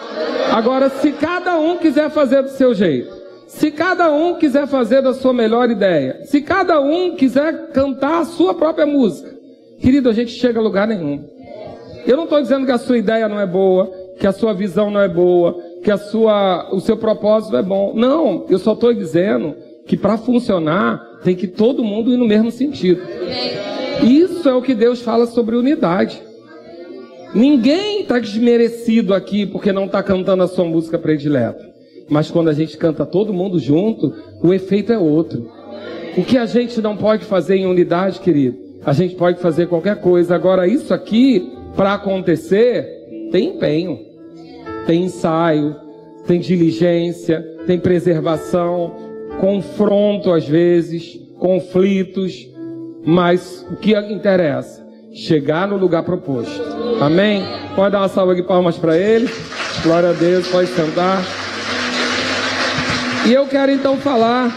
Agora, 0.52 0.92
se 0.92 1.12
cada 1.12 1.58
um 1.58 1.78
quiser 1.78 2.12
fazer 2.12 2.44
do 2.44 2.50
seu 2.50 2.76
jeito, 2.76 3.12
se 3.48 3.72
cada 3.72 4.12
um 4.12 4.36
quiser 4.36 4.68
fazer 4.68 5.02
da 5.02 5.12
sua 5.12 5.34
melhor 5.34 5.72
ideia, 5.72 6.20
se 6.26 6.40
cada 6.40 6.80
um 6.80 7.16
quiser 7.16 7.72
cantar 7.72 8.22
a 8.22 8.26
sua 8.26 8.54
própria 8.54 8.86
música, 8.86 9.36
querido, 9.82 10.08
a 10.08 10.14
gente 10.14 10.34
chega 10.34 10.60
a 10.60 10.64
lugar 10.64 10.88
nenhum. 10.88 11.28
Eu 12.06 12.16
não 12.16 12.26
estou 12.26 12.40
dizendo 12.40 12.68
que 12.68 12.72
a 12.72 12.78
sua 12.78 13.00
ideia 13.00 13.28
não 13.28 13.40
é 13.40 13.48
boa, 13.48 13.92
que 14.20 14.28
a 14.28 14.32
sua 14.32 14.54
visão 14.54 14.92
não 14.92 15.02
é 15.02 15.08
boa, 15.08 15.58
que 15.84 15.90
a 15.90 15.98
sua, 15.98 16.70
o 16.72 16.80
seu 16.80 16.96
propósito 16.96 17.58
é 17.58 17.64
bom. 17.64 17.92
Não, 17.96 18.46
eu 18.50 18.60
só 18.60 18.74
estou 18.74 18.94
dizendo 18.94 19.56
que 19.88 19.98
para 19.98 20.16
funcionar 20.16 21.13
tem 21.24 21.36
que 21.36 21.48
todo 21.48 21.84
mundo 21.84 22.14
ir 22.14 22.18
no 22.18 22.28
mesmo 22.28 22.52
sentido. 22.52 23.02
Isso 24.04 24.48
é 24.48 24.54
o 24.54 24.62
que 24.62 24.74
Deus 24.74 25.02
fala 25.02 25.26
sobre 25.26 25.56
unidade. 25.56 26.22
Ninguém 27.34 28.02
está 28.02 28.20
desmerecido 28.20 29.14
aqui 29.14 29.46
porque 29.46 29.72
não 29.72 29.86
está 29.86 30.04
cantando 30.04 30.44
a 30.44 30.48
sua 30.48 30.66
música 30.66 31.00
predileta. 31.00 31.74
Mas 32.10 32.30
quando 32.30 32.50
a 32.50 32.54
gente 32.54 32.78
canta 32.78 33.06
todo 33.06 33.34
mundo 33.34 33.58
junto, 33.58 34.14
o 34.42 34.54
efeito 34.54 34.92
é 34.92 34.98
outro. 34.98 35.50
O 36.18 36.24
que 36.24 36.38
a 36.38 36.46
gente 36.46 36.80
não 36.82 36.96
pode 36.96 37.26
fazer 37.26 37.56
em 37.56 37.66
unidade, 37.66 38.20
querido, 38.20 38.58
a 38.86 38.94
gente 38.94 39.16
pode 39.16 39.40
fazer 39.40 39.68
qualquer 39.68 40.00
coisa. 40.00 40.36
Agora, 40.36 40.68
isso 40.68 40.94
aqui, 40.94 41.52
para 41.76 41.94
acontecer, 41.94 42.86
tem 43.32 43.56
empenho, 43.56 44.00
tem 44.86 45.06
ensaio, 45.06 45.76
tem 46.28 46.40
diligência, 46.40 47.42
tem 47.66 47.80
preservação, 47.80 48.94
confronto 49.40 50.32
às 50.32 50.48
vezes, 50.48 51.20
conflitos, 51.40 52.48
mas 53.06 53.66
o 53.70 53.76
que 53.76 53.98
interessa? 53.98 54.86
Chegar 55.14 55.68
no 55.68 55.78
lugar 55.78 56.04
proposto. 56.04 56.64
Amém? 57.02 57.44
Pode 57.76 57.92
dar 57.92 58.00
uma 58.00 58.08
salva 58.08 58.34
de 58.34 58.44
palmas 58.44 58.78
para 58.78 58.98
ele. 58.98 59.30
Glória 59.84 60.10
a 60.10 60.14
Deus, 60.14 60.48
pode 60.48 60.70
sentar. 60.70 61.22
E 63.28 63.34
eu 63.34 63.46
quero 63.46 63.72
então 63.72 63.98
falar 63.98 64.52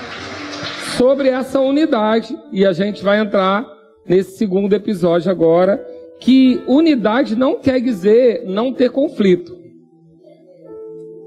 sobre 0.96 1.28
essa 1.28 1.60
unidade. 1.60 2.36
E 2.52 2.64
a 2.64 2.72
gente 2.72 3.02
vai 3.02 3.20
entrar 3.20 3.66
nesse 4.06 4.36
segundo 4.36 4.72
episódio 4.72 5.30
agora. 5.30 5.84
Que 6.20 6.60
unidade 6.66 7.36
não 7.36 7.58
quer 7.58 7.80
dizer 7.80 8.44
não 8.46 8.72
ter 8.72 8.90
conflito. 8.90 9.54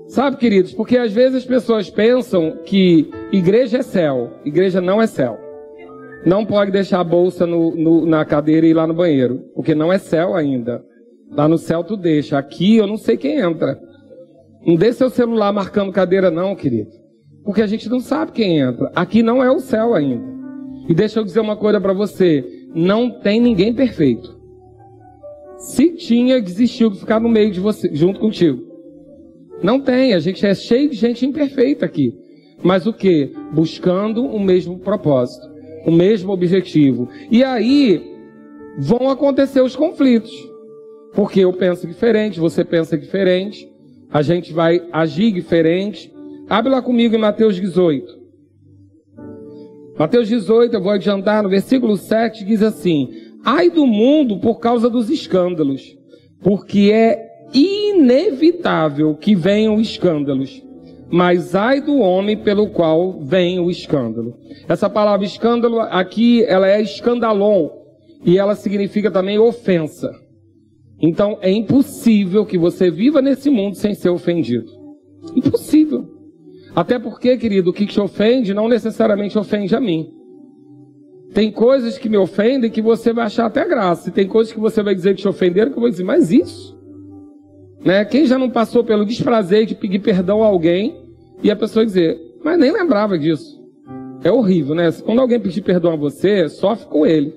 Sabe, 0.07 0.37
queridos, 0.37 0.73
porque 0.73 0.97
às 0.97 1.13
vezes 1.13 1.35
as 1.35 1.45
pessoas 1.45 1.87
pensam 1.89 2.57
que 2.65 3.11
igreja 3.31 3.79
é 3.79 3.81
céu, 3.81 4.31
igreja 4.43 4.81
não 4.81 5.01
é 5.01 5.07
céu. 5.07 5.37
Não 6.25 6.45
pode 6.45 6.71
deixar 6.71 6.99
a 6.99 7.03
bolsa 7.03 7.47
no, 7.47 7.75
no, 7.75 8.05
na 8.05 8.25
cadeira 8.25 8.67
e 8.67 8.71
ir 8.71 8.73
lá 8.73 8.85
no 8.85 8.93
banheiro, 8.93 9.45
porque 9.55 9.73
não 9.73 9.91
é 9.91 9.97
céu 9.97 10.35
ainda. 10.35 10.83
Lá 11.31 11.47
no 11.47 11.57
céu 11.57 11.83
tu 11.83 11.95
deixa, 11.95 12.37
aqui 12.37 12.77
eu 12.77 12.87
não 12.87 12.97
sei 12.97 13.15
quem 13.15 13.39
entra. 13.39 13.79
Não 14.65 14.75
dê 14.75 14.91
seu 14.91 15.09
celular 15.09 15.53
marcando 15.53 15.91
cadeira 15.91 16.29
não, 16.29 16.55
querido. 16.55 16.89
Porque 17.45 17.61
a 17.61 17.67
gente 17.67 17.87
não 17.89 17.99
sabe 17.99 18.31
quem 18.33 18.59
entra. 18.59 18.91
Aqui 18.93 19.23
não 19.23 19.43
é 19.43 19.49
o 19.49 19.59
céu 19.59 19.93
ainda. 19.93 20.23
E 20.89 20.93
deixa 20.93 21.19
eu 21.19 21.23
dizer 21.23 21.39
uma 21.39 21.55
coisa 21.55 21.79
para 21.79 21.93
você, 21.93 22.43
não 22.75 23.09
tem 23.09 23.39
ninguém 23.39 23.73
perfeito. 23.73 24.37
Se 25.57 25.95
tinha, 25.95 26.41
desistiu 26.41 26.89
de 26.89 26.99
ficar 26.99 27.19
no 27.19 27.29
meio 27.29 27.51
de 27.51 27.59
você, 27.59 27.93
junto 27.93 28.19
contigo. 28.19 28.61
Não 29.61 29.79
tem, 29.79 30.13
a 30.13 30.19
gente 30.19 30.45
é 30.45 30.53
cheio 30.53 30.89
de 30.89 30.95
gente 30.95 31.25
imperfeita 31.25 31.85
aqui. 31.85 32.13
Mas 32.63 32.85
o 32.85 32.93
que? 32.93 33.33
Buscando 33.53 34.25
o 34.25 34.39
mesmo 34.39 34.79
propósito, 34.79 35.47
o 35.85 35.91
mesmo 35.91 36.31
objetivo. 36.31 37.09
E 37.31 37.43
aí 37.43 38.03
vão 38.77 39.09
acontecer 39.09 39.61
os 39.61 39.75
conflitos. 39.75 40.31
Porque 41.13 41.39
eu 41.39 41.51
penso 41.53 41.87
diferente, 41.87 42.39
você 42.39 42.63
pensa 42.63 42.97
diferente, 42.97 43.67
a 44.11 44.21
gente 44.21 44.53
vai 44.53 44.81
agir 44.91 45.31
diferente. 45.31 46.13
Abre 46.49 46.71
lá 46.71 46.81
comigo 46.81 47.15
em 47.15 47.19
Mateus 47.19 47.55
18. 47.55 48.19
Mateus 49.97 50.29
18, 50.29 50.73
eu 50.73 50.81
vou 50.81 50.91
adiantar, 50.91 51.43
no 51.43 51.49
versículo 51.49 51.97
7 51.97 52.45
diz 52.45 52.61
assim: 52.61 53.09
Ai 53.43 53.69
do 53.69 53.85
mundo 53.85 54.39
por 54.39 54.59
causa 54.59 54.89
dos 54.89 55.09
escândalos, 55.09 55.97
porque 56.41 56.91
é 56.93 57.27
inevitável 57.53 59.15
que 59.15 59.35
venham 59.35 59.79
escândalos. 59.79 60.63
Mas 61.11 61.55
ai 61.55 61.81
do 61.81 61.97
homem 61.97 62.37
pelo 62.37 62.69
qual 62.69 63.19
vem 63.21 63.59
o 63.59 63.69
escândalo. 63.69 64.35
Essa 64.67 64.89
palavra 64.89 65.25
escândalo 65.25 65.79
aqui, 65.79 66.43
ela 66.43 66.67
é 66.67 66.81
escandalon. 66.81 67.69
E 68.23 68.37
ela 68.37 68.55
significa 68.55 69.09
também 69.09 69.39
ofensa. 69.39 70.11
Então 71.01 71.37
é 71.41 71.49
impossível 71.51 72.45
que 72.45 72.57
você 72.57 72.91
viva 72.91 73.21
nesse 73.21 73.49
mundo 73.49 73.75
sem 73.75 73.93
ser 73.93 74.09
ofendido. 74.09 74.69
Impossível. 75.35 76.05
Até 76.75 76.99
porque, 76.99 77.37
querido, 77.37 77.71
o 77.71 77.73
que 77.73 77.85
te 77.85 77.99
ofende 77.99 78.53
não 78.53 78.67
necessariamente 78.67 79.37
ofende 79.37 79.75
a 79.75 79.79
mim. 79.79 80.13
Tem 81.33 81.51
coisas 81.51 81.97
que 81.97 82.09
me 82.09 82.17
ofendem 82.17 82.69
que 82.69 82.81
você 82.81 83.13
vai 83.13 83.25
achar 83.25 83.45
até 83.45 83.67
graça. 83.67 84.09
E 84.09 84.11
tem 84.11 84.27
coisas 84.27 84.53
que 84.53 84.59
você 84.59 84.83
vai 84.83 84.93
dizer 84.93 85.15
que 85.15 85.21
te 85.21 85.27
ofenderam 85.27 85.71
que 85.71 85.77
eu 85.77 85.81
vou 85.81 85.89
dizer, 85.89 86.03
mas 86.03 86.31
isso? 86.31 86.78
Né? 87.83 88.03
Quem 88.05 88.25
já 88.25 88.37
não 88.37 88.49
passou 88.49 88.83
pelo 88.83 89.05
desprazer 89.05 89.65
de 89.65 89.75
pedir 89.75 89.99
perdão 89.99 90.43
a 90.43 90.47
alguém 90.47 91.01
e 91.41 91.49
a 91.49 91.55
pessoa 91.55 91.85
dizer, 91.85 92.19
mas 92.43 92.57
nem 92.57 92.71
lembrava 92.71 93.17
disso. 93.17 93.59
É 94.23 94.31
horrível, 94.31 94.75
né? 94.75 94.91
Quando 95.03 95.19
alguém 95.19 95.39
pedir 95.39 95.61
perdão 95.61 95.93
a 95.93 95.95
você, 95.95 96.49
sofre 96.49 96.87
com 96.87 97.05
ele. 97.05 97.33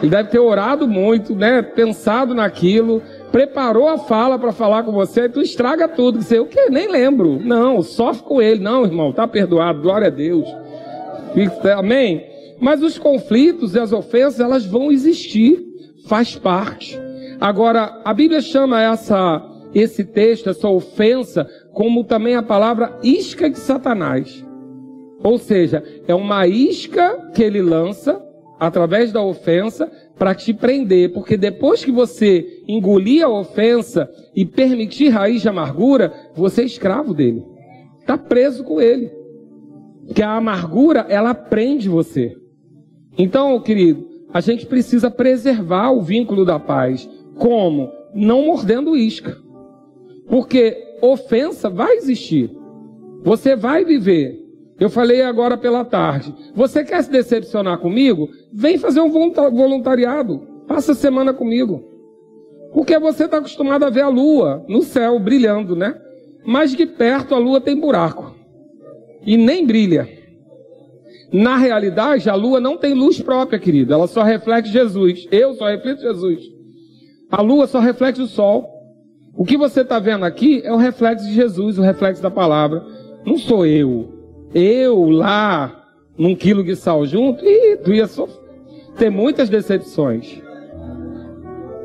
Ele 0.00 0.10
deve 0.10 0.30
ter 0.30 0.38
orado 0.38 0.86
muito, 0.88 1.34
né? 1.34 1.60
Pensado 1.60 2.34
naquilo, 2.34 3.02
preparou 3.32 3.88
a 3.88 3.98
fala 3.98 4.38
para 4.38 4.52
falar 4.52 4.84
com 4.84 4.92
você, 4.92 5.28
tu 5.28 5.40
estraga 5.40 5.88
tudo. 5.88 6.22
Você, 6.22 6.38
o 6.38 6.46
que? 6.46 6.70
Nem 6.70 6.88
lembro. 6.88 7.40
Não, 7.44 7.82
sofre 7.82 8.22
com 8.22 8.40
ele. 8.40 8.62
Não, 8.62 8.84
irmão, 8.84 9.12
tá 9.12 9.26
perdoado. 9.26 9.82
Glória 9.82 10.06
a 10.06 10.10
Deus. 10.10 10.48
Amém? 11.76 12.24
Mas 12.60 12.82
os 12.82 12.96
conflitos 12.98 13.74
e 13.74 13.80
as 13.80 13.92
ofensas, 13.92 14.40
elas 14.40 14.64
vão 14.64 14.90
existir. 14.90 15.58
Faz 16.06 16.36
parte. 16.36 16.98
Agora, 17.40 18.02
a 18.04 18.12
Bíblia 18.12 18.42
chama 18.42 18.82
essa, 18.82 19.42
esse 19.74 20.04
texto, 20.04 20.50
essa 20.50 20.68
ofensa, 20.68 21.48
como 21.72 22.04
também 22.04 22.34
a 22.34 22.42
palavra 22.42 22.98
isca 23.02 23.48
de 23.48 23.58
Satanás. 23.58 24.44
Ou 25.22 25.38
seja, 25.38 25.82
é 26.06 26.14
uma 26.14 26.46
isca 26.46 27.30
que 27.34 27.42
ele 27.42 27.62
lança 27.62 28.22
através 28.58 29.10
da 29.10 29.22
ofensa 29.22 29.90
para 30.18 30.34
te 30.34 30.52
prender, 30.52 31.14
porque 31.14 31.38
depois 31.38 31.82
que 31.82 31.90
você 31.90 32.62
engolir 32.68 33.24
a 33.24 33.28
ofensa 33.28 34.10
e 34.36 34.44
permitir 34.44 35.08
raiz 35.08 35.40
de 35.40 35.48
amargura, 35.48 36.12
você 36.34 36.60
é 36.60 36.66
escravo 36.66 37.14
dele. 37.14 37.42
Está 38.00 38.18
preso 38.18 38.62
com 38.62 38.82
ele. 38.82 39.10
Porque 40.06 40.22
a 40.22 40.36
amargura, 40.36 41.06
ela 41.08 41.34
prende 41.34 41.88
você. 41.88 42.36
Então, 43.16 43.58
querido, 43.60 44.06
a 44.32 44.40
gente 44.40 44.66
precisa 44.66 45.10
preservar 45.10 45.90
o 45.90 46.02
vínculo 46.02 46.44
da 46.44 46.58
paz. 46.58 47.08
Como? 47.40 47.90
Não 48.14 48.44
mordendo 48.44 48.94
isca. 48.94 49.34
Porque 50.28 50.76
ofensa 51.00 51.70
vai 51.70 51.96
existir. 51.96 52.50
Você 53.22 53.56
vai 53.56 53.82
viver. 53.82 54.38
Eu 54.78 54.90
falei 54.90 55.22
agora 55.22 55.56
pela 55.56 55.82
tarde. 55.82 56.34
Você 56.54 56.84
quer 56.84 57.02
se 57.02 57.10
decepcionar 57.10 57.78
comigo? 57.78 58.28
Vem 58.52 58.76
fazer 58.76 59.00
um 59.00 59.10
voluntariado. 59.10 60.46
Passa 60.68 60.92
a 60.92 60.94
semana 60.94 61.32
comigo. 61.32 61.82
Porque 62.74 62.98
você 62.98 63.24
está 63.24 63.38
acostumado 63.38 63.84
a 63.84 63.90
ver 63.90 64.02
a 64.02 64.08
lua 64.08 64.62
no 64.68 64.82
céu 64.82 65.18
brilhando, 65.18 65.74
né? 65.74 65.98
Mas 66.44 66.72
de 66.72 66.84
perto 66.84 67.34
a 67.34 67.38
lua 67.38 67.60
tem 67.60 67.74
buraco. 67.74 68.34
E 69.24 69.38
nem 69.38 69.66
brilha. 69.66 70.06
Na 71.32 71.56
realidade, 71.56 72.28
a 72.28 72.34
lua 72.34 72.60
não 72.60 72.76
tem 72.76 72.92
luz 72.92 73.20
própria, 73.20 73.58
querido. 73.58 73.94
Ela 73.94 74.06
só 74.06 74.22
reflete 74.22 74.68
Jesus. 74.68 75.26
Eu 75.30 75.54
só 75.54 75.68
reflito 75.68 76.02
Jesus. 76.02 76.59
A 77.30 77.40
lua 77.40 77.66
só 77.66 77.78
reflete 77.78 78.20
o 78.20 78.26
sol. 78.26 78.68
O 79.34 79.44
que 79.44 79.56
você 79.56 79.82
está 79.82 79.98
vendo 79.98 80.24
aqui 80.24 80.60
é 80.64 80.72
o 80.72 80.76
reflexo 80.76 81.26
de 81.26 81.32
Jesus, 81.32 81.78
o 81.78 81.82
reflexo 81.82 82.22
da 82.22 82.30
palavra. 82.30 82.84
Não 83.24 83.38
sou 83.38 83.64
eu 83.64 84.20
eu 84.54 85.08
lá, 85.10 85.86
num 86.18 86.34
quilo 86.34 86.64
de 86.64 86.74
sal 86.76 87.06
junto, 87.06 87.44
e 87.44 87.76
tu 87.78 87.92
ia 87.92 88.06
sofrer, 88.06 88.40
ter 88.96 89.10
muitas 89.10 89.48
decepções. 89.48 90.40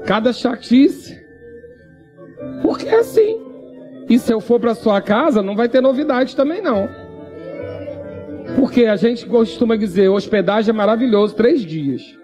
Cada 0.06 0.34
chatice. 0.34 1.20
Porque 2.62 2.88
é 2.88 3.00
assim. 3.00 3.42
E 4.10 4.20
se 4.20 4.32
eu 4.32 4.40
for 4.40 4.60
para 4.60 4.76
sua 4.76 5.02
casa, 5.02 5.42
não 5.42 5.56
vai 5.56 5.68
ter 5.68 5.82
novidade 5.82 6.36
também 6.36 6.62
não. 6.62 6.88
Porque 8.56 8.86
a 8.86 8.96
gente 8.96 9.26
costuma 9.26 9.76
dizer, 9.76 10.10
hospedagem 10.10 10.70
é 10.70 10.74
maravilhoso, 10.74 11.36
três 11.36 11.62
dias. 11.62 12.16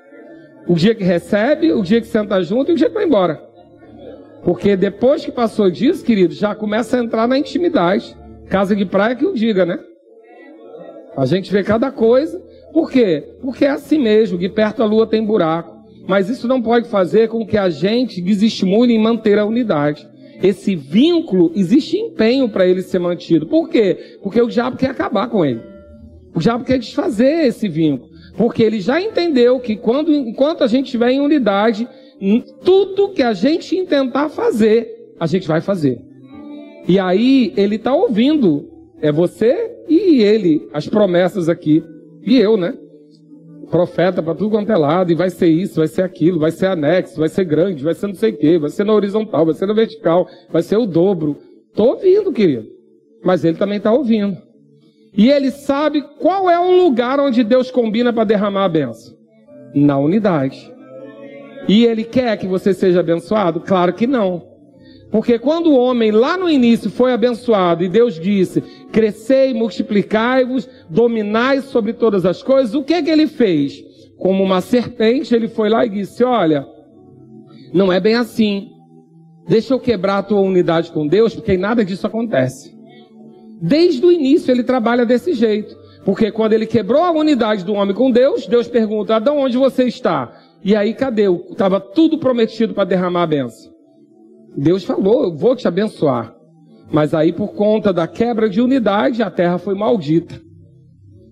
O 0.68 0.76
dia 0.76 0.94
que 0.96 1.04
recebe, 1.04 1.74
o 1.74 1.82
dia 1.82 2.00
que 2.00 2.08
senta 2.08 2.42
junto 2.42 2.72
e 2.72 2.74
o 2.74 2.78
dia 2.78 2.88
que 2.88 2.94
vai 2.94 3.06
embora. 3.06 3.42
Porque 4.44 4.76
depois 4.76 5.24
que 5.24 5.32
passou 5.32 5.70
disso, 5.70 6.04
querido, 6.04 6.34
já 6.34 6.56
começa 6.56 6.98
a 6.98 7.04
entrar 7.04 7.28
na 7.28 7.38
intimidade. 7.38 8.16
Casa 8.48 8.76
de 8.76 8.86
praia 8.86 9.16
que 9.16 9.26
o 9.26 9.34
diga, 9.34 9.66
né? 9.66 9.80
A 11.16 11.26
gente 11.26 11.52
vê 11.52 11.64
cada 11.64 11.92
coisa. 11.92 12.42
Por 12.74 12.90
quê? 12.90 13.36
Porque 13.42 13.66
é 13.66 13.70
assim 13.70 14.00
mesmo, 14.00 14.38
que 14.38 14.50
perto 14.50 14.82
a 14.82 14.86
lua 14.86 15.06
tem 15.06 15.26
buraco. 15.26 15.82
Mas 16.08 16.30
isso 16.30 16.48
não 16.48 16.62
pode 16.62 16.88
fazer 16.88 17.30
com 17.30 17.46
que 17.46 17.58
a 17.58 17.70
gente 17.70 18.22
desestimule 18.22 18.94
em 18.94 19.00
manter 19.00 19.38
a 19.38 19.46
unidade. 19.46 20.08
Esse 20.42 20.76
vínculo, 20.76 21.52
existe 21.56 21.98
empenho 21.98 22.50
para 22.50 22.66
ele 22.66 22.82
ser 22.82 23.00
mantido. 23.00 23.46
Por 23.46 23.70
quê? 23.70 24.18
Porque 24.24 24.42
o 24.42 24.48
diabo 24.48 24.78
quer 24.78 24.90
acabar 24.90 25.30
com 25.30 25.46
ele. 25.46 25.62
O 26.34 26.40
diabo 26.40 26.64
quer 26.64 26.80
desfazer 26.80 27.46
esse 27.46 27.68
vínculo. 27.68 28.11
Porque 28.38 28.64
ele 28.64 28.80
já 28.80 29.02
entendeu 29.02 29.60
que 29.60 29.76
quando, 29.76 30.14
enquanto 30.14 30.64
a 30.64 30.68
gente 30.68 30.86
estiver 30.86 31.12
em 31.12 31.20
unidade, 31.20 31.88
tudo 32.64 33.10
que 33.10 33.22
a 33.22 33.34
gente 33.34 33.76
intentar 33.76 34.30
fazer, 34.30 35.14
a 35.20 35.28
gente 35.28 35.48
vai 35.48 35.62
fazer. 35.62 36.02
E 36.88 37.00
aí 37.00 37.54
ele 37.56 37.76
está 37.76 37.94
ouvindo 37.94 38.72
é 39.02 39.12
você 39.12 39.72
e 39.90 40.22
ele, 40.22 40.70
as 40.72 40.88
promessas 40.88 41.50
aqui. 41.50 41.84
E 42.26 42.38
eu, 42.38 42.56
né? 42.56 42.78
Profeta 43.70 44.22
para 44.22 44.36
tudo 44.36 44.52
quanto 44.52 44.72
é 44.72 44.78
lado, 44.78 45.12
e 45.12 45.16
vai 45.16 45.30
ser 45.30 45.48
isso, 45.48 45.78
vai 45.78 45.88
ser 45.88 46.04
aquilo, 46.04 46.40
vai 46.40 46.52
ser 46.52 46.68
anexo, 46.68 47.20
vai 47.20 47.30
ser 47.30 47.46
grande, 47.46 47.84
vai 47.84 47.94
ser 47.94 48.08
não 48.08 48.14
sei 48.14 48.32
o 48.32 48.38
quê, 48.38 48.60
vai 48.60 48.70
ser 48.70 48.84
na 48.84 48.94
horizontal, 48.94 49.46
vai 49.46 49.56
ser 49.56 49.66
na 49.66 49.74
vertical, 49.74 50.28
vai 50.52 50.62
ser 50.62 50.78
o 50.78 50.86
dobro. 50.86 51.38
Estou 51.70 51.94
ouvindo, 51.94 52.32
querido. 52.32 52.68
Mas 53.24 53.44
ele 53.44 53.58
também 53.58 53.78
está 53.78 53.92
ouvindo. 53.92 54.38
E 55.14 55.30
ele 55.30 55.52
sabe 55.52 56.02
qual 56.20 56.50
é 56.50 56.60
o 56.60 56.84
lugar 56.84 57.20
onde 57.20 57.44
Deus 57.44 57.70
combina 57.70 58.14
para 58.14 58.24
derramar 58.24 58.66
a 58.66 58.70
benção. 58.70 59.14
Na 59.76 59.98
unidade. 59.98 60.72
E 61.68 61.86
ele 61.86 62.04
quer 62.04 62.38
que 62.38 62.48
você 62.48 62.74
seja 62.74 63.02
abençoado? 63.02 63.60
Claro 63.62 63.94
que 63.94 64.08
não. 64.08 64.52
Porque 65.12 65.38
quando 65.38 65.68
o 65.68 65.78
homem 65.78 66.10
lá 66.10 66.38
no 66.38 66.50
início 66.50 66.90
foi 66.90 67.12
abençoado 67.12 67.84
e 67.84 67.90
Deus 67.90 68.18
disse: 68.20 68.62
crescei, 68.92 69.54
multiplicai-vos, 69.54 70.70
dominai 70.90 71.62
sobre 71.62 71.92
todas 71.94 72.26
as 72.26 72.42
coisas, 72.42 72.74
o 72.74 72.84
que 72.84 73.04
que 73.04 73.10
ele 73.10 73.28
fez? 73.28 73.84
Como 74.18 74.42
uma 74.42 74.62
serpente, 74.62 75.36
ele 75.36 75.50
foi 75.50 75.70
lá 75.70 75.86
e 75.86 75.90
disse: 75.90 76.24
Olha, 76.24 76.66
não 77.74 77.92
é 77.92 78.00
bem 78.00 78.16
assim. 78.16 78.70
Deixa 79.48 79.74
eu 79.74 79.80
quebrar 79.80 80.20
a 80.20 80.24
tua 80.24 80.40
unidade 80.40 80.92
com 80.92 81.06
Deus, 81.06 81.34
porque 81.36 81.58
nada 81.58 81.84
disso 81.84 82.08
acontece. 82.08 82.81
Desde 83.62 84.04
o 84.04 84.12
início 84.12 84.52
ele 84.52 84.64
trabalha 84.64 85.06
desse 85.06 85.34
jeito. 85.34 85.78
Porque 86.04 86.32
quando 86.32 86.54
ele 86.54 86.66
quebrou 86.66 87.04
a 87.04 87.12
unidade 87.12 87.64
do 87.64 87.74
homem 87.74 87.96
com 87.96 88.10
Deus, 88.10 88.48
Deus 88.48 88.68
pergunta: 88.68 89.20
de 89.20 89.30
onde 89.30 89.58
você 89.58 89.84
está? 89.84 90.36
E 90.64 90.76
aí, 90.76 90.94
cadê? 90.94 91.30
Estava 91.50 91.80
tudo 91.80 92.18
prometido 92.18 92.74
para 92.74 92.84
derramar 92.84 93.24
a 93.24 93.28
benção. 93.28 93.72
Deus 94.56 94.84
falou, 94.84 95.24
eu 95.24 95.36
vou 95.36 95.56
te 95.56 95.68
abençoar. 95.68 96.36
Mas 96.92 97.14
aí, 97.14 97.32
por 97.32 97.54
conta 97.54 97.94
da 97.94 98.08
quebra 98.08 98.50
de 98.50 98.60
unidade, 98.62 99.24
a 99.24 99.32
terra 99.32 99.58
foi 99.58 99.76
maldita. 99.76 100.42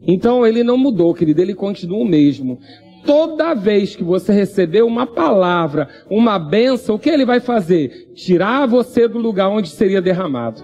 Então 0.02 0.48
ele 0.48 0.64
não 0.64 0.78
mudou, 0.78 1.14
querido, 1.14 1.42
ele 1.42 1.54
continua 1.54 2.00
o 2.00 2.06
mesmo. 2.06 2.60
Toda 3.06 3.54
vez 3.54 3.96
que 3.96 4.04
você 4.04 4.32
receber 4.32 4.84
uma 4.84 5.06
palavra, 5.06 5.90
uma 6.10 6.40
benção, 6.40 6.96
o 6.96 7.00
que 7.00 7.10
ele 7.10 7.26
vai 7.26 7.40
fazer? 7.40 8.12
Tirar 8.14 8.68
você 8.68 9.08
do 9.08 9.20
lugar 9.20 9.50
onde 9.50 9.70
seria 9.70 10.02
derramado. 10.02 10.64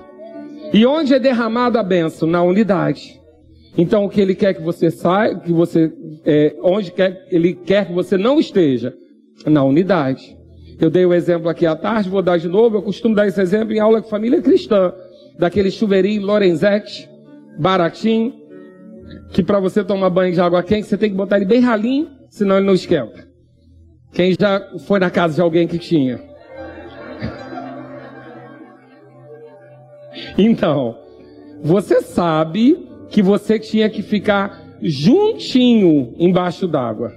E 0.73 0.85
onde 0.85 1.13
é 1.13 1.19
derramada 1.19 1.79
a 1.79 1.83
benção? 1.83 2.27
Na 2.27 2.41
unidade. 2.41 3.19
Então 3.77 4.05
o 4.05 4.09
que 4.09 4.21
ele 4.21 4.35
quer 4.35 4.53
que 4.53 4.61
você 4.61 4.89
saia, 4.89 5.35
que 5.35 5.51
você, 5.51 5.91
é, 6.25 6.55
onde 6.61 6.91
quer, 6.91 7.25
ele 7.29 7.53
quer 7.53 7.87
que 7.87 7.93
você 7.93 8.17
não 8.17 8.39
esteja? 8.39 8.93
Na 9.45 9.63
unidade. 9.63 10.35
Eu 10.79 10.89
dei 10.89 11.05
o 11.05 11.09
um 11.09 11.13
exemplo 11.13 11.49
aqui 11.49 11.65
à 11.65 11.75
tarde, 11.75 12.09
vou 12.09 12.21
dar 12.21 12.37
de 12.37 12.47
novo. 12.47 12.77
Eu 12.77 12.81
costumo 12.81 13.15
dar 13.15 13.27
esse 13.27 13.41
exemplo 13.41 13.73
em 13.73 13.79
aula 13.79 14.01
com 14.01 14.09
família 14.09 14.41
cristã. 14.41 14.93
Daquele 15.37 15.69
chuveirinho 15.69 16.25
Lorenzetti, 16.25 17.09
baratinho, 17.59 18.33
que 19.31 19.43
para 19.43 19.59
você 19.59 19.83
tomar 19.83 20.09
banho 20.09 20.33
de 20.33 20.39
água 20.39 20.63
quente, 20.63 20.87
você 20.87 20.97
tem 20.97 21.09
que 21.09 21.15
botar 21.15 21.37
ele 21.37 21.45
bem 21.45 21.59
ralinho, 21.59 22.09
senão 22.29 22.57
ele 22.57 22.65
não 22.65 22.73
esquenta. 22.73 23.27
Quem 24.13 24.33
já 24.39 24.61
foi 24.87 24.99
na 24.99 25.09
casa 25.09 25.35
de 25.35 25.41
alguém 25.41 25.67
que 25.67 25.77
tinha? 25.77 26.21
Então, 30.37 30.97
você 31.61 32.01
sabe 32.01 32.87
que 33.09 33.21
você 33.21 33.59
tinha 33.59 33.89
que 33.89 34.01
ficar 34.01 34.61
juntinho 34.81 36.13
embaixo 36.17 36.67
d'água. 36.67 37.13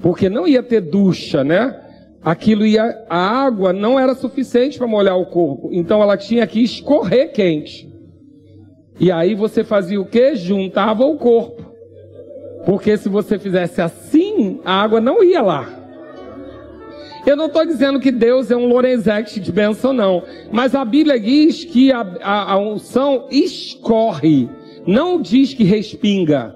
Porque 0.00 0.28
não 0.28 0.46
ia 0.46 0.62
ter 0.62 0.80
ducha, 0.80 1.42
né? 1.42 1.88
aquilo 2.22 2.66
ia, 2.66 3.06
a 3.08 3.18
água 3.18 3.72
não 3.72 3.98
era 3.98 4.14
suficiente 4.14 4.78
para 4.78 4.86
molhar 4.86 5.16
o 5.18 5.26
corpo, 5.26 5.70
então 5.72 6.02
ela 6.02 6.16
tinha 6.16 6.46
que 6.46 6.62
escorrer 6.62 7.32
quente. 7.32 7.88
E 9.00 9.12
aí 9.12 9.34
você 9.34 9.62
fazia 9.62 10.00
o 10.00 10.04
que? 10.04 10.34
Juntava 10.34 11.04
o 11.04 11.16
corpo. 11.16 11.64
Porque 12.66 12.96
se 12.96 13.08
você 13.08 13.38
fizesse 13.38 13.80
assim, 13.80 14.60
a 14.64 14.82
água 14.82 15.00
não 15.00 15.22
ia 15.22 15.40
lá. 15.40 15.77
Eu 17.26 17.36
não 17.36 17.46
estou 17.46 17.64
dizendo 17.64 18.00
que 18.00 18.10
Deus 18.10 18.50
é 18.50 18.56
um 18.56 18.66
Lorenzetti 18.66 19.40
de 19.40 19.52
bênção, 19.52 19.92
não. 19.92 20.22
Mas 20.52 20.74
a 20.74 20.84
Bíblia 20.84 21.18
diz 21.18 21.64
que 21.64 21.92
a, 21.92 22.00
a, 22.22 22.52
a 22.52 22.58
unção 22.58 23.26
escorre. 23.30 24.48
Não 24.86 25.20
diz 25.20 25.52
que 25.52 25.64
respinga. 25.64 26.54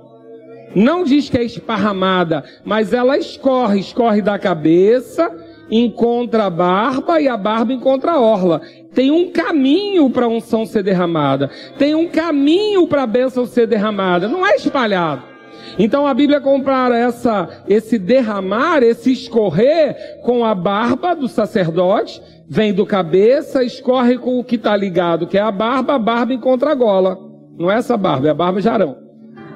Não 0.75 1.05
diz 1.05 1.29
que 1.29 1.37
é 1.37 1.45
esparramada. 1.45 2.45
Mas 2.65 2.93
ela 2.93 3.19
escorre. 3.19 3.81
Escorre 3.81 4.23
da 4.23 4.39
cabeça 4.39 5.31
encontra 5.73 6.45
a 6.45 6.51
barba 6.51 7.19
e 7.19 7.27
a 7.27 7.37
barba 7.37 7.73
encontra 7.73 8.13
a 8.13 8.21
orla. 8.21 8.61
Tem 8.95 9.11
um 9.11 9.31
caminho 9.31 10.11
para 10.11 10.27
a 10.27 10.29
unção 10.29 10.67
ser 10.67 10.83
derramada. 10.83 11.51
Tem 11.79 11.95
um 11.95 12.09
caminho 12.09 12.87
para 12.87 13.05
a 13.05 13.07
bênção 13.07 13.47
ser 13.47 13.67
derramada. 13.67 14.29
Não 14.29 14.47
é 14.47 14.55
espalhado. 14.55 15.32
Então 15.79 16.07
a 16.07 16.15
Bíblia 16.15 16.41
compara 16.41 16.97
essa, 16.99 17.49
esse 17.69 17.99
derramar, 17.99 18.83
esse 18.83 19.13
escorrer 19.13 20.21
com 20.23 20.45
a 20.45 20.55
barba 20.55 21.15
do 21.15 21.29
sacerdote. 21.29 22.23
Vem 22.49 22.73
do 22.73 22.85
cabeça, 22.85 23.65
escorre 23.65 24.19
com 24.19 24.39
o 24.39 24.45
que 24.45 24.57
está 24.57 24.77
ligado, 24.77 25.27
que 25.27 25.39
é 25.39 25.41
a 25.41 25.51
barba, 25.51 25.95
a 25.95 25.99
barba 25.99 26.35
encontra 26.35 26.73
a 26.73 26.75
gola. 26.75 27.19
Não 27.59 27.71
é 27.71 27.77
essa 27.77 27.97
barba, 27.97 28.29
é 28.29 28.31
a 28.31 28.35
barba 28.35 28.61
jarão. 28.61 28.97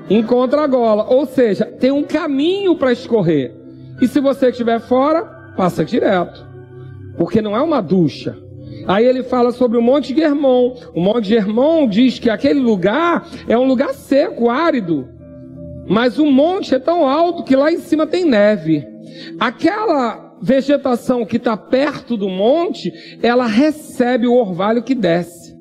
Encontra 0.08 0.62
a 0.62 0.66
gola. 0.66 1.04
Ou 1.08 1.26
seja, 1.26 1.66
tem 1.66 1.90
um 1.90 2.04
caminho 2.04 2.76
para 2.76 2.92
escorrer. 2.92 3.54
E 4.00 4.06
se 4.06 4.20
você 4.20 4.48
estiver 4.48 4.80
fora, 4.80 5.24
passa 5.56 5.84
direto. 5.84 6.46
porque 7.16 7.40
não 7.40 7.56
é 7.56 7.62
uma 7.62 7.80
ducha. 7.80 8.36
Aí 8.86 9.04
ele 9.04 9.22
fala 9.22 9.50
sobre 9.52 9.78
o 9.78 9.82
Monte 9.82 10.14
Germon. 10.14 10.76
O 10.94 11.00
Monte 11.00 11.28
Germon 11.28 11.88
diz 11.88 12.18
que 12.18 12.30
aquele 12.30 12.60
lugar 12.60 13.26
é 13.48 13.56
um 13.56 13.66
lugar 13.66 13.94
seco, 13.94 14.50
árido. 14.50 15.08
Mas 15.88 16.18
o 16.18 16.26
monte 16.26 16.74
é 16.74 16.78
tão 16.78 17.08
alto 17.08 17.44
que 17.44 17.56
lá 17.56 17.72
em 17.72 17.78
cima 17.78 18.06
tem 18.06 18.24
neve. 18.24 18.84
Aquela 19.38 20.36
vegetação 20.42 21.24
que 21.24 21.36
está 21.36 21.56
perto 21.56 22.16
do 22.16 22.28
monte, 22.28 22.92
ela 23.22 23.46
recebe 23.46 24.26
o 24.26 24.34
orvalho 24.34 24.82
que 24.82 24.94
desce. 24.94 25.56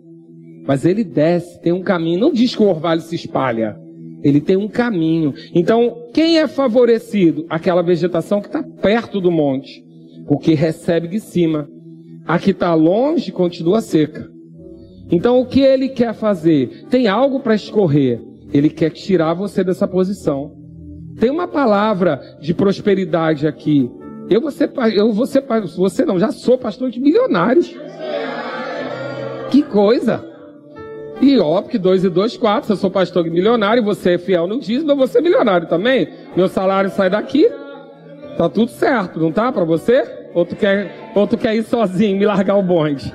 Mas 0.67 0.83
ele 0.83 1.03
desce, 1.03 1.61
tem 1.61 1.71
um 1.71 1.83
caminho. 1.83 2.19
Não 2.19 2.33
diz 2.33 2.55
que 2.55 2.63
o 2.63 2.67
orvalho 2.67 3.01
se 3.01 3.15
espalha. 3.15 3.77
Ele 4.23 4.41
tem 4.41 4.57
um 4.57 4.67
caminho. 4.67 5.33
Então, 5.53 6.09
quem 6.11 6.39
é 6.39 6.47
favorecido? 6.47 7.45
Aquela 7.47 7.83
vegetação 7.83 8.41
que 8.41 8.47
está 8.47 8.63
perto 8.63 9.21
do 9.21 9.31
monte. 9.31 9.85
Porque 10.27 10.55
recebe 10.55 11.07
de 11.07 11.19
cima. 11.19 11.69
A 12.25 12.39
que 12.39 12.49
está 12.49 12.73
longe 12.73 13.31
continua 13.31 13.81
seca. 13.81 14.27
Então, 15.11 15.39
o 15.39 15.45
que 15.45 15.61
ele 15.61 15.89
quer 15.89 16.15
fazer? 16.15 16.87
Tem 16.89 17.07
algo 17.07 17.39
para 17.39 17.53
escorrer. 17.53 18.19
Ele 18.55 18.69
quer 18.69 18.89
tirar 18.89 19.33
você 19.33 19.65
dessa 19.65 19.85
posição. 19.85 20.55
Tem 21.19 21.29
uma 21.29 21.45
palavra 21.45 22.21
de 22.39 22.53
prosperidade 22.53 23.45
aqui. 23.45 23.91
Eu 24.29 24.39
vou 24.39 24.49
ser, 24.49 24.71
eu 24.95 25.11
vou 25.11 25.25
ser, 25.25 25.43
você 25.75 26.05
não, 26.05 26.17
já 26.17 26.31
sou 26.31 26.57
pastor 26.57 26.89
de 26.89 27.01
milionários. 27.01 27.75
Que 29.51 29.61
coisa! 29.61 30.23
E 31.21 31.37
óbvio 31.37 31.71
que 31.71 31.77
dois 31.77 32.05
e 32.05 32.09
dois, 32.09 32.37
quatro. 32.37 32.67
Se 32.67 32.71
eu 32.71 32.77
sou 32.77 32.89
pastor 32.89 33.25
de 33.25 33.29
milionário, 33.29 33.83
você 33.83 34.11
é 34.11 34.17
fiel 34.17 34.47
no 34.47 34.57
dízimo, 34.57 34.89
eu 34.89 34.95
vou 34.95 35.07
ser 35.07 35.19
milionário 35.21 35.67
também. 35.67 36.07
Meu 36.33 36.47
salário 36.47 36.89
sai 36.89 37.09
daqui. 37.09 37.49
Tá 38.37 38.47
tudo 38.47 38.71
certo, 38.71 39.19
não 39.19 39.33
tá 39.33 39.51
para 39.51 39.65
você? 39.65 40.29
Ou 40.33 40.45
tu, 40.45 40.55
quer, 40.55 41.11
ou 41.13 41.27
tu 41.27 41.37
quer 41.37 41.53
ir 41.57 41.63
sozinho, 41.63 42.17
me 42.17 42.25
largar 42.25 42.55
o 42.55 42.63
bonde? 42.63 43.13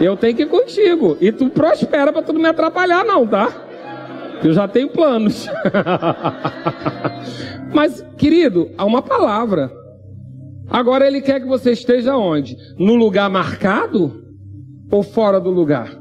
Eu 0.00 0.16
tenho 0.16 0.34
que 0.34 0.42
ir 0.44 0.48
contigo. 0.48 1.18
E 1.20 1.30
tu 1.30 1.50
prospera 1.50 2.10
para 2.10 2.22
tu 2.22 2.32
não 2.32 2.40
me 2.40 2.48
atrapalhar, 2.48 3.04
não, 3.04 3.26
tá? 3.26 3.68
Eu 4.42 4.52
já 4.52 4.66
tenho 4.66 4.88
planos. 4.88 5.48
Mas, 7.72 8.04
querido, 8.16 8.70
há 8.76 8.84
uma 8.84 9.02
palavra. 9.02 9.70
Agora 10.68 11.06
ele 11.06 11.20
quer 11.20 11.40
que 11.40 11.46
você 11.46 11.72
esteja 11.72 12.16
onde? 12.16 12.56
No 12.78 12.94
lugar 12.94 13.28
marcado 13.28 14.24
ou 14.90 15.02
fora 15.02 15.40
do 15.40 15.50
lugar? 15.50 16.00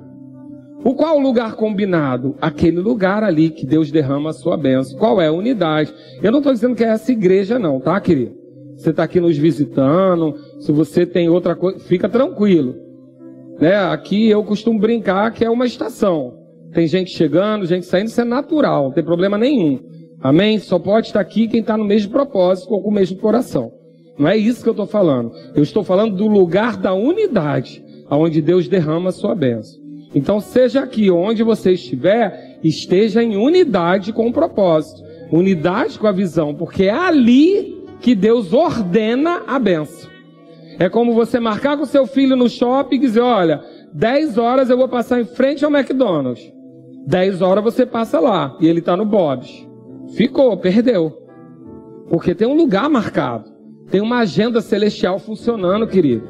O 0.83 0.93
qual 0.93 1.19
lugar 1.19 1.55
combinado? 1.55 2.35
Aquele 2.41 2.79
lugar 2.79 3.23
ali 3.23 3.49
que 3.49 3.65
Deus 3.65 3.91
derrama 3.91 4.29
a 4.29 4.33
sua 4.33 4.55
bênção. 4.55 4.97
Qual 4.97 5.19
é 5.19 5.27
a 5.27 5.31
unidade? 5.31 5.93
Eu 6.23 6.31
não 6.31 6.39
estou 6.39 6.53
dizendo 6.53 6.75
que 6.75 6.83
é 6.83 6.89
essa 6.89 7.11
igreja, 7.11 7.59
não, 7.59 7.79
tá, 7.79 7.99
querido? 7.99 8.37
Você 8.77 8.91
está 8.91 9.03
aqui 9.03 9.19
nos 9.19 9.37
visitando. 9.37 10.35
Se 10.61 10.71
você 10.71 11.05
tem 11.05 11.27
outra 11.27 11.53
coisa, 11.55 11.79
fica 11.79 12.07
tranquilo. 12.07 12.75
Né? 13.59 13.75
Aqui 13.75 14.29
eu 14.29 14.41
costumo 14.43 14.79
brincar 14.79 15.33
que 15.33 15.43
é 15.43 15.49
uma 15.49 15.65
estação. 15.65 16.38
Tem 16.73 16.87
gente 16.87 17.11
chegando, 17.11 17.65
gente 17.65 17.85
saindo, 17.85 18.07
isso 18.07 18.21
é 18.21 18.25
natural, 18.25 18.85
não 18.85 18.91
tem 18.91 19.03
problema 19.03 19.37
nenhum. 19.37 19.79
Amém? 20.21 20.59
Só 20.59 20.77
pode 20.77 21.07
estar 21.07 21.19
aqui 21.19 21.47
quem 21.47 21.61
está 21.61 21.77
no 21.77 21.85
mesmo 21.85 22.11
propósito 22.11 22.73
ou 22.73 22.81
com 22.81 22.89
o 22.89 22.93
mesmo 22.93 23.17
coração. 23.17 23.71
Não 24.17 24.27
é 24.27 24.35
isso 24.35 24.61
que 24.61 24.69
eu 24.69 24.73
estou 24.73 24.85
falando. 24.85 25.31
Eu 25.55 25.63
estou 25.63 25.83
falando 25.83 26.15
do 26.15 26.27
lugar 26.27 26.75
da 26.75 26.93
unidade, 26.93 27.83
aonde 28.09 28.41
Deus 28.41 28.67
derrama 28.67 29.09
a 29.09 29.13
sua 29.13 29.33
bênção. 29.33 29.79
Então, 30.13 30.39
seja 30.39 30.81
aqui 30.81 31.09
onde 31.09 31.41
você 31.43 31.71
estiver, 31.71 32.59
esteja 32.63 33.23
em 33.23 33.37
unidade 33.37 34.11
com 34.11 34.27
o 34.27 34.33
propósito, 34.33 35.03
unidade 35.31 35.97
com 35.97 36.07
a 36.07 36.11
visão, 36.11 36.53
porque 36.53 36.85
é 36.85 36.91
ali 36.91 37.77
que 38.01 38.13
Deus 38.13 38.51
ordena 38.51 39.43
a 39.47 39.57
bênção. 39.57 40.09
É 40.79 40.89
como 40.89 41.13
você 41.13 41.39
marcar 41.39 41.77
com 41.77 41.85
seu 41.85 42.05
filho 42.07 42.35
no 42.35 42.49
shopping 42.49 42.95
e 42.95 42.99
dizer: 42.99 43.21
olha, 43.21 43.61
10 43.93 44.37
horas 44.37 44.69
eu 44.69 44.77
vou 44.77 44.87
passar 44.87 45.21
em 45.21 45.25
frente 45.25 45.63
ao 45.63 45.71
McDonald's. 45.71 46.51
10 47.07 47.41
horas 47.41 47.63
você 47.63 47.85
passa 47.85 48.19
lá 48.19 48.55
e 48.59 48.67
ele 48.67 48.79
está 48.79 48.95
no 48.95 49.05
Bob's. 49.05 49.67
Ficou, 50.15 50.55
perdeu. 50.57 51.17
Porque 52.09 52.33
tem 52.33 52.47
um 52.47 52.55
lugar 52.55 52.89
marcado. 52.89 53.51
Tem 53.89 54.01
uma 54.01 54.19
agenda 54.19 54.61
celestial 54.61 55.19
funcionando, 55.19 55.87
querido. 55.87 56.27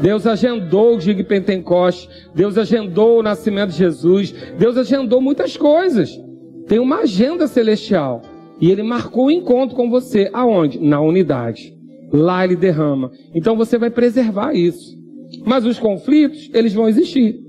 Deus 0.00 0.26
agendou 0.26 0.94
o 0.94 0.98
dia 0.98 1.14
de 1.14 1.24
Pentecoste. 1.24 2.08
Deus 2.34 2.56
agendou 2.56 3.18
o 3.18 3.22
nascimento 3.22 3.70
de 3.70 3.78
Jesus. 3.78 4.34
Deus 4.58 4.76
agendou 4.76 5.20
muitas 5.20 5.56
coisas. 5.56 6.18
Tem 6.66 6.78
uma 6.78 7.00
agenda 7.00 7.46
celestial. 7.46 8.22
E 8.60 8.70
ele 8.70 8.82
marcou 8.82 9.26
o 9.26 9.30
encontro 9.30 9.76
com 9.76 9.90
você. 9.90 10.30
Aonde? 10.32 10.78
Na 10.78 11.00
unidade. 11.00 11.76
Lá 12.12 12.44
ele 12.44 12.56
derrama. 12.56 13.10
Então 13.34 13.56
você 13.56 13.78
vai 13.78 13.90
preservar 13.90 14.54
isso. 14.54 14.96
Mas 15.44 15.64
os 15.64 15.78
conflitos, 15.78 16.50
eles 16.52 16.74
vão 16.74 16.88
existir. 16.88 17.41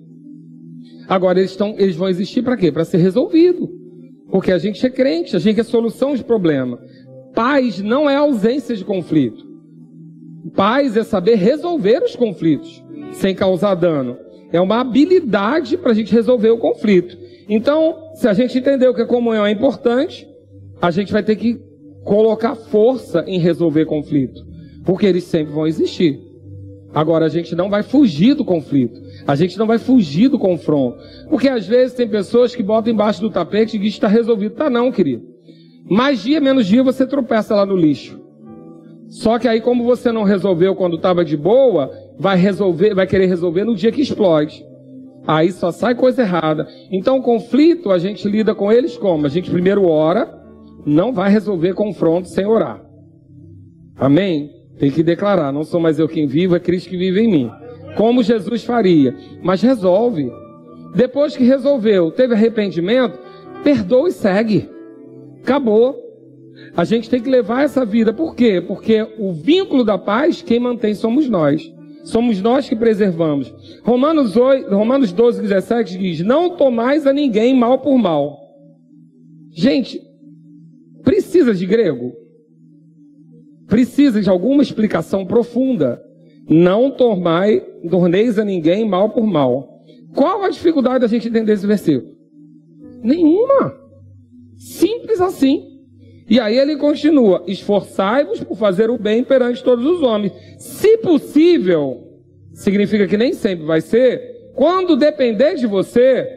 Agora, 1.07 1.39
eles, 1.39 1.51
estão, 1.51 1.75
eles 1.77 1.95
vão 1.95 2.09
existir 2.09 2.41
para 2.41 2.57
quê? 2.57 2.71
Para 2.71 2.85
ser 2.85 2.97
resolvido. 2.97 3.69
Porque 4.29 4.51
a 4.51 4.57
gente 4.57 4.85
é 4.85 4.89
crente, 4.89 5.35
a 5.35 5.39
gente 5.39 5.59
é 5.59 5.63
solução 5.63 6.15
de 6.15 6.23
problema. 6.23 6.79
Paz 7.35 7.79
não 7.79 8.09
é 8.09 8.15
ausência 8.15 8.75
de 8.75 8.83
conflito. 8.83 9.45
Paz 10.55 10.97
é 10.97 11.03
saber 11.03 11.35
resolver 11.35 12.03
os 12.03 12.15
conflitos 12.15 12.83
sem 13.11 13.35
causar 13.35 13.75
dano. 13.75 14.17
É 14.51 14.59
uma 14.59 14.81
habilidade 14.81 15.77
para 15.77 15.91
a 15.91 15.93
gente 15.93 16.13
resolver 16.13 16.49
o 16.49 16.57
conflito. 16.57 17.17
Então, 17.49 17.95
se 18.15 18.27
a 18.27 18.33
gente 18.33 18.57
entendeu 18.57 18.93
que 18.93 19.01
a 19.01 19.07
comunhão 19.07 19.45
é 19.45 19.51
importante, 19.51 20.27
a 20.81 20.91
gente 20.91 21.11
vai 21.11 21.23
ter 21.23 21.35
que 21.35 21.59
colocar 22.03 22.55
força 22.55 23.23
em 23.27 23.39
resolver 23.39 23.85
conflito. 23.85 24.41
Porque 24.85 25.05
eles 25.05 25.23
sempre 25.23 25.53
vão 25.53 25.65
existir. 25.65 26.19
Agora, 26.93 27.25
a 27.25 27.29
gente 27.29 27.55
não 27.55 27.69
vai 27.69 27.81
fugir 27.81 28.35
do 28.35 28.45
conflito. 28.45 29.01
A 29.25 29.35
gente 29.35 29.57
não 29.57 29.65
vai 29.65 29.77
fugir 29.77 30.29
do 30.29 30.37
confronto. 30.37 30.97
Porque 31.29 31.47
às 31.47 31.65
vezes 31.65 31.95
tem 31.95 32.07
pessoas 32.07 32.55
que 32.55 32.63
botam 32.63 32.93
embaixo 32.93 33.21
do 33.21 33.29
tapete 33.29 33.75
e 33.75 33.79
dizem 33.79 33.91
que 33.91 33.97
está 33.97 34.07
resolvido. 34.07 34.55
Tá 34.55 34.69
não, 34.69 34.91
querido. 34.91 35.23
Mais 35.89 36.21
dia, 36.21 36.39
menos 36.39 36.65
dia, 36.65 36.83
você 36.83 37.05
tropeça 37.05 37.55
lá 37.55 37.65
no 37.65 37.75
lixo. 37.75 38.21
Só 39.09 39.37
que 39.37 39.47
aí, 39.47 39.61
como 39.61 39.83
você 39.83 40.11
não 40.11 40.23
resolveu 40.23 40.75
quando 40.75 40.95
estava 40.95 41.23
de 41.23 41.37
boa, 41.37 41.91
vai 42.17 42.35
resolver, 42.35 42.95
vai 42.95 43.05
querer 43.05 43.27
resolver 43.27 43.63
no 43.63 43.75
dia 43.75 43.91
que 43.91 44.01
explode. 44.01 44.65
Aí 45.27 45.51
só 45.51 45.71
sai 45.71 45.95
coisa 45.95 46.23
errada. 46.23 46.67
Então, 46.91 47.17
o 47.17 47.21
conflito, 47.21 47.91
a 47.91 47.97
gente 47.97 48.27
lida 48.27 48.55
com 48.55 48.71
eles 48.71 48.97
como? 48.97 49.25
A 49.25 49.29
gente 49.29 49.51
primeiro 49.51 49.87
ora, 49.87 50.33
não 50.85 51.13
vai 51.13 51.29
resolver 51.29 51.73
confronto 51.73 52.27
sem 52.27 52.45
orar. 52.45 52.83
Amém? 53.95 54.49
Tem 54.79 54.91
que 54.91 55.03
declarar: 55.03 55.51
não 55.51 55.63
sou 55.63 55.79
mais 55.79 55.99
eu 55.99 56.09
quem 56.09 56.27
vivo, 56.27 56.55
é 56.55 56.59
Cristo 56.59 56.89
que 56.89 56.97
vive 56.97 57.21
em 57.21 57.31
mim. 57.31 57.51
Como 57.95 58.23
Jesus 58.23 58.63
faria. 58.63 59.15
Mas 59.41 59.61
resolve. 59.61 60.31
Depois 60.95 61.35
que 61.35 61.43
resolveu, 61.43 62.11
teve 62.11 62.33
arrependimento, 62.33 63.17
perdoa 63.63 64.09
e 64.09 64.11
segue. 64.11 64.69
Acabou. 65.41 66.01
A 66.75 66.83
gente 66.83 67.09
tem 67.09 67.21
que 67.21 67.29
levar 67.29 67.63
essa 67.63 67.85
vida. 67.85 68.13
Por 68.13 68.35
quê? 68.35 68.61
Porque 68.61 69.01
o 69.17 69.33
vínculo 69.33 69.83
da 69.83 69.97
paz, 69.97 70.41
quem 70.41 70.59
mantém 70.59 70.93
somos 70.93 71.27
nós. 71.27 71.71
Somos 72.03 72.41
nós 72.41 72.67
que 72.67 72.75
preservamos. 72.75 73.53
Romanos, 73.83 74.35
8, 74.35 74.69
Romanos 74.75 75.11
12, 75.11 75.41
17 75.41 75.97
diz: 75.97 76.19
Não 76.21 76.51
tomais 76.51 77.07
a 77.07 77.13
ninguém 77.13 77.57
mal 77.57 77.79
por 77.79 77.97
mal. 77.97 78.37
Gente, 79.51 80.01
precisa 81.03 81.53
de 81.53 81.65
grego? 81.65 82.23
precisa 83.73 84.21
de 84.21 84.29
alguma 84.29 84.61
explicação 84.61 85.25
profunda. 85.25 85.99
Não 86.49 86.91
tornai, 86.91 87.61
torneis 87.89 88.37
a 88.37 88.45
ninguém 88.45 88.87
mal 88.87 89.09
por 89.09 89.25
mal. 89.25 89.81
Qual 90.13 90.43
a 90.43 90.49
dificuldade 90.49 90.99
da 90.99 91.07
gente 91.07 91.27
entender 91.27 91.53
esse 91.53 91.65
versículo? 91.65 92.13
Nenhuma. 93.01 93.75
Simples 94.57 95.19
assim. 95.19 95.73
E 96.29 96.39
aí 96.39 96.57
ele 96.57 96.77
continua: 96.77 97.43
esforçai-vos 97.47 98.43
por 98.43 98.57
fazer 98.57 98.89
o 98.89 98.97
bem 98.97 99.23
perante 99.23 99.63
todos 99.63 99.85
os 99.85 100.01
homens. 100.01 100.33
Se 100.57 100.97
possível, 100.97 102.03
significa 102.53 103.07
que 103.07 103.17
nem 103.17 103.33
sempre 103.33 103.65
vai 103.65 103.81
ser. 103.81 104.33
Quando 104.55 104.95
depender 104.95 105.55
de 105.55 105.65
você, 105.65 106.27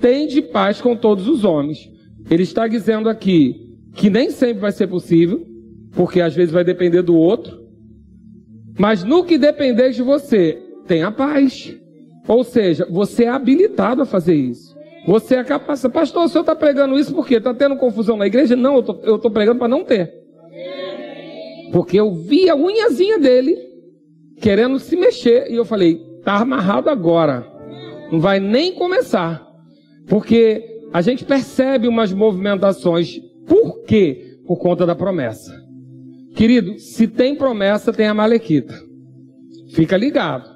tende 0.00 0.42
paz 0.42 0.80
com 0.80 0.94
todos 0.94 1.26
os 1.26 1.44
homens. 1.44 1.90
Ele 2.30 2.42
está 2.42 2.68
dizendo 2.68 3.08
aqui 3.08 3.76
que 3.94 4.10
nem 4.10 4.30
sempre 4.30 4.60
vai 4.60 4.72
ser 4.72 4.86
possível, 4.86 5.46
porque 5.92 6.20
às 6.20 6.34
vezes 6.34 6.52
vai 6.52 6.64
depender 6.64 7.02
do 7.02 7.16
outro. 7.16 7.65
Mas 8.78 9.02
no 9.02 9.24
que 9.24 9.38
depender 9.38 9.90
de 9.90 10.02
você, 10.02 10.62
tenha 10.86 11.10
paz. 11.10 11.74
Ou 12.28 12.44
seja, 12.44 12.86
você 12.90 13.24
é 13.24 13.28
habilitado 13.28 14.02
a 14.02 14.06
fazer 14.06 14.34
isso. 14.34 14.76
Você 15.06 15.36
é 15.36 15.44
capaz. 15.44 15.82
Pastor, 15.86 16.24
o 16.24 16.28
senhor 16.28 16.42
está 16.42 16.54
pregando 16.54 16.98
isso 16.98 17.14
porque 17.14 17.36
está 17.36 17.54
tendo 17.54 17.76
confusão 17.76 18.16
na 18.16 18.26
igreja? 18.26 18.56
Não, 18.56 18.74
eu 19.02 19.16
estou 19.16 19.30
pregando 19.30 19.58
para 19.58 19.68
não 19.68 19.84
ter. 19.84 20.12
Porque 21.72 21.98
eu 21.98 22.12
vi 22.12 22.50
a 22.50 22.54
unhazinha 22.54 23.18
dele 23.18 23.56
querendo 24.40 24.78
se 24.78 24.96
mexer 24.96 25.50
e 25.50 25.54
eu 25.54 25.64
falei: 25.64 26.04
está 26.18 26.36
amarrado 26.36 26.90
agora. 26.90 27.46
Não 28.10 28.20
vai 28.20 28.40
nem 28.40 28.74
começar. 28.74 29.46
Porque 30.08 30.80
a 30.92 31.00
gente 31.00 31.24
percebe 31.24 31.88
umas 31.88 32.12
movimentações. 32.12 33.20
Por 33.46 33.84
quê? 33.84 34.38
Por 34.46 34.58
conta 34.58 34.84
da 34.84 34.94
promessa. 34.94 35.65
Querido, 36.36 36.78
se 36.78 37.08
tem 37.08 37.34
promessa, 37.34 37.94
tem 37.94 38.06
a 38.06 38.12
Malequita. 38.12 38.78
Fica 39.70 39.96
ligado. 39.96 40.46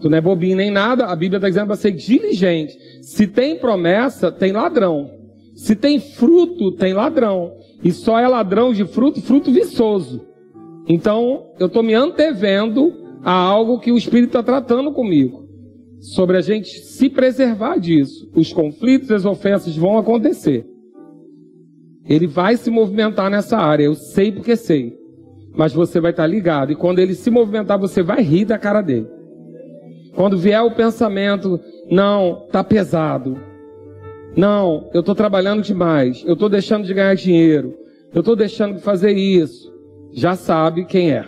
Tu 0.00 0.08
não 0.08 0.16
é 0.16 0.20
bobinho 0.20 0.56
nem 0.56 0.70
nada, 0.70 1.04
a 1.04 1.14
Bíblia 1.14 1.36
está 1.36 1.48
dizendo 1.48 1.66
para 1.66 1.76
ser 1.76 1.90
diligente. 1.90 2.74
Se 3.02 3.26
tem 3.26 3.58
promessa, 3.58 4.32
tem 4.32 4.50
ladrão. 4.50 5.10
Se 5.54 5.76
tem 5.76 6.00
fruto, 6.00 6.72
tem 6.72 6.94
ladrão. 6.94 7.52
E 7.84 7.92
só 7.92 8.18
é 8.18 8.26
ladrão 8.26 8.72
de 8.72 8.86
fruto, 8.86 9.20
fruto 9.20 9.52
viçoso. 9.52 10.26
Então, 10.88 11.50
eu 11.60 11.66
estou 11.66 11.82
me 11.82 11.92
antevendo 11.92 12.94
a 13.22 13.32
algo 13.32 13.78
que 13.78 13.92
o 13.92 13.98
Espírito 13.98 14.28
está 14.28 14.42
tratando 14.42 14.90
comigo. 14.92 15.46
Sobre 16.00 16.38
a 16.38 16.40
gente 16.40 16.78
se 16.78 17.10
preservar 17.10 17.78
disso. 17.78 18.30
Os 18.34 18.54
conflitos, 18.54 19.10
as 19.10 19.26
ofensas 19.26 19.76
vão 19.76 19.98
acontecer. 19.98 20.66
Ele 22.08 22.26
vai 22.26 22.56
se 22.56 22.70
movimentar 22.70 23.30
nessa 23.30 23.58
área, 23.58 23.84
eu 23.84 23.94
sei 23.94 24.32
porque 24.32 24.56
sei. 24.56 25.05
Mas 25.56 25.72
você 25.72 25.98
vai 26.00 26.10
estar 26.10 26.26
ligado. 26.26 26.70
E 26.70 26.76
quando 26.76 26.98
ele 26.98 27.14
se 27.14 27.30
movimentar, 27.30 27.78
você 27.78 28.02
vai 28.02 28.22
rir 28.22 28.44
da 28.44 28.58
cara 28.58 28.82
dele. 28.82 29.08
Quando 30.14 30.38
vier 30.38 30.62
o 30.62 30.74
pensamento, 30.74 31.58
não, 31.90 32.46
tá 32.52 32.62
pesado. 32.62 33.38
Não, 34.36 34.90
eu 34.92 35.00
estou 35.00 35.14
trabalhando 35.14 35.62
demais. 35.62 36.22
Eu 36.26 36.34
estou 36.34 36.48
deixando 36.48 36.86
de 36.86 36.92
ganhar 36.92 37.14
dinheiro. 37.14 37.74
Eu 38.14 38.20
estou 38.20 38.36
deixando 38.36 38.76
de 38.76 38.82
fazer 38.82 39.12
isso. 39.12 39.72
Já 40.12 40.34
sabe 40.34 40.84
quem 40.84 41.10
é. 41.10 41.24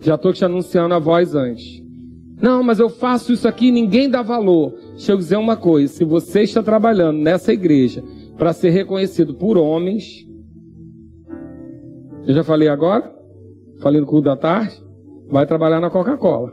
Já 0.00 0.16
estou 0.16 0.32
te 0.32 0.44
anunciando 0.44 0.94
a 0.94 0.98
voz 0.98 1.34
antes. 1.34 1.82
Não, 2.40 2.62
mas 2.62 2.78
eu 2.78 2.90
faço 2.90 3.32
isso 3.32 3.48
aqui 3.48 3.68
e 3.68 3.72
ninguém 3.72 4.10
dá 4.10 4.22
valor. 4.22 4.74
Deixa 4.90 5.12
eu 5.12 5.16
dizer 5.16 5.36
uma 5.36 5.56
coisa: 5.56 5.92
se 5.92 6.04
você 6.04 6.42
está 6.42 6.62
trabalhando 6.62 7.18
nessa 7.18 7.52
igreja 7.52 8.04
para 8.36 8.52
ser 8.52 8.70
reconhecido 8.70 9.34
por 9.34 9.56
homens, 9.56 10.26
eu 12.26 12.34
já 12.34 12.44
falei 12.44 12.68
agora? 12.68 13.15
Falei 13.80 14.00
no 14.00 14.06
culto 14.06 14.24
da 14.24 14.36
tarde? 14.36 14.82
Vai 15.28 15.46
trabalhar 15.46 15.80
na 15.80 15.90
Coca-Cola. 15.90 16.52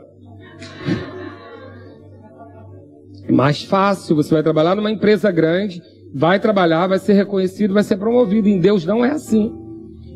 Mais 3.28 3.62
fácil, 3.62 4.16
você 4.16 4.34
vai 4.34 4.42
trabalhar 4.42 4.74
numa 4.74 4.90
empresa 4.90 5.30
grande, 5.30 5.82
vai 6.14 6.38
trabalhar, 6.38 6.86
vai 6.86 6.98
ser 6.98 7.14
reconhecido, 7.14 7.74
vai 7.74 7.82
ser 7.82 7.96
promovido. 7.96 8.48
Em 8.48 8.60
Deus 8.60 8.84
não 8.84 9.04
é 9.04 9.10
assim. 9.10 9.52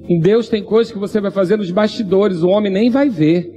Em 0.08 0.20
Deus 0.20 0.48
tem 0.48 0.62
coisas 0.62 0.92
que 0.92 0.98
você 0.98 1.20
vai 1.20 1.30
fazer 1.30 1.56
nos 1.56 1.70
bastidores, 1.70 2.42
o 2.42 2.48
homem 2.48 2.72
nem 2.72 2.90
vai 2.90 3.08
ver. 3.08 3.50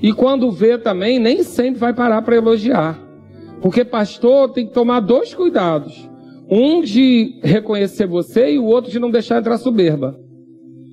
E 0.00 0.12
quando 0.12 0.50
vê 0.50 0.78
também, 0.78 1.18
nem 1.18 1.42
sempre 1.42 1.80
vai 1.80 1.92
parar 1.92 2.22
para 2.22 2.36
elogiar. 2.36 3.00
Porque 3.60 3.84
pastor 3.84 4.52
tem 4.52 4.66
que 4.66 4.74
tomar 4.74 5.00
dois 5.00 5.34
cuidados. 5.34 6.08
Um 6.48 6.82
de 6.82 7.40
reconhecer 7.42 8.06
você 8.06 8.52
e 8.52 8.58
o 8.58 8.64
outro 8.64 8.90
de 8.90 8.98
não 8.98 9.10
deixar 9.10 9.38
entrar 9.38 9.56
soberba. 9.58 10.18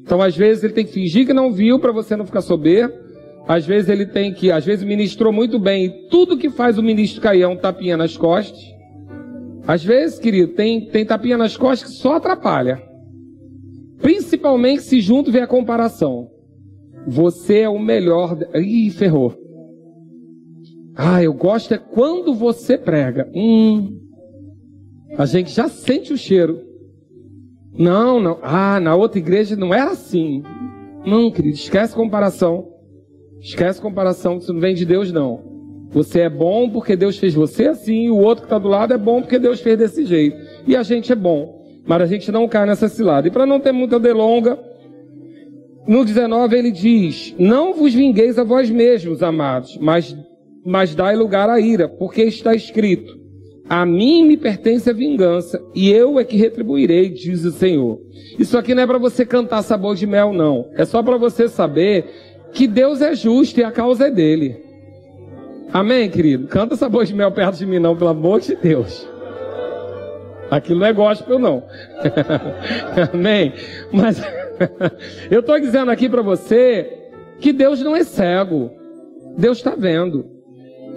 Então, 0.03 0.21
às 0.21 0.35
vezes, 0.35 0.63
ele 0.63 0.73
tem 0.73 0.85
que 0.85 0.91
fingir 0.91 1.25
que 1.25 1.33
não 1.33 1.51
viu 1.51 1.79
para 1.79 1.91
você 1.91 2.15
não 2.15 2.25
ficar 2.25 2.41
soberbo. 2.41 2.93
Às 3.47 3.65
vezes 3.65 3.89
ele 3.89 4.05
tem 4.05 4.33
que, 4.33 4.51
às 4.51 4.63
vezes 4.63 4.85
ministrou 4.85 5.33
muito 5.33 5.59
bem, 5.59 5.85
e 5.85 6.07
tudo 6.09 6.37
que 6.37 6.49
faz 6.49 6.77
o 6.77 6.83
ministro 6.83 7.21
cair 7.21 7.41
é 7.41 7.47
um 7.47 7.57
tapinha 7.57 7.97
nas 7.97 8.15
costas. 8.15 8.59
Às 9.67 9.83
vezes, 9.83 10.19
querido, 10.19 10.53
tem, 10.53 10.87
tem 10.87 11.05
tapinha 11.05 11.37
nas 11.37 11.57
costas 11.57 11.89
que 11.91 11.97
só 11.97 12.15
atrapalha. 12.15 12.81
Principalmente 14.01 14.83
se 14.83 14.99
junto 15.01 15.31
vê 15.31 15.39
a 15.39 15.47
comparação. 15.47 16.29
Você 17.07 17.59
é 17.59 17.69
o 17.69 17.79
melhor. 17.79 18.37
Ih, 18.55 18.89
ferrou. 18.91 19.33
Ah, 20.95 21.23
eu 21.23 21.33
gosto 21.33 21.73
é 21.73 21.77
quando 21.77 22.33
você 22.33 22.77
prega. 22.77 23.29
Hum. 23.33 23.99
A 25.17 25.25
gente 25.25 25.51
já 25.51 25.67
sente 25.67 26.13
o 26.13 26.17
cheiro. 26.17 26.61
Não, 27.77 28.19
não. 28.19 28.39
Ah, 28.41 28.79
na 28.79 28.95
outra 28.95 29.19
igreja 29.19 29.55
não 29.55 29.73
era 29.73 29.91
assim. 29.91 30.43
Não, 31.05 31.31
querido, 31.31 31.55
esquece 31.55 31.95
comparação. 31.95 32.69
Esquece 33.41 33.81
comparação, 33.81 34.37
isso 34.37 34.53
não 34.53 34.61
vem 34.61 34.73
de 34.73 34.85
Deus, 34.85 35.11
não. 35.11 35.53
Você 35.89 36.21
é 36.21 36.29
bom 36.29 36.69
porque 36.69 36.95
Deus 36.95 37.17
fez 37.17 37.33
você 37.33 37.67
assim, 37.67 38.05
e 38.05 38.09
o 38.09 38.17
outro 38.17 38.43
que 38.43 38.45
está 38.45 38.57
do 38.57 38.69
lado 38.69 38.93
é 38.93 38.97
bom 38.97 39.21
porque 39.21 39.37
Deus 39.37 39.59
fez 39.59 39.77
desse 39.77 40.05
jeito. 40.05 40.37
E 40.65 40.75
a 40.75 40.81
gente 40.81 41.11
é 41.11 41.15
bom, 41.15 41.61
mas 41.85 42.01
a 42.01 42.05
gente 42.05 42.31
não 42.31 42.47
cai 42.47 42.65
nessa 42.65 42.87
cilada. 42.87 43.27
E 43.27 43.31
para 43.31 43.45
não 43.45 43.59
ter 43.59 43.73
muita 43.73 43.99
delonga, 43.99 44.57
no 45.85 46.05
19 46.05 46.57
ele 46.57 46.71
diz: 46.71 47.35
Não 47.37 47.73
vos 47.73 47.93
vingueis 47.93 48.39
a 48.39 48.43
vós 48.43 48.69
mesmos, 48.69 49.21
amados, 49.21 49.77
mas, 49.79 50.17
mas 50.65 50.95
dai 50.95 51.15
lugar 51.15 51.49
à 51.49 51.59
ira, 51.59 51.89
porque 51.89 52.23
está 52.23 52.55
escrito: 52.55 53.19
A 53.69 53.85
mim 53.85 54.25
me 54.25 54.35
pertence 54.35 54.89
a 54.89 54.93
vingança, 54.93 55.61
e 55.73 55.89
eu 55.89 56.19
é 56.19 56.23
que 56.23 56.35
retribuirei, 56.35 57.09
diz 57.09 57.45
o 57.45 57.51
Senhor. 57.51 57.99
Isso 58.37 58.57
aqui 58.57 58.75
não 58.75 58.83
é 58.83 58.87
para 58.87 58.97
você 58.97 59.25
cantar 59.25 59.61
sabor 59.61 59.95
de 59.95 60.05
mel, 60.05 60.33
não. 60.33 60.69
É 60.75 60.83
só 60.83 61.01
para 61.01 61.17
você 61.17 61.47
saber 61.47 62.05
que 62.51 62.67
Deus 62.67 63.01
é 63.01 63.15
justo 63.15 63.59
e 63.59 63.63
a 63.63 63.71
causa 63.71 64.07
é 64.07 64.11
dele. 64.11 64.57
Amém, 65.71 66.09
querido? 66.09 66.47
Canta 66.47 66.75
sabor 66.75 67.05
de 67.05 67.15
mel 67.15 67.31
perto 67.31 67.57
de 67.57 67.65
mim, 67.65 67.79
não, 67.79 67.95
pelo 67.95 68.09
amor 68.09 68.41
de 68.41 68.55
Deus. 68.55 69.07
Aquilo 70.51 70.81
não 70.81 70.87
é 70.87 70.93
gospel, 70.93 71.39
não. 71.39 71.63
Amém? 73.11 73.53
Mas 73.91 74.21
eu 75.31 75.39
estou 75.39 75.59
dizendo 75.59 75.89
aqui 75.89 76.07
para 76.07 76.21
você 76.21 76.91
que 77.39 77.51
Deus 77.51 77.81
não 77.81 77.95
é 77.95 78.03
cego. 78.03 78.71
Deus 79.37 79.57
está 79.57 79.73
vendo. 79.75 80.25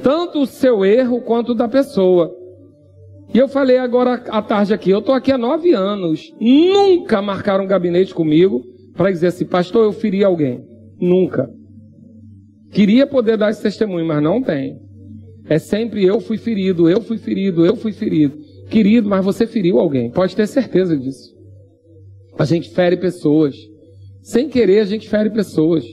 Tanto 0.02 0.40
o 0.40 0.46
seu 0.46 0.84
erro 0.84 1.22
quanto 1.22 1.52
o 1.52 1.54
da 1.54 1.68
pessoa. 1.68 2.45
E 3.34 3.38
eu 3.38 3.48
falei 3.48 3.78
agora 3.78 4.22
à 4.28 4.40
tarde 4.40 4.72
aqui, 4.72 4.90
eu 4.90 5.00
estou 5.00 5.14
aqui 5.14 5.32
há 5.32 5.38
nove 5.38 5.72
anos. 5.72 6.32
Nunca 6.40 7.20
marcaram 7.20 7.64
um 7.64 7.68
gabinete 7.68 8.14
comigo 8.14 8.62
para 8.94 9.10
dizer 9.10 9.28
assim, 9.28 9.44
pastor, 9.44 9.84
eu 9.84 9.92
feri 9.92 10.24
alguém. 10.24 10.64
Nunca. 11.00 11.50
Queria 12.72 13.06
poder 13.06 13.36
dar 13.36 13.50
esse 13.50 13.62
testemunho, 13.62 14.06
mas 14.06 14.22
não 14.22 14.42
tem. 14.42 14.78
É 15.48 15.58
sempre 15.58 16.04
eu 16.04 16.20
fui 16.20 16.38
ferido, 16.38 16.88
eu 16.88 17.00
fui 17.00 17.18
ferido, 17.18 17.64
eu 17.64 17.76
fui 17.76 17.92
ferido. 17.92 18.38
Querido, 18.68 19.08
mas 19.08 19.24
você 19.24 19.46
feriu 19.46 19.78
alguém. 19.78 20.10
Pode 20.10 20.34
ter 20.34 20.46
certeza 20.46 20.96
disso. 20.96 21.34
A 22.38 22.44
gente 22.44 22.70
fere 22.70 22.96
pessoas. 22.96 23.56
Sem 24.22 24.48
querer, 24.48 24.80
a 24.80 24.84
gente 24.84 25.08
fere 25.08 25.30
pessoas. 25.30 25.84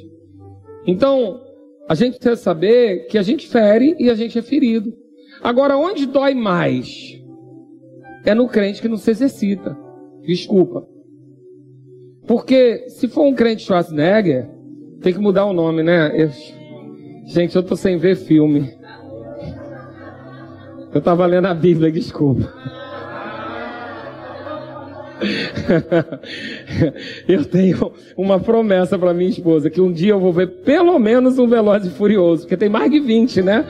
Então, 0.88 1.40
a 1.88 1.96
gente 1.96 2.18
precisa 2.18 2.36
saber 2.36 3.06
que 3.08 3.18
a 3.18 3.22
gente 3.22 3.48
fere 3.48 3.96
e 4.00 4.10
a 4.10 4.16
gente 4.16 4.38
é 4.38 4.42
ferido. 4.42 4.92
Agora, 5.42 5.78
onde 5.78 6.06
dói 6.06 6.34
mais? 6.34 7.22
É 8.26 8.34
no 8.34 8.48
crente 8.48 8.82
que 8.82 8.88
não 8.88 8.98
se 8.98 9.12
exercita. 9.12 9.78
Desculpa. 10.26 10.88
Porque 12.26 12.88
se 12.90 13.08
for 13.08 13.26
um 13.26 13.34
crente 13.34 13.64
Schwarzenegger, 13.64 14.50
tem 15.02 15.14
que 15.14 15.20
mudar 15.20 15.46
o 15.46 15.54
nome, 15.54 15.84
né? 15.84 16.12
Eu... 16.16 16.30
Gente, 17.26 17.56
eu 17.56 17.64
tô 17.64 17.76
sem 17.76 17.98
ver 17.98 18.16
filme. 18.16 18.74
Eu 20.94 21.02
tava 21.02 21.26
lendo 21.26 21.48
a 21.48 21.54
Bíblia, 21.54 21.92
desculpa. 21.92 22.52
eu 27.28 27.46
tenho 27.46 27.92
uma 28.18 28.40
promessa 28.40 28.98
para 28.98 29.14
minha 29.14 29.30
esposa 29.30 29.70
que 29.70 29.80
um 29.80 29.92
dia 29.92 30.12
eu 30.12 30.20
vou 30.20 30.34
ver 30.34 30.48
pelo 30.64 30.98
menos 31.00 31.40
um 31.40 31.48
Veloz 31.48 31.86
e 31.86 31.90
Furioso, 31.90 32.44
porque 32.44 32.58
tem 32.58 32.70
mais 32.70 32.92
de 32.92 33.00
20, 33.00 33.42
né? 33.42 33.66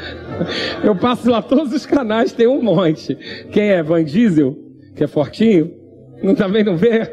Eu 0.84 0.96
passo 0.96 1.30
lá 1.30 1.42
todos 1.42 1.74
os 1.74 1.86
canais, 1.86 2.32
tem 2.32 2.48
um 2.48 2.62
monte. 2.62 3.16
Quem 3.52 3.70
é? 3.70 3.84
Van 3.84 4.04
Diesel, 4.04 4.58
que 4.96 5.04
é 5.04 5.08
fortinho? 5.08 5.72
Não 6.22 6.36
também 6.36 6.64
não 6.64 6.78
vê? 6.78 7.12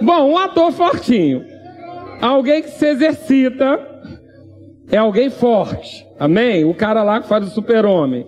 Bom, 0.00 0.30
um 0.30 0.38
ator 0.38 0.72
fortinho. 0.72 1.44
Alguém 2.20 2.62
que 2.62 2.70
se 2.70 2.86
exercita 2.86 3.80
é 4.90 4.96
alguém 4.96 5.30
forte. 5.30 6.06
Amém? 6.18 6.64
O 6.64 6.74
cara 6.74 7.02
lá 7.02 7.20
que 7.20 7.28
faz 7.28 7.46
o 7.46 7.50
super-homem. 7.50 8.26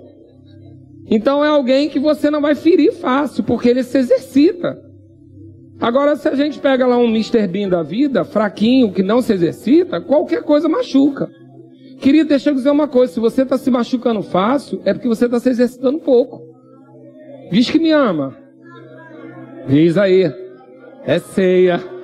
Então 1.08 1.44
é 1.44 1.48
alguém 1.48 1.88
que 1.88 2.00
você 2.00 2.30
não 2.30 2.40
vai 2.40 2.54
ferir 2.54 2.92
fácil, 2.92 3.44
porque 3.44 3.68
ele 3.68 3.84
se 3.84 3.96
exercita. 3.96 4.85
Agora, 5.80 6.16
se 6.16 6.28
a 6.28 6.34
gente 6.34 6.58
pega 6.58 6.86
lá 6.86 6.96
um 6.96 7.08
Mr. 7.08 7.46
Bean 7.46 7.68
da 7.68 7.82
vida, 7.82 8.24
fraquinho, 8.24 8.92
que 8.92 9.02
não 9.02 9.20
se 9.20 9.32
exercita, 9.32 10.00
qualquer 10.00 10.42
coisa 10.42 10.68
machuca. 10.68 11.28
Queria 11.98 12.24
deixar 12.24 12.50
eu 12.50 12.54
dizer 12.54 12.70
uma 12.70 12.88
coisa: 12.88 13.12
se 13.12 13.20
você 13.20 13.42
está 13.42 13.58
se 13.58 13.70
machucando 13.70 14.22
fácil, 14.22 14.80
é 14.84 14.92
porque 14.92 15.08
você 15.08 15.26
está 15.26 15.38
se 15.38 15.50
exercitando 15.50 15.98
pouco. 15.98 16.42
Diz 17.50 17.70
que 17.70 17.78
me 17.78 17.90
ama. 17.90 18.36
Diz 19.68 19.98
aí. 19.98 20.32
É 21.04 21.18
ceia. 21.18 21.80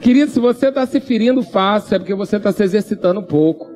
Querido, 0.00 0.30
se 0.30 0.40
você 0.40 0.68
está 0.68 0.86
se 0.86 1.00
ferindo 1.00 1.42
fácil, 1.42 1.96
é 1.96 1.98
porque 1.98 2.14
você 2.14 2.36
está 2.36 2.52
se 2.52 2.62
exercitando 2.62 3.22
pouco. 3.22 3.69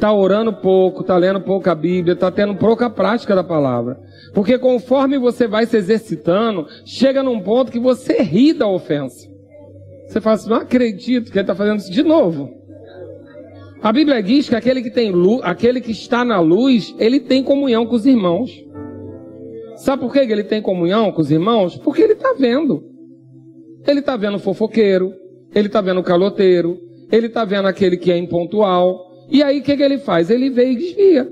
Está 0.00 0.14
orando 0.14 0.50
pouco, 0.50 1.02
está 1.02 1.14
lendo 1.18 1.42
pouca 1.42 1.74
Bíblia, 1.74 2.14
está 2.14 2.30
tendo 2.30 2.54
pouca 2.54 2.88
prática 2.88 3.34
da 3.34 3.44
palavra. 3.44 4.00
Porque 4.32 4.58
conforme 4.58 5.18
você 5.18 5.46
vai 5.46 5.66
se 5.66 5.76
exercitando, 5.76 6.66
chega 6.86 7.22
num 7.22 7.38
ponto 7.42 7.70
que 7.70 7.78
você 7.78 8.22
ri 8.22 8.54
da 8.54 8.66
ofensa. 8.66 9.28
Você 10.06 10.18
fala 10.18 10.36
assim, 10.36 10.48
não 10.48 10.56
acredito 10.56 11.30
que 11.30 11.36
ele 11.36 11.42
está 11.42 11.54
fazendo 11.54 11.80
isso 11.80 11.92
de 11.92 12.02
novo. 12.02 12.48
A 13.82 13.92
Bíblia 13.92 14.22
diz 14.22 14.48
que 14.48 14.56
aquele 14.56 14.80
que 14.80 14.90
tem 14.90 15.10
luz, 15.10 15.42
aquele 15.44 15.82
que 15.82 15.92
está 15.92 16.24
na 16.24 16.40
luz, 16.40 16.94
ele 16.98 17.20
tem 17.20 17.44
comunhão 17.44 17.84
com 17.84 17.96
os 17.96 18.06
irmãos. 18.06 18.50
Sabe 19.76 20.00
por 20.00 20.14
que 20.14 20.20
ele 20.20 20.44
tem 20.44 20.62
comunhão 20.62 21.12
com 21.12 21.20
os 21.20 21.30
irmãos? 21.30 21.76
Porque 21.76 22.00
ele 22.00 22.14
está 22.14 22.32
vendo. 22.32 22.82
Ele 23.86 24.00
está 24.00 24.16
vendo 24.16 24.36
o 24.36 24.40
fofoqueiro, 24.40 25.12
ele 25.54 25.66
está 25.66 25.82
vendo 25.82 26.00
o 26.00 26.02
caloteiro, 26.02 26.78
ele 27.12 27.26
está 27.26 27.44
vendo 27.44 27.68
aquele 27.68 27.98
que 27.98 28.10
é 28.10 28.16
impontual. 28.16 29.09
E 29.30 29.42
aí 29.42 29.60
o 29.60 29.62
que, 29.62 29.76
que 29.76 29.82
ele 29.82 29.98
faz? 29.98 30.28
Ele 30.28 30.50
vê 30.50 30.70
e 30.70 30.76
desvia. 30.76 31.30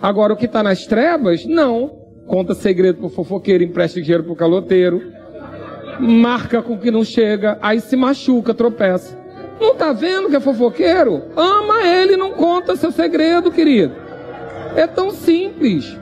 Agora 0.00 0.32
o 0.32 0.36
que 0.36 0.46
está 0.46 0.62
nas 0.62 0.86
trevas, 0.86 1.44
não. 1.44 2.04
Conta 2.26 2.54
segredo 2.54 2.98
pro 2.98 3.08
fofoqueiro, 3.08 3.62
empresta 3.62 4.00
dinheiro 4.00 4.24
pro 4.24 4.34
caloteiro, 4.34 5.00
marca 6.00 6.60
com 6.60 6.76
que 6.76 6.90
não 6.90 7.04
chega, 7.04 7.56
aí 7.62 7.80
se 7.80 7.94
machuca, 7.94 8.52
tropeça. 8.52 9.16
Não 9.60 9.72
está 9.72 9.92
vendo 9.92 10.28
que 10.28 10.36
é 10.36 10.40
fofoqueiro? 10.40 11.22
Ama 11.36 11.86
ele, 11.86 12.16
não 12.16 12.32
conta 12.32 12.76
seu 12.76 12.90
segredo, 12.90 13.50
querido. 13.50 13.94
É 14.74 14.86
tão 14.86 15.10
simples. 15.10 15.96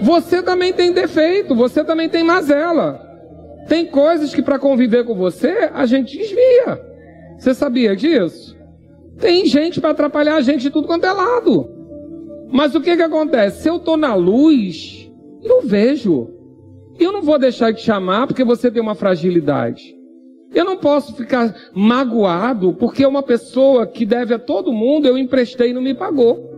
Você 0.00 0.42
também 0.42 0.72
tem 0.72 0.92
defeito, 0.92 1.54
você 1.54 1.84
também 1.84 2.08
tem 2.08 2.22
mazela. 2.22 3.00
Tem 3.68 3.86
coisas 3.86 4.34
que 4.34 4.42
para 4.42 4.58
conviver 4.58 5.04
com 5.04 5.14
você 5.14 5.70
a 5.74 5.84
gente 5.84 6.16
desvia. 6.16 6.80
Você 7.38 7.54
sabia 7.54 7.94
disso? 7.94 8.56
Tem 9.20 9.44
gente 9.44 9.80
para 9.80 9.90
atrapalhar 9.90 10.36
a 10.36 10.40
gente 10.40 10.62
de 10.62 10.70
tudo 10.70 10.86
quanto 10.86 11.04
é 11.04 11.12
lado. 11.12 11.68
Mas 12.50 12.74
o 12.74 12.80
que 12.80 12.96
que 12.96 13.02
acontece? 13.02 13.62
Se 13.62 13.68
eu 13.68 13.76
estou 13.76 13.96
na 13.96 14.14
luz, 14.14 15.10
eu 15.42 15.60
vejo. 15.62 16.30
Eu 16.98 17.12
não 17.12 17.22
vou 17.22 17.38
deixar 17.38 17.70
de 17.70 17.80
chamar 17.80 18.26
porque 18.26 18.44
você 18.44 18.70
tem 18.70 18.82
uma 18.82 18.94
fragilidade. 18.94 19.96
Eu 20.52 20.64
não 20.64 20.76
posso 20.76 21.14
ficar 21.14 21.54
magoado 21.74 22.74
porque 22.74 23.06
uma 23.06 23.22
pessoa 23.22 23.86
que 23.86 24.04
deve 24.04 24.34
a 24.34 24.38
todo 24.38 24.72
mundo 24.72 25.06
eu 25.06 25.16
emprestei 25.16 25.70
e 25.70 25.72
não 25.72 25.82
me 25.82 25.94
pagou. 25.94 26.50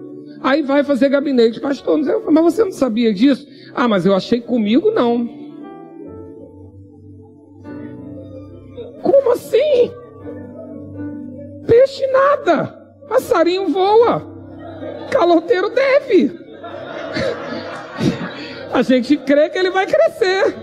Aí 0.43 0.63
vai 0.63 0.83
fazer 0.83 1.09
gabinete, 1.09 1.61
pastor, 1.61 2.01
mas 2.31 2.45
você 2.45 2.65
não 2.65 2.73
sabia 2.73 3.13
disso? 3.13 3.47
Ah, 3.75 3.87
mas 3.87 4.07
eu 4.07 4.15
achei 4.15 4.41
comigo 4.41 4.91
não. 4.91 5.29
Como 9.03 9.33
assim? 9.33 9.93
Peixe 11.67 12.07
nada, 12.09 12.67
passarinho 13.09 13.69
voa, 13.69 14.23
caloteiro 15.11 15.71
deve. 15.71 16.41
A 18.73 18.83
gente 18.83 19.17
crê 19.19 19.51
que 19.51 19.59
ele 19.59 19.71
vai 19.71 19.87
crescer. 19.87 20.55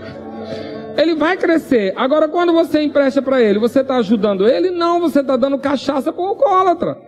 Ele 0.96 1.14
vai 1.14 1.36
crescer. 1.36 1.94
Agora, 1.96 2.28
quando 2.28 2.52
você 2.52 2.82
empresta 2.82 3.22
para 3.22 3.40
ele, 3.40 3.58
você 3.58 3.80
está 3.80 3.96
ajudando 3.96 4.48
ele? 4.48 4.70
Não, 4.70 5.00
você 5.00 5.20
está 5.20 5.36
dando 5.36 5.58
cachaça 5.58 6.12
para 6.12 6.22
o 6.22 6.26
alcoólatra. 6.26 6.98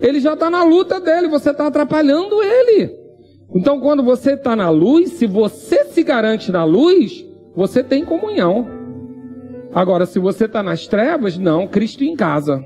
Ele 0.00 0.20
já 0.20 0.34
está 0.34 0.48
na 0.48 0.62
luta 0.62 1.00
dele, 1.00 1.28
você 1.28 1.50
está 1.50 1.66
atrapalhando 1.66 2.42
ele. 2.42 2.96
Então, 3.54 3.80
quando 3.80 4.02
você 4.02 4.34
está 4.34 4.54
na 4.54 4.70
luz, 4.70 5.12
se 5.12 5.26
você 5.26 5.84
se 5.86 6.02
garante 6.02 6.52
na 6.52 6.64
luz, 6.64 7.26
você 7.54 7.82
tem 7.82 8.04
comunhão. 8.04 8.68
Agora, 9.74 10.06
se 10.06 10.18
você 10.18 10.44
está 10.44 10.62
nas 10.62 10.86
trevas, 10.86 11.36
não, 11.36 11.66
Cristo 11.66 12.04
em 12.04 12.14
casa. 12.14 12.64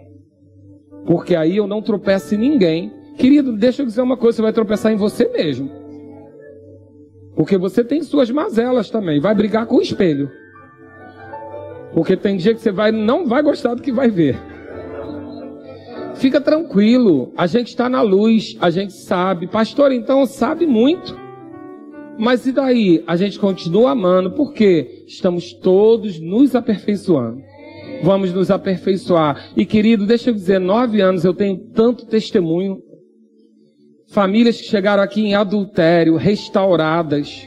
Porque 1.07 1.35
aí 1.35 1.57
eu 1.57 1.67
não 1.67 1.83
tropeço 1.83 2.35
em 2.35 2.39
ninguém. 2.39 2.93
Querido, 3.17 3.53
deixa 3.57 3.83
eu 3.83 3.87
dizer 3.87 4.03
uma 4.03 4.17
coisa: 4.17 4.37
você 4.37 4.43
vai 4.43 4.53
tropeçar 4.53 4.93
em 4.93 4.97
você 4.97 5.29
mesmo. 5.29 5.71
Porque 7.35 7.57
você 7.57 7.83
tem 7.83 8.03
suas 8.03 8.31
mazelas 8.31 8.91
também. 8.91 9.21
Vai 9.21 9.35
brigar 9.35 9.67
com 9.67 9.77
o 9.77 9.83
espelho. 9.83 10.31
Porque 11.93 12.17
tem 12.17 12.37
dia 12.37 12.55
que 12.55 12.61
você 12.61 12.71
vai, 12.71 12.91
não 12.91 13.27
vai 13.27 13.43
gostar 13.43 13.75
do 13.75 13.83
que 13.83 13.93
vai 13.93 14.09
ver. 14.09 14.39
Fica 16.15 16.41
tranquilo, 16.41 17.33
a 17.37 17.47
gente 17.47 17.69
está 17.69 17.89
na 17.89 18.01
luz, 18.01 18.57
a 18.61 18.71
gente 18.71 18.93
sabe. 18.93 19.47
Pastor, 19.47 19.93
então 19.93 20.25
sabe 20.25 20.67
muito. 20.67 21.19
Mas 22.19 22.47
e 22.47 22.53
daí? 22.53 23.03
A 23.07 23.17
gente 23.17 23.39
continua 23.39 23.91
amando, 23.91 24.31
porque 24.33 25.05
estamos 25.07 25.53
todos 25.53 26.21
nos 26.21 26.55
aperfeiçoando. 26.55 27.43
Vamos 28.03 28.33
nos 28.33 28.51
aperfeiçoar. 28.51 29.51
E 29.57 29.65
querido, 29.65 30.07
deixa 30.07 30.31
eu 30.31 30.35
dizer, 30.35 30.59
nove 30.59 31.01
anos 31.01 31.25
eu 31.25 31.35
tenho 31.35 31.57
tanto 31.73 32.07
testemunho. 32.07 32.79
Famílias 34.09 34.61
que 34.61 34.67
chegaram 34.67 35.03
aqui 35.03 35.23
em 35.23 35.35
adultério, 35.35 36.17
restauradas 36.17 37.47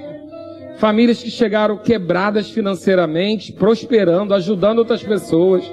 Famílias 0.78 1.24
que 1.24 1.32
chegaram 1.32 1.78
quebradas 1.78 2.50
financeiramente, 2.50 3.54
prosperando, 3.54 4.34
ajudando 4.34 4.80
outras 4.80 5.02
pessoas. 5.02 5.64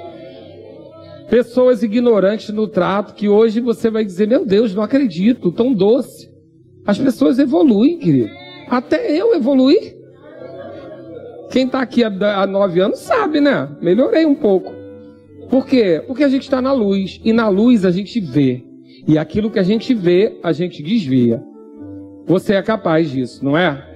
Pessoas 1.29 1.83
ignorantes 1.83 2.49
no 2.49 2.67
trato 2.67 3.13
que 3.13 3.27
hoje 3.27 3.59
você 3.59 3.89
vai 3.89 4.05
dizer: 4.05 4.27
Meu 4.27 4.45
Deus, 4.45 4.73
não 4.73 4.83
acredito, 4.83 5.51
tão 5.51 5.73
doce. 5.73 6.31
As 6.85 6.97
pessoas 6.97 7.37
evoluem, 7.37 7.99
querido. 7.99 8.29
Até 8.69 9.11
eu 9.11 9.33
evoluí. 9.35 9.93
Quem 11.53 11.67
está 11.67 11.81
aqui 11.81 12.03
há 12.03 12.47
nove 12.47 12.79
anos 12.79 12.97
sabe, 12.97 13.39
né? 13.39 13.69
Melhorei 13.79 14.25
um 14.25 14.33
pouco. 14.33 14.73
Por 15.51 15.67
quê? 15.67 16.03
Porque 16.07 16.23
a 16.23 16.27
gente 16.27 16.41
está 16.41 16.59
na 16.59 16.73
luz. 16.73 17.21
E 17.23 17.31
na 17.31 17.47
luz 17.47 17.85
a 17.85 17.91
gente 17.91 18.19
vê. 18.19 18.65
E 19.07 19.19
aquilo 19.19 19.51
que 19.51 19.59
a 19.59 19.63
gente 19.63 19.93
vê, 19.93 20.39
a 20.41 20.51
gente 20.51 20.81
desvia. 20.81 21.43
Você 22.25 22.55
é 22.55 22.63
capaz 22.63 23.11
disso, 23.11 23.45
não 23.45 23.55
é? 23.55 23.87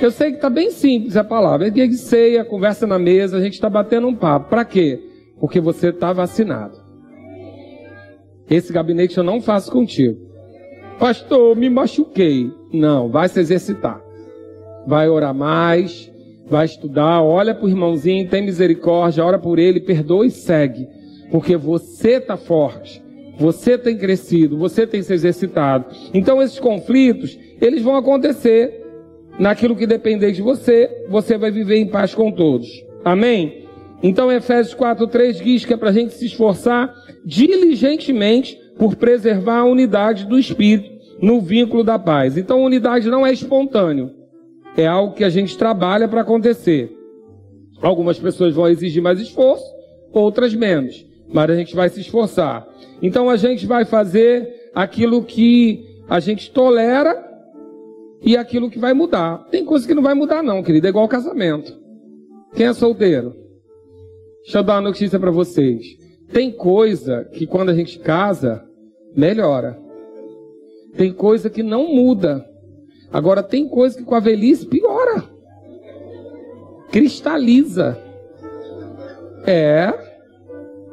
Eu 0.00 0.12
sei 0.12 0.30
que 0.30 0.36
está 0.36 0.48
bem 0.48 0.70
simples 0.70 1.16
a 1.16 1.24
palavra. 1.24 1.66
É 1.66 1.70
dia 1.70 1.88
de 1.88 1.96
ceia, 1.96 2.44
conversa 2.44 2.86
na 2.86 2.96
mesa, 2.96 3.38
a 3.38 3.40
gente 3.40 3.54
está 3.54 3.68
batendo 3.68 4.06
um 4.06 4.14
papo. 4.14 4.48
Para 4.48 4.64
quê? 4.64 5.02
Porque 5.40 5.58
você 5.58 5.88
está 5.88 6.12
vacinado. 6.12 6.78
Esse 8.48 8.72
gabinete 8.72 9.18
eu 9.18 9.24
não 9.24 9.40
faço 9.40 9.72
contigo. 9.72 10.16
Pastor, 10.96 11.56
me 11.56 11.68
machuquei. 11.68 12.52
Não, 12.72 13.08
vai 13.08 13.28
se 13.28 13.40
exercitar. 13.40 14.00
Vai 14.86 15.08
orar 15.08 15.34
mais, 15.34 16.09
vai 16.50 16.66
estudar, 16.66 17.22
olha 17.22 17.54
para 17.54 17.64
o 17.64 17.68
irmãozinho, 17.68 18.28
tem 18.28 18.42
misericórdia, 18.42 19.24
ora 19.24 19.38
por 19.38 19.58
ele, 19.58 19.80
perdoa 19.80 20.26
e 20.26 20.30
segue. 20.30 20.88
Porque 21.30 21.56
você 21.56 22.16
está 22.16 22.36
forte. 22.36 23.00
Você 23.38 23.78
tem 23.78 23.96
crescido, 23.96 24.58
você 24.58 24.86
tem 24.86 25.00
se 25.00 25.14
exercitado. 25.14 25.86
Então 26.12 26.42
esses 26.42 26.58
conflitos, 26.58 27.38
eles 27.60 27.82
vão 27.82 27.96
acontecer 27.96 28.84
naquilo 29.38 29.74
que 29.74 29.86
depender 29.86 30.32
de 30.32 30.42
você, 30.42 31.06
você 31.08 31.38
vai 31.38 31.50
viver 31.50 31.76
em 31.76 31.86
paz 31.86 32.14
com 32.14 32.30
todos. 32.30 32.68
Amém? 33.02 33.64
Então 34.02 34.30
Efésios 34.30 34.74
4:3 34.74 35.42
diz 35.42 35.64
que 35.64 35.72
é 35.72 35.76
para 35.76 35.88
a 35.88 35.92
gente 35.92 36.12
se 36.12 36.26
esforçar 36.26 36.92
diligentemente 37.24 38.58
por 38.78 38.96
preservar 38.96 39.60
a 39.60 39.64
unidade 39.64 40.26
do 40.26 40.38
Espírito 40.38 40.90
no 41.22 41.40
vínculo 41.40 41.84
da 41.84 41.98
paz. 41.98 42.36
Então 42.36 42.62
unidade 42.62 43.08
não 43.08 43.26
é 43.26 43.32
espontâneo, 43.32 44.10
é 44.76 44.86
algo 44.86 45.14
que 45.14 45.24
a 45.24 45.28
gente 45.28 45.56
trabalha 45.56 46.08
para 46.08 46.20
acontecer. 46.20 46.96
Algumas 47.80 48.18
pessoas 48.18 48.54
vão 48.54 48.68
exigir 48.68 49.02
mais 49.02 49.20
esforço, 49.20 49.64
outras 50.12 50.54
menos, 50.54 51.06
mas 51.32 51.50
a 51.50 51.56
gente 51.56 51.74
vai 51.74 51.88
se 51.88 52.00
esforçar. 52.00 52.66
Então 53.02 53.30
a 53.30 53.36
gente 53.36 53.66
vai 53.66 53.84
fazer 53.84 54.70
aquilo 54.74 55.22
que 55.22 55.84
a 56.08 56.20
gente 56.20 56.50
tolera 56.50 57.26
e 58.22 58.36
aquilo 58.36 58.70
que 58.70 58.78
vai 58.78 58.92
mudar. 58.92 59.46
Tem 59.50 59.64
coisa 59.64 59.86
que 59.86 59.94
não 59.94 60.02
vai 60.02 60.14
mudar, 60.14 60.42
não, 60.42 60.62
querido. 60.62 60.86
É 60.86 60.90
igual 60.90 61.08
casamento. 61.08 61.78
Quem 62.54 62.66
é 62.66 62.72
solteiro? 62.72 63.34
Deixa 64.42 64.58
eu 64.58 64.62
dar 64.62 64.74
uma 64.74 64.88
notícia 64.88 65.18
para 65.18 65.30
vocês. 65.30 65.96
Tem 66.32 66.50
coisa 66.50 67.24
que 67.32 67.46
quando 67.46 67.70
a 67.70 67.74
gente 67.74 67.98
casa, 67.98 68.64
melhora. 69.16 69.78
Tem 70.96 71.12
coisa 71.12 71.48
que 71.48 71.62
não 71.62 71.94
muda. 71.94 72.49
Agora, 73.12 73.42
tem 73.42 73.68
coisa 73.68 73.96
que 73.96 74.04
com 74.04 74.14
a 74.14 74.20
velhice 74.20 74.66
piora. 74.66 75.24
Cristaliza. 76.90 77.98
É. 79.46 79.92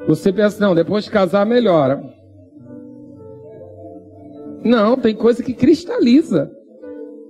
Você 0.08 0.32
pensa, 0.32 0.66
não, 0.66 0.74
depois 0.74 1.04
de 1.04 1.12
casar 1.12 1.46
melhora. 1.46 2.04
Não, 4.64 4.98
tem 4.98 5.16
coisa 5.16 5.44
que 5.44 5.54
cristaliza. 5.54 6.52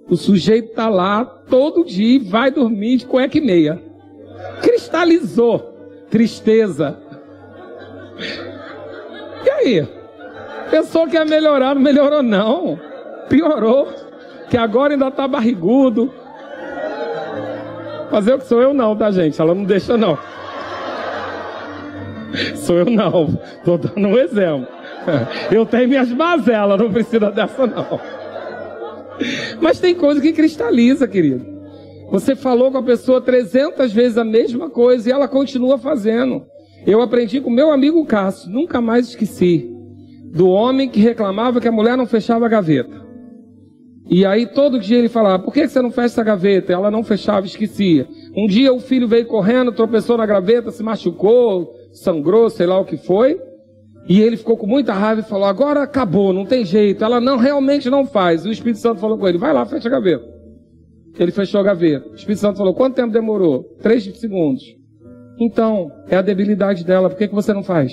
O 0.10 0.16
sujeito 0.16 0.70
está 0.70 0.88
lá 0.88 1.26
todo 1.26 1.84
dia 1.84 2.16
e 2.16 2.20
vai 2.20 2.50
dormir 2.50 2.98
de 2.98 3.06
cueca 3.06 3.38
e 3.38 3.42
meia. 3.42 3.82
Cristalizou. 4.62 5.76
Tristeza. 6.10 6.98
E 9.46 9.50
aí? 9.50 9.88
Pensou 10.72 11.08
que 11.08 11.16
ia 11.16 11.26
melhorar, 11.26 11.76
não 11.76 11.82
melhorou 11.82 12.24
não. 12.24 12.80
Piorou. 13.30 13.88
Que 14.50 14.58
agora 14.58 14.94
ainda 14.94 15.08
está 15.08 15.28
barrigudo. 15.28 16.12
Fazer 18.10 18.34
o 18.34 18.40
que 18.40 18.46
sou 18.46 18.62
eu 18.62 18.74
não, 18.74 18.96
tá 18.96 19.12
gente? 19.12 19.40
Ela 19.40 19.54
não 19.54 19.64
deixa 19.64 19.98
não. 19.98 20.18
Sou 22.56 22.78
eu 22.78 22.86
não. 22.86 23.40
Estou 23.58 23.78
dando 23.78 24.08
um 24.08 24.18
exemplo. 24.18 24.68
Eu 25.52 25.66
tenho 25.66 25.90
minhas 25.90 26.12
mazelas, 26.12 26.80
não 26.80 26.92
precisa 26.92 27.32
dessa 27.32 27.66
não. 27.66 28.00
Mas 29.62 29.80
tem 29.80 29.96
coisa 29.96 30.22
que 30.22 30.34
cristaliza, 30.34 31.08
querido. 31.08 31.46
Você 32.12 32.36
falou 32.36 32.72
com 32.72 32.78
a 32.78 32.84
pessoa 32.84 33.20
300 33.20 33.92
vezes 33.92 34.18
a 34.18 34.24
mesma 34.24 34.70
coisa 34.70 35.10
e 35.10 35.12
ela 35.12 35.28
continua 35.28 35.78
fazendo. 35.78 36.46
Eu 36.86 37.02
aprendi 37.02 37.42
com 37.42 37.50
meu 37.50 37.72
amigo 37.72 38.06
Cássio, 38.06 38.50
nunca 38.50 38.80
mais 38.80 39.10
esqueci, 39.10 39.70
do 40.32 40.48
homem 40.48 40.88
que 40.88 41.02
reclamava 41.02 41.60
que 41.60 41.68
a 41.68 41.72
mulher 41.72 41.98
não 41.98 42.06
fechava 42.06 42.46
a 42.46 42.50
gaveta. 42.50 43.07
E 44.10 44.26
aí 44.26 44.46
todo 44.48 44.80
dia 44.80 44.98
ele 44.98 45.10
falava, 45.10 45.44
por 45.44 45.54
que 45.54 45.68
você 45.68 45.82
não 45.82 45.92
fecha 45.92 46.06
essa 46.06 46.24
gaveta? 46.24 46.72
Ela 46.72 46.90
não 46.90 47.04
fechava, 47.04 47.46
esquecia. 47.46 48.08
Um 48.36 48.48
dia 48.48 48.74
o 48.74 48.80
filho 48.80 49.08
veio 49.08 49.26
correndo, 49.26 49.72
tropeçou 49.72 50.18
na 50.18 50.26
gaveta, 50.26 50.72
se 50.72 50.82
machucou, 50.82 51.74
sangrou, 51.92 52.50
sei 52.50 52.66
lá 52.66 52.80
o 52.80 52.86
que 52.86 52.96
foi. 52.96 53.40
E 54.08 54.22
ele 54.22 54.38
ficou 54.38 54.56
com 54.56 54.66
muita 54.66 54.94
raiva 54.94 55.22
e 55.22 55.24
falou: 55.24 55.46
agora 55.46 55.84
acabou, 55.84 56.32
não 56.32 56.46
tem 56.46 56.64
jeito. 56.64 57.04
Ela 57.04 57.20
não, 57.20 57.38
realmente 57.38 57.90
não 57.90 58.06
faz. 58.06 58.46
E 58.46 58.50
o 58.50 58.52
Espírito 58.52 58.80
Santo 58.80 59.02
falou 59.02 59.18
com 59.18 59.28
ele: 59.28 59.38
vai 59.38 59.52
lá, 59.52 59.66
fecha 59.66 59.90
a 59.90 59.92
gaveta. 59.92 60.24
Ele 61.20 61.32
fechou 61.32 61.60
a 61.60 61.64
gaveta. 61.64 62.08
O 62.10 62.16
Espírito 62.16 62.40
Santo 62.40 62.58
falou: 62.58 62.74
quanto 62.74 62.96
tempo 62.96 63.12
demorou? 63.12 63.64
Três 63.82 64.06
segundos. 64.18 64.64
Então, 65.40 65.92
é 66.08 66.16
a 66.16 66.22
debilidade 66.22 66.86
dela, 66.86 67.10
por 67.10 67.18
que, 67.18 67.28
que 67.28 67.36
você 67.36 67.54
não 67.54 67.64
faz? 67.64 67.92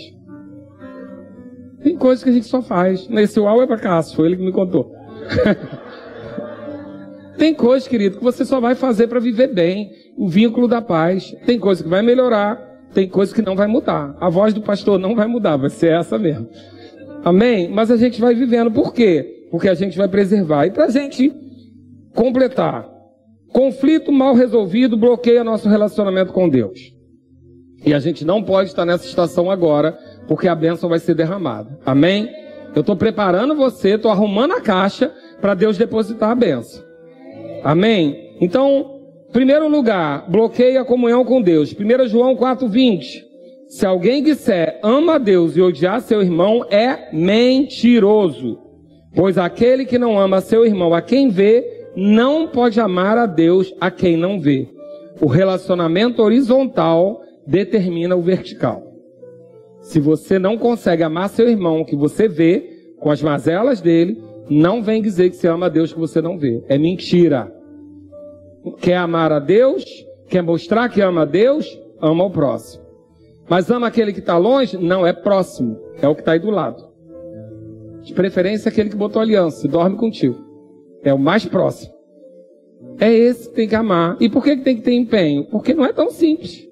Tem 1.83 1.97
coisas 1.97 2.25
que 2.25 2.31
a 2.31 2.33
gente 2.33 2.47
só 2.47 2.63
faz. 2.63 3.07
Nesse 3.09 3.39
uau 3.39 3.61
é 3.61 3.67
para 3.67 3.77
Cássio, 3.77 4.17
foi 4.17 4.27
ele 4.27 4.37
que 4.37 4.45
me 4.45 4.53
contou. 4.53 4.91
Tem 7.37 7.53
coisas, 7.53 7.89
querido, 7.89 8.19
que 8.19 8.25
você 8.25 8.45
só 8.45 8.61
vai 8.61 8.75
fazer 8.75 9.09
para 9.09 9.19
viver 9.19 9.49
bem, 9.49 9.91
o 10.17 10.29
vínculo 10.29 10.69
da 10.69 10.81
paz. 10.81 11.35
Tem 11.45 11.59
coisas 11.59 11.83
que 11.83 11.89
vai 11.89 12.03
melhorar, 12.03 12.57
tem 12.93 13.09
coisas 13.09 13.35
que 13.35 13.43
não 13.43 13.57
vai 13.57 13.67
mudar. 13.67 14.17
A 14.21 14.29
voz 14.31 14.55
do 14.55 14.63
pastor 14.63 14.99
não 14.99 15.15
vai 15.15 15.27
mudar, 15.27 15.57
vai 15.57 15.71
ser 15.71 15.93
essa 15.93 16.19
mesmo. 16.19 16.49
Amém? 17.25 17.69
Mas 17.69 17.91
a 17.91 17.97
gente 17.97 18.21
vai 18.21 18.35
vivendo. 18.35 18.71
Por 18.71 18.93
quê? 18.93 19.47
Porque 19.51 19.69
a 19.69 19.75
gente 19.75 19.97
vai 19.97 20.09
preservar. 20.09 20.67
E 20.67 20.71
para 20.71 20.85
a 20.85 20.91
gente 20.91 21.33
completar, 22.15 22.89
conflito 23.53 24.13
mal 24.13 24.35
resolvido 24.35 24.97
bloqueia 24.97 25.43
nosso 25.43 25.69
relacionamento 25.69 26.33
com 26.33 26.49
Deus. 26.49 26.95
E 27.85 27.93
a 27.93 27.99
gente 27.99 28.25
não 28.25 28.43
pode 28.43 28.71
estar 28.71 28.85
nessa 28.85 29.07
estação 29.07 29.51
agora, 29.51 29.99
porque 30.29 30.49
a 30.49 30.55
bênção 30.55 30.89
vai 30.89 30.99
ser 30.99 31.15
derramada. 31.15 31.79
Amém? 31.85 32.31
Eu 32.75 32.81
estou 32.81 32.97
preparando 32.97 33.55
você, 33.55 33.91
estou 33.91 34.11
arrumando 34.11 34.53
a 34.53 34.61
caixa 34.61 35.13
para 35.41 35.55
Deus 35.55 35.77
depositar 35.77 36.31
a 36.31 36.35
bênção. 36.35 36.84
Amém? 37.65 38.37
Então, 38.43 39.01
primeiro 39.33 39.69
lugar, 39.69 40.31
bloqueia 40.31 40.83
a 40.83 40.85
comunhão 40.85 41.25
com 41.25 41.41
Deus. 41.41 41.75
1 41.75 42.09
João 42.09 42.37
4,20. 42.37 43.25
Se 43.69 43.87
alguém 43.87 44.23
disser 44.23 44.79
ama 44.83 45.15
a 45.15 45.19
Deus 45.19 45.57
e 45.57 45.63
odiar 45.63 46.03
seu 46.03 46.21
irmão, 46.21 46.67
é 46.71 47.09
mentiroso. 47.11 48.59
Pois 49.17 49.39
aquele 49.39 49.87
que 49.87 49.99
não 49.99 50.19
ama 50.19 50.43
seu 50.43 50.67
irmão 50.67 50.93
a 50.93 51.01
quem 51.01 51.31
vê, 51.31 51.89
não 51.97 52.49
pode 52.49 52.79
amar 52.79 53.17
a 53.17 53.27
Deus 53.27 53.75
a 53.81 53.91
quem 53.91 54.17
não 54.17 54.39
vê. 54.39 54.69
O 55.21 55.27
relacionamento 55.27 56.23
horizontal 56.23 57.23
determina 57.47 58.15
o 58.15 58.21
vertical. 58.21 58.83
Se 59.81 60.01
você 60.01 60.39
não 60.39 60.59
consegue 60.59 61.03
amar 61.03 61.29
seu 61.29 61.49
irmão 61.49 61.85
que 61.85 61.97
você 61.97 62.29
vê, 62.29 62.93
com 62.99 63.11
as 63.11 63.23
mazelas 63.23 63.81
dele, 63.81 64.23
não 64.49 64.83
vem 64.83 65.01
dizer 65.01 65.31
que 65.31 65.37
você 65.37 65.49
ama 65.49 65.67
a 65.67 65.69
Deus 65.69 65.93
que 65.93 65.99
você 65.99 66.21
não 66.21 66.39
vê. 66.39 66.63
É 66.69 66.77
mentira. 66.77 67.54
Quer 68.73 68.97
amar 68.97 69.33
a 69.33 69.39
Deus? 69.39 69.85
Quer 70.29 70.43
mostrar 70.43 70.89
que 70.89 71.01
ama 71.01 71.23
a 71.23 71.27
Deus? 71.27 71.67
Ama 72.01 72.25
o 72.25 72.31
próximo. 72.31 72.85
Mas 73.49 73.71
ama 73.71 73.87
aquele 73.87 74.13
que 74.13 74.21
está 74.21 74.37
longe? 74.39 74.79
Não, 74.79 75.07
é 75.07 75.13
próximo. 75.13 75.79
É 76.01 76.09
o 76.09 76.15
que 76.15 76.23
está 76.23 76.33
aí 76.33 76.39
do 76.39 76.51
lado. 76.51 76.83
De 78.03 78.13
preferência, 78.13 78.69
aquele 78.69 78.91
que 78.91 78.97
botou 78.97 79.21
aliança 79.21 79.69
dorme 79.69 79.97
contigo. 79.97 80.37
É 81.03 81.13
o 81.13 81.19
mais 81.19 81.45
próximo. 81.45 81.93
É 82.99 83.13
esse 83.13 83.49
que 83.49 83.55
tem 83.55 83.69
que 83.69 83.75
amar. 83.75 84.17
E 84.21 84.29
por 84.29 84.43
que 84.43 84.57
tem 84.57 84.77
que 84.77 84.83
ter 84.83 84.93
empenho? 84.93 85.45
Porque 85.45 85.75
não 85.75 85.85
é 85.85 85.93
tão 85.93 86.11
simples. 86.11 86.67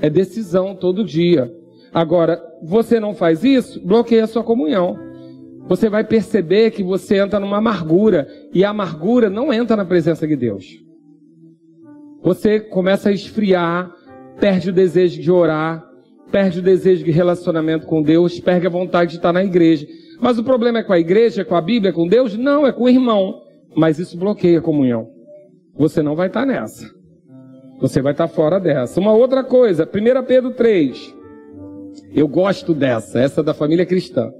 É 0.00 0.08
decisão 0.08 0.74
todo 0.74 1.04
dia. 1.04 1.52
Agora, 1.92 2.42
você 2.62 3.00
não 3.00 3.14
faz 3.14 3.42
isso, 3.42 3.80
bloqueia 3.84 4.24
a 4.24 4.26
sua 4.26 4.44
comunhão. 4.44 4.98
Você 5.66 5.88
vai 5.88 6.04
perceber 6.04 6.70
que 6.70 6.82
você 6.82 7.18
entra 7.18 7.40
numa 7.40 7.58
amargura. 7.58 8.28
E 8.52 8.64
a 8.64 8.70
amargura 8.70 9.28
não 9.28 9.52
entra 9.52 9.76
na 9.76 9.84
presença 9.84 10.26
de 10.26 10.36
Deus. 10.36 10.85
Você 12.26 12.58
começa 12.58 13.08
a 13.08 13.12
esfriar, 13.12 13.88
perde 14.40 14.70
o 14.70 14.72
desejo 14.72 15.22
de 15.22 15.30
orar, 15.30 15.88
perde 16.28 16.58
o 16.58 16.62
desejo 16.62 17.04
de 17.04 17.12
relacionamento 17.12 17.86
com 17.86 18.02
Deus, 18.02 18.40
perde 18.40 18.66
a 18.66 18.70
vontade 18.70 19.12
de 19.12 19.18
estar 19.18 19.32
na 19.32 19.44
igreja. 19.44 19.86
Mas 20.20 20.36
o 20.36 20.42
problema 20.42 20.80
é 20.80 20.82
com 20.82 20.92
a 20.92 20.98
igreja, 20.98 21.44
com 21.44 21.54
a 21.54 21.60
Bíblia, 21.60 21.92
com 21.92 22.08
Deus? 22.08 22.36
Não, 22.36 22.66
é 22.66 22.72
com 22.72 22.82
o 22.82 22.88
irmão. 22.88 23.42
Mas 23.76 24.00
isso 24.00 24.18
bloqueia 24.18 24.58
a 24.58 24.60
comunhão. 24.60 25.08
Você 25.78 26.02
não 26.02 26.16
vai 26.16 26.26
estar 26.26 26.44
nessa. 26.44 26.92
Você 27.78 28.02
vai 28.02 28.10
estar 28.10 28.26
fora 28.26 28.58
dessa. 28.58 28.98
Uma 28.98 29.12
outra 29.12 29.44
coisa, 29.44 29.84
1 29.88 30.24
Pedro 30.24 30.50
3. 30.50 31.15
Eu 32.14 32.26
gosto 32.26 32.74
dessa, 32.74 33.20
essa 33.20 33.42
da 33.42 33.54
família 33.54 33.86
cristã. 33.86 34.32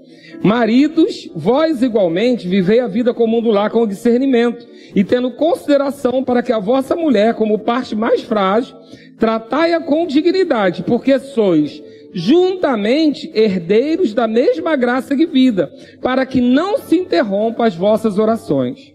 Maridos, 0.43 1.31
vós 1.35 1.83
igualmente 1.83 2.49
vivei 2.49 2.81
a 2.81 2.87
vida 2.87 3.15
comum 3.15 3.43
do 3.43 3.51
lar 3.51 3.71
com 3.71 3.87
discernimento, 3.87 4.67
e 4.95 5.05
tendo 5.05 5.31
consideração 5.33 6.23
para 6.23 6.43
que 6.43 6.53
a 6.53 6.59
vossa 6.59 6.95
mulher, 6.95 7.35
como 7.35 7.59
parte 7.59 7.95
mais 7.95 8.23
frágil, 8.23 8.77
tratai-a 9.19 9.81
com 9.81 10.07
dignidade, 10.07 10.83
porque 10.83 11.19
sois 11.19 11.83
juntamente 12.13 13.31
herdeiros 13.35 14.15
da 14.15 14.27
mesma 14.27 14.75
graça 14.75 15.15
de 15.15 15.27
vida, 15.27 15.71
para 16.01 16.25
que 16.25 16.41
não 16.41 16.79
se 16.79 16.97
interrompa 16.97 17.67
as 17.67 17.75
vossas 17.75 18.19
orações. 18.19 18.95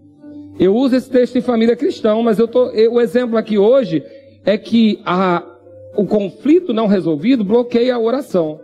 Eu 0.60 0.76
uso 0.76 0.96
esse 0.96 1.10
texto 1.10 1.38
em 1.38 1.42
família 1.42 1.76
cristã, 1.76 2.16
mas 2.22 2.40
eu 2.40 2.48
tô, 2.48 2.70
eu, 2.72 2.94
o 2.94 3.02
exemplo 3.02 3.38
aqui 3.38 3.58
hoje 3.58 4.04
é 4.44 4.58
que 4.58 5.00
a, 5.06 5.44
o 5.96 6.06
conflito 6.06 6.74
não 6.74 6.88
resolvido 6.88 7.44
bloqueia 7.44 7.96
a 7.96 8.00
oração. 8.00 8.60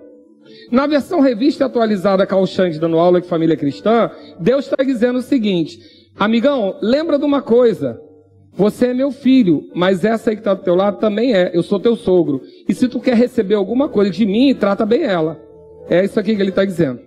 Na 0.72 0.88
versão 0.88 1.20
revista 1.20 1.66
atualizada 1.66 2.26
Calxante 2.26 2.80
dando 2.80 2.98
aula 2.98 3.22
de 3.22 3.28
família 3.28 3.58
cristã, 3.58 4.10
Deus 4.40 4.66
está 4.66 4.84
dizendo 4.84 5.20
o 5.20 5.22
seguinte: 5.22 5.80
amigão, 6.18 6.76
lembra 6.82 7.18
de 7.18 7.26
uma 7.26 7.42
coisa. 7.42 8.02
Você 8.54 8.88
é 8.88 8.94
meu 8.94 9.12
filho, 9.12 9.70
mas 9.76 10.04
essa 10.04 10.32
aí 10.32 10.36
que 10.36 10.40
está 10.40 10.56
do 10.56 10.64
teu 10.64 10.74
lado 10.74 10.98
também 10.98 11.36
é. 11.36 11.52
Eu 11.54 11.62
sou 11.62 11.80
teu 11.80 11.96
sogro. 11.96 12.42
E 12.68 12.74
se 12.74 12.88
tu 12.88 13.00
quer 13.00 13.16
receber 13.16 13.54
alguma 13.54 13.88
coisa 13.88 14.10
de 14.10 14.26
mim, 14.26 14.56
trata 14.56 14.84
bem 14.84 15.04
ela. 15.04 15.40
É 15.88 16.04
isso 16.04 16.20
aqui 16.20 16.36
que 16.36 16.42
ele 16.42 16.50
está 16.50 16.66
dizendo. 16.66 17.00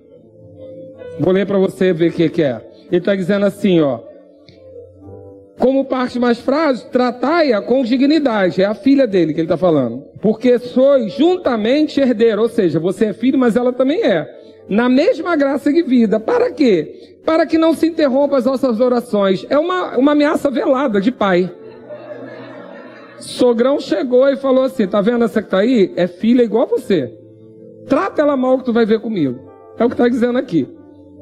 Vou 1.18 1.32
ler 1.32 1.46
para 1.46 1.58
você 1.58 1.92
ver 1.92 2.10
o 2.10 2.14
que, 2.14 2.28
que 2.28 2.42
é. 2.42 2.64
Ele 2.86 2.98
está 2.98 3.16
dizendo 3.16 3.44
assim, 3.46 3.80
ó. 3.80 3.98
Como 5.60 5.84
parte 5.84 6.18
mais 6.18 6.40
frágil, 6.40 6.88
tratai-a 6.90 7.60
com 7.60 7.84
dignidade. 7.84 8.62
É 8.62 8.64
a 8.64 8.74
filha 8.74 9.06
dele 9.06 9.34
que 9.34 9.40
ele 9.40 9.44
está 9.44 9.58
falando. 9.58 10.04
Porque 10.22 10.58
sois 10.58 11.12
juntamente 11.12 12.00
herdeiro. 12.00 12.40
Ou 12.40 12.48
seja, 12.48 12.80
você 12.80 13.06
é 13.06 13.12
filho, 13.12 13.38
mas 13.38 13.56
ela 13.56 13.70
também 13.70 14.02
é. 14.02 14.26
Na 14.70 14.88
mesma 14.88 15.36
graça 15.36 15.70
de 15.70 15.82
vida. 15.82 16.18
Para 16.18 16.50
quê? 16.50 17.18
Para 17.26 17.44
que 17.44 17.58
não 17.58 17.74
se 17.74 17.86
interrompa 17.86 18.38
as 18.38 18.46
nossas 18.46 18.80
orações. 18.80 19.44
É 19.50 19.58
uma, 19.58 19.98
uma 19.98 20.12
ameaça 20.12 20.50
velada 20.50 20.98
de 20.98 21.12
pai. 21.12 21.52
Sogrão 23.18 23.78
chegou 23.78 24.26
e 24.30 24.36
falou 24.36 24.64
assim: 24.64 24.86
tá 24.86 25.02
vendo 25.02 25.24
essa 25.24 25.42
que 25.42 25.48
está 25.48 25.58
aí? 25.58 25.92
É 25.94 26.06
filha 26.06 26.42
igual 26.42 26.62
a 26.62 26.78
você. 26.78 27.14
Trata 27.86 28.22
ela 28.22 28.34
mal 28.34 28.56
que 28.56 28.64
tu 28.64 28.72
vai 28.72 28.86
ver 28.86 29.00
comigo. 29.00 29.38
É 29.78 29.84
o 29.84 29.88
que 29.88 29.94
está 29.94 30.08
dizendo 30.08 30.38
aqui 30.38 30.79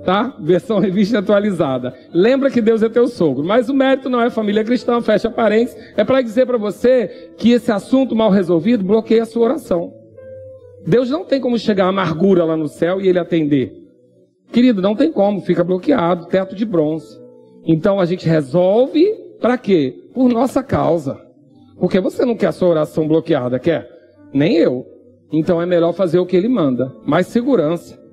tá? 0.09 0.35
Versão 0.41 0.79
revista 0.79 1.19
atualizada. 1.19 1.93
Lembra 2.15 2.51
que 2.51 2.63
Deus 2.63 2.83
é 2.83 2.89
teu 2.89 3.09
sogro. 3.09 3.45
Mas 3.45 3.69
o 3.69 3.75
mérito 3.75 4.09
não 4.09 4.23
é 4.23 4.31
família 4.31 4.65
cristã, 4.65 5.03
fecha 5.03 5.29
parênteses. 5.29 5.77
É 5.99 6.03
para 6.03 6.23
dizer 6.23 6.47
para 6.47 6.57
você 6.57 7.33
que 7.37 7.53
esse 7.53 7.71
assunto 7.71 8.17
mal 8.17 8.31
resolvido 8.31 8.83
bloqueia 8.83 9.25
a 9.25 9.27
sua 9.27 9.45
oração. 9.45 9.93
Deus 10.87 11.11
não 11.11 11.27
tem 11.27 11.39
como 11.39 11.59
chegar 11.59 11.85
a 11.85 11.89
amargura 11.89 12.43
lá 12.43 12.57
no 12.57 12.69
céu 12.69 13.03
e 13.03 13.07
ele 13.07 13.19
atender. 13.19 13.71
Querido, 14.51 14.81
não 14.81 14.97
tem 14.97 15.13
como, 15.13 15.43
fica 15.43 15.63
bloqueado, 15.63 16.25
teto 16.25 16.57
de 16.57 16.65
bronze. 16.65 17.21
Então 17.67 18.01
a 18.01 18.07
gente 18.07 18.27
resolve 18.27 19.05
para 19.39 19.59
quê? 19.59 19.95
Por 20.15 20.33
nossa 20.33 20.63
causa. 20.63 21.21
Porque 21.79 22.01
você 22.01 22.25
não 22.25 22.35
quer 22.35 22.47
a 22.47 22.53
sua 22.53 22.69
oração 22.69 23.07
bloqueada, 23.07 23.59
quer? 23.59 23.87
Nem 24.33 24.57
eu. 24.57 24.87
Então 25.31 25.61
é 25.61 25.67
melhor 25.67 25.93
fazer 25.93 26.19
o 26.19 26.25
que 26.25 26.35
ele 26.35 26.49
manda. 26.49 26.91
Mais 27.05 27.27
segurança 27.27 28.08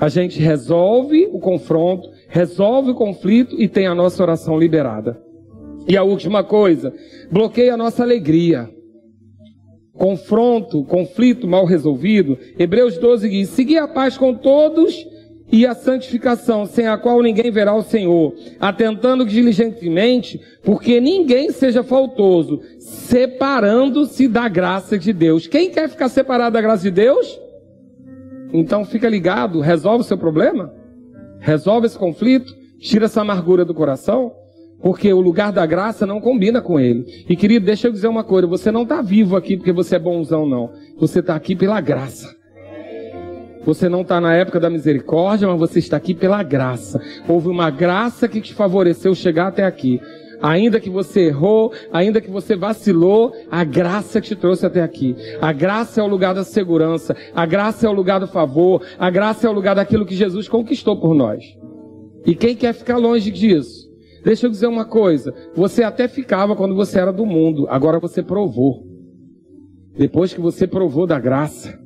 a 0.00 0.08
gente 0.08 0.40
resolve 0.40 1.28
o 1.30 1.38
confronto, 1.38 2.08
resolve 2.26 2.92
o 2.92 2.94
conflito 2.94 3.60
e 3.60 3.68
tem 3.68 3.86
a 3.86 3.94
nossa 3.94 4.22
oração 4.22 4.58
liberada. 4.58 5.20
E 5.86 5.94
a 5.94 6.02
última 6.02 6.42
coisa, 6.42 6.94
bloqueia 7.30 7.74
a 7.74 7.76
nossa 7.76 8.02
alegria. 8.02 8.70
Confronto, 9.92 10.84
conflito 10.84 11.46
mal 11.46 11.66
resolvido. 11.66 12.38
Hebreus 12.58 12.96
12 12.96 13.28
diz: 13.28 13.50
Segui 13.50 13.76
a 13.76 13.86
paz 13.86 14.16
com 14.16 14.32
todos 14.34 15.06
e 15.52 15.66
a 15.66 15.74
santificação, 15.74 16.64
sem 16.64 16.86
a 16.86 16.96
qual 16.96 17.20
ninguém 17.20 17.50
verá 17.50 17.74
o 17.74 17.82
Senhor, 17.82 18.34
atentando 18.58 19.26
diligentemente, 19.26 20.40
porque 20.62 20.98
ninguém 20.98 21.50
seja 21.50 21.82
faltoso, 21.82 22.62
separando-se 22.78 24.28
da 24.28 24.48
graça 24.48 24.96
de 24.96 25.12
Deus. 25.12 25.46
Quem 25.46 25.70
quer 25.70 25.90
ficar 25.90 26.08
separado 26.08 26.54
da 26.54 26.62
graça 26.62 26.84
de 26.84 26.90
Deus? 26.90 27.38
Então 28.52 28.84
fica 28.84 29.08
ligado, 29.08 29.60
resolve 29.60 30.00
o 30.00 30.06
seu 30.06 30.18
problema, 30.18 30.72
resolve 31.38 31.86
esse 31.86 31.98
conflito, 31.98 32.52
tira 32.80 33.04
essa 33.04 33.20
amargura 33.20 33.64
do 33.64 33.74
coração, 33.74 34.32
porque 34.82 35.12
o 35.12 35.20
lugar 35.20 35.52
da 35.52 35.64
graça 35.66 36.06
não 36.06 36.20
combina 36.20 36.60
com 36.60 36.80
ele. 36.80 37.04
E 37.28 37.36
querido, 37.36 37.66
deixa 37.66 37.88
eu 37.88 37.92
dizer 37.92 38.08
uma 38.08 38.24
coisa: 38.24 38.46
você 38.46 38.70
não 38.70 38.82
está 38.82 39.02
vivo 39.02 39.36
aqui 39.36 39.56
porque 39.56 39.72
você 39.72 39.96
é 39.96 39.98
bonzão, 39.98 40.46
não. 40.46 40.70
Você 40.98 41.20
está 41.20 41.34
aqui 41.34 41.54
pela 41.54 41.80
graça. 41.80 42.40
Você 43.64 43.90
não 43.90 44.00
está 44.00 44.20
na 44.20 44.34
época 44.34 44.58
da 44.58 44.70
misericórdia, 44.70 45.46
mas 45.46 45.58
você 45.58 45.78
está 45.78 45.96
aqui 45.96 46.14
pela 46.14 46.42
graça. 46.42 47.00
Houve 47.28 47.48
uma 47.48 47.70
graça 47.70 48.26
que 48.26 48.40
te 48.40 48.54
favoreceu 48.54 49.14
chegar 49.14 49.48
até 49.48 49.64
aqui. 49.64 50.00
Ainda 50.42 50.80
que 50.80 50.88
você 50.88 51.26
errou, 51.26 51.72
ainda 51.92 52.20
que 52.20 52.30
você 52.30 52.56
vacilou, 52.56 53.32
a 53.50 53.62
graça 53.62 54.20
te 54.20 54.34
trouxe 54.34 54.64
até 54.64 54.82
aqui. 54.82 55.14
A 55.40 55.52
graça 55.52 56.00
é 56.00 56.04
o 56.04 56.08
lugar 56.08 56.34
da 56.34 56.44
segurança, 56.44 57.14
a 57.34 57.44
graça 57.44 57.86
é 57.86 57.90
o 57.90 57.92
lugar 57.92 58.20
do 58.20 58.26
favor, 58.26 58.82
a 58.98 59.10
graça 59.10 59.46
é 59.46 59.50
o 59.50 59.52
lugar 59.52 59.74
daquilo 59.74 60.06
que 60.06 60.14
Jesus 60.14 60.48
conquistou 60.48 60.98
por 60.98 61.14
nós. 61.14 61.44
E 62.24 62.34
quem 62.34 62.56
quer 62.56 62.72
ficar 62.72 62.96
longe 62.96 63.30
disso? 63.30 63.90
Deixa 64.24 64.46
eu 64.46 64.50
dizer 64.50 64.66
uma 64.66 64.84
coisa, 64.84 65.34
você 65.54 65.82
até 65.82 66.06
ficava 66.06 66.54
quando 66.54 66.74
você 66.74 66.98
era 66.98 67.12
do 67.12 67.24
mundo, 67.24 67.66
agora 67.68 67.98
você 67.98 68.22
provou. 68.22 68.86
Depois 69.96 70.32
que 70.32 70.40
você 70.40 70.66
provou 70.66 71.06
da 71.06 71.18
graça, 71.18 71.78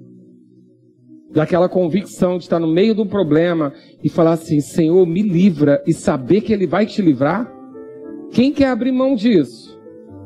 daquela 1.31 1.69
convicção 1.69 2.39
de 2.39 2.45
estar 2.45 2.59
no 2.59 2.67
meio 2.67 2.95
do 2.95 3.07
problema 3.07 3.73
e 4.03 4.09
falar 4.09 4.33
assim: 4.33 4.61
Senhor, 4.61 5.07
me 5.07 5.23
livra 5.23 5.83
e 5.87 5.93
saber 5.93 6.41
que 6.41 6.53
Ele 6.53 6.67
vai 6.67 6.87
te 6.87 7.01
livrar? 7.01 7.54
Quem 8.35 8.53
quer 8.53 8.67
abrir 8.67 8.93
mão 8.93 9.15
disso? 9.15 9.81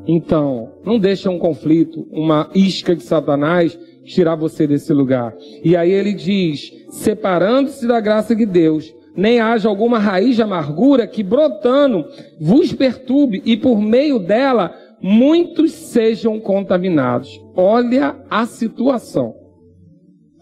Então, 0.06 0.72
não 0.84 0.98
deixa 0.98 1.30
um 1.30 1.38
conflito, 1.38 2.08
uma 2.10 2.50
isca 2.54 2.96
de 2.96 3.04
Satanás 3.04 3.78
tirar 4.02 4.34
você 4.34 4.66
desse 4.66 4.92
lugar. 4.92 5.32
E 5.62 5.76
aí 5.76 5.92
ele 5.92 6.12
diz: 6.12 6.72
separando-se 6.90 7.86
da 7.86 8.00
graça 8.00 8.34
de 8.34 8.44
Deus, 8.44 8.92
nem 9.14 9.38
haja 9.38 9.68
alguma 9.68 9.98
raiz 9.98 10.34
de 10.34 10.42
amargura 10.42 11.06
que 11.06 11.22
brotando 11.22 12.04
vos 12.40 12.72
perturbe 12.72 13.42
e 13.44 13.56
por 13.56 13.80
meio 13.80 14.18
dela 14.18 14.74
muitos 15.00 15.70
sejam 15.70 16.40
contaminados. 16.40 17.40
Olha 17.54 18.16
a 18.28 18.44
situação 18.46 19.38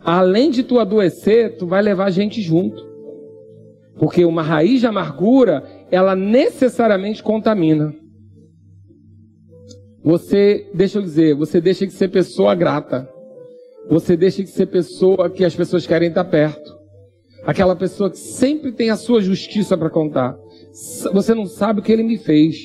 além 0.06 0.50
de 0.50 0.62
tu 0.62 0.78
adoecer, 0.78 1.56
tu 1.56 1.66
vai 1.66 1.82
levar 1.82 2.10
gente 2.10 2.40
junto. 2.40 2.86
Porque 3.98 4.24
uma 4.24 4.42
raiz 4.42 4.78
de 4.78 4.86
amargura, 4.86 5.64
ela 5.90 6.14
necessariamente 6.14 7.22
contamina. 7.22 7.94
Você, 10.02 10.70
deixa 10.72 10.98
eu 10.98 11.02
dizer, 11.02 11.34
você 11.34 11.60
deixa 11.60 11.86
de 11.86 11.92
ser 11.92 12.08
pessoa 12.08 12.54
grata. 12.54 13.08
Você 13.88 14.16
deixa 14.16 14.42
de 14.42 14.50
ser 14.50 14.66
pessoa 14.66 15.30
que 15.30 15.44
as 15.44 15.54
pessoas 15.54 15.86
querem 15.86 16.08
estar 16.08 16.24
perto. 16.24 16.76
Aquela 17.44 17.76
pessoa 17.76 18.10
que 18.10 18.18
sempre 18.18 18.72
tem 18.72 18.90
a 18.90 18.96
sua 18.96 19.20
justiça 19.20 19.76
para 19.76 19.90
contar. 19.90 20.36
Você 21.12 21.34
não 21.34 21.46
sabe 21.46 21.80
o 21.80 21.82
que 21.82 21.92
ele 21.92 22.02
me 22.02 22.18
fez. 22.18 22.56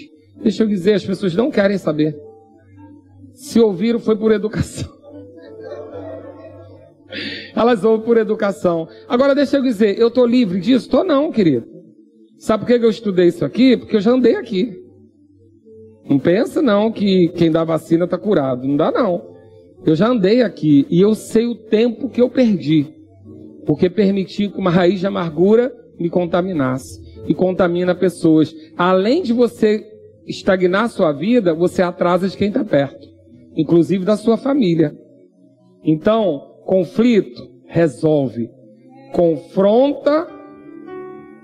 Deixa 0.42 0.64
eu 0.64 0.68
dizer, 0.68 0.94
as 0.94 1.06
pessoas 1.06 1.36
não 1.36 1.52
querem 1.52 1.78
saber. 1.78 2.16
Se 3.34 3.60
ouviram, 3.60 4.00
foi 4.00 4.16
por 4.16 4.32
educação. 4.32 4.90
Elas 7.56 7.84
ouvem 7.84 8.06
por 8.06 8.18
educação. 8.18 8.88
Agora 9.08 9.36
deixa 9.36 9.58
eu 9.58 9.64
dizer, 9.64 10.00
eu 10.00 10.08
estou 10.08 10.26
livre 10.26 10.60
disso? 10.60 10.86
Estou 10.86 11.04
não, 11.04 11.32
querido. 11.32 11.81
Sabe 12.42 12.66
por 12.66 12.80
que 12.80 12.84
eu 12.84 12.90
estudei 12.90 13.28
isso 13.28 13.46
aqui? 13.46 13.78
Porque 13.78 13.96
eu 13.96 14.02
já 14.02 14.12
andei 14.12 14.36
aqui. 14.36 14.74
Não 16.10 16.18
pensa 16.18 16.60
não 16.60 16.92
que 16.92 17.28
quem 17.36 17.52
dá 17.52 17.64
vacina 17.64 18.06
está 18.06 18.18
curado. 18.18 18.68
Não 18.68 18.76
dá 18.76 18.92
não. 18.92 19.22
Eu 19.86 19.96
já 19.96 20.08
andei 20.08 20.42
aqui 20.42 20.88
e 20.90 21.00
eu 21.00 21.14
sei 21.14 21.46
o 21.46 21.54
tempo 21.54 22.10
que 22.10 22.20
eu 22.20 22.32
perdi. 22.32 22.92
Porque 23.66 23.92
permiti 23.92 24.50
que 24.50 24.58
uma 24.58 24.72
raiz 24.72 25.00
de 25.00 25.06
amargura 25.06 25.72
me 26.00 26.10
contaminasse. 26.10 27.00
E 27.28 27.36
contamina 27.36 27.94
pessoas. 27.94 28.56
Além 28.76 29.22
de 29.22 29.34
você 29.34 29.86
estagnar 30.26 30.90
sua 30.90 31.12
vida, 31.12 31.54
você 31.54 31.84
atrasa 31.84 32.28
de 32.28 32.36
quem 32.36 32.48
está 32.48 32.66
perto. 32.66 33.08
Inclusive 33.56 34.04
da 34.04 34.18
sua 34.18 34.36
família. 34.36 34.98
Então, 35.84 36.52
Conflito, 36.66 37.52
resolve. 37.68 38.50
Confronta, 39.14 40.28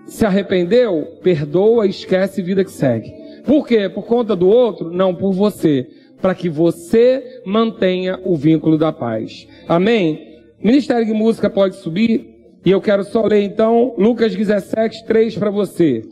se 0.07 0.25
arrependeu, 0.25 1.19
perdoa, 1.21 1.85
esquece 1.85 2.41
vida 2.41 2.63
que 2.63 2.71
segue. 2.71 3.13
Por 3.45 3.67
quê? 3.67 3.87
Por 3.87 4.05
conta 4.05 4.35
do 4.35 4.47
outro? 4.47 4.89
Não, 4.91 5.13
por 5.13 5.33
você. 5.33 5.87
Para 6.21 6.33
que 6.33 6.49
você 6.49 7.41
mantenha 7.45 8.19
o 8.23 8.35
vínculo 8.35 8.77
da 8.77 8.91
paz. 8.91 9.47
Amém? 9.67 10.39
Ministério 10.63 11.05
de 11.05 11.13
Música 11.13 11.49
pode 11.49 11.75
subir. 11.75 12.35
E 12.65 12.71
eu 12.71 12.81
quero 12.81 13.03
só 13.03 13.25
ler 13.25 13.43
então 13.43 13.93
Lucas 13.97 14.35
17, 14.35 15.05
3 15.05 15.37
para 15.37 15.51
você. 15.51 16.03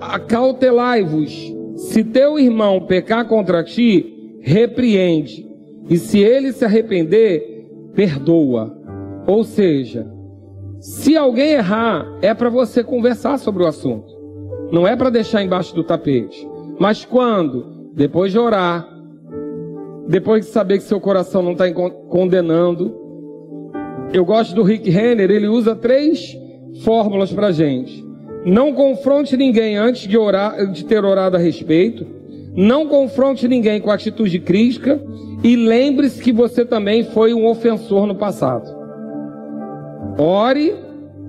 Acautelai-vos. 0.00 1.52
Se 1.76 2.04
teu 2.04 2.38
irmão 2.38 2.86
pecar 2.86 3.26
contra 3.26 3.64
ti, 3.64 4.38
repreende 4.40 5.48
e 5.88 5.96
se 5.96 6.20
ele 6.20 6.52
se 6.52 6.64
arrepender, 6.64 7.66
perdoa. 7.94 8.76
Ou 9.26 9.42
seja, 9.42 10.06
se 10.82 11.16
alguém 11.16 11.52
errar, 11.52 12.04
é 12.20 12.34
para 12.34 12.50
você 12.50 12.82
conversar 12.82 13.38
sobre 13.38 13.62
o 13.62 13.68
assunto. 13.68 14.12
Não 14.72 14.84
é 14.84 14.96
para 14.96 15.10
deixar 15.10 15.40
embaixo 15.40 15.72
do 15.76 15.84
tapete. 15.84 16.44
Mas 16.76 17.04
quando, 17.04 17.92
depois 17.94 18.32
de 18.32 18.38
orar, 18.40 18.84
depois 20.08 20.44
de 20.44 20.50
saber 20.50 20.78
que 20.78 20.82
seu 20.82 21.00
coração 21.00 21.40
não 21.40 21.52
está 21.52 21.70
condenando, 21.70 22.96
eu 24.12 24.24
gosto 24.24 24.56
do 24.56 24.64
Rick 24.64 24.90
Renner, 24.90 25.30
ele 25.30 25.46
usa 25.46 25.76
três 25.76 26.36
fórmulas 26.82 27.32
para 27.32 27.52
gente. 27.52 28.04
Não 28.44 28.72
confronte 28.72 29.36
ninguém 29.36 29.76
antes 29.76 30.08
de, 30.08 30.18
orar, 30.18 30.66
de 30.72 30.84
ter 30.84 31.04
orado 31.04 31.36
a 31.36 31.38
respeito. 31.38 32.04
Não 32.56 32.88
confronte 32.88 33.46
ninguém 33.46 33.80
com 33.80 33.92
atitude 33.92 34.40
crítica 34.40 35.00
e 35.44 35.54
lembre-se 35.54 36.20
que 36.20 36.32
você 36.32 36.64
também 36.64 37.04
foi 37.04 37.32
um 37.32 37.46
ofensor 37.46 38.04
no 38.04 38.16
passado. 38.16 38.81
Ore, 40.18 40.74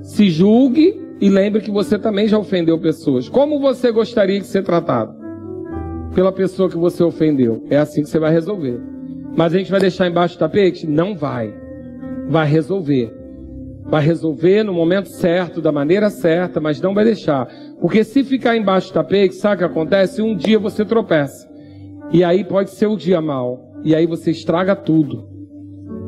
se 0.02 0.30
julgue 0.30 1.02
e 1.22 1.30
lembre 1.30 1.62
que 1.62 1.72
você 1.72 1.98
também 1.98 2.28
já 2.28 2.38
ofendeu 2.38 2.78
pessoas. 2.80 3.30
Como 3.30 3.60
você 3.60 3.92
gostaria 3.92 4.40
de 4.40 4.46
ser 4.46 4.64
tratado? 4.64 5.16
Pela 6.14 6.32
pessoa 6.32 6.70
que 6.70 6.78
você 6.78 7.04
ofendeu. 7.04 7.66
É 7.70 7.78
assim 7.78 8.04
que 8.04 8.10
você 8.10 8.20
vai 8.20 8.32
resolver. 8.32 8.80
Mas 9.36 9.54
a 9.54 9.58
gente 9.58 9.72
vai 9.72 9.80
deixar 9.80 10.08
embaixo 10.08 10.36
do 10.36 10.40
tapete? 10.40 10.86
Não 10.86 11.16
vai. 11.16 11.54
Vai 12.28 12.48
resolver. 12.48 13.12
Vai 13.86 14.04
resolver 14.04 14.64
no 14.64 14.74
momento 14.74 15.10
certo, 15.10 15.62
da 15.62 15.72
maneira 15.72 16.10
certa, 16.10 16.60
mas 16.60 16.82
não 16.82 16.94
vai 16.94 17.06
deixar. 17.06 17.48
Porque 17.80 18.04
se 18.04 18.24
ficar 18.24 18.56
embaixo 18.56 18.90
do 18.90 18.94
tapete, 18.94 19.36
sabe 19.36 19.56
o 19.56 19.58
que 19.60 19.64
acontece? 19.64 20.22
Um 20.22 20.36
dia 20.36 20.60
você 20.60 20.86
tropeça. 20.86 21.50
E 22.12 22.24
aí 22.24 22.44
pode 22.44 22.70
ser 22.70 22.88
o 22.88 22.98
dia 22.98 23.22
mal 23.22 23.74
e 23.84 23.96
aí 23.96 24.06
você 24.06 24.32
estraga 24.32 24.76
tudo. 24.76 25.33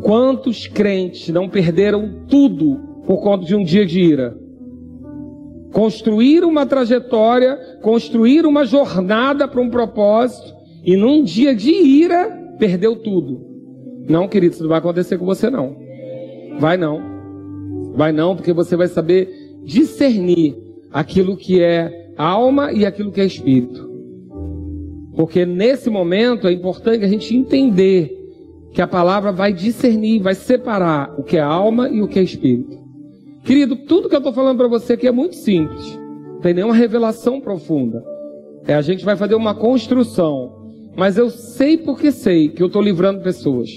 Quantos 0.06 0.68
crentes 0.68 1.30
não 1.30 1.50
perderam 1.50 2.28
tudo 2.28 2.80
por 3.08 3.24
conta 3.24 3.44
de 3.44 3.56
um 3.56 3.64
dia 3.64 3.84
de 3.84 4.00
ira? 4.00 4.38
Construir 5.74 6.44
uma 6.44 6.64
trajetória, 6.64 7.58
construir 7.82 8.46
uma 8.46 8.66
jornada 8.66 9.48
para 9.48 9.60
um 9.60 9.68
propósito, 9.68 10.54
e 10.84 10.96
num 10.96 11.24
dia 11.24 11.56
de 11.56 11.72
ira, 11.72 12.30
perdeu 12.60 12.98
tudo. 12.98 13.42
Não, 14.08 14.28
querido, 14.28 14.54
isso 14.54 14.62
não 14.62 14.70
vai 14.70 14.78
acontecer 14.78 15.18
com 15.18 15.26
você, 15.26 15.50
não. 15.50 15.76
Vai 16.60 16.78
não. 16.78 17.02
Vai 17.96 18.12
não, 18.12 18.36
porque 18.36 18.54
você 18.54 18.76
vai 18.76 18.88
saber 18.88 19.28
discernir 19.64 20.56
aquilo 20.94 21.36
que 21.36 21.60
é 21.64 22.12
alma 22.16 22.72
e 22.72 22.86
aquilo 22.86 23.12
que 23.12 23.22
é 23.22 23.26
espírito. 23.26 23.90
Porque 25.16 25.48
nesse 25.48 25.90
momento 25.90 26.48
é 26.48 26.52
importante 26.52 27.04
a 27.04 27.08
gente 27.08 27.36
entender 27.36 28.25
que 28.76 28.82
a 28.82 28.88
palavra 28.88 29.32
vai 29.32 29.54
discernir, 29.54 30.22
vai 30.22 30.36
separar 30.36 31.16
o 31.18 31.24
que 31.24 31.38
é 31.38 31.42
alma 31.42 31.88
e 31.88 32.02
o 32.02 32.10
que 32.10 32.20
é 32.20 32.22
espírito. 32.22 32.78
Querido, 33.46 33.78
tudo 33.78 34.10
que 34.10 34.16
eu 34.16 34.20
estou 34.20 34.34
falando 34.34 34.58
para 34.58 34.68
você 34.68 34.94
aqui 34.94 35.08
é 35.08 35.14
muito 35.14 35.38
simples. 35.38 35.98
Não 36.34 36.42
tem 36.42 36.54
nenhuma 36.54 36.76
revelação 36.76 37.40
profunda. 37.40 38.04
É, 38.68 38.74
a 38.74 38.82
gente 38.82 39.06
vai 39.06 39.16
fazer 39.16 39.34
uma 39.36 39.56
construção. 39.56 40.74
Mas 40.94 41.18
eu 41.18 41.30
sei 41.30 41.78
porque 41.78 42.12
sei 42.12 42.50
que 42.50 42.62
eu 42.62 42.68
estou 42.68 42.82
livrando 42.82 43.22
pessoas. 43.22 43.70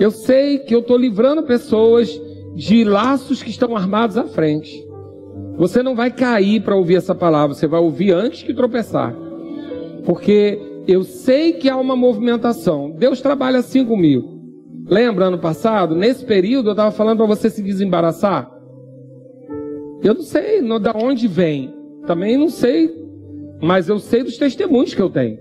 Eu 0.00 0.10
sei 0.10 0.60
que 0.60 0.74
eu 0.74 0.80
estou 0.80 0.96
livrando 0.96 1.42
pessoas 1.42 2.08
de 2.54 2.84
laços 2.84 3.42
que 3.42 3.50
estão 3.50 3.76
armados 3.76 4.16
à 4.16 4.24
frente. 4.24 4.82
Você 5.58 5.82
não 5.82 5.94
vai 5.94 6.10
cair 6.10 6.62
para 6.62 6.74
ouvir 6.74 6.96
essa 6.96 7.14
palavra, 7.14 7.54
você 7.54 7.66
vai 7.66 7.80
ouvir 7.80 8.12
antes 8.12 8.42
que 8.42 8.54
tropeçar. 8.54 9.14
Porque 10.06 10.58
eu 10.86 11.02
sei 11.02 11.54
que 11.54 11.68
há 11.68 11.76
uma 11.76 11.96
movimentação. 11.96 12.90
Deus 12.90 13.20
trabalha 13.20 13.58
assim 13.58 13.84
comigo. 13.84 14.34
Lembra 14.86 15.26
ano 15.26 15.38
passado? 15.38 15.94
Nesse 15.94 16.24
período 16.24 16.68
eu 16.68 16.72
estava 16.72 16.90
falando 16.90 17.18
para 17.18 17.26
você 17.26 17.48
se 17.48 17.62
desembaraçar. 17.62 18.50
Eu 20.02 20.14
não 20.14 20.22
sei 20.22 20.60
não, 20.60 20.78
da 20.78 20.92
onde 20.94 21.26
vem. 21.26 21.72
Também 22.06 22.36
não 22.36 22.50
sei. 22.50 22.92
Mas 23.62 23.88
eu 23.88 23.98
sei 23.98 24.22
dos 24.22 24.36
testemunhos 24.36 24.94
que 24.94 25.00
eu 25.00 25.08
tenho. 25.08 25.38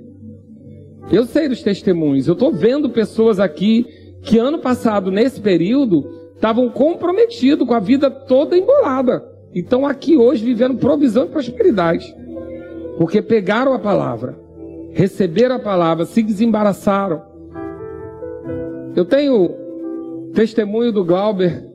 Eu 1.11 1.25
sei 1.25 1.49
dos 1.49 1.61
testemunhos. 1.61 2.27
Eu 2.27 2.33
estou 2.33 2.53
vendo 2.53 2.89
pessoas 2.89 3.39
aqui 3.39 3.85
que 4.21 4.37
ano 4.37 4.59
passado, 4.59 5.11
nesse 5.11 5.41
período, 5.41 6.05
estavam 6.35 6.69
comprometidos 6.69 7.67
com 7.67 7.73
a 7.73 7.79
vida 7.79 8.09
toda 8.09 8.57
embolada. 8.57 9.25
E 9.53 9.59
estão 9.59 9.85
aqui 9.85 10.15
hoje 10.15 10.45
vivendo 10.45 10.77
provisão 10.77 11.25
e 11.25 11.29
prosperidade. 11.29 12.15
Porque 12.97 13.21
pegaram 13.21 13.73
a 13.73 13.79
palavra 13.79 14.42
receberam 14.93 15.55
a 15.55 15.59
palavra, 15.59 16.05
se 16.05 16.23
desembaraçaram. 16.23 17.21
Eu 18.95 19.05
tenho 19.05 19.49
testemunho 20.33 20.91
do 20.91 21.03
Glauber, 21.03 21.69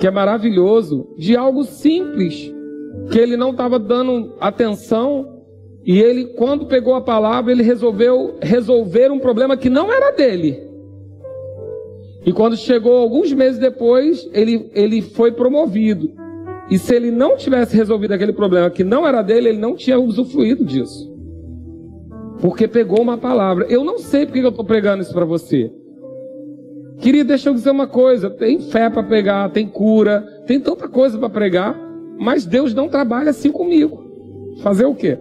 que 0.00 0.06
é 0.06 0.10
maravilhoso, 0.10 1.14
de 1.16 1.36
algo 1.36 1.64
simples, 1.64 2.52
que 3.10 3.18
ele 3.18 3.36
não 3.36 3.50
estava 3.50 3.78
dando 3.78 4.34
atenção 4.40 5.38
e 5.84 5.98
ele, 6.00 6.26
quando 6.34 6.66
pegou 6.66 6.94
a 6.94 7.00
palavra, 7.00 7.50
ele 7.50 7.62
resolveu 7.62 8.36
resolver 8.42 9.10
um 9.10 9.18
problema 9.18 9.56
que 9.56 9.70
não 9.70 9.90
era 9.90 10.10
dele. 10.10 10.62
E 12.26 12.32
quando 12.32 12.58
chegou 12.58 12.98
alguns 12.98 13.32
meses 13.32 13.58
depois, 13.58 14.28
ele, 14.34 14.70
ele 14.74 15.00
foi 15.00 15.32
promovido. 15.32 16.12
E 16.70 16.78
se 16.78 16.94
ele 16.94 17.10
não 17.10 17.36
tivesse 17.36 17.74
resolvido 17.74 18.12
aquele 18.12 18.34
problema 18.34 18.68
que 18.68 18.84
não 18.84 19.06
era 19.06 19.22
dele, 19.22 19.48
ele 19.48 19.58
não 19.58 19.74
tinha 19.74 19.98
usufruído 19.98 20.62
disso. 20.62 21.07
Porque 22.40 22.68
pegou 22.68 23.00
uma 23.00 23.18
palavra. 23.18 23.66
Eu 23.68 23.84
não 23.84 23.98
sei 23.98 24.26
porque 24.26 24.40
eu 24.40 24.48
estou 24.48 24.64
pregando 24.64 25.02
isso 25.02 25.12
para 25.12 25.24
você. 25.24 25.72
Querido, 27.00 27.28
deixa 27.28 27.48
eu 27.48 27.54
dizer 27.54 27.70
uma 27.70 27.86
coisa: 27.86 28.30
tem 28.30 28.60
fé 28.60 28.90
para 28.90 29.02
pegar, 29.02 29.50
tem 29.50 29.66
cura, 29.66 30.20
tem 30.46 30.60
tanta 30.60 30.88
coisa 30.88 31.18
para 31.18 31.30
pregar, 31.30 31.78
mas 32.18 32.44
Deus 32.44 32.74
não 32.74 32.88
trabalha 32.88 33.30
assim 33.30 33.50
comigo. 33.50 34.04
Fazer 34.62 34.86
o 34.86 34.94
quê? 34.94 35.18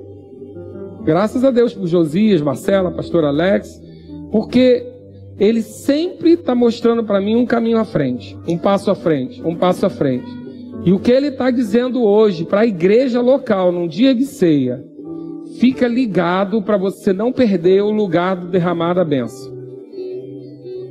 Graças 1.03 1.43
a 1.43 1.51
Deus 1.51 1.73
por 1.73 1.87
Josias, 1.87 2.41
Marcela, 2.41 2.91
pastor 2.91 3.23
Alex, 3.23 3.81
porque 4.31 4.85
ele 5.39 5.61
sempre 5.61 6.31
está 6.31 6.55
mostrando 6.55 7.03
para 7.03 7.21
mim 7.21 7.35
um 7.35 7.45
caminho 7.45 7.77
à 7.77 7.85
frente, 7.85 8.37
um 8.47 8.57
passo 8.57 8.89
à 8.89 8.95
frente, 8.95 9.41
um 9.43 9.55
passo 9.55 9.85
à 9.85 9.89
frente. 9.89 10.27
E 10.83 10.91
o 10.91 10.99
que 10.99 11.11
ele 11.11 11.27
está 11.27 11.51
dizendo 11.51 12.03
hoje 12.03 12.43
para 12.43 12.61
a 12.61 12.65
igreja 12.65 13.21
local, 13.21 13.71
num 13.71 13.87
dia 13.87 14.15
de 14.15 14.25
ceia, 14.25 14.83
fica 15.59 15.87
ligado 15.87 16.61
para 16.61 16.77
você 16.77 17.11
não 17.11 17.31
perder 17.31 17.81
o 17.81 17.91
lugar 17.91 18.35
do 18.35 18.47
derramar 18.47 18.93
da 18.93 19.03
benção. 19.03 19.55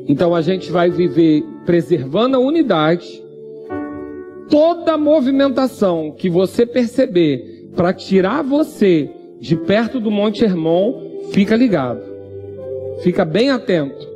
Então 0.08 0.34
a 0.34 0.40
gente 0.40 0.70
vai 0.70 0.90
viver 0.90 1.42
preservando 1.64 2.36
a 2.36 2.40
unidade. 2.40 3.22
Toda 4.48 4.96
movimentação 4.96 6.14
que 6.16 6.30
você 6.30 6.64
perceber 6.64 7.70
para 7.74 7.92
tirar 7.92 8.42
você 8.42 9.10
de 9.40 9.56
perto 9.56 10.00
do 10.00 10.10
Monte 10.10 10.44
Hermon, 10.44 11.20
fica 11.32 11.56
ligado. 11.56 12.00
Fica 13.02 13.24
bem 13.24 13.50
atento, 13.50 14.08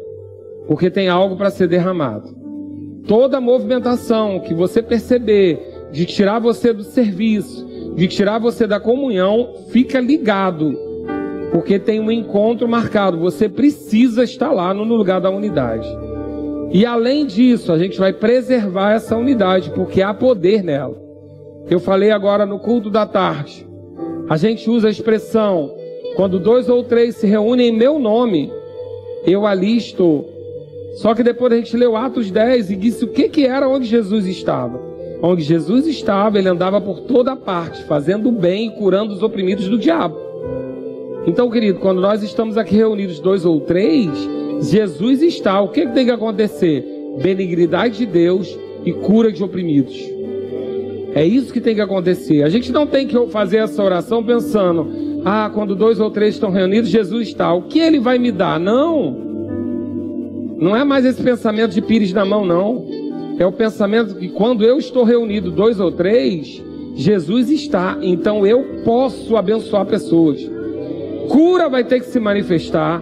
porque 0.67 0.89
tem 0.91 1.09
algo 1.09 1.37
para 1.37 1.51
ser 1.51 1.69
derramado. 1.69 2.35
Toda 3.07 3.41
movimentação 3.41 4.41
que 4.41 4.55
você 4.55 4.83
perceber 4.83 5.59
de 5.93 6.07
tirar 6.07 6.39
você 6.39 6.73
do 6.73 6.85
serviço, 6.85 7.69
de 7.95 8.09
tirar 8.09 8.39
você 8.39 8.67
da 8.67 8.81
comunhão, 8.81 9.55
fica 9.71 10.01
ligado 10.01 10.91
porque 11.51 11.79
tem 11.79 12.01
um 12.01 12.11
encontro 12.11 12.69
marcado. 12.69 13.19
Você 13.19 13.49
precisa 13.49 14.23
estar 14.23 14.53
lá 14.53 14.73
no 14.73 14.85
lugar 14.85 15.21
da 15.21 15.31
unidade. 15.31 15.89
E 16.73 16.87
além 16.87 17.27
disso, 17.27 17.73
a 17.73 17.79
gente 17.79 17.99
vai 17.99 18.13
preservar 18.13 18.93
essa 18.93 19.17
unidade, 19.17 19.71
porque 19.71 20.01
há 20.01 20.15
poder 20.15 20.63
nela. 20.63 20.97
Eu 21.69 21.81
falei 21.81 22.11
agora 22.11 22.47
no 22.47 22.61
culto 22.61 22.89
da 22.91 23.05
tarde. 23.05 23.67
A 24.29 24.37
gente 24.37 24.71
usa 24.71 24.89
a 24.89 24.91
expressão: 24.91 25.75
quando 26.15 26.39
dois 26.39 26.69
ou 26.69 26.85
três 26.85 27.17
se 27.17 27.27
reúnem 27.27 27.69
em 27.69 27.77
meu 27.77 27.99
nome, 27.99 28.53
eu 29.27 29.47
ali 29.47 29.77
estou. 29.77 30.29
Só 30.95 31.15
que 31.15 31.23
depois 31.23 31.53
a 31.53 31.57
gente 31.57 31.77
leu 31.77 31.97
Atos 31.97 32.31
10 32.31 32.71
e 32.71 32.77
disse 32.77 33.05
o 33.05 33.09
que, 33.09 33.29
que 33.29 33.47
era 33.47 33.69
onde 33.69 33.87
Jesus 33.87 34.27
estava. 34.27 34.90
Onde 35.23 35.43
Jesus 35.43 35.87
estava, 35.87 36.39
ele 36.39 36.49
andava 36.49 36.81
por 36.81 37.01
toda 37.01 37.37
parte, 37.37 37.85
fazendo 37.85 38.33
bem 38.33 38.69
e 38.69 38.71
curando 38.71 39.13
os 39.13 39.23
oprimidos 39.23 39.69
do 39.69 39.79
diabo. 39.79 40.17
Então, 41.27 41.51
querido, 41.51 41.79
quando 41.79 42.01
nós 42.01 42.23
estamos 42.23 42.57
aqui 42.57 42.75
reunidos 42.77 43.21
dois 43.21 43.45
ou 43.45 43.61
três, 43.61 44.11
Jesus 44.63 45.23
está. 45.23 45.61
O 45.61 45.69
que, 45.69 45.87
que 45.87 45.93
tem 45.93 46.07
que 46.07 46.11
acontecer? 46.11 46.85
Benignidade 47.21 47.99
de 47.99 48.07
Deus 48.07 48.59
e 48.85 48.93
cura 48.93 49.31
de 49.31 49.45
oprimidos. 49.45 49.97
É 51.15 51.25
isso 51.25 51.53
que 51.53 51.61
tem 51.61 51.75
que 51.75 51.81
acontecer. 51.81 52.43
A 52.43 52.49
gente 52.49 52.73
não 52.73 52.87
tem 52.87 53.07
que 53.07 53.27
fazer 53.27 53.59
essa 53.59 53.83
oração 53.83 54.25
pensando, 54.25 55.23
ah, 55.25 55.51
quando 55.53 55.75
dois 55.75 56.01
ou 56.01 56.11
três 56.11 56.35
estão 56.35 56.51
reunidos, 56.51 56.89
Jesus 56.89 57.29
está. 57.29 57.53
O 57.53 57.63
que 57.63 57.79
ele 57.79 57.99
vai 57.99 58.19
me 58.19 58.33
dar? 58.33 58.59
Não. 58.59 59.29
Não 60.59 60.77
é 60.77 60.85
mais 60.85 61.05
esse 61.05 61.23
pensamento 61.23 61.73
de 61.73 61.83
pires 61.83 62.13
na 62.13 62.25
mão, 62.25 62.45
não. 62.45 62.87
É 63.41 63.47
o 63.47 63.51
pensamento 63.51 64.15
que 64.15 64.29
quando 64.29 64.63
eu 64.63 64.79
estou 64.79 65.03
reunido 65.03 65.51
dois 65.51 65.81
ou 65.81 65.91
três, 65.91 66.63
Jesus 66.95 67.51
está. 67.51 67.99
Então 68.01 68.47
eu 68.47 68.83
posso 68.85 69.37
abençoar 69.37 69.85
pessoas 69.87 70.61
cura 71.31 71.69
vai 71.69 71.85
ter 71.85 72.01
que 72.01 72.07
se 72.07 72.19
manifestar, 72.19 73.01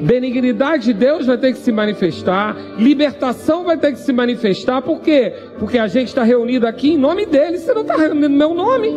benignidade 0.00 0.86
de 0.86 0.92
Deus 0.92 1.26
vai 1.26 1.38
ter 1.38 1.52
que 1.52 1.58
se 1.58 1.70
manifestar, 1.70 2.56
libertação 2.76 3.62
vai 3.62 3.76
ter 3.76 3.92
que 3.92 4.00
se 4.00 4.12
manifestar, 4.12 4.82
por 4.82 5.00
quê? 5.00 5.32
Porque 5.60 5.78
a 5.78 5.86
gente 5.86 6.08
está 6.08 6.24
reunido 6.24 6.66
aqui 6.66 6.94
em 6.94 6.98
nome 6.98 7.24
dele, 7.24 7.58
você 7.58 7.72
não 7.72 7.82
está 7.82 7.96
reunido 7.96 8.28
no 8.28 8.36
meu 8.36 8.52
nome, 8.52 8.94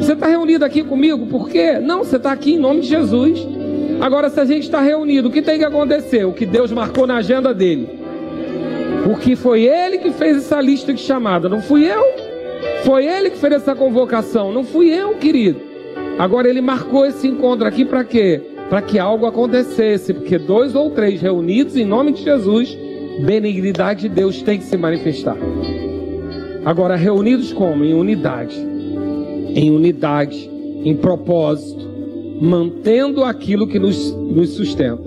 você 0.00 0.12
está 0.12 0.28
reunido 0.28 0.64
aqui 0.64 0.84
comigo, 0.84 1.26
por 1.26 1.48
quê? 1.48 1.80
Não, 1.80 2.04
você 2.04 2.16
está 2.16 2.30
aqui 2.30 2.54
em 2.54 2.58
nome 2.58 2.82
de 2.82 2.86
Jesus. 2.86 3.44
Agora, 4.00 4.30
se 4.30 4.38
a 4.38 4.44
gente 4.44 4.62
está 4.62 4.80
reunido, 4.80 5.28
o 5.28 5.32
que 5.32 5.42
tem 5.42 5.58
que 5.58 5.64
acontecer? 5.64 6.24
O 6.24 6.32
que 6.32 6.46
Deus 6.46 6.70
marcou 6.70 7.08
na 7.08 7.16
agenda 7.16 7.52
dele. 7.52 8.05
Porque 9.06 9.36
foi 9.36 9.62
ele 9.62 9.98
que 9.98 10.10
fez 10.10 10.36
essa 10.38 10.60
lista 10.60 10.92
de 10.92 11.00
chamada, 11.00 11.48
não 11.48 11.62
fui 11.62 11.84
eu. 11.84 12.02
Foi 12.82 13.06
ele 13.06 13.30
que 13.30 13.38
fez 13.38 13.52
essa 13.52 13.72
convocação, 13.72 14.52
não 14.52 14.64
fui 14.64 14.88
eu, 14.88 15.14
querido. 15.14 15.60
Agora 16.18 16.48
ele 16.48 16.60
marcou 16.60 17.06
esse 17.06 17.28
encontro 17.28 17.68
aqui 17.68 17.84
para 17.84 18.02
quê? 18.02 18.42
Para 18.68 18.82
que 18.82 18.98
algo 18.98 19.24
acontecesse, 19.24 20.12
porque 20.12 20.38
dois 20.38 20.74
ou 20.74 20.90
três 20.90 21.20
reunidos 21.20 21.76
em 21.76 21.84
nome 21.84 22.10
de 22.14 22.24
Jesus, 22.24 22.76
benignidade 23.24 24.00
de 24.00 24.08
Deus 24.08 24.42
tem 24.42 24.58
que 24.58 24.64
se 24.64 24.76
manifestar. 24.76 25.36
Agora, 26.64 26.96
reunidos 26.96 27.52
como? 27.52 27.84
Em 27.84 27.94
unidade. 27.94 28.58
Em 29.54 29.70
unidade, 29.70 30.50
em 30.84 30.96
propósito, 30.96 31.88
mantendo 32.40 33.22
aquilo 33.22 33.68
que 33.68 33.78
nos, 33.78 34.10
nos 34.10 34.50
sustenta. 34.50 35.04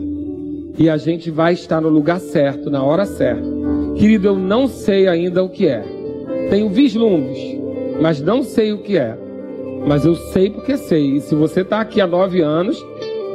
E 0.78 0.90
a 0.90 0.96
gente 0.96 1.30
vai 1.30 1.52
estar 1.52 1.82
no 1.82 1.90
lugar 1.90 2.22
certo, 2.22 2.70
na 2.70 2.82
hora 2.82 3.06
certa. 3.06 3.60
Querido, 4.00 4.30
eu 4.30 4.36
não 4.38 4.70
sei 4.70 5.10
ainda 5.10 5.44
o 5.44 5.50
que 5.50 5.68
é. 5.68 5.84
Tenho 6.50 6.70
vislumbres, 6.70 7.38
mas 8.02 8.22
não 8.22 8.44
sei 8.44 8.72
o 8.72 8.78
que 8.78 8.98
é. 8.98 9.14
Mas 9.86 10.06
eu 10.06 10.16
sei 10.16 10.50
porque 10.50 10.78
sei. 10.78 11.18
E 11.18 11.22
se 11.22 11.36
você 11.36 11.62
está 11.62 11.82
aqui 11.82 12.00
há 12.00 12.08
nove 12.08 12.42
anos, 12.42 12.82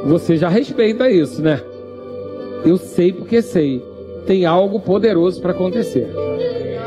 você 0.07 0.35
já 0.37 0.49
respeita 0.49 1.07
isso, 1.07 1.39
né? 1.39 1.61
Eu 2.65 2.77
sei 2.77 3.13
porque 3.13 3.43
sei. 3.43 3.79
Tem 4.25 4.43
algo 4.47 4.79
poderoso 4.79 5.39
para 5.39 5.51
acontecer. 5.51 6.07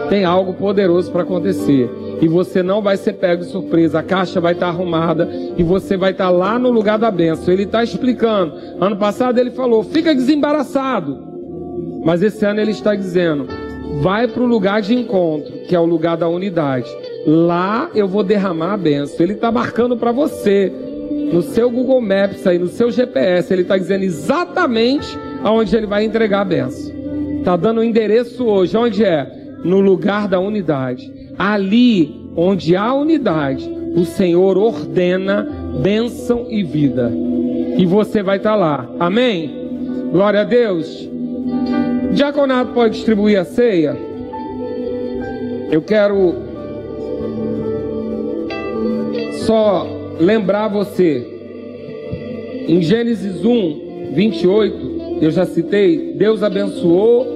Tem 0.08 0.24
algo 0.24 0.54
poderoso 0.54 1.12
para 1.12 1.22
acontecer. 1.22 1.88
E 2.20 2.26
você 2.26 2.64
não 2.64 2.82
vai 2.82 2.96
ser 2.96 3.12
pego 3.12 3.44
de 3.44 3.50
surpresa. 3.50 4.00
A 4.00 4.02
caixa 4.02 4.40
vai 4.40 4.54
estar 4.54 4.66
tá 4.66 4.72
arrumada 4.72 5.28
e 5.56 5.62
você 5.62 5.96
vai 5.96 6.10
estar 6.10 6.24
tá 6.24 6.30
lá 6.30 6.58
no 6.58 6.70
lugar 6.70 6.98
da 6.98 7.12
benção. 7.12 7.54
Ele 7.54 7.62
está 7.62 7.84
explicando. 7.84 8.54
Ano 8.80 8.96
passado 8.96 9.38
ele 9.38 9.52
falou: 9.52 9.84
fica 9.84 10.12
desembaraçado. 10.12 11.28
Mas 12.04 12.22
esse 12.22 12.44
ano 12.44 12.60
ele 12.60 12.72
está 12.72 12.96
dizendo: 12.96 13.46
vai 14.00 14.28
para 14.28 14.42
o 14.42 14.46
lugar 14.46 14.80
de 14.80 14.94
encontro, 14.94 15.52
que 15.68 15.74
é 15.74 15.80
o 15.80 15.84
lugar 15.84 16.16
da 16.16 16.28
unidade. 16.28 16.88
Lá 17.26 17.90
eu 17.94 18.06
vou 18.06 18.22
derramar 18.22 18.74
a 18.74 18.76
benção. 18.76 19.16
Ele 19.20 19.34
está 19.34 19.50
marcando 19.50 19.96
para 19.96 20.12
você, 20.12 20.72
no 21.32 21.42
seu 21.42 21.70
Google 21.70 22.00
Maps 22.00 22.46
aí, 22.46 22.58
no 22.58 22.68
seu 22.68 22.90
GPS, 22.90 23.52
ele 23.52 23.62
está 23.62 23.76
dizendo 23.76 24.04
exatamente 24.04 25.18
aonde 25.42 25.76
ele 25.76 25.86
vai 25.86 26.04
entregar 26.04 26.40
a 26.40 26.44
benção. 26.44 26.92
Está 27.38 27.56
dando 27.56 27.78
o 27.78 27.84
endereço 27.84 28.44
hoje, 28.44 28.76
onde 28.76 29.04
é? 29.04 29.26
No 29.64 29.80
lugar 29.80 30.28
da 30.28 30.38
unidade. 30.38 31.12
Ali 31.38 32.30
onde 32.36 32.76
há 32.76 32.92
unidade, 32.94 33.68
o 33.94 34.04
Senhor 34.04 34.56
ordena 34.56 35.46
bênção 35.82 36.46
e 36.48 36.62
vida. 36.62 37.12
E 37.76 37.84
você 37.86 38.22
vai 38.22 38.36
estar 38.36 38.50
tá 38.50 38.56
lá. 38.56 38.88
Amém? 38.98 39.50
Glória 40.12 40.40
a 40.40 40.44
Deus. 40.44 41.08
Diaconato 42.12 42.72
pode 42.72 42.94
distribuir 42.94 43.38
a 43.38 43.44
ceia. 43.44 43.96
Eu 45.70 45.82
quero 45.82 46.34
só 49.46 49.86
lembrar 50.18 50.68
você, 50.68 51.26
em 52.66 52.82
Gênesis 52.82 53.44
1, 53.44 54.12
28, 54.14 55.18
eu 55.20 55.30
já 55.30 55.44
citei, 55.44 56.14
Deus 56.14 56.42
abençoou 56.42 57.26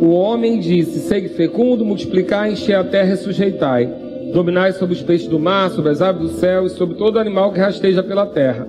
o 0.00 0.10
homem 0.10 0.56
e 0.56 0.60
disse: 0.60 1.00
Segue 1.00 1.28
fecundo, 1.28 1.84
multiplicai, 1.84 2.52
encher 2.52 2.74
a 2.74 2.84
terra 2.84 3.14
e 3.14 3.16
sujeitai. 3.16 3.88
Dominai 4.32 4.72
sobre 4.72 4.94
os 4.94 5.02
peixes 5.02 5.28
do 5.28 5.38
mar, 5.38 5.70
sobre 5.70 5.90
as 5.90 6.00
aves 6.00 6.22
do 6.22 6.28
céu 6.38 6.66
e 6.66 6.70
sobre 6.70 6.96
todo 6.96 7.18
animal 7.18 7.52
que 7.52 7.60
rasteja 7.60 8.02
pela 8.02 8.26
terra. 8.26 8.66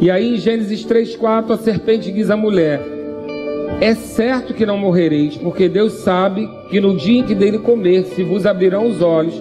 E 0.00 0.10
aí 0.10 0.34
em 0.34 0.38
Gênesis 0.38 0.86
3,4 0.86 1.50
a 1.50 1.56
serpente 1.56 2.12
diz 2.12 2.30
à 2.30 2.36
mulher: 2.36 2.95
É 3.80 3.94
certo 3.94 4.54
que 4.54 4.64
não 4.64 4.78
morrereis, 4.78 5.36
porque 5.36 5.68
Deus 5.68 5.92
sabe 5.94 6.48
que 6.70 6.80
no 6.80 6.96
dia 6.96 7.20
em 7.20 7.22
que 7.22 7.34
dele 7.34 7.58
comer 7.58 8.04
se 8.04 8.22
vos 8.22 8.46
abrirão 8.46 8.86
os 8.86 9.02
olhos 9.02 9.34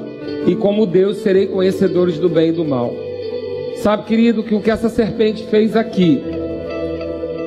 e 0.46 0.56
como 0.56 0.86
Deus 0.86 1.18
serei 1.18 1.48
conhecedores 1.48 2.20
do 2.20 2.28
bem 2.28 2.50
e 2.50 2.52
do 2.52 2.66
mal. 2.66 2.94
Sabe, 3.78 4.04
querido, 4.04 4.44
que 4.44 4.54
o 4.54 4.62
que 4.62 4.70
essa 4.70 4.90
serpente 4.90 5.46
fez 5.48 5.76
aqui, 5.76 6.22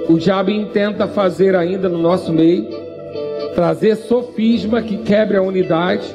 o 0.08 0.16
diabo 0.16 0.50
intenta 0.50 1.06
fazer 1.06 1.54
ainda 1.54 1.88
no 1.88 1.98
nosso 1.98 2.32
meio, 2.32 2.66
trazer 3.54 3.96
sofisma 3.96 4.80
que 4.80 4.98
quebre 4.98 5.36
a 5.36 5.42
unidade, 5.42 6.06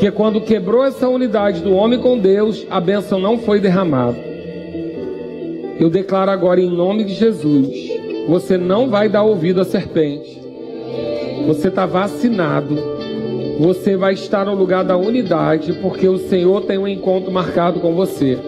Porque 0.00 0.10
quando 0.12 0.40
quebrou 0.40 0.82
essa 0.82 1.06
unidade 1.10 1.60
do 1.60 1.74
homem 1.74 1.98
com 1.98 2.18
Deus, 2.18 2.66
a 2.70 2.80
bênção 2.80 3.20
não 3.20 3.36
foi 3.36 3.60
derramada. 3.60 4.16
Eu 5.78 5.90
declaro 5.90 6.30
agora 6.30 6.58
em 6.58 6.70
nome 6.70 7.04
de 7.04 7.12
Jesus: 7.12 7.89
você 8.30 8.56
não 8.56 8.88
vai 8.88 9.08
dar 9.08 9.24
ouvido 9.24 9.60
à 9.60 9.64
serpente. 9.64 10.40
Você 11.48 11.66
está 11.66 11.84
vacinado. 11.84 12.76
Você 13.58 13.96
vai 13.96 14.14
estar 14.14 14.44
no 14.44 14.54
lugar 14.54 14.84
da 14.84 14.96
unidade, 14.96 15.72
porque 15.82 16.06
o 16.06 16.16
Senhor 16.16 16.62
tem 16.62 16.78
um 16.78 16.86
encontro 16.86 17.32
marcado 17.32 17.80
com 17.80 17.92
você. 17.92 18.38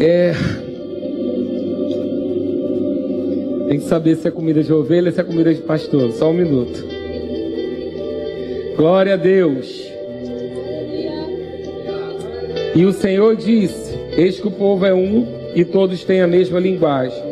É. 0.00 0.32
Tem 3.68 3.80
que 3.80 3.84
saber 3.86 4.14
se 4.14 4.28
é 4.28 4.30
comida 4.30 4.62
de 4.62 4.72
ovelha 4.72 5.08
ou 5.08 5.12
se 5.12 5.20
é 5.20 5.24
comida 5.24 5.52
de 5.52 5.60
pastor. 5.62 6.12
Só 6.12 6.30
um 6.30 6.34
minuto. 6.34 6.86
Glória 8.76 9.14
a 9.14 9.16
Deus. 9.16 9.90
E 12.76 12.86
o 12.86 12.92
Senhor 12.92 13.34
disse: 13.34 13.81
Eis 14.16 14.38
que 14.38 14.46
o 14.46 14.50
povo 14.50 14.84
é 14.84 14.92
um 14.92 15.26
e 15.54 15.64
todos 15.64 16.04
têm 16.04 16.20
a 16.20 16.26
mesma 16.26 16.60
linguagem. 16.60 17.22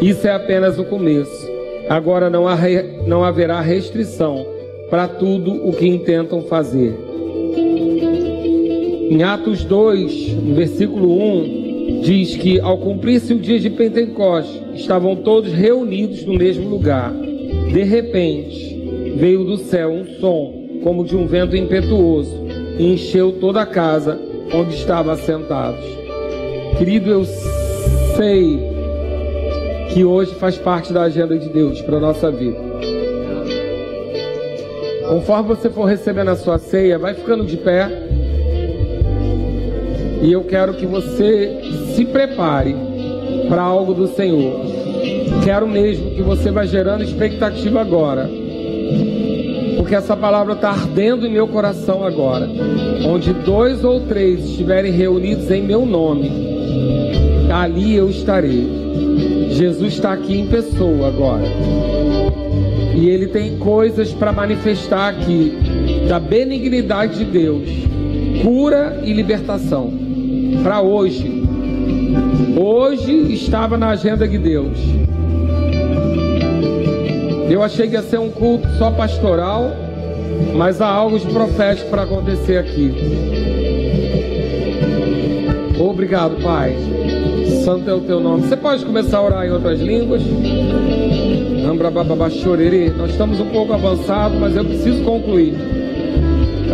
Isso 0.00 0.26
é 0.26 0.32
apenas 0.32 0.78
o 0.78 0.84
começo. 0.84 1.48
Agora 1.88 2.28
não, 2.28 2.44
re... 2.54 2.82
não 3.06 3.24
haverá 3.24 3.60
restrição 3.60 4.46
para 4.90 5.08
tudo 5.08 5.66
o 5.66 5.72
que 5.72 5.86
intentam 5.86 6.42
fazer. 6.42 6.94
Em 9.10 9.22
Atos 9.22 9.64
2, 9.64 10.34
no 10.34 10.54
versículo 10.54 11.18
1, 11.18 12.00
diz 12.02 12.36
que 12.36 12.60
ao 12.60 12.76
cumprir-se 12.76 13.32
o 13.32 13.38
dia 13.38 13.58
de 13.58 13.70
Pentecostes, 13.70 14.60
estavam 14.74 15.16
todos 15.16 15.50
reunidos 15.50 16.24
no 16.24 16.34
mesmo 16.34 16.68
lugar. 16.68 17.10
De 17.72 17.82
repente, 17.84 19.14
veio 19.16 19.44
do 19.44 19.56
céu 19.56 19.90
um 19.90 20.04
som, 20.20 20.80
como 20.82 21.04
de 21.04 21.16
um 21.16 21.26
vento 21.26 21.56
impetuoso, 21.56 22.46
e 22.78 22.92
encheu 22.92 23.32
toda 23.32 23.62
a 23.62 23.66
casa 23.66 24.20
onde 24.52 24.74
estavam 24.74 25.12
assentados. 25.12 26.07
Querido, 26.76 27.10
eu 27.10 27.24
sei 28.16 28.68
que 29.92 30.04
hoje 30.04 30.34
faz 30.34 30.58
parte 30.58 30.92
da 30.92 31.02
agenda 31.02 31.38
de 31.38 31.48
Deus 31.48 31.80
para 31.80 31.98
nossa 31.98 32.30
vida. 32.30 32.56
Conforme 35.08 35.48
você 35.48 35.70
for 35.70 35.84
recebendo 35.84 36.28
a 36.28 36.36
sua 36.36 36.58
ceia, 36.58 36.98
vai 36.98 37.14
ficando 37.14 37.44
de 37.44 37.56
pé. 37.56 37.88
E 40.22 40.30
eu 40.30 40.44
quero 40.44 40.74
que 40.74 40.84
você 40.84 41.60
se 41.94 42.04
prepare 42.04 42.76
para 43.48 43.62
algo 43.62 43.94
do 43.94 44.06
Senhor. 44.08 44.60
Quero 45.44 45.66
mesmo 45.66 46.10
que 46.10 46.22
você 46.22 46.50
vá 46.50 46.66
gerando 46.66 47.02
expectativa 47.02 47.80
agora. 47.80 48.28
Porque 49.76 49.94
essa 49.94 50.14
palavra 50.16 50.52
está 50.52 50.70
ardendo 50.70 51.26
em 51.26 51.32
meu 51.32 51.48
coração 51.48 52.04
agora. 52.04 52.46
Onde 53.06 53.32
dois 53.32 53.84
ou 53.84 54.00
três 54.00 54.44
estiverem 54.44 54.92
reunidos 54.92 55.50
em 55.50 55.62
meu 55.62 55.86
nome, 55.86 56.47
ali 57.50 57.96
eu 57.96 58.08
estarei. 58.10 58.66
Jesus 59.50 59.94
está 59.94 60.12
aqui 60.12 60.38
em 60.38 60.46
pessoa 60.46 61.08
agora. 61.08 61.44
E 62.94 63.08
ele 63.08 63.28
tem 63.28 63.58
coisas 63.58 64.12
para 64.12 64.32
manifestar 64.32 65.08
aqui 65.08 65.56
da 66.08 66.18
benignidade 66.18 67.18
de 67.18 67.24
Deus, 67.24 67.68
cura 68.42 69.00
e 69.04 69.12
libertação 69.12 69.92
para 70.62 70.80
hoje. 70.80 71.44
Hoje 72.60 73.32
estava 73.32 73.76
na 73.76 73.90
agenda 73.90 74.26
de 74.26 74.38
Deus. 74.38 74.78
Eu 77.48 77.62
achei 77.62 77.88
que 77.88 77.94
ia 77.94 78.02
ser 78.02 78.18
um 78.18 78.30
culto 78.30 78.68
só 78.78 78.90
pastoral, 78.90 79.70
mas 80.54 80.80
há 80.80 80.88
algo 80.88 81.18
de 81.18 81.26
profético 81.28 81.88
para 81.88 82.02
acontecer 82.02 82.58
aqui. 82.58 82.92
Obrigado, 85.78 86.42
Pai. 86.42 86.76
Santo 87.48 87.88
é 87.90 87.94
o 87.94 88.00
teu 88.00 88.20
nome. 88.20 88.42
Você 88.42 88.56
pode 88.56 88.84
começar 88.84 89.18
a 89.18 89.22
orar 89.22 89.46
em 89.46 89.50
outras 89.50 89.80
línguas? 89.80 90.22
Nós 92.96 93.10
estamos 93.10 93.40
um 93.40 93.46
pouco 93.46 93.72
avançados, 93.72 94.38
mas 94.38 94.56
eu 94.56 94.64
preciso 94.64 95.02
concluir. 95.04 95.54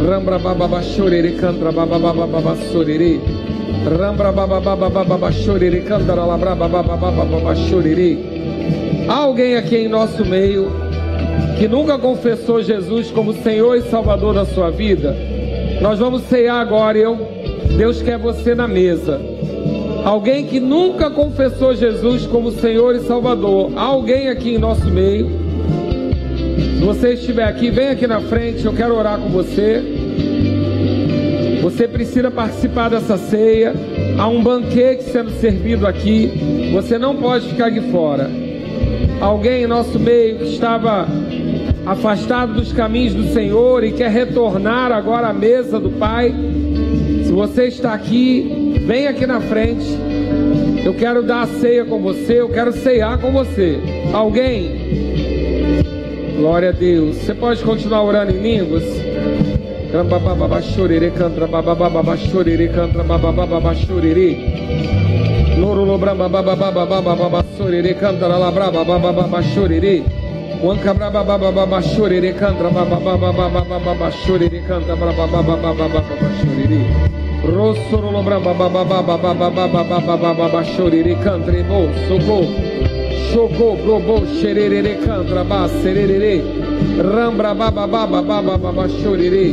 Rambra 0.07 0.39
baba 0.39 0.83
chorere 0.83 1.33
cantra 1.33 1.73
baba 1.73 1.99
baba 1.99 2.57
sorere. 2.57 3.21
Há 9.09 9.15
alguém 9.15 9.57
aqui 9.57 9.77
em 9.77 9.89
nosso 9.89 10.25
meio 10.25 10.71
que 11.59 11.69
nunca 11.69 11.99
confessou 11.99 12.63
Jesus 12.63 13.11
como 13.11 13.33
Senhor 13.35 13.77
e 13.77 13.83
Salvador 13.83 14.35
da 14.35 14.45
sua 14.45 14.71
vida? 14.71 15.17
Nós 15.81 15.99
vamos 15.99 16.23
ceiar 16.23 16.61
agora. 16.61 16.97
Eu, 16.97 17.19
Deus 17.77 18.01
quer 18.01 18.19
você 18.19 18.55
na 18.55 18.67
mesa. 18.67 19.21
Alguém 20.05 20.45
que 20.45 20.61
nunca 20.61 21.09
confessou 21.09 21.75
Jesus 21.75 22.27
como 22.27 22.53
Senhor 22.53 22.95
e 22.95 23.01
Salvador. 23.01 23.73
Alguém 23.75 24.29
aqui 24.29 24.55
em 24.55 24.59
nosso 24.59 24.87
meio. 24.87 25.31
Se 26.79 26.85
você 26.85 27.15
estiver 27.15 27.45
aqui, 27.45 27.71
vem 27.71 27.89
aqui 27.89 28.07
na 28.07 28.21
frente. 28.21 28.67
Eu 28.67 28.75
quero 28.75 28.95
orar 28.95 29.19
com 29.19 29.31
você. 29.31 29.83
Você 31.63 31.89
precisa 31.89 32.31
participar 32.31 32.91
dessa 32.91 33.17
ceia. 33.17 33.73
Há 34.19 34.29
um 34.29 34.43
banquete 34.43 35.05
sendo 35.05 35.31
servido 35.41 35.87
aqui. 35.87 36.71
Você 36.75 36.99
não 36.99 37.17
pode 37.17 37.49
ficar 37.49 37.71
de 37.71 37.81
fora. 37.91 38.31
Alguém 39.23 39.63
em 39.63 39.67
nosso 39.67 39.99
meio 39.99 40.37
que 40.37 40.45
estava 40.45 41.09
afastado 41.87 42.53
dos 42.53 42.75
caminhos 42.75 43.15
do 43.15 43.33
Senhor 43.33 43.83
e 43.83 43.93
quer 43.93 44.11
retornar 44.11 44.93
agora 44.93 45.29
à 45.29 45.33
mesa 45.33 45.81
do 45.81 45.89
Pai. 45.93 46.35
Se 47.25 47.33
você 47.33 47.69
está 47.69 47.95
aqui, 47.95 48.64
Vem 48.85 49.07
aqui 49.07 49.27
na 49.27 49.41
frente. 49.41 49.87
Eu 50.85 50.93
quero 50.93 51.23
dar 51.23 51.43
a 51.43 51.47
ceia 51.47 51.85
com 51.87 52.01
você. 52.01 52.41
Eu 52.41 52.51
quero 52.51 52.71
ceiar 52.73 53.19
com 53.19 53.33
você. 53.33 53.79
Alguém? 54.13 55.83
Glória 56.37 56.69
a 56.69 56.73
Deus. 56.73 57.17
Você 57.17 57.35
pode 57.35 57.63
continuar 57.63 58.03
orando 58.03 58.33
em 58.33 58.43
línguas? 58.43 58.85
e 74.59 74.63
canta. 74.63 74.95
La 74.95 75.13
bra 75.13 75.25
ba 75.25 75.29
ba 75.29 75.43
ba 75.43 75.59
ba 75.59 75.75
ba 75.75 75.89
ba 75.89 76.15
ba, 76.15 76.41
chorei 76.43 76.75
e 76.75 77.24
baba 77.45 77.53
baba 77.53 77.53
baba 77.53 77.53
chorere. 77.53 77.53
Rosso 77.53 78.01
lo 78.01 78.23
bramba 78.23 78.55
baba 78.55 78.85
baba 78.85 79.17
baba 79.17 79.69
baba 79.69 80.01
baba 80.01 80.35
baba 80.35 80.65
chorere 80.65 81.19
cantra 81.23 81.63
bo 81.63 81.89
socorro. 82.09 82.73
Chocou, 83.33 83.77
probou, 83.83 84.25
xererere, 84.27 84.99
cantra, 85.01 85.43
ba, 85.43 85.69
sererere, 85.83 86.41
rambra, 86.99 87.53
baba, 87.53 87.85
baba, 87.85 88.23
baba, 88.23 88.57
baba, 88.57 88.87
chorere. 88.87 89.53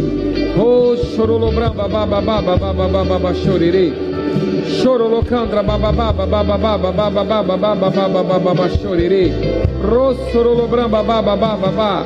Oh, 0.55 0.95
chorolo 0.95 1.51
bramba 1.51 1.88
baba 1.88 2.22
baba 2.22 2.55
baba 2.57 2.73
baba 2.73 3.03
baba 3.03 3.34
chorere. 3.34 3.91
Chorolo 4.81 5.23
candra 5.23 5.63
baba 5.63 5.91
baba 5.91 6.26
baba 6.27 6.57
baba 6.57 6.88
baba 6.88 7.23
baba 7.23 7.57
baba 7.57 7.76
baba 7.76 8.07
baba 8.07 8.39
baba 8.39 8.69
chorere. 8.69 9.31
Rossorolo 9.81 10.68
bramba 10.68 11.01
baba 11.01 11.35
baba 11.35 11.57
baba. 11.57 12.05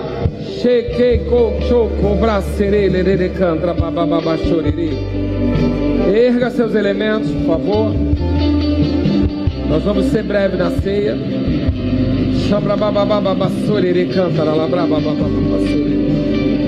Cheque 0.62 1.26
co 1.28 1.60
choco 1.68 2.16
bracerele 2.16 3.03
de 3.03 3.32
candra 3.34 3.74
baba 3.74 4.06
baba 4.06 4.38
chorere. 4.38 5.24
Erga 6.16 6.50
seus 6.50 6.74
elementos, 6.74 7.30
por 7.30 7.46
favor. 7.46 7.92
Nós 9.68 9.84
vamos 9.84 10.06
ser 10.06 10.24
breve 10.24 10.56
na 10.56 10.72
ceia. 10.72 11.14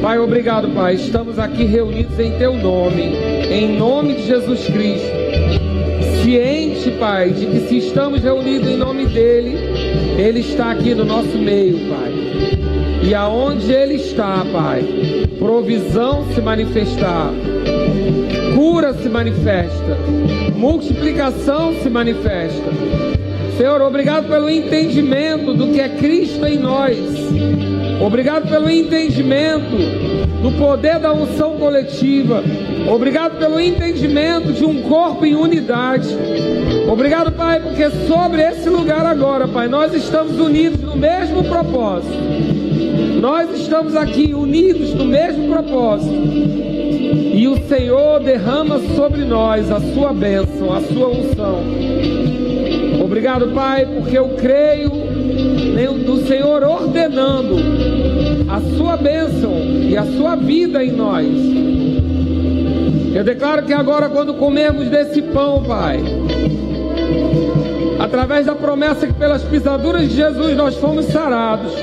Pai, 0.02 0.20
obrigado, 0.20 0.68
Pai. 0.76 0.96
Estamos 0.96 1.40
aqui 1.40 1.64
reunidos 1.64 2.20
em 2.20 2.32
Teu 2.38 2.56
nome, 2.56 3.04
em 3.50 3.78
nome 3.78 4.16
de 4.16 4.24
Jesus 4.24 4.66
Cristo. 4.66 5.16
Ciente, 6.22 6.92
Pai, 7.00 7.30
de 7.30 7.46
que 7.46 7.70
se 7.70 7.78
estamos 7.78 8.22
reunidos 8.22 8.68
em 8.68 8.76
nome 8.76 9.06
dEle, 9.06 9.56
Ele 10.18 10.42
está 10.42 10.72
aqui 10.72 10.94
no 10.94 11.06
nosso 11.06 11.38
meio, 11.38 11.80
Pai. 11.88 12.12
E 13.02 13.16
aonde 13.16 13.72
Ele 13.72 13.94
está, 13.94 14.46
Pai, 14.52 14.84
provisão 15.40 16.26
se 16.34 16.42
manifestar, 16.42 17.32
cura 18.58 18.92
se 18.92 19.08
manifesta, 19.08 20.00
multiplicação 20.56 21.76
se 21.84 21.92
manifesta. 21.92 22.72
Senhor, 23.56 23.80
obrigado 23.84 24.28
pelo 24.28 24.50
entendimento 24.50 25.54
do 25.54 25.68
que 25.68 25.80
é 25.80 25.90
Cristo 25.90 26.44
em 26.44 26.58
nós 26.58 26.98
Obrigado 28.00 28.48
pelo 28.48 28.70
entendimento 28.70 29.76
do 30.42 30.52
poder 30.52 31.00
da 31.00 31.12
unção 31.12 31.58
coletiva. 31.58 32.44
Obrigado 32.88 33.40
pelo 33.40 33.60
entendimento 33.60 34.54
de 34.54 34.64
um 34.64 34.84
corpo 34.84 35.26
em 35.26 35.36
unidade. 35.36 36.16
Obrigado, 36.92 37.32
Pai, 37.32 37.60
porque 37.60 37.90
sobre 38.08 38.44
esse 38.44 38.70
lugar 38.70 39.06
agora, 39.06 39.48
Pai, 39.48 39.68
nós 39.68 39.94
estamos 39.96 40.40
unidos 40.40 40.80
no 40.82 40.96
mesmo 40.96 41.44
propósito. 41.44 42.14
Nós 43.20 43.60
estamos 43.60 43.96
aqui 43.96 44.34
unidos 44.34 44.94
no 44.94 45.06
mesmo 45.06 45.48
propósito. 45.52 46.77
E 47.34 47.48
o 47.48 47.58
Senhor 47.68 48.20
derrama 48.20 48.80
sobre 48.96 49.26
nós 49.26 49.72
a 49.72 49.80
sua 49.80 50.14
bênção, 50.14 50.74
a 50.74 50.82
sua 50.82 51.08
unção. 51.10 51.64
Obrigado, 53.04 53.48
Pai, 53.54 53.86
porque 53.86 54.18
eu 54.18 54.30
creio 54.30 54.92
do 56.06 56.26
Senhor 56.26 56.64
ordenando 56.64 57.56
a 58.50 58.60
sua 58.78 58.98
bênção 58.98 59.52
e 59.54 59.96
a 59.96 60.06
sua 60.06 60.36
vida 60.36 60.84
em 60.84 60.92
nós. 60.92 61.28
Eu 63.14 63.24
declaro 63.24 63.64
que 63.64 63.74
agora, 63.74 64.10
quando 64.10 64.34
comermos 64.36 64.88
desse 64.90 65.22
pão, 65.22 65.64
Pai, 65.64 66.00
através 68.00 68.46
da 68.46 68.56
promessa 68.56 69.08
que 69.08 69.14
pelas 69.14 69.44
pisaduras 69.44 70.08
de 70.08 70.16
Jesus 70.16 70.56
nós 70.56 70.76
fomos 70.76 71.06
sarados, 71.06 71.74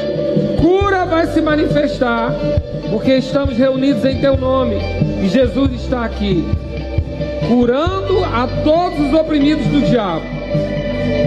cura 0.60 1.04
vai 1.04 1.26
se 1.26 1.40
manifestar, 1.40 2.34
porque 2.90 3.14
estamos 3.14 3.56
reunidos 3.56 4.04
em 4.04 4.18
Teu 4.20 4.36
nome 4.36 4.76
e 5.22 5.28
Jesus 5.28 5.72
está 5.72 6.04
aqui, 6.04 6.44
curando 7.48 8.24
a 8.24 8.46
todos 8.62 9.00
os 9.00 9.14
oprimidos 9.14 9.66
do 9.66 9.80
diabo. 9.82 10.24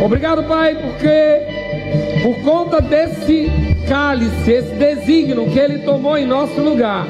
Obrigado, 0.04 0.44
Pai, 0.44 0.76
porque 0.76 1.58
por 2.24 2.42
conta 2.44 2.82
desse 2.82 3.50
cálice, 3.88 4.52
esse 4.52 4.76
desígnio 4.76 5.50
que 5.50 5.60
Ele 5.60 5.80
tomou 5.80 6.18
em 6.18 6.26
nosso 6.26 6.60
lugar, 6.60 7.08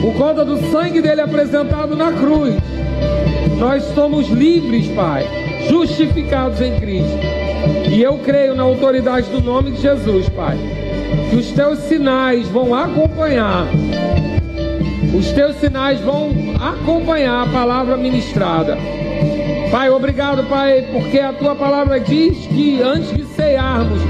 por 0.00 0.14
conta 0.14 0.44
do 0.44 0.58
sangue 0.70 1.00
dele 1.00 1.20
apresentado 1.20 1.96
na 1.96 2.12
cruz, 2.12 2.54
nós 3.58 3.82
somos 3.94 4.28
livres, 4.28 4.88
Pai, 4.88 5.26
justificados 5.68 6.60
em 6.60 6.78
Cristo. 6.78 7.18
E 7.90 8.02
eu 8.02 8.18
creio 8.18 8.54
na 8.54 8.64
autoridade 8.64 9.28
do 9.30 9.40
nome 9.40 9.72
de 9.72 9.80
Jesus, 9.80 10.28
Pai, 10.30 10.58
que 11.30 11.36
os 11.36 11.50
teus 11.52 11.78
sinais 11.80 12.48
vão 12.48 12.74
acompanhar, 12.74 13.66
os 15.14 15.30
teus 15.32 15.56
sinais 15.56 16.00
vão 16.00 16.30
acompanhar 16.60 17.46
a 17.46 17.52
palavra 17.52 17.96
ministrada. 17.96 18.76
Pai, 19.70 19.88
obrigado, 19.90 20.44
Pai, 20.44 20.86
porque 20.92 21.18
a 21.18 21.32
tua 21.32 21.54
palavra 21.54 21.98
diz 21.98 22.46
que 22.46 22.82
antes 22.82 23.14
de 23.14 23.24
cearmos, 23.24 24.00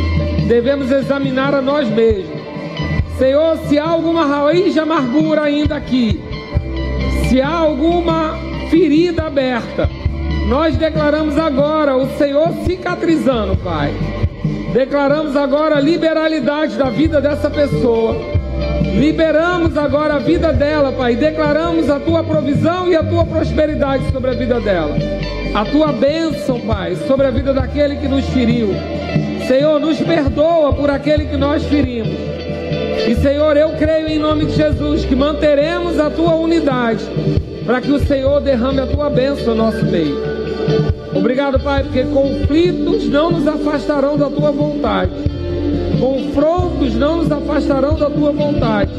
devemos 0.48 0.90
examinar 0.90 1.54
a 1.54 1.62
nós 1.62 1.88
mesmos. 1.88 2.40
Senhor, 3.18 3.56
se 3.68 3.78
há 3.78 3.88
alguma 3.88 4.24
raiz 4.24 4.72
de 4.72 4.80
amargura 4.80 5.42
ainda 5.42 5.76
aqui, 5.76 6.20
se 7.28 7.40
há 7.40 7.48
alguma 7.48 8.36
ferida 8.68 9.26
aberta, 9.26 9.88
nós 10.48 10.76
declaramos 10.76 11.38
agora 11.38 11.96
o 11.96 12.08
Senhor 12.18 12.52
cicatrizando, 12.64 13.56
Pai. 13.56 13.92
Declaramos 14.72 15.36
agora 15.36 15.76
a 15.76 15.80
liberalidade 15.80 16.76
da 16.76 16.88
vida 16.88 17.20
dessa 17.20 17.50
pessoa. 17.50 18.16
Liberamos 18.94 19.76
agora 19.76 20.14
a 20.14 20.18
vida 20.18 20.52
dela, 20.52 20.92
Pai. 20.92 21.14
Declaramos 21.14 21.90
a 21.90 22.00
tua 22.00 22.24
provisão 22.24 22.88
e 22.88 22.96
a 22.96 23.02
tua 23.02 23.24
prosperidade 23.24 24.10
sobre 24.10 24.30
a 24.30 24.34
vida 24.34 24.60
dela. 24.60 24.96
A 25.54 25.64
tua 25.66 25.92
bênção, 25.92 26.58
Pai, 26.60 26.96
sobre 27.06 27.26
a 27.26 27.30
vida 27.30 27.52
daquele 27.52 27.96
que 27.96 28.08
nos 28.08 28.24
feriu. 28.30 28.68
Senhor, 29.46 29.78
nos 29.78 30.00
perdoa 30.00 30.72
por 30.72 30.88
aquele 30.88 31.26
que 31.26 31.36
nós 31.36 31.62
ferimos. 31.64 32.16
E 33.06 33.14
Senhor, 33.16 33.56
eu 33.58 33.70
creio 33.70 34.08
em 34.08 34.18
nome 34.18 34.46
de 34.46 34.56
Jesus 34.56 35.04
que 35.04 35.14
manteremos 35.14 36.00
a 36.00 36.08
tua 36.08 36.34
unidade 36.34 37.04
para 37.66 37.80
que 37.80 37.90
o 37.90 37.98
Senhor 37.98 38.40
derrame 38.40 38.80
a 38.80 38.86
tua 38.86 39.10
bênção 39.10 39.54
no 39.54 39.64
nosso 39.64 39.84
meio. 39.84 40.31
Obrigado, 41.22 41.60
Pai, 41.60 41.84
porque 41.84 42.02
conflitos 42.02 43.08
não 43.08 43.30
nos 43.30 43.46
afastarão 43.46 44.16
da 44.16 44.28
tua 44.28 44.50
vontade. 44.50 45.12
Confrontos 46.00 46.96
não 46.96 47.18
nos 47.18 47.30
afastarão 47.30 47.94
da 47.94 48.10
tua 48.10 48.32
vontade. 48.32 48.90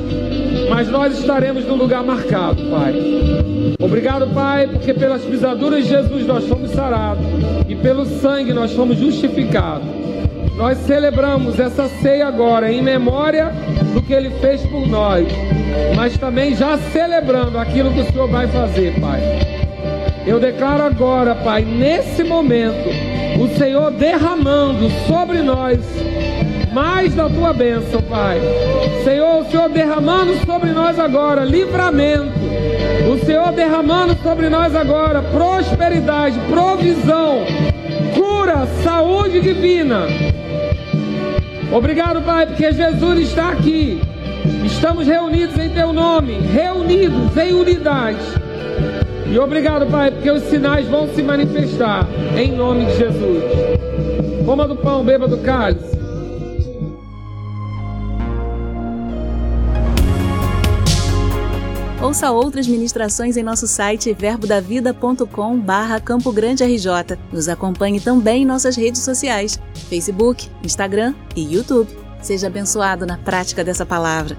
Mas 0.69 0.87
nós 0.87 1.19
estaremos 1.19 1.65
no 1.65 1.75
lugar 1.75 2.01
marcado, 2.01 2.63
Pai. 2.71 2.95
Obrigado, 3.77 4.33
Pai, 4.33 4.67
porque 4.67 4.93
pelas 4.93 5.21
pisaduras 5.21 5.83
de 5.83 5.89
Jesus 5.89 6.25
nós 6.25 6.47
fomos 6.47 6.71
sarados 6.71 7.25
e 7.67 7.75
pelo 7.75 8.05
sangue 8.05 8.53
nós 8.53 8.71
fomos 8.71 8.97
justificados. 8.97 9.85
Nós 10.55 10.77
celebramos 10.77 11.59
essa 11.59 11.89
ceia 11.89 12.25
agora 12.25 12.71
em 12.71 12.81
memória 12.81 13.51
do 13.93 14.01
que 14.01 14.13
Ele 14.13 14.29
fez 14.39 14.61
por 14.61 14.87
nós, 14.87 15.27
mas 15.93 16.17
também 16.17 16.55
já 16.55 16.77
celebrando 16.77 17.57
aquilo 17.57 17.91
que 17.91 17.99
o 17.99 18.05
Senhor 18.05 18.29
vai 18.29 18.47
fazer, 18.47 18.97
Pai. 19.01 19.52
Eu 20.25 20.39
declaro 20.39 20.83
agora, 20.83 21.35
Pai, 21.35 21.63
nesse 21.63 22.23
momento, 22.23 22.89
o 23.39 23.47
Senhor 23.57 23.91
derramando 23.91 24.89
sobre 25.05 25.41
nós 25.41 25.79
mais 26.73 27.13
da 27.13 27.29
tua 27.29 27.53
bênção, 27.53 28.01
Pai. 28.01 28.39
Senhor, 29.03 29.41
o 29.41 29.51
Senhor 29.51 29.69
derramando 29.69 30.33
sobre 30.45 30.71
nós 30.71 30.97
agora 30.97 31.43
livramento. 31.43 32.33
O 33.11 33.25
Senhor 33.25 33.51
derramando 33.51 34.15
sobre 34.23 34.49
nós 34.49 34.73
agora 34.75 35.21
prosperidade, 35.21 36.39
provisão, 36.49 37.45
cura, 38.15 38.65
saúde 38.83 39.41
divina. 39.41 40.07
Obrigado, 41.71 42.21
Pai, 42.21 42.47
porque 42.47 42.71
Jesus 42.71 43.19
está 43.19 43.49
aqui. 43.49 44.01
Estamos 44.65 45.05
reunidos 45.05 45.57
em 45.57 45.69
Teu 45.69 45.91
nome, 45.91 46.39
reunidos 46.39 47.35
em 47.37 47.53
unidade. 47.53 48.42
E 49.31 49.39
obrigado, 49.39 49.85
Pai, 49.87 50.11
porque 50.11 50.29
os 50.29 50.43
sinais 50.43 50.87
vão 50.87 51.07
se 51.13 51.21
manifestar 51.23 52.07
em 52.37 52.51
nome 52.51 52.85
de 52.85 52.97
Jesus. 52.97 53.43
Coma 54.45 54.67
do 54.67 54.75
pão, 54.75 55.03
beba 55.03 55.27
do 55.27 55.37
cálice. 55.39 55.93
Ouça 62.03 62.31
outras 62.31 62.67
ministrações 62.67 63.37
em 63.37 63.43
nosso 63.43 63.65
site 63.65 64.13
verbodavida.com 64.13 65.57
barra 65.57 66.01
Campo 66.01 66.33
Grande 66.33 66.61
RJ. 66.61 67.17
Nos 67.31 67.47
acompanhe 67.47 68.01
também 68.01 68.43
em 68.43 68.45
nossas 68.45 68.75
redes 68.75 69.01
sociais, 69.01 69.57
Facebook, 69.89 70.49
Instagram 70.61 71.13
e 71.33 71.55
YouTube. 71.55 71.89
Seja 72.21 72.47
abençoado 72.47 73.05
na 73.05 73.17
prática 73.17 73.63
dessa 73.63 73.85
palavra. 73.85 74.37